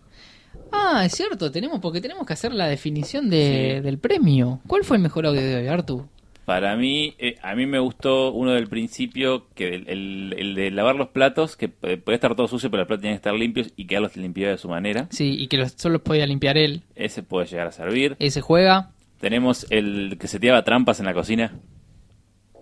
Ah, 0.75 1.03
es 1.05 1.13
cierto, 1.13 1.51
tenemos 1.51 1.79
porque 1.79 2.01
tenemos 2.01 2.25
que 2.25 2.33
hacer 2.33 2.53
la 2.53 2.67
definición 2.67 3.29
de, 3.29 3.75
Sí. 3.77 3.81
del 3.81 3.97
premio. 3.99 4.59
¿Cuál 4.67 4.83
fue 4.83 4.97
el 4.97 5.03
mejor 5.03 5.25
audio 5.27 5.41
de 5.41 5.55
hoy, 5.55 5.67
Artu? 5.67 6.07
Para 6.45 6.75
mí, 6.75 7.15
eh, 7.19 7.37
a 7.41 7.55
mí 7.55 7.65
me 7.65 7.79
gustó 7.79 8.33
uno 8.33 8.51
del 8.51 8.67
principio, 8.67 9.45
que 9.55 9.75
el, 9.75 9.87
el- 9.87 10.35
el 10.37 10.55
de 10.55 10.71
lavar 10.71 10.95
los 10.95 11.07
platos, 11.09 11.55
que 11.55 11.71
eh, 11.83 11.95
podía 11.97 12.15
estar 12.15 12.35
todo 12.35 12.47
sucio, 12.49 12.69
pero 12.69 12.81
los 12.81 12.87
platos 12.87 13.01
tenían 13.01 13.15
que 13.15 13.19
estar 13.27 13.33
limpios 13.33 13.71
y 13.77 13.85
quedarlos 13.85 14.17
limpios 14.17 14.49
de 14.51 14.57
su 14.57 14.67
manera. 14.67 15.07
Sí, 15.09 15.35
y 15.39 15.47
que 15.47 15.55
los, 15.57 15.71
solo 15.77 15.93
los 15.93 16.01
podía 16.01 16.25
limpiar 16.25 16.57
él. 16.57 16.81
Ese 16.95 17.23
puede 17.23 17.45
llegar 17.47 17.67
a 17.67 17.71
servir. 17.71 18.17
Ese 18.19 18.41
juega. 18.41 18.89
Tenemos 19.21 19.65
el 19.69 20.17
que 20.19 20.27
se 20.27 20.37
tiraba 20.37 20.63
trampas 20.65 20.99
en 20.99 21.05
la 21.05 21.13
cocina 21.13 21.53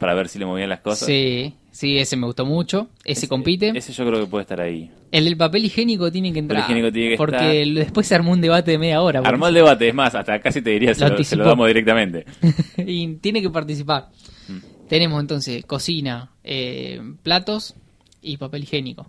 para 0.01 0.15
ver 0.15 0.29
si 0.29 0.39
le 0.39 0.47
movían 0.47 0.67
las 0.67 0.79
cosas. 0.79 1.05
Sí, 1.05 1.53
sí, 1.69 1.99
ese 1.99 2.17
me 2.17 2.25
gustó 2.25 2.43
mucho. 2.43 2.89
Ese, 3.05 3.27
compite. 3.27 3.71
Ese 3.75 3.93
yo 3.93 4.03
creo 4.03 4.19
que 4.19 4.25
puede 4.25 4.41
estar 4.41 4.59
ahí. 4.59 4.89
El 5.11 5.25
del 5.25 5.37
papel 5.37 5.63
higiénico 5.63 6.11
tiene 6.11 6.33
que 6.33 6.39
entrar. 6.39 6.63
higiénico 6.63 6.91
tiene 6.91 7.11
que 7.11 7.17
porque 7.17 7.61
estar. 7.61 7.75
después 7.75 8.07
se 8.07 8.15
armó 8.15 8.31
un 8.31 8.41
debate 8.41 8.71
de 8.71 8.79
media 8.79 8.99
hora. 8.99 9.19
Armó 9.23 9.47
el 9.47 9.53
debate, 9.53 9.89
es 9.89 9.93
más, 9.93 10.15
hasta 10.15 10.39
casi 10.39 10.63
te 10.63 10.71
diría, 10.71 10.95
se 10.95 11.07
Lo 11.07 11.23
se 11.23 11.35
lo 11.35 11.45
damos 11.45 11.67
directamente. 11.67 12.25
y 12.77 13.13
tiene 13.17 13.43
que 13.43 13.51
participar. 13.51 14.09
Mm. 14.47 14.87
Tenemos 14.89 15.21
entonces 15.21 15.63
cocina, 15.65 16.31
eh, 16.43 16.99
platos 17.21 17.75
y 18.23 18.37
papel 18.37 18.63
higiénico. 18.63 19.05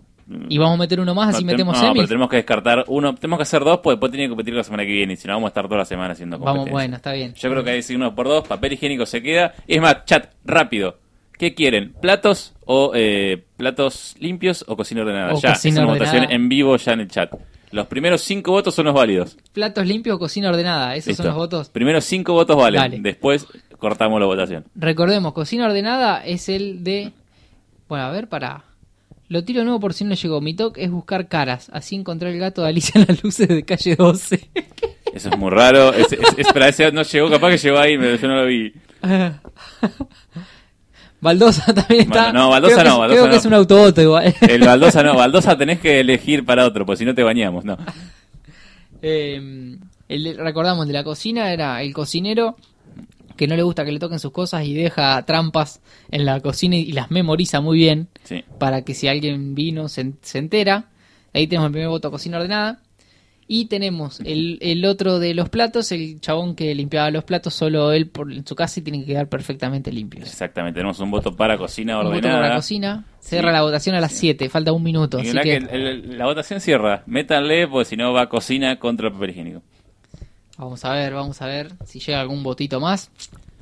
Y 0.49 0.57
vamos 0.57 0.75
a 0.75 0.77
meter 0.79 0.99
uno 0.99 1.13
más, 1.13 1.35
así 1.35 1.43
No, 1.43 1.51
metemos 1.51 1.75
no, 1.75 1.81
semis. 1.81 1.95
pero 1.97 2.07
tenemos 2.07 2.29
que 2.29 2.35
descartar 2.37 2.85
uno. 2.87 3.13
Tenemos 3.15 3.37
que 3.37 3.43
hacer 3.43 3.63
dos, 3.63 3.79
pues 3.83 3.95
después 3.95 4.11
tiene 4.11 4.25
que 4.25 4.29
competir 4.29 4.53
la 4.53 4.63
semana 4.63 4.83
que 4.83 4.91
viene. 4.91 5.13
Y 5.13 5.15
si 5.17 5.27
no, 5.27 5.33
vamos 5.33 5.47
a 5.47 5.49
estar 5.49 5.65
toda 5.65 5.79
la 5.79 5.85
semana 5.85 6.13
haciendo 6.13 6.37
Vamos, 6.39 6.51
competencia. 6.51 6.73
bueno, 6.73 6.95
está 6.95 7.13
bien. 7.13 7.33
Yo 7.33 7.49
creo 7.49 7.63
que 7.63 7.69
hay 7.71 7.73
que 7.75 7.81
decir 7.81 7.95
uno 7.97 8.15
por 8.15 8.27
dos. 8.27 8.47
Papel 8.47 8.73
higiénico 8.73 9.05
se 9.05 9.21
queda. 9.21 9.53
Es 9.67 9.81
más, 9.81 10.05
chat, 10.05 10.31
rápido. 10.45 10.97
¿Qué 11.37 11.53
quieren? 11.53 11.93
¿Platos 11.99 12.53
o 12.65 12.91
eh, 12.95 13.43
platos 13.57 14.15
limpios 14.19 14.63
o 14.67 14.77
cocina 14.77 15.01
ordenada? 15.01 15.33
O 15.33 15.39
ya, 15.41 15.51
es 15.53 15.65
una 15.65 15.85
votación 15.85 16.31
en 16.31 16.47
vivo 16.47 16.77
ya 16.77 16.93
en 16.93 17.01
el 17.01 17.07
chat. 17.09 17.33
Los 17.71 17.87
primeros 17.87 18.21
cinco 18.21 18.51
votos 18.51 18.75
son 18.75 18.85
los 18.85 18.93
válidos. 18.93 19.35
Platos 19.51 19.85
limpios 19.87 20.15
o 20.15 20.19
cocina 20.19 20.49
ordenada. 20.49 20.95
Esos 20.95 21.07
Listo. 21.07 21.23
son 21.23 21.29
los 21.31 21.35
votos. 21.37 21.69
Primeros 21.69 22.05
cinco 22.05 22.33
votos 22.33 22.55
valen. 22.55 22.79
Dale. 22.81 22.99
Después 23.01 23.47
cortamos 23.79 24.19
la 24.19 24.27
votación. 24.27 24.63
Recordemos, 24.75 25.33
cocina 25.33 25.65
ordenada 25.65 26.23
es 26.23 26.49
el 26.49 26.83
de... 26.83 27.11
Bueno, 27.89 28.05
a 28.05 28.11
ver, 28.11 28.29
para... 28.29 28.63
Lo 29.33 29.43
tiro 29.43 29.63
nuevo 29.63 29.79
por 29.79 29.95
si 29.95 30.03
no 30.03 30.13
llegó. 30.13 30.41
Mi 30.41 30.53
toque 30.53 30.83
es 30.83 30.91
buscar 30.91 31.27
caras. 31.27 31.71
Así 31.73 31.95
encontré 31.95 32.29
el 32.31 32.37
gato 32.37 32.61
de 32.61 32.67
Alicia 32.67 33.01
en 33.01 33.07
las 33.07 33.23
luces 33.23 33.47
de 33.47 33.63
calle 33.65 33.95
12. 33.95 34.47
Eso 35.11 35.29
es 35.29 35.37
muy 35.39 35.49
raro. 35.49 35.91
Es, 35.91 36.11
es, 36.11 36.19
es- 36.37 36.53
para 36.53 36.67
ese 36.67 36.91
no 36.91 37.01
llegó, 37.01 37.31
capaz 37.31 37.49
que 37.49 37.57
llegó 37.57 37.79
ahí, 37.79 37.97
pero 37.97 38.15
yo 38.15 38.27
no 38.27 38.35
lo 38.35 38.45
vi. 38.45 38.71
Baldosa 41.19 41.73
también 41.73 42.01
está. 42.01 42.25
Bueno, 42.25 42.41
no, 42.41 42.49
Baldosa 42.51 42.81
creo 42.81 42.93
no, 42.93 42.99
Baldosa 42.99 43.19
creo 43.21 43.31
que 43.31 43.37
es 43.37 43.45
un 43.47 43.53
autoboto 43.55 44.01
igual. 44.03 44.35
El 44.41 44.61
baldosa 44.61 45.01
no, 45.01 45.15
baldosa 45.15 45.57
tenés 45.57 45.79
que 45.79 45.99
elegir 45.99 46.45
para 46.45 46.63
otro, 46.67 46.85
pues 46.85 46.99
si 46.99 47.05
no 47.05 47.15
te 47.15 47.23
bañamos, 47.23 47.65
no. 47.65 47.75
Eh, 49.05 49.77
el, 50.07 50.37
recordamos, 50.37 50.87
de 50.87 50.93
la 50.93 51.03
cocina 51.03 51.51
era 51.51 51.81
el 51.81 51.91
cocinero 51.91 52.55
que 53.35 53.47
no 53.47 53.55
le 53.55 53.63
gusta 53.63 53.83
que 53.85 53.91
le 53.91 53.99
toquen 53.99 54.19
sus 54.19 54.31
cosas 54.31 54.65
y 54.65 54.73
deja 54.73 55.21
trampas 55.25 55.81
en 56.11 56.25
la 56.25 56.39
cocina 56.39 56.75
y 56.75 56.91
las 56.91 57.11
memoriza 57.11 57.61
muy 57.61 57.77
bien 57.77 58.07
Sí. 58.23 58.43
para 58.59 58.83
que 58.83 58.93
si 58.93 59.07
alguien 59.07 59.55
vino 59.55 59.87
se, 59.89 60.13
se 60.21 60.37
entera. 60.39 60.89
Ahí 61.33 61.47
tenemos 61.47 61.67
el 61.67 61.71
primer 61.71 61.89
voto 61.89 62.11
cocina 62.11 62.37
ordenada. 62.37 62.79
Y 63.45 63.65
tenemos 63.65 64.21
el, 64.21 64.57
el 64.61 64.85
otro 64.85 65.19
de 65.19 65.33
los 65.33 65.49
platos, 65.49 65.91
el 65.91 66.21
chabón 66.21 66.55
que 66.55 66.73
limpiaba 66.73 67.11
los 67.11 67.25
platos, 67.25 67.53
solo 67.53 67.91
él 67.91 68.07
por, 68.07 68.31
en 68.31 68.47
su 68.47 68.55
casa 68.55 68.79
y 68.79 68.83
tienen 68.83 69.01
que 69.01 69.07
quedar 69.07 69.27
perfectamente 69.27 69.91
limpios. 69.91 70.29
Exactamente, 70.29 70.77
tenemos 70.79 70.99
un 71.01 71.11
voto 71.11 71.35
para 71.35 71.57
cocina 71.57 71.97
Un 71.97 72.05
voto 72.05 72.15
ordenada. 72.15 72.35
para 72.39 72.49
la 72.49 72.55
cocina. 72.55 73.05
Cierra 73.19 73.49
Sí. 73.49 73.53
la 73.53 73.61
votación 73.63 73.95
a 73.95 73.99
las 74.01 74.13
7, 74.13 74.47
falta 74.49 74.71
un 74.71 74.81
minuto. 74.81 75.17
Y 75.17 75.23
Así 75.23 75.31
una 75.31 75.41
que 75.43 75.49
que 75.49 75.55
el- 75.57 75.69
el- 75.87 76.17
la 76.17 76.25
votación 76.25 76.61
cierra. 76.61 77.03
Métanle, 77.05 77.67
porque 77.67 77.85
si 77.85 77.97
no 77.97 78.13
va 78.13 78.29
cocina 78.29 78.79
contra 78.79 79.07
el 79.07 79.13
papel 79.13 79.31
higiénico. 79.31 79.61
Vamos 80.63 80.83
a 80.85 80.91
ver, 80.93 81.13
vamos 81.13 81.41
a 81.41 81.45
ver 81.47 81.73
si 81.85 81.99
llega 81.99 82.21
algún 82.21 82.41
votito 82.43 82.79
más. 82.79 83.11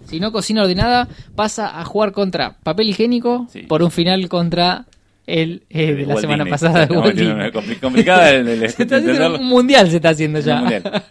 Si 0.06 0.20
no, 0.20 0.32
cocina 0.32 0.62
ordenada 0.64 1.08
pasa 1.36 1.80
a 1.80 1.86
jugar 1.86 2.12
contra 2.12 2.58
papel 2.64 2.90
higiénico 2.90 3.48
Sí. 3.50 3.62
por 3.64 3.84
un 3.84 3.92
final 3.92 4.28
contra 4.30 4.86
el 5.28 5.64
eh, 5.70 5.94
de 5.94 6.02
la 6.04 6.10
Walt 6.16 6.22
semana 6.22 6.44
Disney. 6.44 6.52
pasada 6.52 6.80
de 6.80 6.84
Estamos 6.86 7.06
Walt 7.06 7.80
complicada 7.82 8.30
el, 8.32 8.48
el- 8.48 8.60
Se 8.72 8.84
está 8.84 8.96
haciendo 8.98 9.12
entenderlo. 9.12 9.40
un 9.40 9.46
mundial 9.48 9.90
se 9.90 9.98
está 9.98 10.10
haciendo 10.10 10.40
ya. 10.40 10.64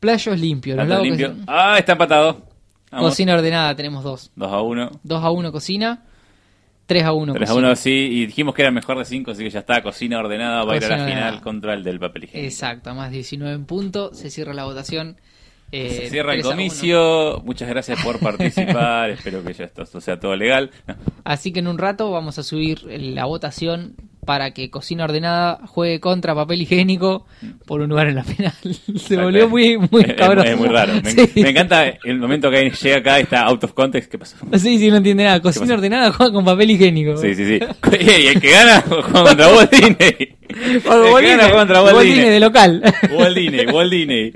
Playos 0.00 0.38
limpios. 0.38 0.88
limpio. 1.02 1.34
Ah, 1.46 1.76
está 1.78 1.92
empatado. 1.92 2.42
Vamos. 2.90 3.10
Cocina 3.10 3.34
ordenada 3.34 3.74
tenemos 3.74 4.02
dos. 4.04 4.30
2 4.36 4.52
a 4.52 4.60
1. 4.60 4.90
2 5.02 5.24
a 5.24 5.30
1 5.30 5.52
cocina, 5.52 6.02
3 6.86 7.04
a 7.04 7.12
1 7.12 7.32
3 7.34 7.48
a 7.48 7.52
cocina. 7.52 7.68
1 7.68 7.76
sí, 7.76 7.90
y 7.90 8.26
dijimos 8.26 8.54
que 8.54 8.62
era 8.62 8.70
mejor 8.70 8.98
de 8.98 9.04
5, 9.04 9.30
así 9.30 9.42
que 9.44 9.50
ya 9.50 9.60
está. 9.60 9.82
Cocina 9.82 10.18
ordenada 10.18 10.64
va 10.64 10.74
a 10.74 10.76
ir 10.76 10.84
a 10.84 10.88
la 10.88 10.94
Cocina 10.96 11.06
final 11.08 11.22
ordenada. 11.24 11.42
contra 11.42 11.74
el 11.74 11.84
del 11.84 11.98
papel 12.00 12.24
higiénico. 12.24 12.46
Exacto, 12.48 12.94
más 12.94 13.10
19 13.10 13.54
en 13.54 13.64
punto. 13.64 14.12
Se 14.14 14.30
cierra 14.30 14.52
la 14.52 14.64
votación. 14.64 15.16
Eh, 15.70 15.88
Se 16.02 16.10
cierra 16.10 16.34
el 16.34 16.40
3 16.40 16.44
a 16.44 16.48
1. 16.48 16.56
comicio. 16.56 17.42
Muchas 17.46 17.68
gracias 17.68 18.02
por 18.04 18.18
participar. 18.18 19.08
Espero 19.10 19.42
que 19.42 19.54
ya 19.54 19.64
esto, 19.64 19.86
sea 20.00 20.20
todo 20.20 20.36
legal. 20.36 20.70
Así 21.24 21.52
que 21.52 21.60
en 21.60 21.68
un 21.68 21.78
rato 21.78 22.10
vamos 22.10 22.38
a 22.38 22.42
subir 22.42 22.82
la 22.84 23.24
votación 23.24 23.94
para 24.24 24.52
que 24.52 24.70
Cocina 24.70 25.04
Ordenada 25.04 25.60
juegue 25.66 25.98
contra 25.98 26.34
papel 26.34 26.62
higiénico 26.62 27.26
por 27.66 27.80
un 27.80 27.88
lugar 27.90 28.08
en 28.08 28.14
la 28.14 28.24
final. 28.24 28.52
Se 28.96 29.16
volvió 29.16 29.48
muy, 29.48 29.76
muy 29.78 30.04
cabrón. 30.04 30.46
Es, 30.46 30.56
muy 30.56 30.68
raro. 30.68 30.92
Me, 31.02 31.10
Sí. 31.12 31.42
me 31.42 31.50
encanta 31.50 31.86
el 32.04 32.18
momento 32.18 32.50
que 32.50 32.70
llega 32.70 32.98
acá 32.98 33.18
está 33.18 33.42
out 33.42 33.64
of 33.64 33.72
context. 33.72 34.10
¿Qué 34.10 34.18
pasó? 34.18 34.36
Sí, 34.58 34.78
sí, 34.78 34.90
no 34.90 34.96
entiende 34.98 35.24
nada. 35.24 35.40
Cocina? 35.40 35.74
Ordenada 35.74 36.12
juega 36.12 36.32
con 36.32 36.44
papel 36.44 36.70
higiénico. 36.70 37.16
Sí, 37.16 37.34
sí, 37.34 37.44
sí. 37.46 37.58
y 38.00 38.26
el 38.28 38.40
que 38.40 38.50
gana 38.50 38.80
juega 38.82 39.22
contra 39.24 39.48
Walt 39.48 39.70
Disney. 39.72 40.36
Walt 40.84 41.24
gana 41.26 41.50
contra 41.50 41.82
Walt 41.82 41.96
Walt 41.96 42.06
Disney 42.06 42.28
de 42.30 42.40
local. 42.40 42.82
Walt 43.12 43.36
Disney, 43.36 43.66
Walt 43.66 43.90
Disney. 43.90 44.32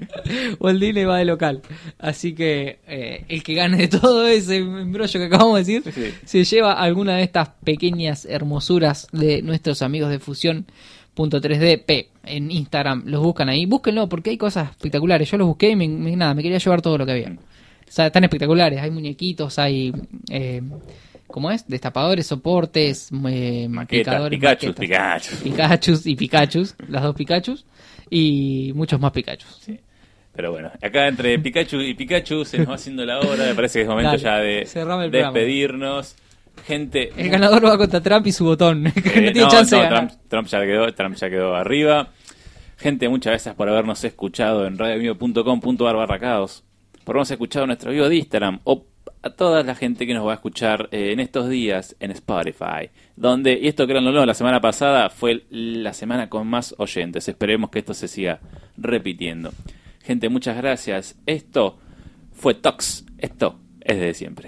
Walt 0.58 0.80
Disney 0.80 1.04
va 1.04 1.18
de 1.18 1.24
local. 1.26 1.62
Así 1.98 2.34
que 2.34 2.78
eh, 2.88 3.24
el 3.28 3.42
que 3.42 3.54
gane 3.54 3.76
de 3.76 3.88
todo 3.88 4.26
ese 4.26 4.56
embrollo 4.56 5.20
que 5.20 5.26
acabamos 5.26 5.64
de 5.64 5.80
decir 5.80 5.92
Sí. 5.94 6.12
se 6.24 6.44
lleva 6.44 6.72
alguna 6.72 7.16
de 7.16 7.22
estas 7.22 7.50
pequeñas 7.64 8.24
hermosuras 8.24 9.08
de 9.12 9.42
nuestros 9.76 9.86
amigos 9.86 10.10
de 10.10 10.18
Fusión.3DP 10.18 12.06
en 12.24 12.50
Instagram. 12.50 13.02
Los 13.06 13.22
buscan 13.22 13.48
ahí. 13.48 13.66
Búsquenlo 13.66 14.08
porque 14.08 14.30
hay 14.30 14.36
cosas 14.38 14.70
espectaculares. 14.70 15.30
Yo 15.30 15.36
los 15.38 15.46
busqué 15.46 15.70
y 15.70 15.76
me, 15.76 15.86
me- 15.88 16.16
nada, 16.16 16.34
me 16.34 16.42
quería 16.42 16.58
llevar 16.58 16.82
todo 16.82 16.98
lo 16.98 17.06
que 17.06 17.12
había. 17.12 17.28
O 17.28 17.90
sea, 17.92 18.06
están 18.06 18.24
espectaculares. 18.24 18.80
Hay 18.80 18.90
muñequitos, 18.90 19.58
hay... 19.58 19.92
Eh, 20.30 20.62
¿Cómo 21.28 21.50
es? 21.50 21.66
Destapadores, 21.66 22.26
soportes, 22.28 23.10
eh, 23.28 23.66
Maqueta, 23.68 24.28
Pikachu. 24.30 24.72
Pikachu. 24.74 25.92
Y 26.04 26.14
Pikachus, 26.14 26.76
las 26.88 27.02
dos 27.02 27.16
Pikachus, 27.16 27.66
y 28.08 28.70
muchos 28.76 29.00
más 29.00 29.10
Pikachus. 29.10 29.66
Pero 30.34 30.52
bueno, 30.52 30.70
acá 30.80 31.08
entre 31.08 31.36
Pikachu 31.40 31.80
y 31.80 31.94
Pikachu 31.94 32.44
se 32.44 32.58
nos 32.58 32.68
va 32.70 32.74
haciendo 32.76 33.04
la 33.04 33.18
hora. 33.18 33.44
Me 33.44 33.54
parece 33.56 33.80
que 33.80 33.82
es 33.82 33.88
momento 33.88 34.10
Dale, 34.12 34.22
ya 34.22 34.36
de 34.38 34.64
despedirnos. 35.32 36.14
Gente. 36.64 37.12
El 37.16 37.30
ganador 37.30 37.64
va 37.64 37.78
contra 37.78 38.00
Trump 38.00 38.26
y 38.26 38.32
su 38.32 38.44
botón, 38.44 38.84
que 39.02 39.18
Eh, 39.18 39.22
no 39.26 39.32
tiene 39.32 39.48
chance 39.48 39.76
no, 39.76 39.82
de 39.82 39.88
ganar. 39.88 40.08
Trump, 40.08 40.22
Trump 40.28 40.48
ya 40.48 40.60
quedó, 40.62 40.94
Trump 40.94 41.16
ya 41.16 41.30
quedó 41.30 41.54
arriba. 41.54 42.08
Gente, 42.76 43.08
muchas 43.08 43.30
gracias 43.32 43.54
por 43.54 43.68
habernos 43.68 44.02
escuchado 44.04 44.66
en 44.66 44.76
radiovivo.com.ar 44.78 45.96
barra 45.96 46.18
caos. 46.18 46.64
Por 47.04 47.14
habernos 47.16 47.30
escuchado 47.30 47.64
en 47.64 47.68
nuestro 47.68 47.90
vivo 47.92 48.08
de 48.08 48.16
Instagram 48.16 48.60
o 48.64 48.84
a 49.22 49.30
toda 49.30 49.62
la 49.62 49.74
gente 49.74 50.06
que 50.06 50.14
nos 50.14 50.26
va 50.26 50.32
a 50.32 50.34
escuchar 50.34 50.88
eh, 50.92 51.12
en 51.12 51.20
estos 51.20 51.48
días 51.48 51.96
en 52.00 52.10
Spotify. 52.10 52.90
Donde, 53.16 53.58
y 53.60 53.66
esto 53.68 53.86
créanlo 53.86 54.12
no, 54.12 54.26
la 54.26 54.34
semana 54.34 54.60
pasada 54.60 55.08
fue 55.10 55.44
la 55.50 55.92
semana 55.94 56.28
con 56.28 56.46
más 56.46 56.74
oyentes. 56.78 57.28
Esperemos 57.28 57.70
que 57.70 57.78
esto 57.80 57.94
se 57.94 58.08
siga 58.08 58.40
repitiendo. 58.76 59.52
Gente, 60.02 60.28
muchas 60.28 60.56
gracias. 60.56 61.16
Esto 61.26 61.78
fue 62.32 62.54
Tox. 62.54 63.04
Esto 63.18 63.58
es 63.80 63.98
de 63.98 64.14
siempre. 64.14 64.44